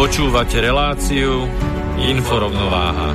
Počúvate 0.00 0.64
reláciu 0.64 1.44
Inforovnováha. 2.00 3.12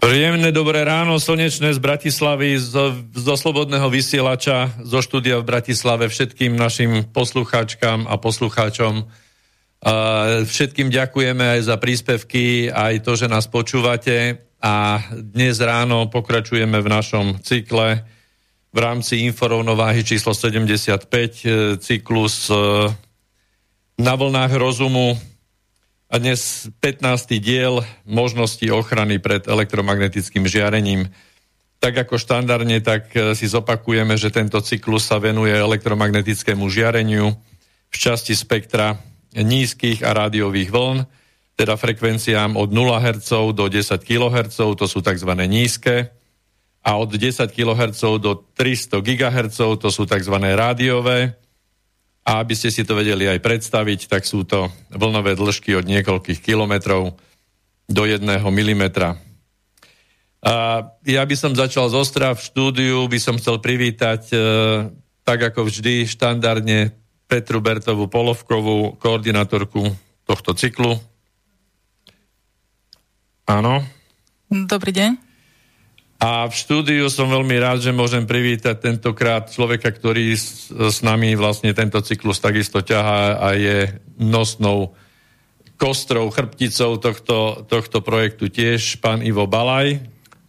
Príjemné 0.00 0.48
dobré 0.56 0.88
ráno, 0.88 1.20
slnečné 1.20 1.76
z 1.76 1.80
Bratislavy, 1.84 2.56
zo, 2.56 2.96
zo 3.12 3.36
Slobodného 3.36 3.92
vysielača, 3.92 4.72
zo 4.88 5.04
štúdia 5.04 5.36
v 5.36 5.52
Bratislave 5.52 6.08
všetkým 6.08 6.56
našim 6.56 7.12
poslucháčkam 7.12 8.08
a 8.08 8.16
poslucháčom. 8.16 9.04
Všetkým 10.48 10.88
ďakujeme 10.88 11.60
aj 11.60 11.68
za 11.68 11.76
príspevky, 11.76 12.72
aj 12.72 13.04
to, 13.04 13.20
že 13.20 13.28
nás 13.28 13.44
počúvate 13.52 14.45
a 14.62 15.04
dnes 15.12 15.60
ráno 15.60 16.08
pokračujeme 16.08 16.80
v 16.80 16.88
našom 16.88 17.26
cykle 17.44 18.06
v 18.76 18.78
rámci 18.78 19.24
inforovnováhy 19.24 20.04
číslo 20.04 20.36
75, 20.36 21.08
e, 21.08 21.48
cyklus 21.80 22.52
e, 22.52 22.56
na 23.96 24.12
vlnách 24.12 24.52
rozumu 24.52 25.16
a 26.12 26.14
dnes 26.20 26.68
15. 26.84 27.40
diel 27.40 27.80
možnosti 28.04 28.68
ochrany 28.68 29.16
pred 29.16 29.48
elektromagnetickým 29.48 30.44
žiarením. 30.44 31.08
Tak 31.80 32.04
ako 32.04 32.20
štandardne, 32.20 32.84
tak 32.84 33.16
e, 33.16 33.32
si 33.32 33.48
zopakujeme, 33.48 34.12
že 34.20 34.28
tento 34.28 34.60
cyklus 34.60 35.08
sa 35.08 35.16
venuje 35.16 35.56
elektromagnetickému 35.56 36.68
žiareniu 36.68 37.32
v 37.88 37.96
časti 37.96 38.36
spektra 38.36 39.00
nízkych 39.32 40.04
a 40.04 40.12
rádiových 40.12 40.68
vln, 40.68 40.98
teda 41.56 41.74
frekvenciám 41.80 42.54
od 42.54 42.68
0 42.68 43.00
Hz 43.00 43.56
do 43.56 43.64
10 43.66 43.96
kHz, 44.04 44.76
to 44.76 44.84
sú 44.84 45.00
tzv. 45.00 45.32
nízke, 45.48 46.12
a 46.86 46.90
od 47.02 47.10
10 47.10 47.50
kHz 47.50 48.22
do 48.22 48.46
300 48.54 49.02
GHz, 49.02 49.58
to 49.82 49.88
sú 49.90 50.06
tzv. 50.06 50.36
rádiové. 50.38 51.34
A 52.26 52.42
aby 52.42 52.54
ste 52.54 52.70
si 52.70 52.86
to 52.86 52.94
vedeli 52.94 53.26
aj 53.26 53.42
predstaviť, 53.42 54.06
tak 54.06 54.22
sú 54.22 54.46
to 54.46 54.70
vlnové 54.94 55.34
dĺžky 55.34 55.74
od 55.74 55.86
niekoľkých 55.86 56.42
kilometrov 56.42 57.18
do 57.90 58.02
1 58.06 58.22
mm. 58.22 58.84
A 60.46 60.54
ja 61.02 61.22
by 61.26 61.34
som 61.34 61.58
začal 61.58 61.90
z 61.90 61.98
Ostra 61.98 62.34
v 62.34 62.42
štúdiu, 62.42 63.06
by 63.10 63.18
som 63.18 63.34
chcel 63.38 63.58
privítať 63.58 64.30
e, 64.30 64.38
tak 65.26 65.42
ako 65.42 65.66
vždy 65.66 66.06
štandardne 66.06 66.94
Petru 67.26 67.58
Bertovú 67.58 68.06
Polovkovú, 68.06 68.94
koordinátorku 69.02 69.90
tohto 70.22 70.54
cyklu. 70.54 70.98
Áno. 73.46 73.86
Dobrý 74.50 74.90
deň. 74.90 75.22
A 76.16 76.48
v 76.48 76.54
štúdiu 76.56 77.06
som 77.12 77.28
veľmi 77.28 77.60
rád, 77.60 77.84
že 77.84 77.94
môžem 77.94 78.24
privítať 78.24 78.80
tentokrát 78.80 79.46
človeka, 79.52 79.92
ktorý 79.92 80.32
s, 80.32 80.72
s 80.72 80.98
nami 81.04 81.36
vlastne 81.36 81.70
tento 81.76 82.00
cyklus 82.02 82.42
takisto 82.42 82.82
ťahá 82.82 83.38
a 83.38 83.48
je 83.54 84.00
nosnou 84.18 84.96
kostrou, 85.76 86.32
chrbticou 86.32 86.96
tohto, 86.96 87.68
tohto 87.68 88.00
projektu 88.00 88.48
tiež, 88.48 88.98
pán 88.98 89.20
Ivo 89.20 89.44
Balaj. 89.44 90.00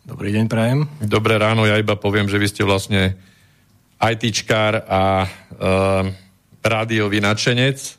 Dobrý 0.07 0.31
deň, 0.31 0.45
prajem. 0.47 0.87
Dobré 1.03 1.35
ráno, 1.35 1.67
ja 1.67 1.75
iba 1.75 1.99
poviem, 1.99 2.31
že 2.31 2.39
vy 2.39 2.47
ste 2.47 2.63
vlastne 2.63 3.19
ITčkár 3.99 4.87
a 4.87 5.03
e, 5.21 5.29
rádiový 6.63 7.19
nadšenec 7.19 7.96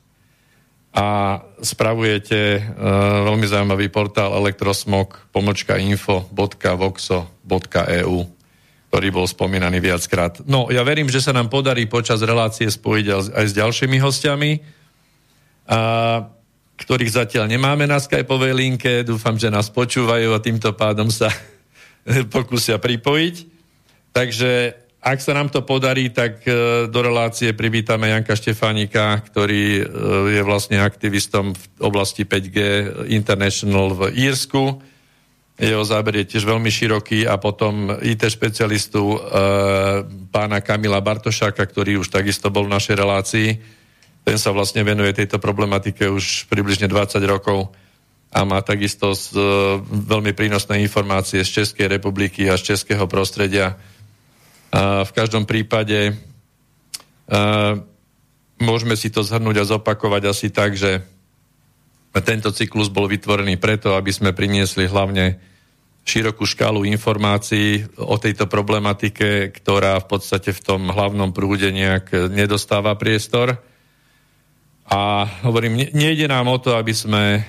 a 0.95 1.41
spravujete 1.61 2.59
uh, 2.59 2.63
veľmi 3.29 3.45
zaujímavý 3.45 3.93
portál 3.93 4.33
elektrosmog 4.35 5.21
pomočka 5.31 5.77
info.voxo.eu 5.77 8.19
ktorý 8.89 9.13
bol 9.13 9.29
spomínaný 9.29 9.85
viackrát. 9.85 10.41
No, 10.49 10.73
ja 10.73 10.81
verím, 10.81 11.13
že 11.13 11.21
sa 11.21 11.37
nám 11.37 11.53
podarí 11.53 11.85
počas 11.85 12.25
relácie 12.25 12.73
spojiť 12.73 13.37
aj 13.37 13.45
s 13.45 13.53
ďalšími 13.53 14.01
hostiami, 14.01 14.65
a, 15.69 16.25
ktorých 16.81 17.13
zatiaľ 17.13 17.53
nemáme 17.53 17.85
na 17.85 18.01
Skypeovej 18.01 18.57
linke. 18.57 19.05
Dúfam, 19.05 19.37
že 19.37 19.53
nás 19.53 19.69
počúvajú 19.69 20.33
a 20.33 20.41
týmto 20.41 20.73
pádom 20.73 21.13
sa 21.13 21.29
pokúsia 22.35 22.81
pripojiť. 22.81 23.45
Takže 24.17 24.81
ak 24.99 25.23
sa 25.23 25.31
nám 25.31 25.47
to 25.47 25.63
podarí, 25.63 26.11
tak 26.11 26.43
e, 26.43 26.91
do 26.91 27.01
relácie 27.01 27.55
privítame 27.55 28.11
Janka 28.11 28.35
Štefánika, 28.35 29.23
ktorý 29.31 29.65
e, 29.79 29.83
je 30.35 30.43
vlastne 30.43 30.83
aktivistom 30.83 31.55
v 31.55 31.65
oblasti 31.79 32.27
5G 32.27 32.59
International 33.15 33.95
v 33.95 34.11
Írsku. 34.19 34.83
Jeho 35.59 35.85
záber 35.87 36.23
je 36.23 36.35
tiež 36.35 36.47
veľmi 36.47 36.71
široký 36.71 37.31
a 37.31 37.39
potom 37.39 37.95
IT 38.03 38.27
špecialistu 38.27 39.03
e, 39.15 39.19
pána 40.35 40.59
Kamila 40.67 40.99
Bartošáka, 40.99 41.63
ktorý 41.63 42.03
už 42.03 42.11
takisto 42.11 42.51
bol 42.51 42.67
v 42.67 42.75
našej 42.75 42.97
relácii. 42.99 43.49
Ten 44.27 44.37
sa 44.37 44.51
vlastne 44.51 44.83
venuje 44.83 45.15
tejto 45.15 45.39
problematike 45.39 46.11
už 46.11 46.51
približne 46.51 46.91
20 46.91 47.23
rokov 47.23 47.71
a 48.35 48.45
má 48.45 48.61
takisto 48.67 49.15
z, 49.15 49.31
veľmi 49.89 50.35
prínosné 50.37 50.83
informácie 50.85 51.41
z 51.47 51.63
Českej 51.63 51.87
republiky 51.87 52.51
a 52.51 52.59
z 52.59 52.75
českého 52.75 53.09
prostredia 53.09 53.79
v 54.75 55.11
každom 55.17 55.49
prípade 55.49 56.13
môžeme 58.59 58.95
si 58.99 59.09
to 59.09 59.25
zhrnúť 59.25 59.57
a 59.63 59.69
zopakovať 59.69 60.23
asi 60.29 60.49
tak, 60.53 60.77
že 60.77 61.05
tento 62.19 62.51
cyklus 62.51 62.91
bol 62.91 63.07
vytvorený 63.07 63.57
preto, 63.61 63.95
aby 63.95 64.11
sme 64.11 64.35
priniesli 64.35 64.91
hlavne 64.91 65.39
širokú 66.09 66.49
škálu 66.49 66.89
informácií 66.89 67.85
o 68.01 68.17
tejto 68.17 68.49
problematike, 68.49 69.53
ktorá 69.53 70.01
v 70.01 70.07
podstate 70.09 70.57
v 70.57 70.65
tom 70.65 70.89
hlavnom 70.89 71.37
prúde 71.37 71.69
nejak 71.69 72.33
nedostáva 72.33 72.97
priestor. 72.97 73.61
A 74.89 75.29
hovorím, 75.45 75.93
nejde 75.93 76.33
nám 76.33 76.49
o 76.49 76.57
to, 76.57 76.81
aby 76.81 76.97
sme 76.97 77.25
e, 77.37 77.41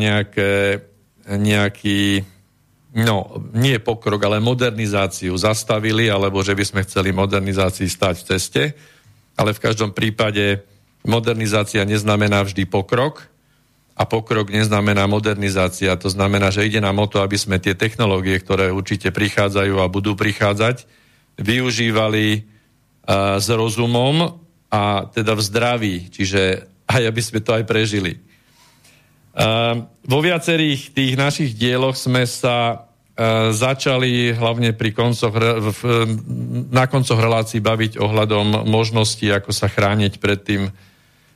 nejaké, 0.00 0.80
nejaký 1.28 2.24
no, 2.94 3.38
nie 3.54 3.78
pokrok, 3.78 4.20
ale 4.26 4.42
modernizáciu 4.42 5.34
zastavili, 5.38 6.10
alebo 6.10 6.42
že 6.42 6.54
by 6.54 6.64
sme 6.66 6.80
chceli 6.86 7.14
modernizácii 7.14 7.86
stať 7.86 8.14
v 8.20 8.26
ceste, 8.26 8.62
ale 9.38 9.54
v 9.54 9.62
každom 9.62 9.94
prípade 9.94 10.62
modernizácia 11.06 11.86
neznamená 11.86 12.44
vždy 12.44 12.68
pokrok 12.68 13.30
a 13.96 14.08
pokrok 14.08 14.48
neznamená 14.48 15.04
modernizácia. 15.04 15.92
To 15.96 16.08
znamená, 16.08 16.48
že 16.52 16.64
ide 16.64 16.80
nám 16.80 17.00
o 17.00 17.06
to, 17.08 17.20
aby 17.20 17.36
sme 17.36 17.60
tie 17.60 17.76
technológie, 17.76 18.36
ktoré 18.40 18.72
určite 18.72 19.12
prichádzajú 19.12 19.80
a 19.80 19.92
budú 19.92 20.16
prichádzať, 20.16 20.84
využívali 21.40 22.26
uh, 22.40 23.36
s 23.40 23.48
rozumom 23.48 24.40
a 24.72 25.08
teda 25.08 25.36
v 25.36 25.42
zdraví, 25.42 25.96
čiže 26.12 26.64
aj 26.88 27.02
aby 27.06 27.20
sme 27.22 27.40
to 27.40 27.50
aj 27.54 27.64
prežili. 27.64 28.29
Ehm, 29.30 29.86
vo 30.02 30.18
viacerých 30.18 30.90
tých 30.90 31.14
našich 31.14 31.54
dieloch 31.54 31.94
sme 31.94 32.26
sa 32.26 32.82
uh, 32.82 33.54
začali 33.54 34.34
hlavne 34.34 34.74
pri 34.74 34.90
koncoch, 34.90 35.30
na 36.74 36.84
koncoch 36.90 37.14
relácií 37.14 37.62
baviť 37.62 37.94
ohľadom 38.00 38.66
možností, 38.66 39.30
ako 39.30 39.54
sa 39.54 39.70
chrániť 39.70 40.18
pred 40.18 40.40
tým 40.42 40.62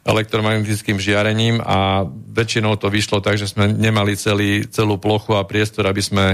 elektromagnetickým 0.04 0.98
žiarením 0.98 1.62
a 1.62 2.04
väčšinou 2.08 2.76
to 2.76 2.90
vyšlo 2.90 3.22
tak, 3.22 3.38
že 3.38 3.48
sme 3.48 3.70
nemali 3.70 4.18
celý, 4.18 4.66
celú 4.68 5.00
plochu 5.00 5.38
a 5.38 5.46
priestor, 5.48 5.88
aby 5.88 6.02
sme 6.02 6.26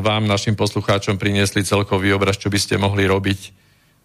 vám, 0.00 0.22
našim 0.30 0.54
poslucháčom, 0.54 1.18
priniesli 1.18 1.66
celkový 1.66 2.14
obraz, 2.14 2.38
čo 2.38 2.46
by 2.46 2.58
ste 2.62 2.78
mohli 2.78 3.10
robiť. 3.10 3.40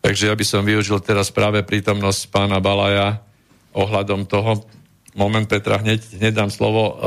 Takže 0.02 0.34
ja 0.34 0.36
by 0.36 0.46
som 0.46 0.66
využil 0.66 0.98
teraz 1.00 1.30
práve 1.30 1.62
prítomnosť 1.62 2.34
pána 2.34 2.58
Balaja 2.58 3.22
ohľadom 3.78 4.26
toho. 4.26 4.66
Moment, 5.18 5.50
Petra, 5.50 5.82
hneď, 5.82 6.22
hneď 6.22 6.34
dám 6.38 6.54
slovo. 6.54 7.02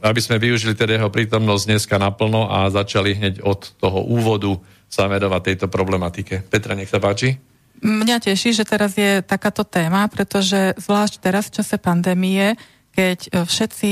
Aby 0.00 0.20
sme 0.24 0.40
využili 0.40 0.72
teda 0.72 0.96
jeho 0.96 1.12
prítomnosť 1.12 1.64
dneska 1.68 2.00
naplno 2.00 2.48
a 2.48 2.72
začali 2.72 3.12
hneď 3.12 3.44
od 3.44 3.76
toho 3.76 4.08
úvodu 4.08 4.56
sa 4.88 5.04
venovať 5.04 5.42
tejto 5.44 5.66
problematike. 5.68 6.48
Petra, 6.48 6.72
nech 6.72 6.88
sa 6.88 6.96
páči. 6.96 7.36
Mňa 7.84 8.24
teší, 8.24 8.56
že 8.56 8.64
teraz 8.64 8.96
je 8.96 9.20
takáto 9.20 9.60
téma, 9.68 10.08
pretože 10.08 10.72
zvlášť 10.80 11.14
teraz 11.20 11.52
v 11.52 11.60
čase 11.60 11.76
pandémie, 11.76 12.56
keď 12.96 13.18
e, 13.28 13.30
všetci 13.44 13.90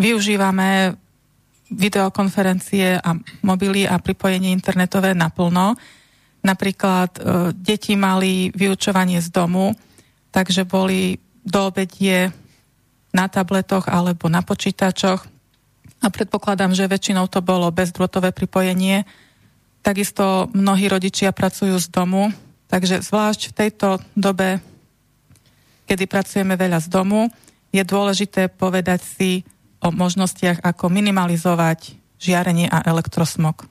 využívame 0.00 0.96
videokonferencie 1.68 2.96
a 2.96 3.10
mobily 3.44 3.84
a 3.84 4.00
pripojenie 4.00 4.56
internetové 4.56 5.12
naplno. 5.12 5.76
Napríklad 6.40 7.10
e, 7.12 7.20
deti 7.52 7.92
mali 7.92 8.48
vyučovanie 8.56 9.20
z 9.20 9.28
domu, 9.28 9.76
takže 10.32 10.64
boli 10.64 11.20
do 11.44 11.68
obedie 11.68 12.32
na 13.10 13.26
tabletoch 13.26 13.90
alebo 13.90 14.30
na 14.30 14.42
počítačoch 14.42 15.20
a 16.00 16.06
predpokladám, 16.08 16.72
že 16.72 16.88
väčšinou 16.88 17.28
to 17.28 17.44
bolo 17.44 17.68
bezdrôtové 17.68 18.32
pripojenie. 18.32 19.04
Takisto 19.84 20.48
mnohí 20.56 20.88
rodičia 20.88 21.34
pracujú 21.34 21.76
z 21.76 21.88
domu, 21.92 22.32
Takže 22.70 23.02
zvlášť 23.02 23.50
v 23.50 23.56
tejto 23.58 23.88
dobe, 24.14 24.62
kedy 25.90 26.06
pracujeme 26.06 26.54
veľa 26.54 26.78
z 26.78 26.86
domu, 26.86 27.26
je 27.74 27.82
dôležité 27.82 28.46
povedať 28.46 29.02
si 29.02 29.30
o 29.82 29.90
možnostiach, 29.90 30.62
ako 30.62 30.86
minimalizovať 30.86 31.98
žiarenie 32.22 32.70
a 32.70 32.86
elektrosmog. 32.86 33.66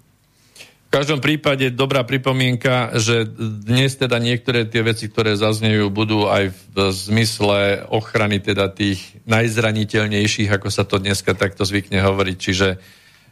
V 0.89 0.97
každom 0.97 1.21
prípade 1.21 1.69
dobrá 1.69 2.01
pripomienka, 2.01 2.97
že 2.97 3.21
dnes 3.37 3.93
teda 3.93 4.17
niektoré 4.17 4.65
tie 4.65 4.81
veci, 4.81 5.05
ktoré 5.05 5.37
zaznejú, 5.37 5.93
budú 5.93 6.25
aj 6.25 6.49
v 6.49 6.77
zmysle 6.89 7.85
ochrany 7.93 8.41
teda 8.41 8.73
tých 8.73 9.21
najzraniteľnejších, 9.29 10.49
ako 10.49 10.73
sa 10.73 10.89
to 10.89 10.97
dneska 10.97 11.37
takto 11.37 11.61
zvykne 11.61 12.01
hovoriť. 12.01 12.37
Čiže 12.41 12.67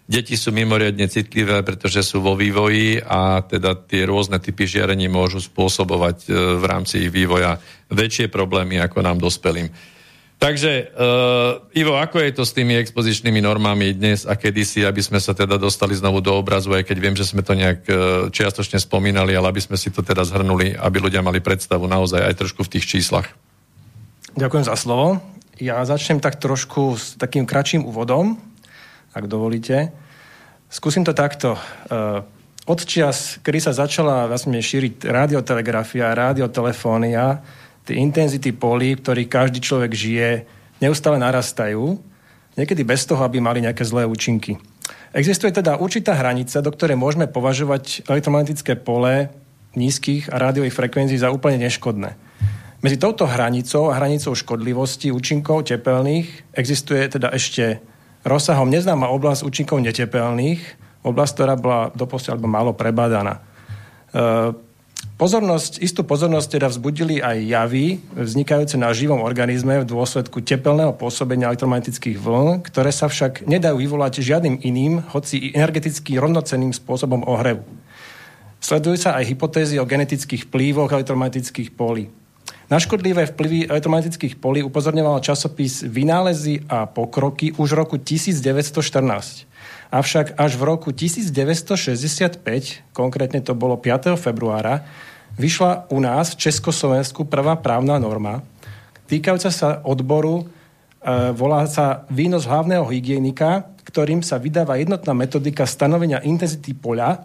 Deti 0.07 0.39
sú 0.39 0.55
mimoriadne 0.55 1.03
citlivé, 1.11 1.67
pretože 1.67 1.99
sú 1.99 2.23
vo 2.23 2.31
vývoji 2.31 3.03
a 3.03 3.43
teda 3.43 3.75
tie 3.75 4.07
rôzne 4.07 4.39
typy 4.39 4.63
žiarení 4.63 5.11
môžu 5.11 5.43
spôsobovať 5.43 6.17
e, 6.23 6.61
v 6.61 6.63
rámci 6.63 7.03
ich 7.03 7.11
vývoja 7.11 7.59
väčšie 7.91 8.31
problémy 8.31 8.79
ako 8.79 9.03
nám 9.03 9.19
dospelým. 9.19 9.67
Takže, 10.37 10.93
uh, 10.93 11.65
Ivo, 11.73 11.97
ako 11.97 12.21
je 12.21 12.29
to 12.29 12.45
s 12.45 12.53
tými 12.53 12.77
expozičnými 12.77 13.41
normami 13.41 13.97
dnes 13.97 14.21
a 14.29 14.37
kedysi, 14.37 14.85
aby 14.85 15.01
sme 15.01 15.17
sa 15.17 15.33
teda 15.33 15.57
dostali 15.57 15.97
znovu 15.97 16.21
do 16.21 16.37
obrazu, 16.37 16.77
aj 16.77 16.85
keď 16.85 16.97
viem, 17.01 17.17
že 17.17 17.25
sme 17.25 17.41
to 17.41 17.57
nejak 17.57 17.81
uh, 17.89 18.29
čiastočne 18.29 18.77
spomínali, 18.77 19.33
ale 19.33 19.49
aby 19.49 19.61
sme 19.65 19.81
si 19.81 19.89
to 19.89 20.05
teda 20.05 20.21
zhrnuli, 20.21 20.77
aby 20.77 20.97
ľudia 21.01 21.25
mali 21.25 21.41
predstavu 21.41 21.89
naozaj 21.89 22.21
aj 22.21 22.37
trošku 22.37 22.61
v 22.69 22.77
tých 22.77 22.85
číslach. 22.85 23.33
Ďakujem 24.37 24.65
za 24.69 24.77
slovo. 24.77 25.17
Ja 25.57 25.81
začnem 25.81 26.21
tak 26.21 26.37
trošku 26.37 26.93
s 26.93 27.17
takým 27.17 27.49
kratším 27.49 27.81
úvodom, 27.81 28.37
ak 29.17 29.25
dovolíte. 29.25 29.89
Skúsim 30.69 31.01
to 31.01 31.17
takto. 31.17 31.57
Eh, 31.89 32.21
od 32.69 32.79
čias, 32.85 33.41
kedy 33.41 33.57
sa 33.57 33.73
začala 33.73 34.29
vlastne 34.29 34.61
šíriť 34.61 35.09
radiotelegrafia, 35.09 36.13
radiotelefónia, 36.13 37.41
tie 37.87 37.95
intenzity 37.95 38.51
polí, 38.51 38.99
v 38.99 39.01
ktorých 39.01 39.31
každý 39.31 39.59
človek 39.63 39.91
žije, 39.95 40.29
neustále 40.83 41.15
narastajú, 41.17 41.97
niekedy 42.59 42.83
bez 42.83 43.07
toho, 43.07 43.23
aby 43.23 43.39
mali 43.39 43.63
nejaké 43.63 43.87
zlé 43.87 44.03
účinky. 44.03 44.59
Existuje 45.15 45.55
teda 45.55 45.79
určitá 45.79 46.13
hranica, 46.13 46.59
do 46.59 46.69
ktorej 46.69 46.99
môžeme 46.99 47.31
považovať 47.31 48.05
elektromagnetické 48.11 48.75
pole 48.75 49.31
nízkych 49.73 50.27
a 50.33 50.35
rádiových 50.41 50.75
frekvencií 50.75 51.17
za 51.21 51.31
úplne 51.31 51.63
neškodné. 51.63 52.17
Medzi 52.77 52.97
touto 53.01 53.25
hranicou 53.25 53.89
a 53.89 53.97
hranicou 53.97 54.37
škodlivosti 54.37 55.09
účinkov 55.09 55.65
tepelných 55.65 56.53
existuje 56.53 57.01
teda 57.09 57.33
ešte 57.33 57.81
rozsahom 58.21 58.69
neznáma 58.69 59.09
oblasť 59.09 59.41
účinkov 59.47 59.81
netepelných, 59.81 60.61
oblasť, 61.01 61.33
ktorá 61.33 61.53
bola 61.57 61.81
doposiaľ 61.95 62.37
málo 62.45 62.77
prebádaná. 62.77 63.39
E, 63.39 63.41
pozornosť, 65.17 65.81
istú 65.81 66.05
pozornosť 66.05 66.47
teda 66.61 66.67
vzbudili 66.69 67.19
aj 67.19 67.37
javy 67.41 67.85
vznikajúce 68.13 68.77
na 68.77 68.93
živom 68.93 69.25
organizme 69.25 69.81
v 69.81 69.89
dôsledku 69.89 70.45
tepelného 70.45 70.93
pôsobenia 70.93 71.49
elektromagnetických 71.49 72.21
vln, 72.21 72.61
ktoré 72.63 72.93
sa 72.93 73.09
však 73.09 73.49
nedajú 73.49 73.81
vyvolať 73.81 74.21
žiadnym 74.21 74.61
iným, 74.61 75.01
hoci 75.11 75.51
energeticky 75.51 76.21
rovnocenným 76.21 76.71
spôsobom 76.71 77.25
ohrevu. 77.25 77.65
Sledujú 78.61 78.97
sa 78.97 79.17
aj 79.17 79.33
hypotézy 79.33 79.77
o 79.81 79.89
genetických 79.89 80.49
vplyvoch 80.49 80.89
elektromagnetických 80.89 81.73
polí. 81.73 82.09
Na 82.67 82.83
škodlivé 82.83 83.23
vplyvy 83.31 83.71
elektromagnetických 83.71 84.43
polí 84.43 84.59
upozorňoval 84.59 85.23
časopis 85.23 85.87
Vynálezy 85.87 86.67
a 86.67 86.83
pokroky 86.83 87.55
už 87.55 87.71
v 87.71 87.79
roku 87.79 87.95
1914. 87.95 89.47
Avšak 89.87 90.35
až 90.35 90.51
v 90.59 90.63
roku 90.67 90.91
1965, 90.91 92.43
konkrétne 92.91 93.39
to 93.39 93.55
bolo 93.55 93.79
5. 93.79 94.19
februára, 94.19 94.83
vyšla 95.39 95.87
u 95.95 96.03
nás 96.03 96.35
v 96.35 96.43
Československu 96.43 97.23
prvá 97.23 97.55
právna 97.55 97.95
norma, 98.03 98.43
týkajúca 99.07 99.47
sa 99.47 99.79
odboru, 99.87 100.43
e, 100.43 100.45
volá 101.39 101.63
sa 101.71 102.03
výnos 102.11 102.43
hlavného 102.43 102.83
hygienika, 102.83 103.63
ktorým 103.87 104.19
sa 104.19 104.35
vydáva 104.43 104.75
jednotná 104.75 105.15
metodika 105.15 105.63
stanovenia 105.63 106.19
intenzity 106.19 106.75
poľa 106.75 107.23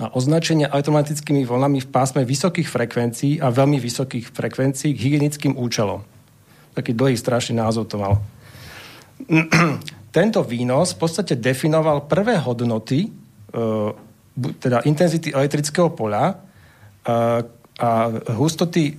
a 0.00 0.16
označenia 0.16 0.72
automatickými 0.72 1.44
vlnami 1.44 1.84
v 1.84 1.88
pásme 1.92 2.24
vysokých 2.24 2.72
frekvencií 2.72 3.36
a 3.44 3.52
veľmi 3.52 3.76
vysokých 3.76 4.32
frekvencií 4.32 4.96
k 4.96 5.02
hygienickým 5.04 5.60
účelom. 5.60 6.00
Taký 6.72 6.96
dlhý 6.96 7.20
strašný 7.20 7.60
názov 7.60 7.92
to 7.92 8.00
mal. 8.00 8.16
Tento 10.16 10.40
výnos 10.40 10.96
v 10.96 10.98
podstate 11.04 11.36
definoval 11.36 12.08
prvé 12.08 12.40
hodnoty, 12.40 13.06
e, 13.06 13.10
teda 14.56 14.88
intenzity 14.88 15.36
elektrického 15.36 15.92
poľa 15.92 16.32
e, 16.32 16.34
a 17.80 17.90
hustoty 18.40 18.84
e, 18.88 18.92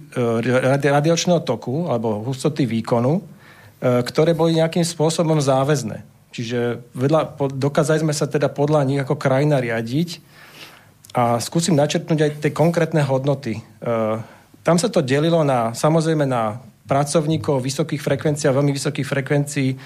radiačného 0.86 1.42
toku 1.42 1.90
alebo 1.90 2.22
hustoty 2.22 2.70
výkonu, 2.70 3.42
ktoré 3.82 4.38
boli 4.38 4.62
nejakým 4.62 4.86
spôsobom 4.86 5.42
záväzné. 5.42 6.06
Čiže 6.30 6.86
vedľa, 6.94 7.34
dokázali 7.50 8.06
sme 8.06 8.14
sa 8.14 8.30
teda 8.30 8.46
podľa 8.46 8.86
nich 8.86 9.02
ako 9.02 9.18
krajina 9.18 9.58
riadiť 9.58 10.31
a 11.12 11.40
skúsim 11.44 11.76
načrtnúť 11.76 12.20
aj 12.20 12.32
tie 12.40 12.52
konkrétne 12.56 13.04
hodnoty. 13.04 13.60
E, 13.60 13.62
tam 14.64 14.78
sa 14.80 14.88
to 14.88 15.04
delilo 15.04 15.44
na, 15.44 15.76
samozrejme 15.76 16.24
na 16.24 16.64
pracovníkov 16.88 17.60
vysokých 17.60 18.00
frekvencií 18.00 18.48
a 18.48 18.56
veľmi 18.56 18.72
vysokých 18.72 19.08
frekvencií 19.08 19.70
e, 19.72 19.78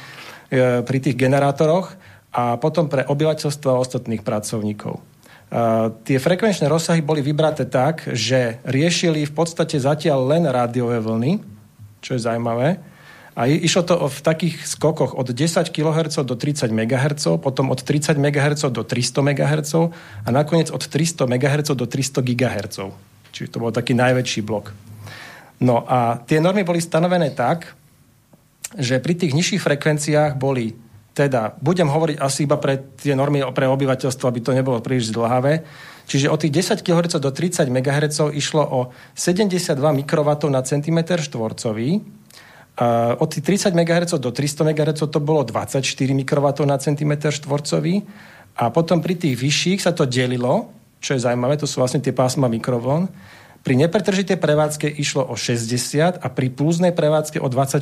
pri 0.86 0.98
tých 1.02 1.18
generátoroch 1.18 1.98
a 2.30 2.62
potom 2.62 2.86
pre 2.86 3.08
obyvateľstvo 3.10 3.68
a 3.74 3.82
ostatných 3.82 4.22
pracovníkov. 4.22 4.98
E, 4.98 5.02
tie 6.06 6.18
frekvenčné 6.22 6.70
rozsahy 6.70 7.02
boli 7.02 7.26
vybraté 7.26 7.66
tak, 7.66 8.06
že 8.14 8.62
riešili 8.62 9.26
v 9.26 9.34
podstate 9.34 9.82
zatiaľ 9.82 10.30
len 10.30 10.46
rádiové 10.46 11.02
vlny, 11.02 11.42
čo 12.06 12.14
je 12.14 12.22
zaujímavé, 12.22 12.78
a 13.36 13.52
išlo 13.52 13.84
to 13.84 13.96
v 14.08 14.20
takých 14.24 14.64
skokoch 14.64 15.12
od 15.12 15.28
10 15.28 15.68
kHz 15.68 16.24
do 16.24 16.40
30 16.40 16.72
MHz, 16.72 17.36
potom 17.44 17.68
od 17.68 17.84
30 17.84 18.16
MHz 18.16 18.72
do 18.72 18.88
300 18.88 19.20
MHz 19.20 19.72
a 20.24 20.30
nakoniec 20.32 20.72
od 20.72 20.80
300 20.80 21.28
MHz 21.28 21.76
do 21.76 21.84
300 21.84 22.24
GHz. 22.24 22.78
Čiže 23.36 23.52
to 23.52 23.60
bol 23.60 23.76
taký 23.76 23.92
najväčší 23.92 24.40
blok. 24.40 24.72
No 25.60 25.84
a 25.84 26.24
tie 26.24 26.40
normy 26.40 26.64
boli 26.64 26.80
stanovené 26.80 27.36
tak, 27.36 27.76
že 28.80 29.04
pri 29.04 29.20
tých 29.20 29.36
nižších 29.36 29.60
frekvenciách 29.60 30.40
boli 30.40 30.72
teda, 31.16 31.56
budem 31.64 31.88
hovoriť 31.88 32.20
asi 32.20 32.44
iba 32.44 32.60
pre 32.60 32.80
tie 33.00 33.16
normy 33.16 33.40
pre 33.56 33.72
obyvateľstvo, 33.72 34.28
aby 34.28 34.40
to 34.44 34.52
nebolo 34.52 34.84
príliš 34.84 35.16
zdlhavé, 35.16 35.64
čiže 36.12 36.28
od 36.28 36.44
tých 36.44 36.76
10 36.76 36.84
kHz 36.84 37.24
do 37.24 37.32
30 37.32 37.72
MHz 37.72 38.36
išlo 38.36 38.64
o 38.68 38.80
72 39.16 39.80
mikrovatov 39.80 40.52
na 40.52 40.60
centimetr 40.60 41.24
štvorcový, 41.24 42.04
Od 43.16 43.28
tých 43.32 43.72
30 43.72 43.72
MHz 43.72 44.20
do 44.20 44.36
300 44.36 44.68
MHz 44.76 45.08
to 45.08 45.20
bolo 45.24 45.48
24 45.48 45.80
mikrovatov 46.12 46.68
na 46.68 46.76
centimetr 46.76 47.32
štvorcový 47.32 48.04
a 48.60 48.68
potom 48.68 49.00
pri 49.00 49.16
tých 49.16 49.40
vyšších 49.40 49.80
sa 49.80 49.96
to 49.96 50.04
delilo, 50.04 50.72
čo 51.00 51.16
je 51.16 51.24
zaujímavé, 51.24 51.56
to 51.56 51.68
sú 51.68 51.80
vlastne 51.80 52.04
tie 52.04 52.12
pásma 52.12 52.52
mikrovln. 52.52 53.08
Pri 53.64 53.74
nepretržitej 53.80 54.38
prevádzke 54.38 54.92
išlo 54.92 55.24
o 55.26 55.40
60 55.40 56.20
a 56.20 56.28
pri 56.28 56.48
plúznej 56.52 56.92
prevádzke 56.92 57.40
o 57.40 57.48
24. 57.48 57.82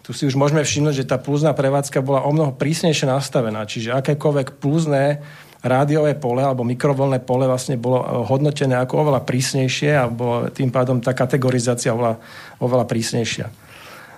Tu 0.00 0.10
si 0.16 0.22
už 0.24 0.38
môžeme 0.38 0.62
všimnúť, 0.62 1.04
že 1.04 1.08
tá 1.10 1.18
plúzna 1.18 1.52
prevádzka 1.52 1.98
bola 2.00 2.24
o 2.24 2.30
mnoho 2.30 2.54
prísnejšie 2.54 3.10
nastavená, 3.10 3.66
čiže 3.66 3.92
akékoľvek 3.98 4.62
plúzne 4.62 5.20
rádiové 5.60 6.16
pole 6.16 6.40
alebo 6.40 6.64
mikrovlné 6.64 7.20
pole 7.20 7.44
vlastne 7.44 7.76
bolo 7.76 8.00
hodnotené 8.24 8.80
ako 8.80 9.04
oveľa 9.04 9.20
prísnejšie 9.28 9.92
a 9.92 10.08
bolo 10.08 10.48
tým 10.48 10.72
pádom 10.72 11.04
tá 11.04 11.12
kategorizácia 11.12 11.92
oveľa, 11.92 12.16
oveľa 12.64 12.86
prísnejšia. 12.88 13.59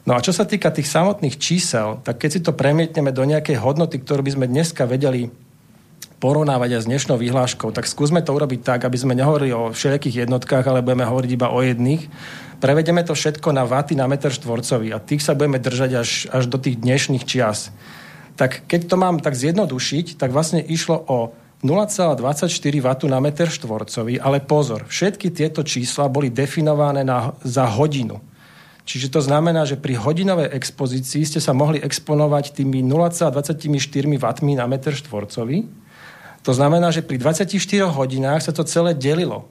No 0.02 0.18
a 0.18 0.24
čo 0.24 0.34
sa 0.34 0.42
týka 0.42 0.74
tých 0.74 0.90
samotných 0.90 1.38
čísel, 1.38 2.02
tak 2.02 2.18
keď 2.18 2.30
si 2.30 2.40
to 2.42 2.50
premietneme 2.50 3.14
do 3.14 3.22
nejakej 3.22 3.54
hodnoty, 3.62 4.02
ktorú 4.02 4.26
by 4.26 4.34
sme 4.34 4.46
dneska 4.50 4.82
vedeli 4.82 5.30
porovnávať 6.18 6.78
aj 6.78 6.82
s 6.86 6.90
dnešnou 6.90 7.18
vyhláškou, 7.18 7.74
tak 7.74 7.86
skúsme 7.86 8.22
to 8.22 8.34
urobiť 8.34 8.62
tak, 8.62 8.80
aby 8.86 8.94
sme 8.94 9.18
nehovorili 9.18 9.50
o 9.50 9.74
všelijakých 9.74 10.26
jednotkách, 10.26 10.66
ale 10.66 10.82
budeme 10.82 11.06
hovoriť 11.06 11.30
iba 11.34 11.50
o 11.50 11.58
jedných. 11.62 12.06
Prevedeme 12.62 13.02
to 13.02 13.14
všetko 13.14 13.50
na 13.50 13.66
vaty 13.66 13.98
na 13.98 14.06
meter 14.06 14.30
štvorcový 14.30 14.94
a 14.94 15.02
tých 15.02 15.22
sa 15.22 15.34
budeme 15.34 15.58
držať 15.58 15.90
až, 15.98 16.10
až 16.30 16.46
do 16.46 16.62
tých 16.62 16.78
dnešných 16.78 17.26
čias. 17.26 17.74
Tak 18.38 18.70
keď 18.70 18.86
to 18.86 18.96
mám 18.98 19.18
tak 19.18 19.34
zjednodušiť, 19.34 20.14
tak 20.14 20.30
vlastne 20.30 20.62
išlo 20.62 20.98
o 20.98 21.34
0,24 21.62 22.50
W 22.82 22.88
na 23.06 23.18
meter 23.22 23.46
štvorcový, 23.50 24.18
ale 24.18 24.42
pozor, 24.42 24.86
všetky 24.86 25.30
tieto 25.30 25.62
čísla 25.62 26.10
boli 26.10 26.30
definované 26.30 27.06
na, 27.06 27.34
za 27.46 27.66
hodinu. 27.66 28.18
Čiže 28.82 29.14
to 29.14 29.20
znamená, 29.22 29.62
že 29.62 29.78
pri 29.78 29.94
hodinovej 29.94 30.50
expozícii 30.58 31.22
ste 31.22 31.38
sa 31.38 31.54
mohli 31.54 31.78
exponovať 31.78 32.58
tými 32.58 32.82
0,24 32.82 33.62
W 34.18 34.26
na 34.58 34.66
meter 34.66 34.92
štvorcový. 34.92 35.70
To 36.42 36.50
znamená, 36.50 36.90
že 36.90 37.06
pri 37.06 37.22
24 37.22 37.46
hodinách 37.86 38.42
sa 38.42 38.50
to 38.50 38.66
celé 38.66 38.98
delilo. 38.98 39.46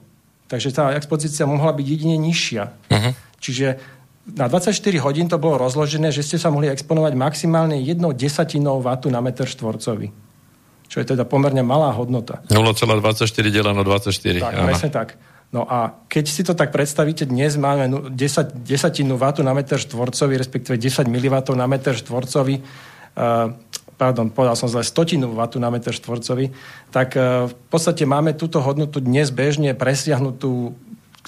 Takže 0.52 0.68
tá 0.76 0.92
expozícia 0.92 1.48
mohla 1.48 1.72
byť 1.72 1.86
jedine 1.88 2.20
nižšia. 2.20 2.64
Uh-huh. 2.92 3.12
Čiže 3.40 3.80
na 4.28 4.52
24 4.52 4.76
hodín 5.00 5.26
to 5.32 5.40
bolo 5.40 5.56
rozložené, 5.56 6.12
že 6.12 6.20
ste 6.20 6.36
sa 6.36 6.52
mohli 6.52 6.68
exponovať 6.68 7.16
maximálne 7.16 7.80
jednou 7.80 8.12
desatinou 8.12 8.84
vatu 8.84 9.08
na 9.08 9.24
meter 9.24 9.48
štvorcový. 9.48 10.12
Čo 10.92 10.96
je 11.00 11.16
teda 11.16 11.24
pomerne 11.24 11.64
malá 11.64 11.88
hodnota. 11.96 12.44
0,24 12.52 13.24
deleno 13.48 13.80
24. 13.80 14.12
Tak, 14.44 14.52
presne 14.68 14.90
tak. 14.92 15.08
No 15.52 15.68
a 15.68 15.92
keď 16.08 16.24
si 16.32 16.40
to 16.40 16.56
tak 16.56 16.72
predstavíte, 16.72 17.28
dnes 17.28 17.60
máme 17.60 18.08
10, 18.08 18.64
desatinu 18.64 19.20
vatu 19.20 19.44
na 19.44 19.52
meter 19.52 19.76
štvorcový, 19.76 20.40
respektíve 20.40 20.80
10 20.80 21.04
mW 21.04 21.36
na 21.52 21.68
meter 21.68 21.92
štvorcový, 21.92 22.64
uh, 22.64 23.52
pardon, 24.00 24.32
povedal 24.32 24.56
som 24.56 24.72
zle, 24.72 24.80
stotinu 24.80 25.28
vatu 25.36 25.60
na 25.60 25.68
meter 25.68 25.92
štvorcový, 25.92 26.56
tak 26.88 27.20
uh, 27.20 27.52
v 27.52 27.54
podstate 27.68 28.08
máme 28.08 28.32
túto 28.32 28.64
hodnotu 28.64 29.04
dnes 29.04 29.28
bežne 29.28 29.76
presiahnutú 29.76 30.72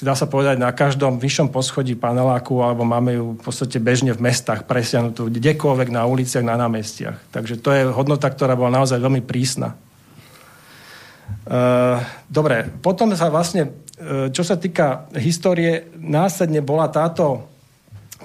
dá 0.03 0.19
sa 0.19 0.27
povedať, 0.27 0.59
na 0.59 0.75
každom 0.75 1.23
vyššom 1.23 1.55
poschodí 1.55 1.95
paneláku, 1.95 2.59
alebo 2.59 2.83
máme 2.83 3.15
ju 3.15 3.39
v 3.39 3.43
podstate 3.47 3.79
bežne 3.79 4.11
v 4.11 4.27
mestách 4.27 4.67
presiahnutú, 4.67 5.31
kdekoľvek 5.31 5.89
na 5.95 6.03
uliciach, 6.03 6.43
na 6.43 6.59
námestiach. 6.59 7.31
Takže 7.31 7.63
to 7.63 7.71
je 7.71 7.87
hodnota, 7.95 8.27
ktorá 8.27 8.59
bola 8.59 8.83
naozaj 8.83 8.99
veľmi 8.99 9.23
prísna. 9.23 9.79
Uh, 11.47 12.03
dobre, 12.27 12.67
potom 12.83 13.15
sa 13.15 13.31
vlastne 13.31 13.71
čo 14.35 14.43
sa 14.43 14.59
týka 14.59 15.07
histórie, 15.15 15.87
následne 15.95 16.67
bola 16.67 16.91
táto, 16.91 17.47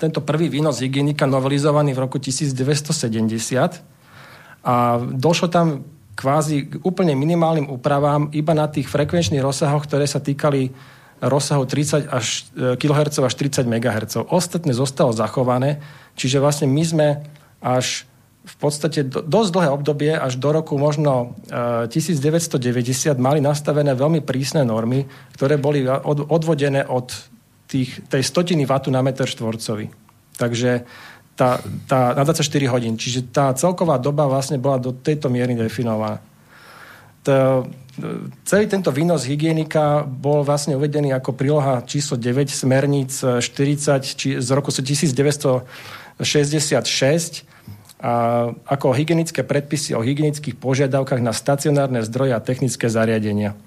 tento 0.01 0.25
prvý 0.25 0.49
výnos 0.49 0.81
hygienika 0.81 1.29
novelizovaný 1.29 1.93
v 1.93 2.09
roku 2.09 2.17
1970 2.17 4.65
a 4.65 4.97
došlo 4.97 5.53
tam 5.53 5.85
kvázi 6.17 6.57
k 6.67 6.83
úplne 6.83 7.15
minimálnym 7.15 7.69
úpravám 7.69 8.33
iba 8.35 8.51
na 8.57 8.67
tých 8.67 8.91
frekvenčných 8.91 9.45
rozsahoch, 9.45 9.85
ktoré 9.85 10.09
sa 10.09 10.19
týkali 10.19 10.73
rozsahu 11.21 11.63
30 11.63 12.11
až, 12.11 12.49
e, 12.55 12.75
kHz 12.75 13.23
až 13.23 13.35
30 13.37 13.69
MHz. 13.69 14.17
Ostatné 14.27 14.75
zostalo 14.75 15.15
zachované, 15.15 15.79
čiže 16.17 16.43
vlastne 16.43 16.67
my 16.67 16.83
sme 16.83 17.23
až 17.61 18.08
v 18.49 18.55
podstate 18.57 19.05
do, 19.05 19.21
dosť 19.21 19.49
dlhé 19.53 19.69
obdobie, 19.69 20.11
až 20.17 20.41
do 20.41 20.49
roku 20.49 20.73
možno 20.81 21.37
e, 21.45 21.85
1990 21.85 23.13
mali 23.21 23.39
nastavené 23.39 23.93
veľmi 23.93 24.25
prísne 24.25 24.65
normy, 24.65 25.05
ktoré 25.37 25.61
boli 25.61 25.85
od, 25.85 26.25
odvodené 26.25 26.81
od 26.89 27.13
tých, 27.69 28.01
tej 28.09 28.25
stotiny 28.25 28.65
vatu 28.65 28.89
na 28.89 29.05
meter 29.05 29.29
štvorcový. 29.29 29.93
Takže 30.41 30.83
tá, 31.37 31.61
tá, 31.85 32.17
na 32.17 32.23
24 32.25 32.43
hodín. 32.73 32.97
Čiže 32.97 33.29
tá 33.29 33.53
celková 33.53 34.01
doba 34.01 34.25
vlastne 34.27 34.57
bola 34.57 34.81
do 34.81 34.91
tejto 34.91 35.29
miery 35.29 35.55
definovaná. 35.55 36.19
To, 37.23 37.63
celý 38.47 38.65
tento 38.67 38.91
výnos 38.91 39.27
hygienika 39.27 40.03
bol 40.07 40.43
vlastne 40.43 40.75
uvedený 40.75 41.11
ako 41.15 41.35
príloha 41.35 41.83
číslo 41.83 42.15
9 42.17 42.47
smerníc 42.49 43.23
40 43.23 43.43
či, 44.03 44.39
z 44.39 44.49
roku 44.55 44.71
1966 44.71 46.23
a 47.99 48.47
ako 48.63 48.95
hygienické 48.95 49.43
predpisy 49.43 49.91
o 49.91 49.99
hygienických 49.99 50.55
požiadavkách 50.55 51.19
na 51.19 51.35
stacionárne 51.35 51.99
zdroje 52.07 52.31
a 52.31 52.39
technické 52.39 52.87
zariadenia. 52.87 53.59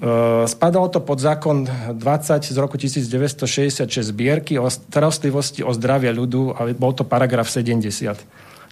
E, 0.00 0.48
spadalo 0.48 0.88
to 0.88 1.04
pod 1.04 1.20
zákon 1.20 1.68
20 1.68 2.48
z 2.48 2.56
roku 2.56 2.80
1966 2.80 3.84
zbierky 4.08 4.56
o 4.56 4.72
starostlivosti 4.72 5.60
o 5.60 5.76
zdravie 5.76 6.16
ľudu 6.16 6.56
a 6.56 6.64
bol 6.72 6.96
to 6.96 7.04
paragraf 7.04 7.52
70. 7.52 8.16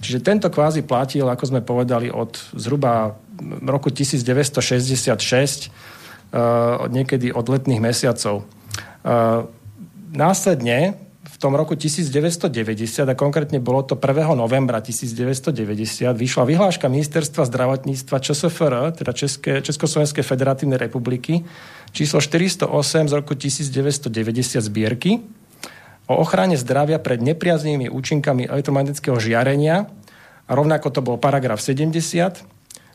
Čiže 0.00 0.25
tento 0.25 0.49
kvázi 0.49 0.80
platil, 0.80 1.28
ako 1.28 1.44
sme 1.52 1.61
povedali, 1.61 2.08
od 2.08 2.40
zhruba 2.56 3.20
roku 3.68 3.92
1966, 3.92 5.12
e, 5.12 5.68
niekedy 6.88 7.37
od 7.37 7.44
letných 7.52 7.85
mesiacov. 7.85 8.40
E, 8.40 8.44
následne 10.16 11.05
v 11.26 11.37
tom 11.42 11.59
roku 11.59 11.75
1990, 11.75 13.02
a 13.02 13.14
konkrétne 13.18 13.59
bolo 13.59 13.83
to 13.83 13.99
1. 13.99 14.38
novembra 14.38 14.78
1990, 14.78 16.14
vyšla 16.14 16.45
vyhláška 16.47 16.87
Ministerstva 16.87 17.45
zdravotníctva 17.50 18.16
ČSFR, 18.23 18.75
teda 18.95 19.12
České, 19.12 19.59
Československej 19.59 20.23
federatívnej 20.23 20.78
republiky, 20.78 21.42
číslo 21.90 22.23
408 22.23 23.11
z 23.11 23.12
roku 23.12 23.35
1990 23.35 24.62
zbierky 24.62 25.18
o 26.06 26.14
ochrane 26.23 26.54
zdravia 26.54 27.02
pred 27.02 27.18
nepriaznými 27.18 27.90
účinkami 27.90 28.47
elektromagnetického 28.47 29.18
žiarenia 29.18 29.90
a 30.47 30.50
rovnako 30.54 30.95
to 30.95 31.00
bol 31.02 31.18
paragraf 31.18 31.59
70, 31.59 32.47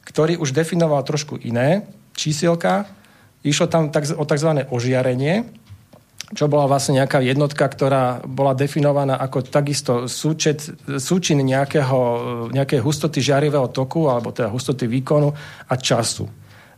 ktorý 0.08 0.40
už 0.40 0.56
definoval 0.56 1.04
trošku 1.04 1.36
iné 1.44 1.84
čísielka. 2.16 2.88
Išlo 3.44 3.68
tam 3.68 3.92
o 3.92 4.24
tzv. 4.24 4.50
ožiarenie, 4.72 5.44
čo 6.32 6.48
bola 6.48 6.64
vlastne 6.68 7.00
nejaká 7.04 7.20
jednotka, 7.20 7.68
ktorá 7.68 8.24
bola 8.24 8.56
definovaná 8.56 9.20
ako 9.20 9.44
takisto 9.44 9.94
súčet, 10.08 10.64
súčin 11.00 11.44
nejakého, 11.44 12.00
nejakej 12.56 12.80
hustoty 12.80 13.20
žiarivého 13.20 13.68
toku, 13.72 14.08
alebo 14.08 14.32
teda 14.32 14.48
hustoty 14.48 14.88
výkonu 14.88 15.36
a 15.68 15.76
času. 15.76 16.28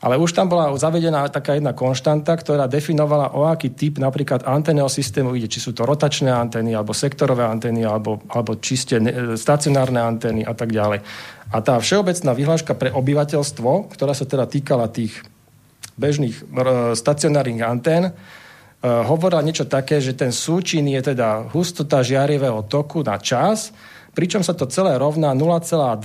Ale 0.04 0.20
už 0.20 0.36
tam 0.36 0.52
bola 0.52 0.68
zavedená 0.76 1.24
taká 1.32 1.56
jedna 1.56 1.72
konštanta, 1.72 2.36
ktorá 2.36 2.68
definovala, 2.68 3.40
o 3.40 3.48
aký 3.48 3.72
typ 3.72 4.04
napríklad 4.04 4.44
anténneho 4.44 4.92
systému 4.92 5.32
ide, 5.32 5.48
či 5.48 5.64
sú 5.64 5.72
to 5.72 5.88
rotačné 5.88 6.28
antény, 6.28 6.76
alebo 6.76 6.92
sektorové 6.92 7.48
antény, 7.48 7.88
alebo, 7.88 8.20
alebo 8.28 8.60
čiste 8.60 9.00
stacionárne 9.40 10.04
antény 10.04 10.44
a 10.44 10.52
tak 10.52 10.76
ďalej. 10.76 11.00
A 11.56 11.58
tá 11.64 11.80
všeobecná 11.80 12.36
vyhláška 12.36 12.76
pre 12.76 12.92
obyvateľstvo, 12.92 13.96
ktorá 13.96 14.12
sa 14.12 14.28
teda 14.28 14.44
týkala 14.44 14.92
tých 14.92 15.24
bežných 15.96 16.52
stacionárnych 17.00 17.64
antén, 17.64 18.12
hovorila 18.84 19.40
niečo 19.40 19.64
také, 19.64 20.04
že 20.04 20.12
ten 20.12 20.36
súčin 20.36 20.84
je 20.92 21.00
teda 21.16 21.48
hustota 21.56 22.04
žiarivého 22.04 22.68
toku 22.68 23.00
na 23.00 23.16
čas, 23.16 23.72
pričom 24.12 24.44
sa 24.44 24.52
to 24.52 24.68
celé 24.68 25.00
rovná 25.00 25.32
0,12 25.32 26.04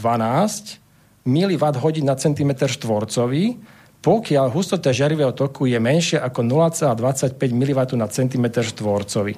mW 1.27 1.65
hodín 1.83 2.07
na 2.07 2.15
centimetr 2.15 2.71
štvorcový, 2.71 3.59
pokiaľ 3.99 4.47
hustota 4.55 4.95
žiarivého 4.95 5.35
toku 5.35 5.67
je 5.67 5.77
menšia 5.83 6.23
ako 6.23 6.47
0,25 6.47 7.35
mW 7.35 7.81
na 7.99 8.07
centimetr 8.07 8.63
štvorcový. 8.63 9.35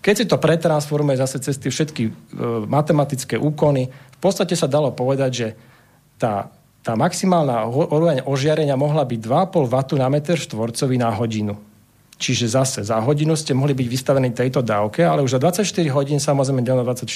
Keď 0.00 0.14
si 0.14 0.24
to 0.24 0.40
pretransformuje 0.40 1.20
zase 1.20 1.44
cez 1.44 1.60
tie 1.60 1.68
všetky 1.68 2.02
e, 2.08 2.12
matematické 2.70 3.36
úkony, 3.36 3.90
v 3.90 4.18
podstate 4.18 4.56
sa 4.56 4.70
dalo 4.70 4.94
povedať, 4.96 5.30
že 5.30 5.48
tá, 6.16 6.48
tá 6.80 6.96
maximálna 6.96 7.68
úroveň 7.68 8.24
ožiarenia 8.24 8.80
mohla 8.80 9.04
byť 9.04 9.20
2,5 9.20 9.68
W 9.68 9.76
na 10.00 10.08
meter 10.08 10.40
štvorcový 10.40 10.96
na 10.96 11.12
hodinu. 11.12 11.67
Čiže 12.18 12.50
zase 12.50 12.82
za 12.82 12.98
hodinu 12.98 13.38
ste 13.38 13.54
mohli 13.54 13.78
byť 13.78 13.86
vystavení 13.86 14.34
tejto 14.34 14.58
dávke, 14.58 15.06
ale 15.06 15.22
už 15.22 15.38
za 15.38 15.40
24 15.40 15.70
hodín 15.94 16.18
samozrejme 16.18 16.66
delno 16.66 16.82
24, 16.82 17.06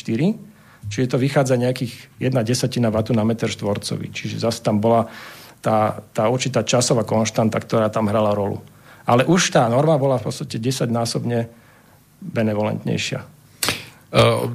čiže 0.87 1.07
to 1.11 1.19
vychádza 1.19 1.59
nejakých 1.59 2.23
1 2.23 2.31
desatina 2.47 2.87
vatu 2.87 3.11
na 3.11 3.27
meter 3.27 3.51
štvorcový. 3.51 4.15
Čiže 4.15 4.39
zase 4.39 4.63
tam 4.63 4.79
bola 4.79 5.11
tá, 5.59 6.07
tá 6.15 6.31
určitá 6.31 6.63
časová 6.63 7.03
konštanta, 7.03 7.59
ktorá 7.59 7.91
tam 7.91 8.07
hrala 8.07 8.31
rolu. 8.31 8.63
Ale 9.03 9.27
už 9.27 9.51
tá 9.51 9.67
norma 9.67 9.99
bola 9.99 10.23
v 10.23 10.31
podstate 10.31 10.63
10-násobne 10.63 11.51
benevolentnejšia. 12.23 13.27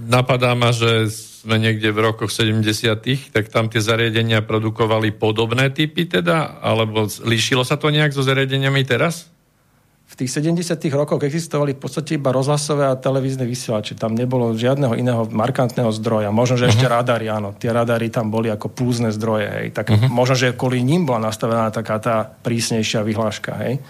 Napadá 0.07 0.55
ma, 0.55 0.71
že 0.71 1.11
sme 1.43 1.59
niekde 1.59 1.91
v 1.91 1.99
rokoch 2.07 2.31
70 2.31 2.63
tak 3.35 3.51
tam 3.51 3.67
tie 3.67 3.83
zariadenia 3.83 4.45
produkovali 4.45 5.11
podobné 5.11 5.71
typy 5.75 6.07
teda? 6.07 6.63
Alebo 6.63 7.07
líšilo 7.27 7.67
sa 7.67 7.75
to 7.75 7.91
nejak 7.91 8.15
so 8.15 8.23
zariadeniami 8.23 8.87
teraz? 8.87 9.27
V 10.07 10.13
tých 10.15 10.39
70. 10.39 10.79
rokoch 10.95 11.19
existovali 11.19 11.75
v 11.75 11.83
podstate 11.83 12.15
iba 12.15 12.31
rozhlasové 12.31 12.87
a 12.87 12.95
televízne 12.95 13.43
vysielače. 13.43 13.99
Tam 13.99 14.15
nebolo 14.15 14.55
žiadneho 14.55 14.95
iného 14.95 15.27
markantného 15.27 15.91
zdroja. 15.91 16.31
Možno, 16.31 16.55
že 16.55 16.71
uh-huh. 16.71 16.79
ešte 16.79 16.87
radary, 16.87 17.27
áno. 17.27 17.51
Tie 17.59 17.67
radary 17.67 18.07
tam 18.07 18.31
boli 18.31 18.47
ako 18.47 18.71
púzne 18.71 19.11
zdroje. 19.11 19.47
Hej. 19.51 19.67
Tak 19.75 19.91
uh-huh. 19.91 20.07
možno, 20.07 20.39
že 20.39 20.55
kvôli 20.55 20.79
ním 20.79 21.03
bola 21.03 21.27
nastavená 21.27 21.67
taká 21.75 21.99
tá 21.99 22.23
prísnejšia 22.23 23.03
vyhláška. 23.03 23.51
Hej. 23.67 23.83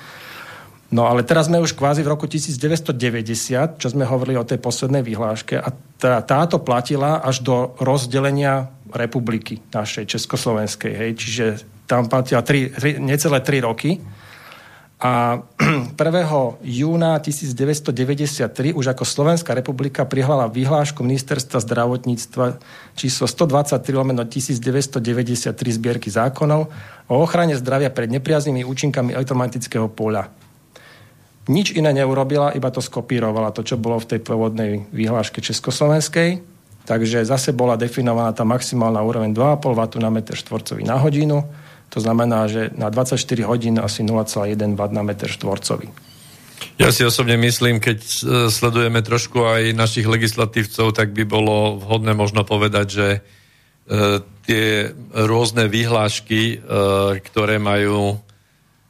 No 0.89 1.05
ale 1.05 1.21
teraz 1.21 1.51
sme 1.51 1.61
už 1.61 1.77
kvázi 1.77 2.01
v 2.01 2.09
roku 2.09 2.25
1990, 2.25 3.77
čo 3.77 3.87
sme 3.91 4.07
hovorili 4.07 4.39
o 4.41 4.47
tej 4.47 4.57
poslednej 4.57 5.03
vyhláške 5.05 5.59
a 5.59 5.69
tá, 5.99 6.23
táto 6.23 6.63
platila 6.63 7.19
až 7.21 7.43
do 7.43 7.77
rozdelenia 7.77 8.71
republiky 8.89 9.61
našej 9.69 10.17
Československej. 10.17 10.93
Hej. 10.97 11.11
Čiže 11.21 11.45
tam 11.85 12.09
platia 12.09 12.41
3, 12.41 12.73
3, 12.73 13.05
necelé 13.05 13.37
3 13.43 13.67
roky. 13.67 14.01
A 14.97 15.45
1. 15.93 16.65
júna 16.65 17.21
1993 17.21 18.73
už 18.73 18.85
ako 18.97 19.05
Slovenská 19.05 19.53
republika 19.53 20.01
prihlala 20.09 20.49
vyhlášku 20.49 21.05
Ministerstva 21.05 21.61
zdravotníctva 21.61 22.57
číslo 22.97 23.29
123 23.29 23.77
lomeno 23.93 24.25
1993 24.25 25.53
zbierky 25.53 26.09
zákonov 26.09 26.73
o 27.13 27.15
ochrane 27.21 27.53
zdravia 27.53 27.93
pred 27.93 28.09
nepriaznými 28.09 28.65
účinkami 28.65 29.13
elektromagnetického 29.13 29.85
poľa. 29.85 30.33
Nič 31.47 31.77
iné 31.77 31.93
neurobila, 31.93 32.57
iba 32.57 32.73
to 32.73 32.81
skopírovala, 32.81 33.53
to, 33.53 33.61
čo 33.61 33.77
bolo 33.77 34.01
v 34.01 34.17
tej 34.17 34.19
pôvodnej 34.25 34.89
vyhláške 34.91 35.39
Československej. 35.45 36.41
Takže 36.89 37.21
zase 37.21 37.53
bola 37.53 37.77
definovaná 37.77 38.33
tá 38.33 38.41
maximálna 38.43 39.05
úroveň 39.05 39.29
2,5 39.29 39.61
W 39.61 39.81
na 40.01 40.09
meter 40.09 40.33
štvorcový 40.33 40.83
na 40.83 40.97
hodinu 40.97 41.45
to 41.89 41.99
znamená, 42.03 42.51
že 42.51 42.69
na 42.75 42.91
24 42.91 43.19
hodín 43.47 43.79
asi 43.79 44.03
0,1 44.03 44.53
W 44.75 44.81
na 44.91 45.03
meter 45.03 45.31
štvorcový. 45.31 45.87
Ja 46.77 46.93
si 46.93 47.01
osobne 47.01 47.37
myslím, 47.41 47.81
keď 47.81 47.99
e, 48.01 48.17
sledujeme 48.53 49.01
trošku 49.01 49.41
aj 49.45 49.73
našich 49.73 50.05
legislatívcov, 50.05 50.93
tak 50.93 51.13
by 51.13 51.25
bolo 51.25 51.81
vhodné 51.81 52.13
možno 52.13 52.45
povedať, 52.45 52.87
že 52.89 53.07
e, 53.13 53.19
tie 54.45 54.93
rôzne 55.13 55.69
vyhlášky, 55.69 56.41
e, 56.53 56.55
ktoré 57.21 57.57
majú 57.57 58.21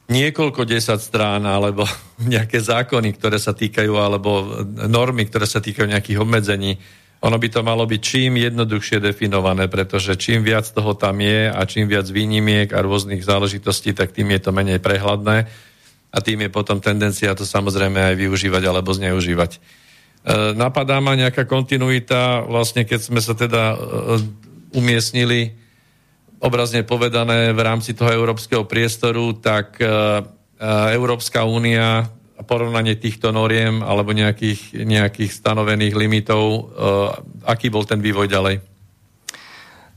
niekoľko 0.08 0.64
desať 0.64 1.00
strán, 1.00 1.44
alebo 1.44 1.84
nejaké 2.32 2.60
zákony, 2.60 3.16
ktoré 3.16 3.40
sa 3.40 3.56
týkajú, 3.56 3.92
alebo 3.96 4.64
normy, 4.88 5.28
ktoré 5.28 5.48
sa 5.48 5.60
týkajú 5.60 5.88
nejakých 5.88 6.20
obmedzení, 6.20 6.76
ono 7.18 7.36
by 7.38 7.48
to 7.50 7.60
malo 7.66 7.82
byť 7.82 8.00
čím 8.02 8.38
jednoduchšie 8.38 9.02
definované, 9.02 9.66
pretože 9.66 10.14
čím 10.14 10.46
viac 10.46 10.70
toho 10.70 10.94
tam 10.94 11.18
je 11.18 11.50
a 11.50 11.60
čím 11.66 11.90
viac 11.90 12.06
výnimiek 12.06 12.70
a 12.70 12.78
rôznych 12.78 13.26
záležitostí, 13.26 13.90
tak 13.90 14.14
tým 14.14 14.30
je 14.38 14.40
to 14.46 14.50
menej 14.54 14.78
prehľadné 14.78 15.50
a 16.08 16.18
tým 16.22 16.46
je 16.46 16.50
potom 16.50 16.78
tendencia 16.78 17.34
to 17.34 17.42
samozrejme 17.42 17.98
aj 17.98 18.14
využívať 18.16 18.62
alebo 18.64 18.94
zneužívať. 18.94 19.50
E, 19.54 19.58
napadá 20.54 21.02
ma 21.02 21.18
nejaká 21.18 21.44
kontinuita, 21.44 22.46
vlastne 22.46 22.86
keď 22.86 23.00
sme 23.02 23.20
sa 23.20 23.34
teda 23.34 23.74
e, 23.74 23.76
umiestnili 24.78 25.58
obrazne 26.38 26.86
povedané 26.86 27.50
v 27.50 27.60
rámci 27.60 27.98
toho 27.98 28.14
európskeho 28.14 28.62
priestoru, 28.62 29.34
tak 29.36 29.82
e, 29.82 29.86
Európska 30.94 31.46
únia 31.46 32.10
porovnanie 32.46 32.94
týchto 32.94 33.34
noriem 33.34 33.82
alebo 33.82 34.14
nejakých, 34.14 34.84
nejakých 34.86 35.30
stanovených 35.34 35.94
limitov, 35.98 36.42
uh, 36.44 36.62
aký 37.48 37.72
bol 37.72 37.82
ten 37.82 37.98
vývoj 37.98 38.30
ďalej? 38.30 38.62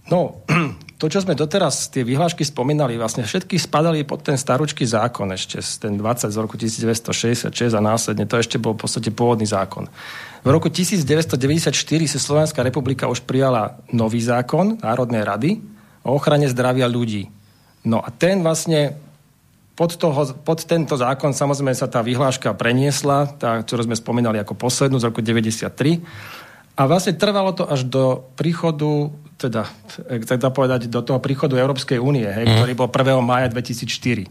No, 0.10 0.41
to, 1.01 1.05
čo 1.07 1.24
sme 1.24 1.38
doteraz, 1.38 1.88
tie 1.93 2.01
vyhlášky 2.01 2.43
spomínali, 2.43 3.00
vlastne 3.00 3.24
všetky 3.24 3.55
spadali 3.55 4.03
pod 4.03 4.25
ten 4.25 4.36
staručký 4.36 4.83
zákon 4.83 5.29
ešte, 5.33 5.62
ten 5.79 5.95
20 5.95 6.29
z 6.29 6.38
roku 6.38 6.60
1966 6.60 7.50
a 7.71 7.81
následne, 7.81 8.25
to 8.25 8.36
ešte 8.38 8.57
bol 8.57 8.74
v 8.74 8.86
podstate 8.86 9.10
pôvodný 9.13 9.45
zákon. 9.45 9.88
V 10.41 10.50
roku 10.50 10.67
1994 10.74 11.74
si 12.05 12.17
Slovenská 12.17 12.65
republika 12.65 13.05
už 13.05 13.24
prijala 13.24 13.77
nový 13.93 14.19
zákon 14.19 14.81
Národnej 14.81 15.24
rady 15.24 15.50
o 16.01 16.17
ochrane 16.17 16.50
zdravia 16.50 16.89
ľudí. 16.89 17.29
No 17.86 18.01
a 18.01 18.10
ten 18.13 18.41
vlastne 18.45 18.98
pod, 19.75 19.96
toho, 19.96 20.36
pod 20.44 20.60
tento 20.68 20.94
zákon 21.00 21.32
samozrejme 21.32 21.74
sa 21.74 21.88
tá 21.88 22.04
vyhláška 22.04 22.54
preniesla, 22.54 23.32
tá, 23.40 23.60
ktorú 23.63 23.88
sme 23.88 23.96
spomínali 23.98 24.38
ako 24.38 24.54
poslednú 24.56 25.00
z 25.00 25.08
roku 25.08 25.24
93. 25.24 26.04
A 26.75 26.82
vlastne 26.88 27.16
trvalo 27.16 27.51
to 27.51 27.68
až 27.68 27.88
do 27.88 28.25
príchodu, 28.36 29.12
teda, 29.36 29.68
teda 30.08 30.48
povedať, 30.51 30.88
do 30.88 31.04
toho 31.04 31.20
príchodu 31.20 31.60
Európskej 31.60 32.00
únie, 32.00 32.25
hej, 32.25 32.48
mm. 32.48 32.54
ktorý 32.58 32.74
bol 32.75 32.90
1. 32.90 33.20
mája 33.24 33.48
2004. 33.51 34.28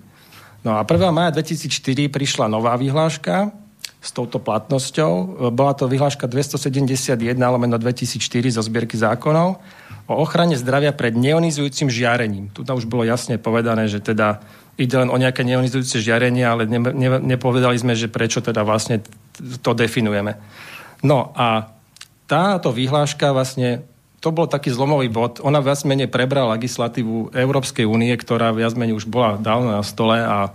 No 0.64 0.76
a 0.76 0.84
1. 0.84 1.12
mája 1.12 1.30
2004 1.40 2.12
prišla 2.12 2.46
nová 2.48 2.76
vyhláška 2.76 3.52
s 4.00 4.10
touto 4.16 4.40
platnosťou. 4.40 5.44
Bola 5.52 5.76
to 5.76 5.84
vyhláška 5.88 6.24
271 6.28 7.36
lomeno 7.36 7.76
2004 7.76 8.56
zo 8.56 8.62
zbierky 8.64 8.96
zákonov 8.96 9.60
o 10.10 10.14
ochrane 10.18 10.58
zdravia 10.58 10.90
pred 10.90 11.14
neonizujúcim 11.14 11.86
žiarením. 11.86 12.50
Tu 12.50 12.66
už 12.66 12.90
bolo 12.90 13.06
jasne 13.06 13.38
povedané, 13.38 13.86
že 13.86 14.02
teda 14.02 14.42
ide 14.80 14.96
len 14.96 15.12
o 15.12 15.20
nejaké 15.20 15.44
neonizujúce 15.44 16.00
žiarenie, 16.00 16.42
ale 16.42 16.64
ne, 16.64 16.80
ne, 16.80 17.08
nepovedali 17.20 17.76
sme, 17.76 17.92
že 17.92 18.08
prečo 18.08 18.40
teda 18.40 18.64
vlastne 18.64 19.04
to 19.60 19.76
definujeme. 19.76 20.40
No 21.04 21.36
a 21.36 21.68
táto 22.24 22.72
vyhláška 22.72 23.36
vlastne, 23.36 23.84
to 24.24 24.32
bol 24.32 24.48
taký 24.48 24.72
zlomový 24.72 25.12
bod. 25.12 25.44
Ona 25.44 25.60
viac 25.60 25.84
menej 25.84 26.08
prebrala 26.08 26.56
legislatívu 26.56 27.36
Európskej 27.36 27.84
únie, 27.84 28.12
ktorá 28.16 28.56
viac 28.56 28.72
menej 28.72 28.96
už 28.96 29.06
bola 29.08 29.36
dávno 29.36 29.76
na 29.76 29.84
stole 29.84 30.16
a 30.16 30.52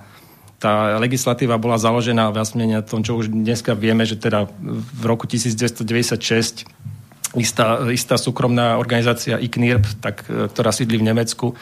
tá 0.56 0.98
legislatíva 0.98 1.62
bola 1.62 1.78
založená 1.78 2.32
viac 2.34 2.56
menej 2.58 2.82
na 2.82 2.84
tom, 2.86 3.06
čo 3.06 3.20
už 3.20 3.30
dneska 3.30 3.78
vieme, 3.78 4.08
že 4.08 4.18
teda 4.18 4.50
v 4.66 5.04
roku 5.06 5.30
1996 5.30 6.66
istá, 7.36 7.84
istá 7.92 8.16
súkromná 8.16 8.80
organizácia 8.80 9.36
ICNIRP, 9.36 10.00
tak, 10.00 10.24
ktorá 10.26 10.72
sídli 10.72 10.98
v 10.98 11.12
Nemecku, 11.12 11.54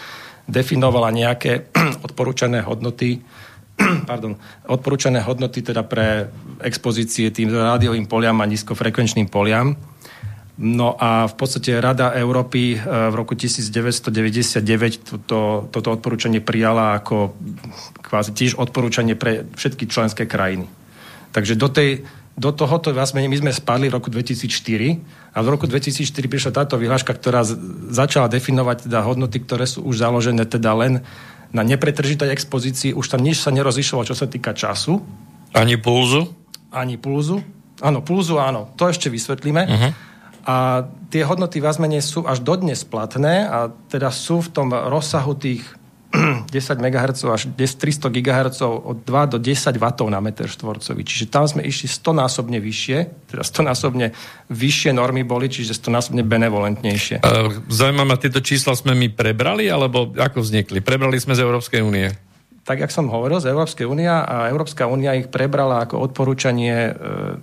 definovala 0.47 1.09
nejaké 1.13 1.71
odporúčané 2.07 2.61
hodnoty, 2.63 3.23
pardon, 4.09 4.37
odporúčané 4.67 5.23
hodnoty 5.23 5.63
teda 5.63 5.83
pre 5.83 6.29
expozície 6.61 7.31
tým 7.33 7.51
rádiovým 7.51 8.05
poliam 8.05 8.39
a 8.43 8.49
nízkofrekvenčným 8.49 9.31
poliam. 9.31 9.75
No 10.53 10.93
a 11.01 11.25
v 11.25 11.33
podstate 11.33 11.81
Rada 11.81 12.13
Európy 12.13 12.77
e, 12.77 12.85
v 12.85 13.13
roku 13.17 13.33
1999 13.33 15.01
toto, 15.01 15.65
toto 15.73 15.87
odporúčanie 15.89 16.45
prijala 16.45 17.01
ako 17.01 17.33
kvázi 18.05 18.37
tiež 18.37 18.61
odporúčanie 18.61 19.17
pre 19.17 19.49
všetky 19.57 19.89
členské 19.89 20.29
krajiny. 20.29 20.69
Takže 21.33 21.57
do 21.57 21.73
tej, 21.73 22.05
do 22.37 22.53
tohoto 22.53 22.93
vlastne 22.93 23.25
my 23.25 23.33
sme 23.33 23.49
spadli 23.49 23.89
v 23.89 23.97
roku 23.97 24.13
2004 24.13 25.22
a 25.33 25.41
v 25.41 25.47
roku 25.49 25.65
2004 25.65 26.13
prišla 26.29 26.51
táto 26.53 26.77
vyhláška, 26.77 27.09
ktorá 27.17 27.41
začala 27.89 28.29
definovať 28.29 28.85
teda 28.85 29.01
hodnoty, 29.01 29.41
ktoré 29.41 29.65
sú 29.65 29.81
už 29.81 29.97
založené 29.97 30.45
teda 30.45 30.77
len 30.77 31.01
na 31.49 31.65
nepretržitej 31.65 32.29
expozícii. 32.29 32.93
Už 32.93 33.09
tam 33.09 33.25
nič 33.25 33.41
sa 33.41 33.49
nerozlišovalo, 33.49 34.05
čo 34.05 34.17
sa 34.17 34.29
týka 34.29 34.53
času. 34.53 35.01
Ani 35.57 35.77
pulzu? 35.81 36.29
Ani 36.69 37.01
pulzu. 37.01 37.41
Áno, 37.81 38.05
pulzu 38.05 38.37
áno, 38.37 38.73
to 38.77 38.85
ešte 38.89 39.09
vysvetlíme. 39.09 39.61
Uh-huh. 39.65 39.91
A 40.45 40.55
tie 41.09 41.25
hodnoty 41.25 41.57
viac 41.57 41.81
menej 41.81 42.05
sú 42.05 42.29
až 42.29 42.45
dodnes 42.45 42.85
platné 42.85 43.49
a 43.49 43.73
teda 43.89 44.13
sú 44.13 44.45
v 44.45 44.49
tom 44.53 44.69
rozsahu 44.69 45.33
tých 45.33 45.65
10 46.13 46.53
MHz 46.77 47.25
až 47.25 47.49
300 47.57 48.13
GHz 48.13 48.61
od 48.61 49.01
2 49.01 49.33
do 49.33 49.37
10 49.41 49.81
W 49.81 49.85
na 50.13 50.21
meter 50.21 50.45
štvorcový. 50.45 51.01
Čiže 51.01 51.25
tam 51.33 51.49
sme 51.49 51.65
išli 51.65 51.89
100 51.89 52.21
násobne 52.21 52.61
vyššie, 52.61 52.97
teda 53.33 53.41
100 53.41 53.69
násobne 53.73 54.05
vyššie 54.53 54.93
normy 54.93 55.25
boli, 55.25 55.49
čiže 55.49 55.73
100 55.73 55.89
násobne 55.89 56.21
benevolentnejšie. 56.21 57.25
Zaujímavé 57.65 58.05
ma, 58.05 58.21
tieto 58.21 58.45
čísla 58.45 58.77
sme 58.77 58.93
my 58.93 59.09
prebrali, 59.09 59.65
alebo 59.73 60.13
ako 60.13 60.45
vznikli? 60.45 60.85
Prebrali 60.85 61.17
sme 61.17 61.33
z 61.33 61.41
Európskej 61.41 61.81
únie 61.81 62.13
tak, 62.63 62.79
jak 62.79 62.91
som 62.95 63.11
hovoril, 63.11 63.43
z 63.43 63.51
Európskej 63.51 63.83
únia 63.83 64.23
a 64.23 64.47
Európska 64.47 64.87
únia 64.87 65.19
ich 65.19 65.27
prebrala 65.27 65.83
ako 65.83 65.99
odporúčanie 65.99 66.75
e, 66.89 66.91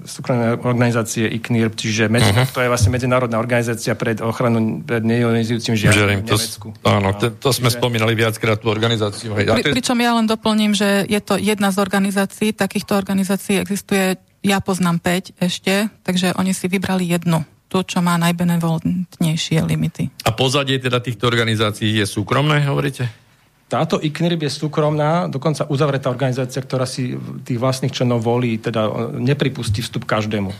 súkromnej 0.08 0.56
organizácie 0.64 1.28
ICNIRP, 1.28 1.76
čiže 1.76 2.08
medzi, 2.08 2.32
uh-huh. 2.32 2.48
to 2.48 2.64
je 2.64 2.72
vlastne 2.72 2.88
medzinárodná 2.88 3.36
organizácia 3.36 3.92
pred 3.92 4.24
ochranu 4.24 4.80
pred 4.80 5.04
neionizujúcim 5.04 5.76
žiarom 5.76 6.24
v 6.24 6.24
Nemecku. 6.24 6.72
To, 6.72 6.88
áno, 6.88 7.12
to, 7.20 7.36
to 7.36 7.52
sme 7.52 7.68
čiže... 7.68 7.76
spomínali 7.76 8.16
viackrát 8.16 8.56
tú 8.56 8.72
organizáciu. 8.72 9.36
Hej. 9.36 9.52
Pri, 9.52 9.76
pričom 9.76 10.00
ja 10.00 10.16
len 10.16 10.24
doplním, 10.24 10.72
že 10.72 11.04
je 11.04 11.20
to 11.20 11.36
jedna 11.36 11.68
z 11.68 11.76
organizácií, 11.84 12.56
takýchto 12.56 12.96
organizácií 12.96 13.60
existuje, 13.60 14.16
ja 14.40 14.64
poznám 14.64 15.04
5 15.04 15.36
ešte, 15.36 15.92
takže 16.00 16.32
oni 16.40 16.56
si 16.56 16.64
vybrali 16.64 17.04
jednu 17.12 17.44
to, 17.68 17.84
čo 17.84 18.00
má 18.00 18.16
najbenevolentnejšie 18.18 19.62
limity. 19.62 20.08
A 20.24 20.32
pozadie 20.32 20.80
teda 20.80 20.98
týchto 20.98 21.28
organizácií 21.28 22.00
je 22.00 22.08
súkromné, 22.08 22.64
hovoríte? 22.66 23.29
Táto 23.70 24.02
ICNIRB 24.02 24.50
je 24.50 24.66
súkromná, 24.66 25.30
dokonca 25.30 25.62
uzavretá 25.70 26.10
organizácia, 26.10 26.58
ktorá 26.58 26.82
si 26.90 27.14
tých 27.46 27.54
vlastných 27.54 27.94
členov 27.94 28.26
volí, 28.26 28.58
teda 28.58 29.14
pripustí 29.38 29.78
vstup 29.78 30.10
každému. 30.10 30.50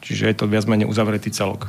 Čiže 0.00 0.32
je 0.32 0.36
to 0.40 0.48
viac 0.48 0.64
menej 0.64 0.88
uzavretý 0.88 1.28
celok. 1.28 1.68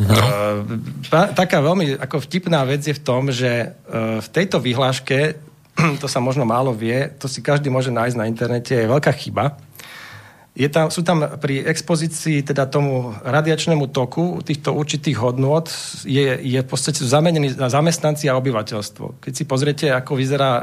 No. 0.00 0.12
Uh, 0.12 1.32
taká 1.32 1.60
veľmi 1.60 1.96
ako 2.00 2.24
vtipná 2.24 2.64
vec 2.68 2.84
je 2.84 2.96
v 2.96 3.04
tom, 3.04 3.32
že 3.32 3.72
uh, 3.72 4.20
v 4.20 4.28
tejto 4.28 4.60
vyhláške, 4.60 5.40
to 6.04 6.06
sa 6.08 6.20
možno 6.20 6.44
málo 6.44 6.76
vie, 6.76 7.08
to 7.16 7.24
si 7.24 7.40
každý 7.40 7.72
môže 7.72 7.92
nájsť 7.92 8.16
na 8.16 8.28
internete, 8.28 8.76
je 8.76 8.92
veľká 8.92 9.12
chyba, 9.16 9.56
je 10.50 10.66
tam, 10.66 10.90
sú 10.90 11.06
tam 11.06 11.38
pri 11.38 11.62
expozícii 11.62 12.42
teda 12.42 12.66
tomu 12.66 13.14
radiačnému 13.22 13.86
toku 13.94 14.42
týchto 14.42 14.74
určitých 14.74 15.14
hodnôt 15.22 15.62
je, 16.02 16.26
je 16.42 16.58
v 16.58 16.66
podstate 16.66 17.06
zamenený 17.06 17.54
na 17.54 17.70
zamestnanci 17.70 18.26
a 18.26 18.34
obyvateľstvo. 18.34 19.22
Keď 19.22 19.32
si 19.32 19.44
pozriete, 19.46 19.86
ako 19.94 20.18
vyzerá 20.18 20.50
e, 20.58 20.62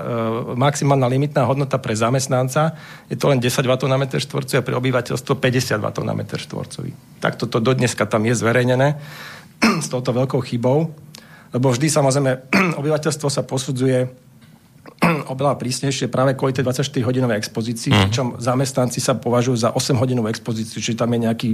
maximálna 0.60 1.08
limitná 1.08 1.48
hodnota 1.48 1.80
pre 1.80 1.96
zamestnanca, 1.96 2.76
je 3.08 3.16
to 3.16 3.32
len 3.32 3.40
10 3.40 3.64
W 3.64 3.74
na 3.88 3.96
meter 3.96 4.20
štvorcový 4.20 4.60
a 4.60 4.68
pre 4.68 4.76
obyvateľstvo 4.76 5.40
50 5.40 5.80
W 5.80 5.88
na 6.04 6.12
meter 6.12 6.40
štvorcový. 6.44 6.92
Tak 7.24 7.40
toto 7.40 7.64
dodneska 7.64 8.04
tam 8.04 8.28
je 8.28 8.36
zverejnené 8.36 9.00
s 9.84 9.88
touto 9.88 10.12
veľkou 10.12 10.44
chybou. 10.44 10.92
lebo 11.56 11.68
vždy 11.72 11.88
samozrejme 11.88 12.52
obyvateľstvo 12.84 13.32
sa 13.32 13.40
posudzuje 13.48 14.27
oveľa 15.34 15.60
prísnejšie 15.60 16.08
práve 16.08 16.34
kvôli 16.34 16.56
tej 16.56 16.66
24-hodinovej 16.66 17.38
expozícii, 17.38 17.92
mm. 17.94 18.00
pričom 18.08 18.28
zamestnanci 18.40 19.00
sa 19.00 19.16
považujú 19.16 19.58
za 19.58 19.70
8-hodinovú 19.74 20.28
expozíciu, 20.32 20.80
čiže 20.80 21.00
tam 21.00 21.14
je 21.14 21.20
nejaký, 21.28 21.50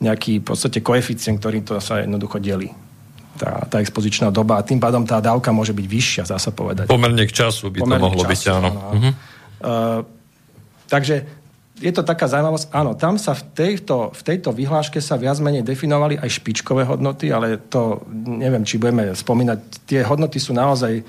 nejaký 0.00 0.32
v 0.40 0.44
podstate 0.44 0.80
koeficient, 0.80 1.38
ktorý 1.38 1.62
to 1.64 1.78
sa 1.78 2.02
jednoducho 2.02 2.40
delí. 2.42 2.72
Tá, 3.34 3.66
tá 3.66 3.82
expozičná 3.82 4.30
doba 4.30 4.62
a 4.62 4.66
tým 4.66 4.78
pádom 4.78 5.02
tá 5.02 5.18
dávka 5.18 5.50
môže 5.50 5.74
byť 5.74 5.86
vyššia, 5.90 6.22
dá 6.30 6.38
sa 6.38 6.54
povedať. 6.54 6.86
Pomerne 6.86 7.26
k 7.26 7.34
času 7.34 7.66
by 7.66 7.82
Pomerne 7.82 7.98
to 7.98 8.06
mohlo 8.06 8.22
času, 8.22 8.30
byť, 8.30 8.42
áno. 8.46 8.68
áno. 8.70 8.80
Uh-huh. 8.94 9.12
Uh, 9.64 10.00
takže 10.86 11.26
je 11.82 11.90
to 11.90 12.06
taká 12.06 12.30
zaujímavosť. 12.30 12.70
Áno, 12.70 12.94
tam 12.94 13.18
sa 13.18 13.34
v 13.34 13.42
tejto, 13.50 14.14
v 14.14 14.22
tejto 14.22 14.54
vyhláške 14.54 15.02
sa 15.02 15.18
viac 15.18 15.42
menej 15.42 15.66
definovali 15.66 16.14
aj 16.14 16.30
špičkové 16.38 16.86
hodnoty, 16.86 17.34
ale 17.34 17.58
to 17.58 18.06
neviem, 18.14 18.62
či 18.62 18.78
budeme 18.78 19.10
spomínať. 19.10 19.58
Tie 19.82 20.00
hodnoty 20.06 20.38
sú 20.38 20.54
naozaj 20.54 21.02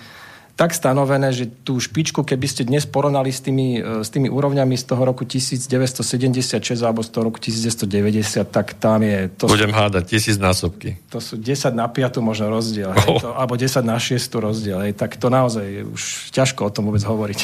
tak 0.56 0.72
stanovené, 0.72 1.36
že 1.36 1.52
tú 1.52 1.76
špičku, 1.84 2.24
keby 2.24 2.48
ste 2.48 2.64
dnes 2.64 2.88
porovnali 2.88 3.28
s 3.28 3.44
tými, 3.44 3.84
e, 3.84 4.08
s 4.08 4.10
tými 4.10 4.32
úrovňami 4.32 4.80
z 4.80 4.86
toho 4.88 5.04
roku 5.04 5.28
1976 5.28 6.80
alebo 6.80 7.04
z 7.04 7.12
toho 7.12 7.28
roku 7.28 7.44
1990, 7.44 8.48
tak 8.48 8.80
tam 8.80 9.04
je... 9.04 9.28
To 9.36 9.52
Budem 9.52 9.76
sú, 9.76 9.76
hádať, 9.76 10.04
tisíc 10.08 10.40
násobky. 10.40 10.96
To 11.12 11.20
sú 11.20 11.36
10 11.36 11.76
na 11.76 11.92
5 11.92 12.24
možno 12.24 12.48
rozdiel, 12.48 12.88
oh. 12.88 12.96
hej, 12.96 13.20
to, 13.20 13.36
alebo 13.36 13.60
10 13.60 13.84
na 13.84 14.00
6 14.00 14.16
rozdiel. 14.40 14.80
Hej, 14.88 14.96
tak 14.96 15.20
to 15.20 15.28
naozaj 15.28 15.92
už 15.92 16.32
ťažko 16.32 16.72
o 16.72 16.72
tom 16.72 16.88
vôbec 16.88 17.04
hovoriť. 17.04 17.40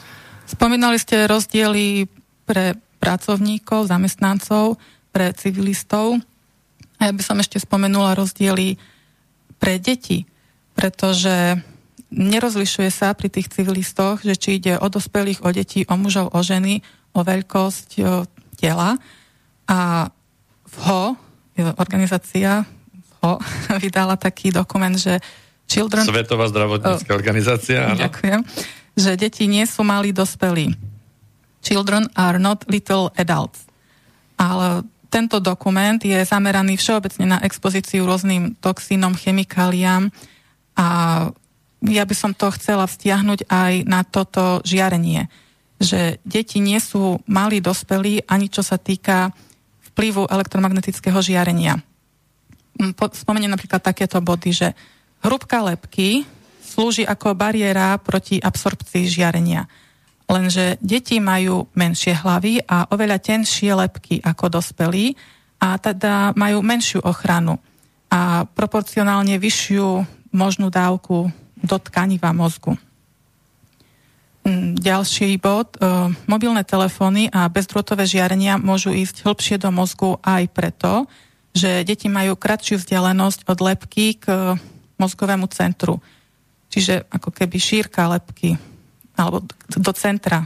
Spomínali 0.56 0.96
ste 0.96 1.28
rozdiely 1.28 2.08
pre 2.48 2.80
pracovníkov, 2.96 3.92
zamestnancov, 3.92 4.80
pre 5.12 5.36
civilistov. 5.36 6.16
A 6.96 7.08
ja 7.08 7.12
by 7.12 7.20
som 7.20 7.36
ešte 7.36 7.60
spomenula 7.60 8.16
rozdiely 8.16 8.80
pre 9.60 9.76
deti, 9.76 10.24
pretože 10.72 11.60
nerozlišuje 12.14 12.90
sa 12.94 13.10
pri 13.12 13.28
tých 13.28 13.50
civilistoch, 13.50 14.22
že 14.22 14.38
či 14.38 14.62
ide 14.62 14.78
o 14.78 14.86
dospelých, 14.86 15.42
o 15.42 15.50
detí, 15.50 15.82
o 15.90 15.98
mužov, 15.98 16.30
o 16.30 16.40
ženy, 16.40 16.80
o 17.12 17.20
veľkosť 17.26 17.88
o 18.06 18.24
tela. 18.54 18.94
A 19.66 20.08
v 20.64 20.74
HO, 20.86 21.04
organizácia 21.76 22.62
HO, 23.20 23.42
vydala 23.84 24.14
taký 24.14 24.54
dokument, 24.54 24.94
že 24.94 25.18
Children... 25.64 26.04
Svetová 26.04 26.44
zdravotnícka 26.52 27.12
oh, 27.12 27.18
organizácia, 27.18 27.88
áno. 27.88 27.96
Ďakujem. 27.96 28.40
Že 28.94 29.10
deti 29.16 29.48
nie 29.48 29.64
sú 29.64 29.80
malí 29.80 30.12
dospelí. 30.12 30.76
Children 31.64 32.12
are 32.12 32.36
not 32.36 32.68
little 32.68 33.08
adults. 33.16 33.64
Ale 34.36 34.84
tento 35.08 35.40
dokument 35.40 35.96
je 35.96 36.20
zameraný 36.26 36.76
všeobecne 36.76 37.24
na 37.24 37.38
expozíciu 37.40 38.04
rôznym 38.04 38.58
toxínom, 38.60 39.16
chemikáliám 39.16 40.12
a 40.76 40.86
ja 41.84 42.04
by 42.08 42.14
som 42.16 42.32
to 42.32 42.48
chcela 42.56 42.88
vztiahnuť 42.88 43.48
aj 43.48 43.72
na 43.84 44.00
toto 44.04 44.64
žiarenie, 44.64 45.28
že 45.76 46.22
deti 46.24 46.62
nie 46.64 46.80
sú 46.80 47.20
malí 47.28 47.60
dospelí 47.60 48.24
ani 48.24 48.48
čo 48.48 48.64
sa 48.64 48.80
týka 48.80 49.34
vplyvu 49.92 50.26
elektromagnetického 50.26 51.20
žiarenia. 51.20 51.78
Mm, 52.80 52.96
spomeniem 52.96 53.52
napríklad 53.52 53.84
takéto 53.84 54.18
body, 54.18 54.50
že 54.50 54.68
hrubka 55.22 55.62
lepky 55.62 56.26
slúži 56.64 57.06
ako 57.06 57.36
bariéra 57.38 58.00
proti 58.00 58.40
absorpcii 58.40 59.06
žiarenia. 59.06 59.68
Lenže 60.24 60.80
deti 60.80 61.20
majú 61.20 61.68
menšie 61.76 62.16
hlavy 62.16 62.64
a 62.64 62.88
oveľa 62.88 63.20
tenšie 63.20 63.76
lepky 63.76 64.24
ako 64.24 64.58
dospelí 64.58 65.12
a 65.60 65.76
teda 65.76 66.32
majú 66.34 66.64
menšiu 66.64 67.04
ochranu 67.04 67.60
a 68.08 68.48
proporcionálne 68.48 69.36
vyššiu 69.36 69.86
možnú 70.32 70.72
dávku 70.72 71.28
do 71.64 71.76
tkaniva 71.80 72.30
mozgu. 72.36 72.76
Mm, 74.44 74.76
ďalší 74.76 75.40
bod. 75.40 75.80
E, 75.80 76.12
mobilné 76.28 76.68
telefóny 76.68 77.32
a 77.32 77.48
bezdrôtové 77.48 78.04
žiarenia 78.04 78.60
môžu 78.60 78.92
ísť 78.92 79.24
hĺbšie 79.24 79.56
do 79.56 79.72
mozgu 79.72 80.20
aj 80.20 80.52
preto, 80.52 81.08
že 81.56 81.80
deti 81.88 82.12
majú 82.12 82.36
kratšiu 82.36 82.76
vzdialenosť 82.76 83.48
od 83.48 83.58
lepky 83.64 84.20
k 84.20 84.54
mozgovému 85.00 85.48
centru. 85.48 86.04
Čiže 86.68 87.08
ako 87.08 87.32
keby 87.32 87.56
šírka 87.56 88.04
lepky 88.12 88.60
alebo 89.14 89.46
do 89.70 89.92
centra 89.94 90.44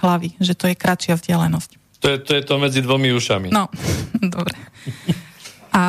hlavy, 0.00 0.34
že 0.40 0.56
to 0.56 0.72
je 0.72 0.74
kratšia 0.74 1.20
vzdialenosť. 1.20 1.70
To 2.00 2.06
je, 2.14 2.18
to 2.22 2.32
je 2.38 2.42
to 2.42 2.54
medzi 2.56 2.80
dvomi 2.80 3.12
ušami. 3.12 3.52
No, 3.52 3.68
dobre. 4.36 4.56
A 5.70 5.84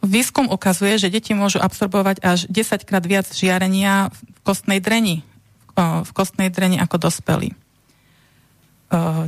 Výskum 0.00 0.48
ukazuje, 0.48 0.96
že 0.96 1.12
deti 1.12 1.36
môžu 1.36 1.60
absorbovať 1.60 2.24
až 2.24 2.48
10 2.48 2.88
krát 2.88 3.04
viac 3.04 3.28
žiarenia 3.28 4.08
v 4.08 4.40
kostnej 4.40 4.80
dreni, 4.80 5.20
v 5.76 6.10
kostnej 6.16 6.48
dreni 6.48 6.80
ako 6.80 6.96
dospelí. 7.08 7.52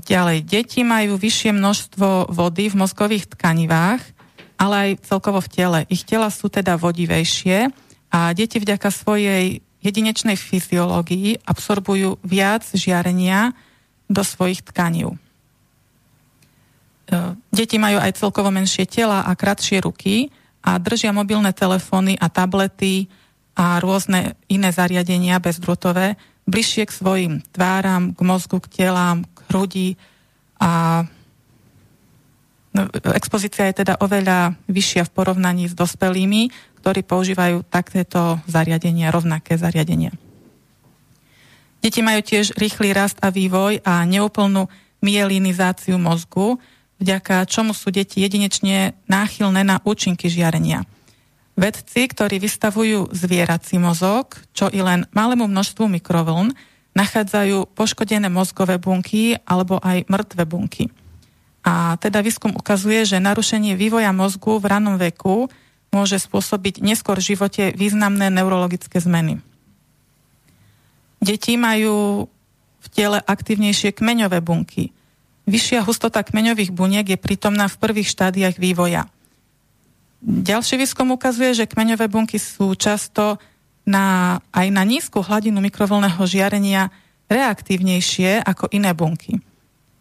Ďalej, 0.03 0.43
deti 0.43 0.83
majú 0.83 1.21
vyššie 1.21 1.55
množstvo 1.55 2.33
vody 2.33 2.73
v 2.73 2.79
mozgových 2.83 3.31
tkanivách, 3.31 4.03
ale 4.59 4.75
aj 4.75 5.07
celkovo 5.07 5.39
v 5.39 5.53
tele. 5.53 5.79
Ich 5.93 6.03
tela 6.09 6.33
sú 6.33 6.49
teda 6.51 6.81
vodivejšie 6.81 7.71
a 8.11 8.33
deti 8.33 8.59
vďaka 8.59 8.89
svojej 8.91 9.61
jedinečnej 9.83 10.35
fyziológii 10.41 11.47
absorbujú 11.47 12.19
viac 12.27 12.67
žiarenia 12.75 13.55
do 14.09 14.25
svojich 14.25 14.65
tkanív. 14.67 15.21
Deti 17.53 17.77
majú 17.77 18.01
aj 18.01 18.17
celkovo 18.19 18.49
menšie 18.49 18.89
tela 18.89 19.27
a 19.27 19.37
kratšie 19.37 19.85
ruky, 19.85 20.33
a 20.63 20.79
držia 20.79 21.11
mobilné 21.11 21.51
telefóny 21.53 22.15
a 22.17 22.31
tablety 22.31 23.11
a 23.59 23.83
rôzne 23.83 24.39
iné 24.49 24.71
zariadenia 24.73 25.43
bezdrôtové 25.43 26.17
bližšie 26.49 26.89
k 26.89 26.97
svojim 26.97 27.35
tváram, 27.55 28.17
k 28.17 28.21
mozgu, 28.25 28.59
k 28.63 28.87
telám, 28.87 29.27
k 29.27 29.39
hrudi 29.51 29.89
a 30.59 31.05
no, 32.75 32.89
expozícia 33.15 33.69
je 33.71 33.85
teda 33.85 33.99
oveľa 34.01 34.57
vyššia 34.67 35.07
v 35.07 35.15
porovnaní 35.15 35.69
s 35.71 35.75
dospelými, 35.75 36.51
ktorí 36.83 37.07
používajú 37.07 37.63
takéto 37.67 38.43
zariadenia, 38.51 39.15
rovnaké 39.15 39.55
zariadenia. 39.55 40.11
Deti 41.83 41.99
majú 41.99 42.23
tiež 42.23 42.55
rýchly 42.59 42.95
rast 42.95 43.19
a 43.23 43.35
vývoj 43.35 43.83
a 43.83 44.07
neúplnú 44.07 44.71
mielinizáciu 45.03 45.99
mozgu, 45.99 46.63
vďaka 47.03 47.43
čomu 47.51 47.75
sú 47.75 47.91
deti 47.91 48.23
jedinečne 48.23 48.95
náchylné 49.11 49.67
na 49.67 49.83
účinky 49.83 50.31
žiarenia. 50.31 50.87
Vedci, 51.59 52.09
ktorí 52.09 52.41
vystavujú 52.41 53.13
zvierací 53.13 53.77
mozog, 53.77 54.41
čo 54.57 54.73
i 54.73 54.81
len 54.81 55.05
malému 55.13 55.51
množstvu 55.51 55.85
mikrovln, 56.01 56.55
nachádzajú 56.97 57.75
poškodené 57.77 58.33
mozgové 58.33 58.81
bunky 58.81 59.37
alebo 59.45 59.77
aj 59.83 60.09
mŕtve 60.09 60.49
bunky. 60.49 60.89
A 61.63 62.01
teda 62.01 62.25
výskum 62.25 62.57
ukazuje, 62.57 63.05
že 63.05 63.23
narušenie 63.23 63.77
vývoja 63.77 64.11
mozgu 64.17 64.57
v 64.57 64.67
ranom 64.71 64.97
veku 64.97 65.53
môže 65.93 66.17
spôsobiť 66.17 66.81
neskôr 66.81 67.21
v 67.21 67.37
živote 67.37 67.77
významné 67.77 68.33
neurologické 68.33 68.97
zmeny. 68.97 69.45
Deti 71.21 71.55
majú 71.61 72.27
v 72.83 72.87
tele 72.91 73.21
aktívnejšie 73.21 73.93
kmeňové 73.93 74.41
bunky– 74.41 74.91
Vyššia 75.43 75.83
hustota 75.83 76.23
kmeňových 76.23 76.71
buniek 76.71 77.07
je 77.07 77.19
prítomná 77.19 77.67
v 77.67 77.81
prvých 77.83 78.15
štádiách 78.15 78.57
vývoja. 78.63 79.11
Ďalší 80.23 80.79
výskum 80.79 81.11
ukazuje, 81.11 81.51
že 81.51 81.67
kmeňové 81.67 82.07
bunky 82.07 82.39
sú 82.39 82.79
často 82.79 83.43
na, 83.83 84.39
aj 84.55 84.67
na 84.71 84.87
nízku 84.87 85.19
hladinu 85.19 85.59
mikrovlného 85.59 86.23
žiarenia 86.23 86.95
reaktívnejšie 87.27 88.47
ako 88.47 88.71
iné 88.71 88.95
bunky. 88.95 89.43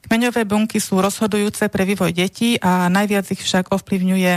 Kmeňové 0.06 0.45
bunky 0.45 0.77
sú 0.77 1.01
rozhodujúce 1.01 1.65
pre 1.73 1.89
vývoj 1.89 2.13
detí 2.13 2.62
a 2.62 2.86
najviac 2.93 3.34
ich 3.34 3.41
však 3.41 3.73
ovplyvňuje 3.73 4.34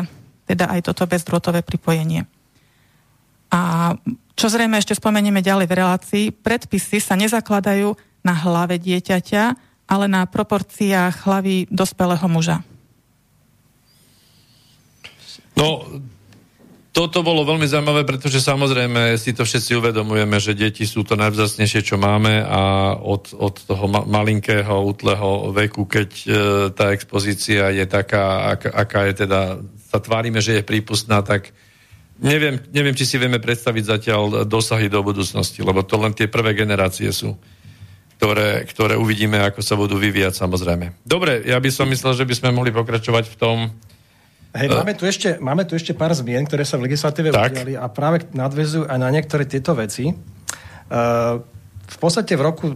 teda 0.49 0.73
aj 0.73 0.81
toto 0.89 1.05
bezdrôtové 1.05 1.61
pripojenie. 1.61 2.25
A 3.53 3.93
čo 4.35 4.47
zrejme 4.49 4.81
ešte 4.81 4.97
spomenieme 4.97 5.45
ďalej 5.45 5.67
v 5.69 5.77
relácii, 5.79 6.25
predpisy 6.33 6.99
sa 6.99 7.15
nezakladajú 7.15 7.93
na 8.25 8.35
hlave 8.35 8.81
dieťaťa, 8.81 9.43
ale 9.85 10.07
na 10.09 10.25
proporciách 10.25 11.29
hlavy 11.29 11.69
dospelého 11.69 12.25
muža. 12.29 12.65
No, 15.55 15.87
toto 16.95 17.27
bolo 17.27 17.43
veľmi 17.43 17.67
zaujímavé, 17.67 18.07
pretože 18.07 18.39
samozrejme 18.39 19.19
si 19.19 19.35
to 19.35 19.43
všetci 19.43 19.83
uvedomujeme, 19.83 20.39
že 20.39 20.55
deti 20.55 20.87
sú 20.87 21.03
to 21.03 21.19
najvzácnejšie, 21.19 21.83
čo 21.83 21.99
máme 21.99 22.39
a 22.47 22.95
od, 22.95 23.35
od 23.35 23.55
toho 23.67 23.91
ma- 23.91 24.07
malinkého, 24.07 24.79
útleho 24.79 25.51
veku, 25.51 25.91
keď 25.91 26.11
e, 26.15 26.27
tá 26.71 26.95
expozícia 26.95 27.75
je 27.75 27.83
taká, 27.91 28.55
ak, 28.55 28.71
aká 28.71 29.11
je 29.11 29.27
teda, 29.27 29.59
sa 29.91 29.99
tvárime, 29.99 30.39
že 30.39 30.63
je 30.63 30.63
prípustná, 30.63 31.19
tak 31.27 31.51
neviem, 32.23 32.63
neviem, 32.71 32.95
či 32.95 33.11
si 33.11 33.19
vieme 33.19 33.43
predstaviť 33.43 33.85
zatiaľ 33.91 34.47
dosahy 34.47 34.87
do 34.87 35.03
budúcnosti, 35.03 35.67
lebo 35.67 35.83
to 35.83 35.99
len 35.99 36.15
tie 36.15 36.31
prvé 36.31 36.55
generácie 36.55 37.11
sú 37.11 37.35
ktoré, 38.25 38.65
ktoré 38.65 38.95
uvidíme, 38.97 39.37
ako 39.37 39.61
sa 39.61 39.77
budú 39.77 40.01
vyvíjať 40.01 40.41
samozrejme. 40.41 40.97
Dobre, 41.05 41.45
ja 41.45 41.61
by 41.61 41.69
som 41.69 41.85
myslel, 41.93 42.17
že 42.17 42.25
by 42.25 42.33
sme 42.33 42.57
mohli 42.57 42.73
pokračovať 42.73 43.29
v 43.29 43.37
tom, 43.37 43.57
Hej, 44.57 44.71
uh, 44.73 44.81
máme, 44.81 44.97
tu 44.97 45.05
ešte, 45.05 45.37
máme 45.45 45.69
tu 45.69 45.77
ešte 45.77 45.93
pár 45.93 46.17
zmien, 46.17 46.49
ktoré 46.49 46.65
sa 46.65 46.81
v 46.81 46.89
legislatíve 46.89 47.35
udiali 47.35 47.77
a 47.77 47.85
práve 47.93 48.25
nadvezujú 48.33 48.89
aj 48.89 48.99
na 49.03 49.13
niektoré 49.13 49.45
tieto 49.45 49.77
veci. 49.77 50.09
Uh, 50.09 51.43
v 51.85 51.97
podstate 52.01 52.33
v 52.33 52.43
roku 52.49 52.67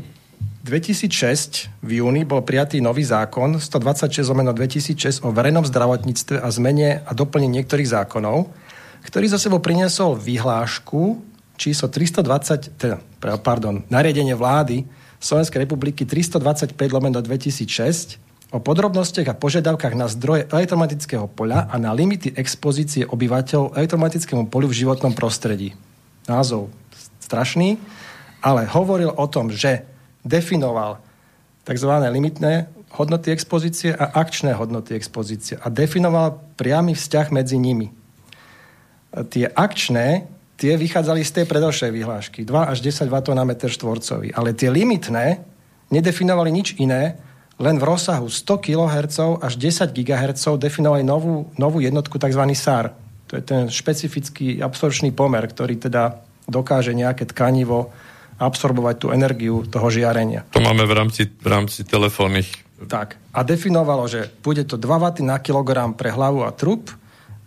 2006 0.68 1.80
v 1.80 1.90
júni 2.04 2.28
bol 2.28 2.44
prijatý 2.44 2.84
nový 2.84 3.08
zákon 3.08 3.56
126 3.56 4.20
omeno 4.28 4.52
2006 4.52 5.24
o 5.24 5.32
verejnom 5.32 5.64
zdravotníctve 5.64 6.44
a 6.44 6.48
zmene 6.52 7.00
a 7.08 7.10
doplnení 7.16 7.64
niektorých 7.64 7.88
zákonov, 7.88 8.52
ktorý 9.06 9.32
za 9.32 9.40
sebou 9.40 9.64
priniesol 9.64 10.12
vyhlášku 10.12 11.24
číslo 11.56 11.88
320, 11.88 12.74
teda, 12.76 13.00
pardon, 13.40 13.86
nariadenie 13.88 14.36
vlády 14.36 14.97
Slovenskej 15.18 15.66
republiky 15.66 16.06
325 16.06 16.78
lomeno 16.94 17.18
2006 17.18 18.22
o 18.54 18.62
podrobnostiach 18.62 19.28
a 19.28 19.36
požiadavkách 19.36 19.94
na 19.98 20.08
zdroje 20.08 20.48
elektromagnetického 20.48 21.28
poľa 21.28 21.68
a 21.68 21.76
na 21.76 21.92
limity 21.92 22.32
expozície 22.32 23.04
obyvateľov 23.04 23.76
elektromagnetickému 23.76 24.48
polu 24.48 24.70
v 24.70 24.78
životnom 24.86 25.12
prostredí. 25.12 25.76
Názov 26.30 26.72
strašný, 27.20 27.76
ale 28.40 28.64
hovoril 28.70 29.12
o 29.12 29.26
tom, 29.28 29.52
že 29.52 29.84
definoval 30.24 31.02
tzv. 31.66 31.90
limitné 32.08 32.70
hodnoty 32.96 33.34
expozície 33.34 33.92
a 33.92 34.16
akčné 34.16 34.56
hodnoty 34.56 34.96
expozície 34.96 35.60
a 35.60 35.68
definoval 35.68 36.40
priamy 36.56 36.96
vzťah 36.96 37.26
medzi 37.34 37.60
nimi. 37.60 37.92
Tie 39.28 39.44
akčné, 39.44 40.24
tie 40.58 40.74
vychádzali 40.74 41.22
z 41.22 41.30
tej 41.40 41.44
predošlej 41.46 41.90
vyhlášky, 41.94 42.42
2 42.42 42.74
až 42.74 42.82
10 42.82 43.06
W 43.06 43.16
na 43.32 43.46
meter 43.46 43.70
štvorcový, 43.70 44.34
ale 44.34 44.52
tie 44.58 44.68
limitné 44.68 45.40
nedefinovali 45.94 46.50
nič 46.50 46.74
iné, 46.82 47.16
len 47.58 47.78
v 47.78 47.84
rozsahu 47.86 48.26
100 48.26 48.66
kHz 48.66 49.18
až 49.38 49.52
10 49.54 49.94
GHz 49.94 50.58
definovali 50.58 51.06
novú, 51.06 51.50
novú 51.58 51.78
jednotku 51.78 52.18
tzv. 52.18 52.42
SAR. 52.58 52.94
To 53.30 53.38
je 53.38 53.42
ten 53.42 53.70
špecifický 53.70 54.58
absorpčný 54.58 55.14
pomer, 55.14 55.46
ktorý 55.46 55.78
teda 55.78 56.22
dokáže 56.50 56.94
nejaké 56.94 57.26
tkanivo 57.28 57.94
absorbovať 58.38 58.96
tú 58.98 59.06
energiu 59.10 59.66
toho 59.66 59.90
žiarenia. 59.90 60.46
To 60.54 60.62
máme 60.62 60.86
v 60.86 60.94
rámci, 60.94 61.22
v 61.26 61.46
rámci 61.46 61.82
telefónnych. 61.82 62.46
Tak. 62.78 63.18
A 63.34 63.42
definovalo, 63.42 64.06
že 64.06 64.30
bude 64.38 64.62
to 64.62 64.78
2 64.78 64.86
W 64.86 65.06
na 65.26 65.42
kilogram 65.42 65.98
pre 65.98 66.14
hlavu 66.14 66.46
a 66.46 66.54
trup, 66.54 66.94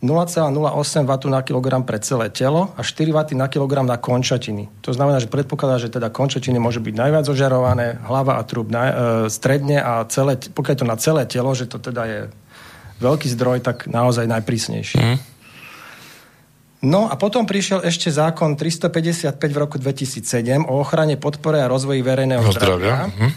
0,08 0.01 1.05
W 1.05 1.13
na 1.29 1.45
kilogram 1.45 1.85
pre 1.85 2.01
celé 2.01 2.33
telo 2.33 2.73
a 2.73 2.81
4 2.81 3.13
W 3.13 3.37
na 3.37 3.45
kilogram 3.45 3.85
na 3.85 4.01
končatiny. 4.01 4.65
To 4.81 4.97
znamená, 4.97 5.21
že 5.21 5.29
predpokladá, 5.29 5.77
že 5.77 5.93
teda 5.93 6.09
končatiny 6.09 6.57
môže 6.57 6.81
byť 6.81 6.93
najviac 6.97 7.25
ožarované, 7.29 8.01
hlava 8.09 8.41
a 8.41 8.43
trup 8.43 8.73
na, 8.73 8.81
e, 8.81 8.93
stredne 9.29 9.77
a 9.77 10.01
celé, 10.09 10.41
pokiaľ 10.41 10.73
je 10.73 10.81
to 10.81 10.89
na 10.89 10.97
celé 10.97 11.23
telo, 11.29 11.53
že 11.53 11.69
to 11.69 11.77
teda 11.77 12.03
je 12.09 12.19
veľký 12.97 13.29
zdroj, 13.29 13.61
tak 13.61 13.85
naozaj 13.85 14.25
najprísnejší. 14.25 14.97
Mm. 14.97 15.17
No 16.81 17.05
a 17.05 17.13
potom 17.13 17.45
prišiel 17.45 17.85
ešte 17.85 18.09
zákon 18.09 18.57
355 18.57 19.37
v 19.37 19.57
roku 19.61 19.77
2007 19.77 20.65
o 20.65 20.81
ochrane, 20.81 21.13
podpore 21.13 21.61
a 21.61 21.69
rozvoji 21.69 22.01
verejného 22.01 22.41
zdravia, 22.49 22.57
zdravia. 22.57 22.95
Mm. 23.21 23.31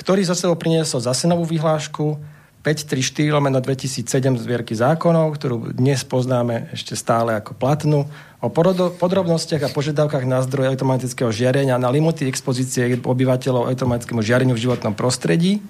ktorý 0.00 0.24
za 0.24 0.32
sebou 0.32 0.56
priniesol 0.56 1.04
zase 1.04 1.28
novú 1.28 1.44
vyhlášku 1.44 2.39
534 2.60 3.32
lomeno 3.32 3.56
2007 3.56 4.36
zvierky 4.36 4.76
zákonov, 4.76 5.32
ktorú 5.32 5.72
dnes 5.72 6.04
poznáme 6.04 6.68
ešte 6.76 6.92
stále 6.92 7.32
ako 7.40 7.56
platnú, 7.56 8.04
o 8.40 8.52
podrobnostiach 9.00 9.64
a 9.64 9.72
požiadavkách 9.72 10.28
na 10.28 10.44
zdroj 10.44 10.68
elektromagnetického 10.72 11.32
žiarenia 11.32 11.80
na 11.80 11.88
limity 11.88 12.28
expozície 12.28 13.00
obyvateľov 13.00 13.72
elektromagnetickému 13.72 14.20
žiareniu 14.20 14.52
v 14.56 14.64
životnom 14.68 14.92
prostredí. 14.92 15.64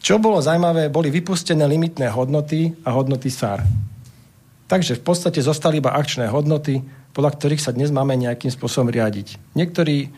Čo 0.00 0.16
bolo 0.16 0.40
zaujímavé, 0.40 0.88
boli 0.88 1.12
vypustené 1.12 1.68
limitné 1.68 2.08
hodnoty 2.08 2.72
a 2.80 2.96
hodnoty 2.96 3.28
SAR. 3.28 3.60
Takže 4.72 4.96
v 4.96 5.02
podstate 5.04 5.44
zostali 5.44 5.84
iba 5.84 5.92
akčné 5.92 6.32
hodnoty, 6.32 6.80
podľa 7.12 7.36
ktorých 7.36 7.60
sa 7.60 7.76
dnes 7.76 7.92
máme 7.92 8.16
nejakým 8.16 8.48
spôsobom 8.48 8.88
riadiť. 8.88 9.36
Niektorí 9.52 10.08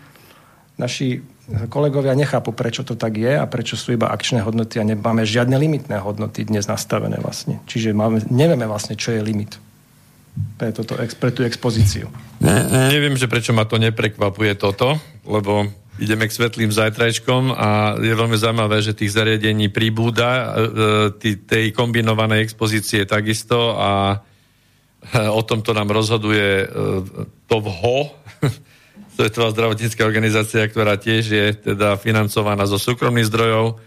naši 0.78 1.22
kolegovia 1.72 2.12
nechápu, 2.12 2.52
prečo 2.52 2.84
to 2.84 2.92
tak 2.92 3.16
je 3.16 3.32
a 3.32 3.48
prečo 3.48 3.72
sú 3.72 3.96
iba 3.96 4.12
akčné 4.12 4.44
hodnoty 4.44 4.76
a 4.80 4.84
nemáme 4.84 5.24
žiadne 5.24 5.56
limitné 5.56 5.96
hodnoty 5.96 6.44
dnes 6.44 6.68
nastavené 6.68 7.16
vlastne. 7.24 7.64
Čiže 7.64 7.96
máme, 7.96 8.20
nevieme 8.28 8.68
vlastne, 8.68 9.00
čo 9.00 9.16
je 9.16 9.24
limit 9.24 9.56
pre, 10.60 10.70
toto, 10.76 10.94
pre 10.94 11.30
tú 11.32 11.42
expozíciu. 11.48 12.12
Ne, 12.44 12.92
neviem, 12.92 13.16
že 13.16 13.26
prečo 13.26 13.56
ma 13.56 13.64
to 13.64 13.80
neprekvapuje 13.80 14.60
toto, 14.60 15.00
lebo 15.24 15.66
ideme 15.98 16.28
k 16.28 16.36
svetlým 16.36 16.70
zajtrajčkom 16.70 17.56
a 17.56 17.98
je 17.98 18.14
veľmi 18.14 18.36
zaujímavé, 18.38 18.78
že 18.84 18.94
tých 18.94 19.16
zariadení 19.16 19.72
pribúda, 19.72 20.54
e, 21.18 21.34
tej 21.48 21.74
kombinovanej 21.74 22.44
expozície 22.46 23.02
takisto 23.02 23.74
a 23.74 24.14
e, 24.14 25.26
o 25.26 25.42
tomto 25.42 25.74
nám 25.74 25.90
rozhoduje 25.90 26.46
e, 26.62 26.66
to 27.50 27.56
VHO, 27.58 27.98
Svetová 29.18 29.50
zdravotnícká 29.50 30.06
organizácia, 30.06 30.62
ktorá 30.70 30.94
tiež 30.94 31.24
je 31.26 31.46
teda 31.50 31.98
financovaná 31.98 32.70
zo 32.70 32.78
súkromných 32.78 33.26
zdrojov 33.26 33.82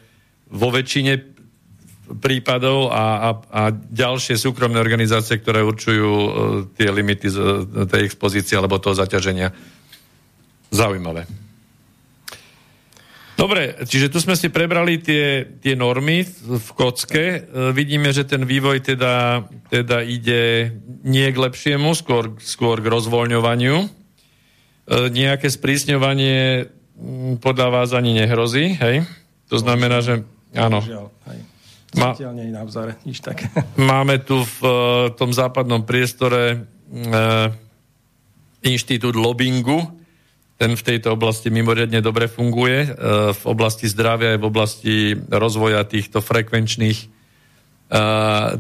vo 0.52 0.68
väčšine 0.68 1.24
prípadov 2.20 2.92
a, 2.92 3.04
a, 3.16 3.30
a 3.48 3.62
ďalšie 3.72 4.36
súkromné 4.36 4.76
organizácie, 4.76 5.40
ktoré 5.40 5.64
určujú 5.64 6.12
uh, 6.12 6.28
tie 6.76 6.92
limity 6.92 7.32
z, 7.32 7.40
uh, 7.40 7.88
tej 7.88 8.12
expozície 8.12 8.60
alebo 8.60 8.76
toho 8.84 8.92
zaťaženia. 8.92 9.56
Zaujímavé. 10.68 11.24
Dobre, 13.40 13.88
čiže 13.88 14.12
tu 14.12 14.20
sme 14.20 14.36
si 14.36 14.52
prebrali 14.52 15.00
tie, 15.00 15.48
tie 15.64 15.80
normy 15.80 16.28
v 16.44 16.68
kocke. 16.76 17.48
Uh, 17.48 17.72
vidíme, 17.72 18.12
že 18.12 18.28
ten 18.28 18.44
vývoj 18.44 18.84
teda, 18.84 19.48
teda 19.72 20.04
ide 20.04 20.76
nie 21.08 21.32
k 21.32 21.40
lepšiemu, 21.40 21.96
skôr, 21.96 22.36
skôr 22.44 22.84
k 22.84 22.92
rozvoľňovaniu. 22.92 24.01
E, 24.92 25.08
nejaké 25.08 25.48
sprísňovanie 25.48 26.68
mm, 27.00 27.40
podľa 27.40 27.68
vás 27.72 27.90
ani 27.96 28.12
nehrozí, 28.12 28.76
hej? 28.76 29.08
To 29.48 29.56
znamená, 29.56 30.04
že 30.04 30.28
áno. 30.52 30.84
Ma, 31.92 32.16
nie 32.16 32.48
je 32.48 32.56
na 32.56 32.64
vzore, 32.64 32.96
nič 33.04 33.20
také. 33.20 33.52
Máme 33.80 34.20
tu 34.24 34.44
v 34.44 34.60
uh, 34.64 34.72
tom 35.12 35.36
západnom 35.36 35.84
priestore 35.84 36.64
uh, 36.88 37.52
inštitút 38.64 39.12
lobbingu, 39.16 39.92
ten 40.56 40.72
v 40.72 40.86
tejto 40.88 41.20
oblasti 41.20 41.52
mimoriadne 41.52 42.00
dobre 42.00 42.32
funguje, 42.32 42.88
uh, 42.88 43.36
v 43.36 43.44
oblasti 43.44 43.92
zdravia 43.92 44.36
aj 44.36 44.40
v 44.40 44.48
oblasti 44.48 44.96
rozvoja 45.28 45.84
týchto 45.84 46.24
frekvenčných 46.24 47.21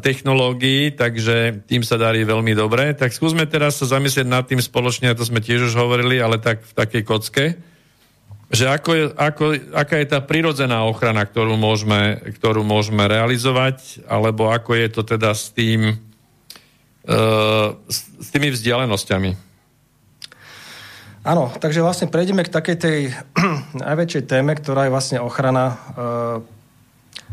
technológií, 0.03 0.91
takže 0.91 1.63
tým 1.63 1.87
sa 1.87 1.95
darí 1.95 2.27
veľmi 2.27 2.51
dobre. 2.51 2.91
Tak 2.91 3.15
skúsme 3.15 3.47
teraz 3.47 3.79
sa 3.79 3.87
zamyslieť 3.87 4.27
nad 4.27 4.43
tým 4.43 4.59
spoločne, 4.59 5.07
a 5.07 5.15
to 5.15 5.23
sme 5.23 5.39
tiež 5.39 5.71
už 5.71 5.75
hovorili, 5.79 6.19
ale 6.19 6.35
tak 6.35 6.59
v 6.67 6.73
takej 6.75 7.03
kocke, 7.07 7.45
že 8.51 8.67
ako 8.67 8.89
je, 8.91 9.03
ako, 9.15 9.43
aká 9.71 9.95
je 10.03 10.07
tá 10.11 10.19
prirodzená 10.19 10.83
ochrana, 10.83 11.23
ktorú 11.23 11.55
môžeme, 11.55 12.19
ktorú 12.35 12.67
môžeme 12.67 13.07
realizovať, 13.07 14.03
alebo 14.03 14.51
ako 14.51 14.75
je 14.75 14.87
to 14.91 15.01
teda 15.07 15.31
s 15.31 15.55
tým, 15.55 15.95
uh, 17.07 17.71
s, 17.87 18.27
tými 18.35 18.51
vzdialenosťami. 18.51 19.31
Áno, 21.23 21.47
takže 21.55 21.79
vlastne 21.79 22.11
prejdeme 22.11 22.43
k 22.43 22.51
takej 22.51 22.75
tej 22.75 22.99
najväčšej 23.87 24.23
téme, 24.27 24.51
ktorá 24.59 24.91
je 24.91 24.91
vlastne 24.91 25.23
ochrana 25.23 25.65
uh, 25.71 26.60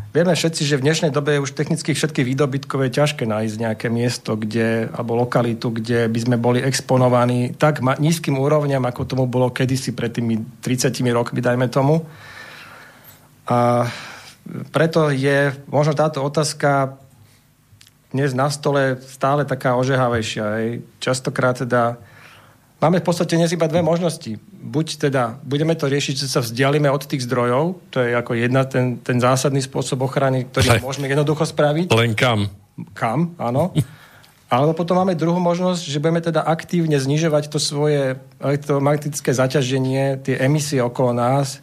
Vieme 0.09 0.33
všetci, 0.33 0.65
že 0.65 0.81
v 0.81 0.89
dnešnej 0.89 1.13
dobe 1.13 1.37
je 1.37 1.45
už 1.45 1.53
technicky 1.53 1.93
všetky 1.93 2.25
výdobytkové 2.25 2.89
ťažké 2.89 3.29
nájsť 3.29 3.57
nejaké 3.61 3.87
miesto, 3.93 4.41
kde, 4.41 4.89
alebo 4.89 5.21
lokalitu, 5.21 5.69
kde 5.69 6.09
by 6.09 6.19
sme 6.25 6.37
boli 6.41 6.65
exponovaní 6.65 7.53
tak 7.53 7.85
ma, 7.85 7.93
nízkym 8.01 8.41
úrovňam, 8.41 8.89
ako 8.89 9.05
tomu 9.05 9.29
bolo 9.29 9.53
kedysi 9.53 9.93
pred 9.93 10.09
tými 10.09 10.41
30 10.65 10.97
rokmi, 11.13 11.45
dajme 11.45 11.69
tomu. 11.69 12.09
A 13.53 13.85
preto 14.73 15.13
je 15.13 15.53
možno 15.69 15.93
táto 15.93 16.25
otázka 16.25 16.97
dnes 18.09 18.33
na 18.33 18.49
stole 18.49 18.97
stále 19.05 19.45
taká 19.45 19.77
ožehavejšia. 19.77 20.45
Hej. 20.57 20.69
Častokrát 21.05 21.61
teda 21.61 22.01
Máme 22.79 23.03
v 23.03 23.11
podstate 23.11 23.35
dnes 23.35 23.51
iba 23.51 23.67
dve 23.67 23.83
možnosti. 23.83 24.39
Buď 24.63 25.11
teda 25.11 25.43
budeme 25.43 25.75
to 25.75 25.91
riešiť, 25.91 26.15
že 26.15 26.31
sa 26.31 26.39
vzdialíme 26.39 26.87
od 26.87 27.11
tých 27.11 27.27
zdrojov, 27.27 27.75
to 27.91 27.99
je 28.07 28.15
ako 28.15 28.39
jedna 28.39 28.63
ten, 28.71 29.03
ten 29.03 29.19
zásadný 29.19 29.59
spôsob 29.59 30.07
ochrany, 30.07 30.47
ktorý 30.47 30.79
Aj. 30.79 30.83
môžeme 30.87 31.11
jednoducho 31.11 31.43
spraviť. 31.43 31.91
Len 31.91 32.15
kam? 32.15 32.47
Kam, 32.95 33.35
áno. 33.35 33.75
Alebo 34.55 34.79
potom 34.79 34.95
máme 34.95 35.19
druhú 35.19 35.43
možnosť, 35.43 35.91
že 35.91 35.99
budeme 35.99 36.23
teda 36.23 36.47
aktívne 36.47 36.97
znižovať 36.97 37.51
to 37.51 37.59
svoje 37.59 38.17
elektromagnetické 38.39 39.35
zaťaženie, 39.35 40.23
tie 40.23 40.39
emisie 40.39 40.79
okolo 40.79 41.13
nás, 41.13 41.59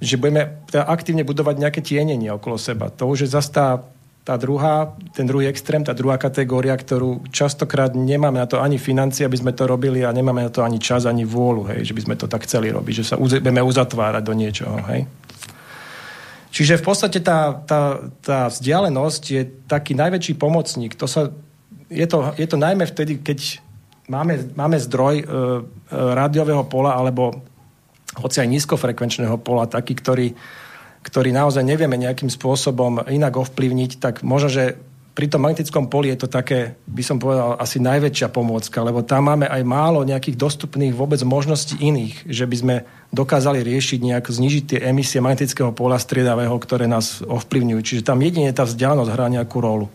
že 0.00 0.16
budeme 0.16 0.64
teda 0.72 0.88
aktívne 0.88 1.22
budovať 1.22 1.54
nejaké 1.60 1.80
tienenie 1.84 2.32
okolo 2.32 2.56
seba. 2.56 2.88
To 2.96 3.12
už 3.12 3.28
je 3.28 3.30
zase 3.30 3.52
tá 3.52 3.84
tá 4.26 4.34
druhá, 4.34 4.90
ten 5.14 5.22
druhý 5.22 5.46
extrém, 5.46 5.86
tá 5.86 5.94
druhá 5.94 6.18
kategória, 6.18 6.74
ktorú 6.74 7.30
častokrát 7.30 7.94
nemáme 7.94 8.42
na 8.42 8.50
to 8.50 8.58
ani 8.58 8.74
financie, 8.74 9.22
aby 9.22 9.38
sme 9.38 9.54
to 9.54 9.70
robili 9.70 10.02
a 10.02 10.10
nemáme 10.10 10.42
na 10.42 10.50
to 10.50 10.66
ani 10.66 10.82
čas, 10.82 11.06
ani 11.06 11.22
vôľu, 11.22 11.70
hej, 11.70 11.86
že 11.86 11.94
by 11.94 12.02
sme 12.02 12.14
to 12.18 12.26
tak 12.26 12.42
chceli 12.42 12.74
robiť, 12.74 12.94
že 13.00 13.04
sa 13.06 13.14
budeme 13.14 13.62
uzatvárať 13.62 14.22
do 14.26 14.34
niečoho. 14.34 14.82
Hej. 14.90 15.06
Čiže 16.50 16.82
v 16.82 16.84
podstate 16.90 17.22
tá, 17.22 17.54
tá, 17.54 18.02
tá 18.18 18.50
vzdialenosť 18.50 19.22
je 19.30 19.42
taký 19.70 19.94
najväčší 19.94 20.34
pomocník. 20.34 20.98
To 20.98 21.06
sa, 21.06 21.30
je, 21.86 22.06
to, 22.10 22.34
je 22.34 22.50
to 22.50 22.58
najmä 22.58 22.82
vtedy, 22.82 23.22
keď 23.22 23.62
máme, 24.10 24.58
máme 24.58 24.74
zdroj 24.82 25.22
e, 25.22 25.24
e, 25.24 25.28
rádiového 25.92 26.66
pola 26.66 26.98
alebo 26.98 27.46
hoci 28.18 28.42
aj 28.42 28.48
nízkofrekvenčného 28.50 29.38
pola, 29.38 29.70
taký, 29.70 29.94
ktorý, 29.94 30.34
ktorý 31.06 31.30
naozaj 31.30 31.62
nevieme 31.62 31.94
nejakým 31.94 32.26
spôsobom 32.26 33.06
inak 33.06 33.38
ovplyvniť, 33.38 34.02
tak 34.02 34.26
možno, 34.26 34.50
že 34.50 34.64
pri 35.16 35.32
tom 35.32 35.48
magnetickom 35.48 35.88
poli 35.88 36.12
je 36.12 36.26
to 36.26 36.28
také, 36.28 36.76
by 36.84 37.00
som 37.00 37.16
povedal, 37.16 37.56
asi 37.56 37.80
najväčšia 37.80 38.28
pomôcka, 38.28 38.84
lebo 38.84 39.00
tam 39.00 39.32
máme 39.32 39.48
aj 39.48 39.62
málo 39.64 40.04
nejakých 40.04 40.36
dostupných 40.36 40.92
vôbec 40.92 41.22
možností 41.24 41.80
iných, 41.80 42.28
že 42.28 42.44
by 42.44 42.56
sme 42.58 42.76
dokázali 43.14 43.64
riešiť 43.64 44.02
nejak, 44.02 44.28
znižiť 44.28 44.64
tie 44.66 44.78
emisie 44.84 45.24
magnetického 45.24 45.72
pola 45.72 45.96
striedavého, 45.96 46.52
ktoré 46.60 46.84
nás 46.84 47.24
ovplyvňujú. 47.24 47.80
Čiže 47.80 48.02
tam 48.04 48.20
jedine 48.20 48.52
tá 48.52 48.68
vzdialenosť 48.68 49.08
hrá 49.14 49.26
nejakú 49.32 49.56
rolu. 49.56 49.88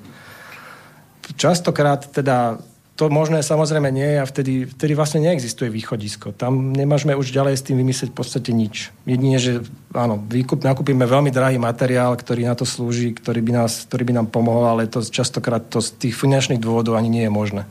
Častokrát 1.38 2.02
teda 2.10 2.58
to 3.01 3.09
možné 3.09 3.41
samozrejme 3.41 3.89
nie 3.89 4.05
je 4.05 4.17
a 4.21 4.29
vtedy, 4.29 4.53
vtedy 4.69 4.93
vlastne 4.93 5.25
neexistuje 5.25 5.73
východisko. 5.73 6.37
Tam 6.37 6.69
nemážeme 6.69 7.17
už 7.17 7.33
ďalej 7.33 7.57
s 7.57 7.65
tým 7.65 7.81
vymyslieť 7.81 8.13
v 8.13 8.17
podstate 8.21 8.53
nič. 8.53 8.93
Jedine, 9.09 9.41
že 9.41 9.65
áno, 9.89 10.21
výkup, 10.21 10.61
nakúpime 10.61 11.09
veľmi 11.09 11.33
drahý 11.33 11.57
materiál, 11.57 12.13
ktorý 12.13 12.45
na 12.45 12.53
to 12.53 12.61
slúži, 12.61 13.17
ktorý 13.17 13.41
by, 13.41 13.57
nás, 13.57 13.89
ktorý 13.89 14.05
by 14.05 14.13
nám 14.21 14.27
pomohol, 14.29 14.69
ale 14.69 14.85
to 14.85 15.01
častokrát 15.01 15.65
to 15.65 15.81
z 15.81 15.97
tých 15.97 16.13
finančných 16.13 16.61
dôvodov 16.61 16.93
ani 16.93 17.09
nie 17.09 17.25
je 17.25 17.33
možné. 17.33 17.65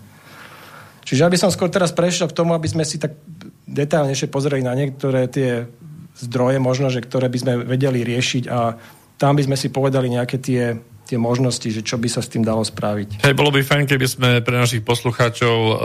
Čiže 1.06 1.22
aby 1.22 1.38
som 1.38 1.54
skôr 1.54 1.70
teraz 1.70 1.94
prešiel 1.94 2.26
k 2.26 2.34
tomu, 2.34 2.50
aby 2.58 2.66
sme 2.66 2.82
si 2.82 2.98
tak 2.98 3.14
detailnejšie 3.70 4.26
pozreli 4.34 4.66
na 4.66 4.74
niektoré 4.74 5.30
tie 5.30 5.70
zdroje, 6.26 6.58
možno, 6.58 6.90
že 6.90 7.06
ktoré 7.06 7.30
by 7.30 7.38
sme 7.38 7.52
vedeli 7.62 8.02
riešiť 8.02 8.50
a 8.50 8.74
tam 9.14 9.38
by 9.38 9.46
sme 9.46 9.54
si 9.54 9.70
povedali 9.70 10.10
nejaké 10.10 10.42
tie 10.42 10.74
tie 11.10 11.18
možnosti, 11.18 11.66
že 11.66 11.82
čo 11.82 11.98
by 11.98 12.06
sa 12.06 12.22
s 12.22 12.30
tým 12.30 12.46
dalo 12.46 12.62
spraviť. 12.62 13.26
Hej, 13.26 13.34
bolo 13.34 13.50
by 13.50 13.66
fajn, 13.66 13.84
keby 13.90 14.06
sme 14.06 14.28
pre 14.46 14.54
našich 14.54 14.86
poslucháčov 14.86 15.56
uh, 15.58 15.76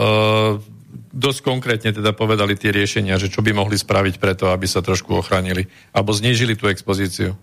dosť 1.16 1.40
konkrétne 1.42 1.90
teda 1.90 2.14
povedali 2.14 2.54
tie 2.54 2.70
riešenia, 2.70 3.18
že 3.18 3.32
čo 3.32 3.42
by 3.42 3.56
mohli 3.56 3.74
spraviť 3.74 4.20
preto, 4.20 4.52
aby 4.52 4.68
sa 4.68 4.84
trošku 4.84 5.16
ochránili 5.16 5.66
alebo 5.90 6.12
znížili 6.12 6.54
tú 6.54 6.68
expozíciu. 6.68 7.34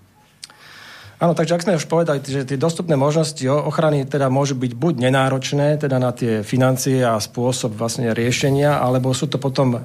Áno, 1.24 1.32
takže 1.32 1.56
ak 1.56 1.64
sme 1.64 1.80
už 1.80 1.88
povedali, 1.88 2.20
že 2.20 2.44
tie 2.44 2.60
dostupné 2.60 3.00
možnosti 3.00 3.48
ochrany 3.48 4.04
teda 4.04 4.28
môžu 4.28 4.60
byť 4.60 4.76
buď 4.76 4.94
nenáročné, 5.08 5.80
teda 5.80 5.96
na 5.96 6.12
tie 6.12 6.44
financie 6.44 7.00
a 7.00 7.16
spôsob 7.16 7.80
vlastne 7.80 8.12
riešenia, 8.12 8.84
alebo 8.84 9.16
sú 9.16 9.32
to 9.32 9.40
potom 9.40 9.72
e, 9.72 9.80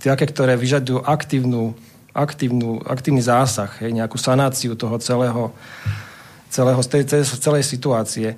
také, 0.00 0.24
ktoré 0.24 0.56
vyžadujú 0.56 1.04
aktívnu, 1.04 1.76
aktívnu, 2.16 2.80
aktívny 2.88 3.20
zásah, 3.20 3.68
hej, 3.84 3.92
nejakú 3.92 4.16
sanáciu 4.16 4.80
toho 4.80 4.96
celého 4.96 5.52
celého, 6.50 6.80
z 6.82 6.88
tej, 6.88 7.02
celej 7.24 7.64
situácie. 7.66 8.36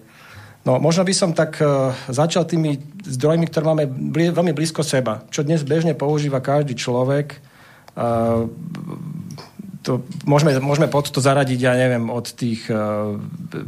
No, 0.66 0.76
možno 0.76 1.06
by 1.06 1.14
som 1.14 1.30
tak 1.32 1.62
uh, 1.62 1.94
začal 2.10 2.44
tými 2.44 2.76
zdrojmi, 3.06 3.48
ktoré 3.48 3.64
máme 3.64 3.84
bli, 3.88 4.28
veľmi 4.28 4.52
blízko 4.52 4.84
seba, 4.84 5.24
čo 5.32 5.46
dnes 5.46 5.64
bežne 5.64 5.96
používa 5.96 6.44
každý 6.44 6.76
človek. 6.76 7.40
Uh, 7.96 8.50
to 9.80 10.04
môžeme, 10.28 10.52
môžeme 10.60 10.90
pod 10.90 11.08
to 11.08 11.24
zaradiť, 11.24 11.58
ja 11.62 11.72
neviem, 11.72 12.12
od 12.12 12.26
tých 12.36 12.68
uh, 12.68 13.16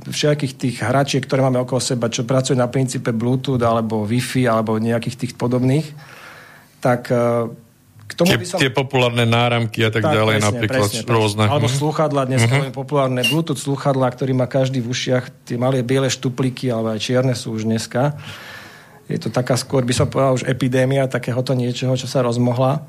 všetkých 0.05 0.53
tých 0.61 0.76
hračiek, 0.85 1.24
ktoré 1.24 1.40
máme 1.40 1.62
okolo 1.64 1.81
seba, 1.81 2.12
čo 2.12 2.29
pracujú 2.29 2.59
na 2.59 2.68
princípe 2.68 3.14
Bluetooth 3.16 3.62
alebo 3.62 4.05
Wi-Fi 4.05 4.44
alebo 4.50 4.76
nejakých 4.76 5.16
tých 5.16 5.33
podobných. 5.40 5.87
Tak 6.85 7.09
uh, 7.09 7.48
k 8.10 8.12
tomu 8.18 8.34
tie, 8.34 8.38
by 8.42 8.46
som... 8.46 8.58
tie 8.58 8.70
populárne 8.74 9.22
náramky 9.22 9.86
a 9.86 9.94
tak, 9.94 10.02
tak 10.02 10.18
ďalej, 10.18 10.42
presne, 10.42 10.48
napríklad 10.50 10.90
presne, 10.90 11.06
rôzne. 11.06 11.44
Alebo 11.46 11.70
mhm. 11.70 11.76
slúchadla, 11.78 12.20
dnes 12.26 12.42
uh-huh. 12.42 12.74
populárne 12.74 13.22
Bluetooth 13.22 13.60
slúchadla, 13.62 14.10
ktorý 14.10 14.34
má 14.34 14.50
každý 14.50 14.82
v 14.82 14.90
ušiach, 14.90 15.46
tie 15.46 15.54
malé 15.54 15.86
biele 15.86 16.10
štupliky, 16.10 16.74
alebo 16.74 16.90
aj 16.90 16.98
čierne 16.98 17.38
sú 17.38 17.54
už 17.54 17.70
dneska. 17.70 18.18
Je 19.06 19.18
to 19.22 19.30
taká 19.30 19.54
skôr, 19.54 19.86
by 19.86 19.94
som 19.94 20.10
povedal, 20.10 20.42
už 20.42 20.44
epidémia 20.50 21.06
takéhoto 21.06 21.54
niečoho, 21.54 21.94
čo 21.94 22.10
sa 22.10 22.26
rozmohla. 22.26 22.82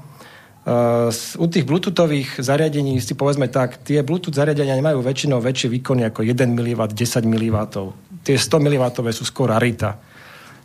Uh, 0.62 1.10
u 1.42 1.50
tých 1.50 1.66
bluetoothových 1.66 2.38
zariadení 2.38 3.02
si 3.02 3.18
povedzme 3.18 3.50
tak, 3.50 3.82
tie 3.82 4.06
bluetooth 4.06 4.38
zariadenia 4.38 4.78
nemajú 4.78 5.02
väčšinou 5.02 5.42
väčšie 5.42 5.74
výkony 5.74 6.06
ako 6.06 6.22
1 6.22 6.38
mW, 6.54 6.82
10 6.94 7.26
mW. 7.26 7.58
Tie 8.22 8.38
100 8.38 8.62
mW 8.62 8.84
sú 9.10 9.26
skôr 9.26 9.50
rarita. 9.50 9.98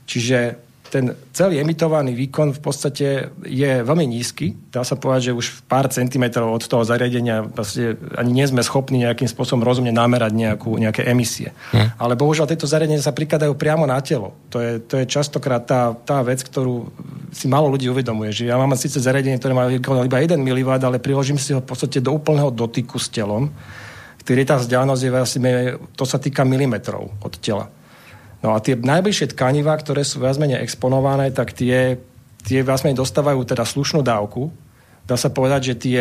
Čiže 0.05 0.66
ten 0.91 1.15
celý 1.35 1.61
emitovaný 1.61 2.15
výkon 2.15 2.55
v 2.57 2.61
podstate 2.61 3.07
je 3.45 3.71
veľmi 3.83 4.07
nízky. 4.07 4.57
Dá 4.71 4.87
sa 4.87 4.95
povedať, 4.95 5.31
že 5.31 5.37
už 5.37 5.47
pár 5.67 5.91
centimetrov 5.91 6.49
od 6.49 6.65
toho 6.65 6.87
zariadenia 6.87 7.45
vlastne 7.45 7.99
ani 8.17 8.31
nie 8.33 8.47
sme 8.47 8.63
schopní 8.65 9.03
nejakým 9.05 9.29
spôsobom 9.29 9.67
rozumne 9.67 9.93
namerať 9.93 10.33
nejakú, 10.33 10.79
nejaké 10.79 11.05
emisie. 11.09 11.53
Hm. 11.75 11.99
Ale 11.99 12.15
bohužiaľ 12.15 12.47
tieto 12.49 12.69
zariadenia 12.71 13.03
sa 13.03 13.15
prikladajú 13.15 13.53
priamo 13.59 13.85
na 13.85 13.99
telo. 14.01 14.35
To 14.55 14.63
je, 14.63 14.81
to 14.83 15.03
je 15.03 15.11
častokrát 15.11 15.63
tá, 15.67 15.93
tá 15.93 16.23
vec, 16.23 16.41
ktorú 16.41 16.89
si 17.35 17.47
málo 17.51 17.69
ľudí 17.69 17.91
uvedomuje. 17.91 18.33
Že 18.33 18.51
ja 18.51 18.57
mám 18.57 18.73
síce 18.79 19.03
zariadenie, 19.03 19.37
ktoré 19.37 19.53
má 19.53 19.69
výkon 19.69 20.07
iba 20.07 20.19
1 20.23 20.39
mW, 20.39 20.71
ale 20.81 21.03
priložím 21.03 21.37
si 21.37 21.53
ho 21.53 21.61
v 21.61 21.69
podstate 21.69 22.01
do 22.01 22.15
úplného 22.15 22.49
dotyku 22.49 22.97
s 22.97 23.13
telom, 23.13 23.53
ktorý 24.27 24.43
tá 24.43 24.59
vzdialenosť 24.59 25.03
je 25.07 25.11
vlastne, 25.15 25.51
to 25.95 26.03
sa 26.03 26.19
týka 26.19 26.43
milimetrov 26.43 27.15
od 27.23 27.35
tela. 27.39 27.71
No 28.45 28.53
a 28.53 28.61
tie 28.61 28.77
najbližšie 28.77 29.33
tkaniva, 29.33 29.73
ktoré 29.77 30.05
sú 30.05 30.21
viac 30.21 30.37
menej 30.37 30.61
exponované, 30.61 31.33
tak 31.33 31.57
tie, 31.57 31.97
tie 32.45 32.61
viac 32.61 32.85
menej 32.85 33.01
dostávajú 33.01 33.43
teda 33.49 33.65
slušnú 33.65 34.05
dávku. 34.05 34.53
Dá 35.07 35.15
sa 35.15 35.31
povedať, 35.31 35.73
že 35.73 35.75
tie, 35.79 36.01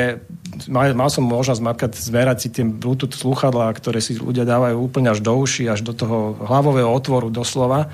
mal, 0.66 0.90
mal 0.98 1.14
som 1.14 1.22
možnosť 1.22 1.62
mapkať, 1.62 1.92
zmerať 1.94 2.38
si 2.42 2.48
tie 2.50 2.66
Bluetooth 2.66 3.14
sluchadlá, 3.14 3.70
ktoré 3.78 4.02
si 4.02 4.18
ľudia 4.18 4.50
dávajú 4.50 4.82
úplne 4.82 5.14
až 5.14 5.22
do 5.22 5.32
uši, 5.38 5.70
až 5.70 5.86
do 5.86 5.94
toho 5.94 6.34
hlavového 6.42 6.90
otvoru 6.90 7.30
doslova 7.30 7.94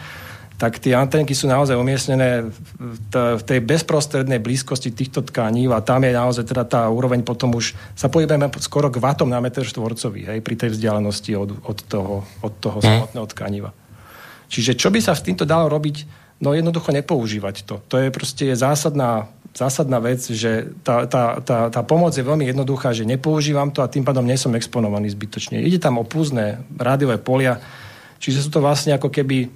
tak 0.62 0.78
tie 0.78 0.94
antenky 0.94 1.34
sú 1.34 1.50
naozaj 1.50 1.74
umiestnené 1.74 2.46
v 3.10 3.42
tej 3.42 3.60
bezprostrednej 3.66 4.38
blízkosti 4.38 4.94
týchto 4.94 5.26
tkaní 5.26 5.66
a 5.66 5.82
tam 5.82 6.06
je 6.06 6.14
naozaj 6.14 6.46
teda 6.46 6.70
tá 6.70 6.82
úroveň 6.86 7.26
potom 7.26 7.58
už 7.58 7.74
sa 7.98 8.14
pohybujeme 8.14 8.46
skoro 8.62 8.94
k 8.94 9.02
vatom 9.02 9.26
na 9.26 9.42
meter 9.42 9.66
štvorcový, 9.66 10.30
hej, 10.30 10.40
pri 10.46 10.54
tej 10.62 10.78
vzdialenosti 10.78 11.34
od, 11.34 11.66
od 11.66 11.78
toho, 11.90 12.22
od 12.46 12.54
toho 12.62 12.78
mm. 12.78 12.86
samotného 12.86 13.28
tkaniva. 13.34 13.70
Čiže 14.52 14.76
čo 14.76 14.92
by 14.92 15.00
sa 15.00 15.16
s 15.16 15.24
týmto 15.24 15.48
dalo 15.48 15.72
robiť? 15.72 16.20
No 16.44 16.52
jednoducho 16.52 16.92
nepoužívať 16.92 17.64
to. 17.64 17.80
To 17.88 17.96
je 17.96 18.12
proste 18.12 18.52
zásadná, 18.52 19.32
zásadná 19.56 20.04
vec, 20.04 20.20
že 20.20 20.76
tá, 20.84 21.08
tá, 21.08 21.40
tá, 21.40 21.72
tá 21.72 21.82
pomoc 21.88 22.12
je 22.12 22.26
veľmi 22.26 22.44
jednoduchá, 22.52 22.92
že 22.92 23.08
nepoužívam 23.08 23.72
to 23.72 23.80
a 23.80 23.88
tým 23.88 24.04
pádom 24.04 24.28
nie 24.28 24.36
som 24.36 24.52
exponovaný 24.52 25.08
zbytočne. 25.16 25.64
Ide 25.64 25.80
tam 25.80 26.02
o 26.02 26.04
púzne 26.04 26.66
rádiové 26.76 27.22
polia, 27.22 27.64
čiže 28.20 28.44
sú 28.44 28.50
to 28.52 28.60
vlastne 28.60 28.98
ako 28.98 29.08
keby 29.08 29.48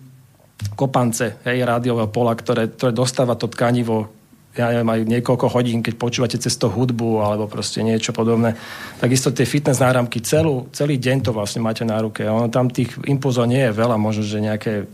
kopance 0.79 1.35
hej, 1.43 1.67
rádiového 1.67 2.07
pola, 2.07 2.31
ktoré, 2.31 2.71
ktoré 2.71 2.95
dostáva 2.95 3.35
to 3.35 3.51
tkanivo 3.51 4.07
ja 4.55 4.71
neviem, 4.71 4.87
aj 4.87 5.01
niekoľko 5.19 5.51
hodín, 5.51 5.83
keď 5.83 5.93
počúvate 5.99 6.37
cez 6.39 6.55
to 6.55 6.71
hudbu 6.71 7.19
alebo 7.19 7.51
proste 7.51 7.83
niečo 7.83 8.15
podobné. 8.15 8.55
Takisto 8.97 9.35
tie 9.35 9.43
fitness 9.43 9.83
náramky, 9.83 10.23
celú, 10.23 10.71
celý 10.71 10.95
deň 10.95 11.27
to 11.27 11.31
vlastne 11.35 11.59
máte 11.59 11.83
na 11.83 11.99
ruke. 11.99 12.23
Ono 12.23 12.47
tam 12.47 12.71
tých 12.71 12.95
impulzov 13.03 13.51
nie 13.51 13.67
je 13.67 13.75
veľa, 13.75 13.99
možno, 13.99 14.23
že 14.23 14.39
nejaké 14.39 14.87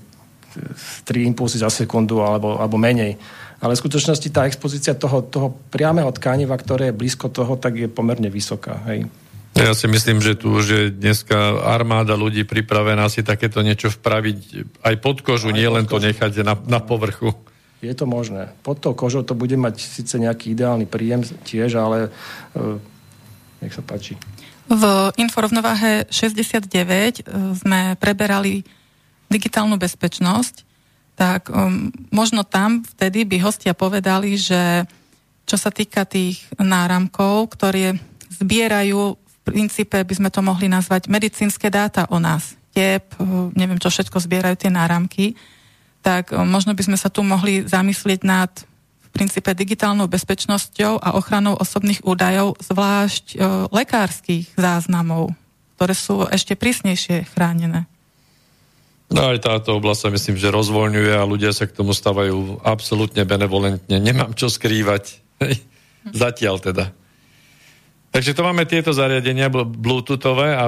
3 1.05 1.29
impulsy 1.31 1.61
za 1.61 1.69
sekundu 1.69 2.19
alebo, 2.19 2.57
alebo 2.57 2.75
menej. 2.75 3.15
Ale 3.61 3.77
v 3.77 3.81
skutočnosti 3.85 4.27
tá 4.33 4.49
expozícia 4.49 4.97
toho, 4.97 5.21
toho 5.21 5.53
priameho 5.69 6.09
tkaniva, 6.09 6.57
ktoré 6.57 6.89
je 6.89 6.97
blízko 6.97 7.29
toho, 7.29 7.55
tak 7.61 7.77
je 7.77 7.85
pomerne 7.85 8.27
vysoká. 8.27 8.81
Hej. 8.89 9.05
Ja 9.53 9.75
si 9.75 9.85
myslím, 9.85 10.23
že 10.23 10.39
tu 10.39 10.49
už 10.55 10.65
je 10.65 10.83
dneska 10.89 11.35
armáda 11.67 12.15
ľudí 12.15 12.47
pripravená 12.47 13.11
si 13.11 13.19
takéto 13.19 13.59
niečo 13.59 13.91
vpraviť 13.91 14.39
aj 14.81 14.95
pod 15.03 15.21
kožu, 15.21 15.51
aj 15.51 15.55
nie 15.59 15.67
pod 15.67 15.75
len 15.75 15.85
kožu. 15.85 15.91
to 15.91 16.05
nechať 16.07 16.31
na, 16.41 16.55
na 16.65 16.79
povrchu. 16.79 17.35
Je 17.81 17.93
to 17.97 18.05
možné. 18.05 18.53
Pod 18.61 18.77
tou 18.77 18.93
kožou 18.93 19.25
to 19.25 19.33
bude 19.33 19.57
mať 19.57 19.81
síce 19.81 20.13
nejaký 20.21 20.53
ideálny 20.53 20.85
príjem 20.85 21.25
tiež, 21.25 21.81
ale 21.81 22.13
uh, 22.53 22.77
nech 23.61 23.73
sa 23.73 23.81
páči. 23.81 24.21
V 24.71 24.83
Inforovnováhe 25.19 26.07
69 26.07 26.63
e, 26.71 27.23
sme 27.59 27.99
preberali 27.99 28.63
digitálnu 29.27 29.75
bezpečnosť, 29.75 30.63
tak 31.19 31.51
um, 31.51 31.91
možno 32.07 32.47
tam 32.47 32.79
vtedy 32.79 33.27
by 33.27 33.37
hostia 33.43 33.75
povedali, 33.75 34.39
že 34.39 34.87
čo 35.43 35.59
sa 35.59 35.75
týka 35.75 36.07
tých 36.07 36.47
náramkov, 36.55 37.51
ktoré 37.51 37.99
zbierajú 38.31 39.19
v 39.19 39.35
princípe, 39.43 39.99
by 39.99 40.13
sme 40.15 40.29
to 40.31 40.39
mohli 40.39 40.71
nazvať 40.71 41.11
medicínske 41.11 41.67
dáta 41.67 42.07
o 42.07 42.17
nás. 42.17 42.55
Tep, 42.71 43.19
neviem, 43.51 43.75
čo 43.75 43.91
všetko 43.91 44.23
zbierajú 44.23 44.55
tie 44.55 44.71
náramky, 44.71 45.35
tak 46.01 46.33
e, 46.33 46.41
možno 46.41 46.73
by 46.73 46.83
sme 46.91 46.97
sa 46.97 47.07
tu 47.07 47.21
mohli 47.21 47.63
zamyslieť 47.65 48.21
nad 48.25 48.51
v 49.01 49.09
princípe 49.11 49.51
digitálnou 49.51 50.07
bezpečnosťou 50.07 51.03
a 51.03 51.15
ochranou 51.19 51.59
osobných 51.59 52.03
údajov, 52.03 52.57
zvlášť 52.59 53.25
e, 53.33 53.37
lekárskych 53.69 54.51
záznamov, 54.57 55.33
ktoré 55.77 55.93
sú 55.93 56.25
ešte 56.27 56.57
prísnejšie 56.57 57.29
chránené. 57.31 57.85
No 59.11 59.27
aj 59.27 59.43
táto 59.43 59.75
oblasť 59.75 60.07
sa 60.07 60.09
myslím, 60.15 60.39
že 60.39 60.55
rozvoľňuje 60.55 61.11
a 61.19 61.27
ľudia 61.27 61.51
sa 61.51 61.67
k 61.67 61.75
tomu 61.75 61.91
stavajú 61.91 62.63
absolútne 62.63 63.27
benevolentne. 63.27 63.99
Nemám 63.99 64.31
čo 64.39 64.47
skrývať. 64.47 65.19
Zatiaľ 66.23 66.63
teda. 66.63 66.95
Takže 68.11 68.31
to 68.35 68.43
máme 68.43 68.63
tieto 68.67 68.95
zariadenia 68.95 69.51
bluetoothové 69.51 70.55
a, 70.55 70.65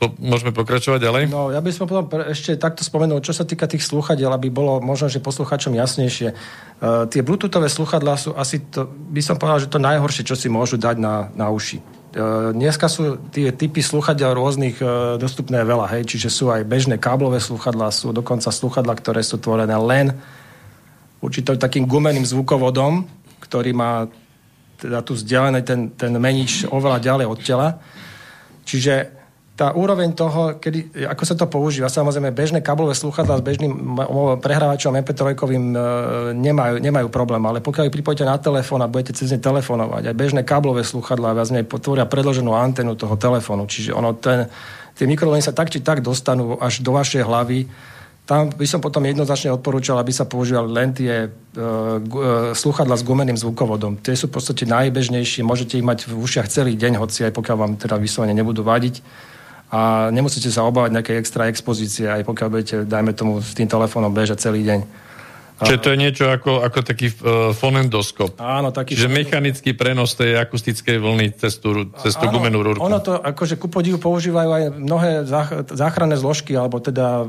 po, 0.00 0.16
môžeme 0.16 0.48
pokračovať 0.56 0.96
ďalej? 0.96 1.22
No, 1.28 1.52
ja 1.52 1.60
by 1.60 1.68
som 1.76 1.84
potom 1.84 2.08
ešte 2.24 2.56
takto 2.56 2.80
spomenul, 2.80 3.20
čo 3.20 3.36
sa 3.36 3.44
týka 3.44 3.68
tých 3.68 3.84
slúchadiel, 3.84 4.32
aby 4.32 4.48
bolo 4.48 4.80
možno, 4.80 5.12
že 5.12 5.20
posluchačom 5.20 5.76
jasnejšie. 5.76 6.32
Uh, 6.80 7.04
tie 7.12 7.20
bluetoothové 7.20 7.68
sluchadlá 7.68 8.16
sú 8.16 8.32
asi, 8.32 8.64
to, 8.64 8.88
by 8.88 9.20
som 9.20 9.36
povedal, 9.36 9.60
že 9.60 9.68
to 9.68 9.76
najhoršie, 9.76 10.24
čo 10.24 10.32
si 10.32 10.48
môžu 10.48 10.80
dať 10.80 10.96
na, 10.96 11.28
na 11.36 11.52
uši. 11.52 11.84
Uh, 12.16 12.56
dneska 12.56 12.88
sú 12.88 13.20
tie 13.28 13.52
typy 13.52 13.84
sluchadiel 13.84 14.32
rôznych 14.32 14.80
uh, 14.80 15.20
dostupné 15.20 15.60
veľa, 15.68 15.92
hej, 15.92 16.08
čiže 16.08 16.32
sú 16.32 16.48
aj 16.48 16.64
bežné 16.64 16.96
káblové 16.96 17.36
sluchadlá, 17.36 17.92
sú 17.92 18.16
dokonca 18.16 18.48
sluchadlá, 18.48 18.96
ktoré 18.96 19.20
sú 19.20 19.36
tvorené 19.36 19.76
len 19.76 20.16
určitým 21.20 21.60
takým 21.60 21.84
gumeným 21.84 22.24
zvukovodom, 22.24 23.04
ktorý 23.44 23.76
má 23.76 24.08
teda 24.80 25.04
tu 25.04 25.12
vzdialený 25.12 25.60
ten, 25.60 25.92
ten 25.92 26.16
menič 26.16 26.64
oveľa 26.64 27.04
ďalej 27.04 27.26
od 27.28 27.38
tela. 27.44 27.68
Čiže 28.64 29.19
tá 29.60 29.76
úroveň 29.76 30.16
toho, 30.16 30.56
kedy, 30.56 31.04
ako 31.04 31.22
sa 31.28 31.36
to 31.36 31.44
používa, 31.44 31.92
samozrejme 31.92 32.32
bežné 32.32 32.64
kablové 32.64 32.96
sluchadlá 32.96 33.36
s 33.36 33.44
bežným 33.44 34.00
prehrávačom 34.40 34.96
MP3 34.96 35.36
e, 35.36 35.36
nemajú, 36.32 36.80
nemajú 36.80 37.12
problém, 37.12 37.44
ale 37.44 37.60
pokiaľ 37.60 37.92
ich 37.92 37.96
pripojíte 38.00 38.24
na 38.24 38.40
telefón 38.40 38.80
a 38.80 38.88
budete 38.88 39.12
cez 39.12 39.28
ne 39.28 39.36
telefonovať, 39.36 40.08
aj 40.08 40.16
bežné 40.16 40.48
kablové 40.48 40.80
sluchadlá 40.80 41.36
viac 41.36 41.52
potvoria 41.68 42.08
predloženú 42.08 42.56
antenu 42.56 42.96
toho 42.96 43.20
telefónu, 43.20 43.68
čiže 43.68 43.92
ono 43.92 44.16
ten, 44.16 44.48
tie 44.96 45.04
mikrovlny 45.04 45.44
sa 45.44 45.52
tak 45.52 45.68
či 45.68 45.84
tak 45.84 46.00
dostanú 46.00 46.56
až 46.56 46.80
do 46.80 46.96
vašej 46.96 47.20
hlavy, 47.20 47.68
tam 48.24 48.48
by 48.48 48.64
som 48.64 48.80
potom 48.80 49.04
jednoznačne 49.04 49.52
odporúčal, 49.52 50.00
aby 50.00 50.14
sa 50.14 50.24
používali 50.24 50.70
len 50.70 50.94
tie 50.94 51.26
uh, 51.26 51.28
uh, 51.28 52.54
sluchadla 52.54 52.94
s 52.94 53.02
gumeným 53.02 53.34
zvukovodom. 53.34 53.98
Tie 53.98 54.14
sú 54.14 54.30
v 54.30 54.38
podstate 54.38 54.70
najbežnejšie, 54.70 55.42
môžete 55.42 55.82
ich 55.82 55.82
mať 55.82 56.06
v 56.06 56.14
ušiach 56.14 56.46
celý 56.46 56.78
deň, 56.78 57.02
hoci 57.02 57.26
aj 57.26 57.34
pokiaľ 57.34 57.56
vám 57.58 57.72
teda 57.74 57.98
vyslovene 57.98 58.30
nebudú 58.38 58.62
vadiť 58.62 59.28
a 59.70 60.10
nemusíte 60.10 60.50
sa 60.50 60.66
obávať 60.66 60.98
nejakej 60.98 61.16
extra 61.22 61.46
expozície, 61.46 62.10
aj 62.10 62.26
pokiaľ 62.26 62.48
budete, 62.50 62.74
dajme 62.90 63.14
tomu, 63.14 63.38
s 63.38 63.54
tým 63.54 63.70
telefónom 63.70 64.10
bežať 64.10 64.50
celý 64.50 64.66
deň. 64.66 64.82
Čiže 65.60 65.78
to 65.84 65.88
je 65.92 65.98
niečo 66.00 66.24
ako, 66.32 66.64
ako 66.64 66.78
taký 66.80 67.12
uh, 67.12 67.52
fonendoskop. 67.52 68.40
Áno, 68.40 68.72
taký... 68.72 68.96
Čiže 68.96 69.12
mechanický 69.12 69.76
prenos 69.76 70.16
tej 70.16 70.40
akustickej 70.40 70.96
vlny 70.96 71.36
cez 71.36 71.60
tú, 71.60 71.92
cez 72.00 72.16
tú 72.16 72.32
áno, 72.32 72.40
gumenú 72.40 72.64
rúrku. 72.64 72.80
Ono 72.80 72.96
to, 73.04 73.20
akože 73.20 73.60
ku 73.60 73.68
podivu 73.68 74.00
používajú 74.00 74.50
aj 74.50 74.64
mnohé 74.80 75.10
záchranné 75.68 76.16
zložky, 76.16 76.56
alebo 76.56 76.80
teda 76.80 77.28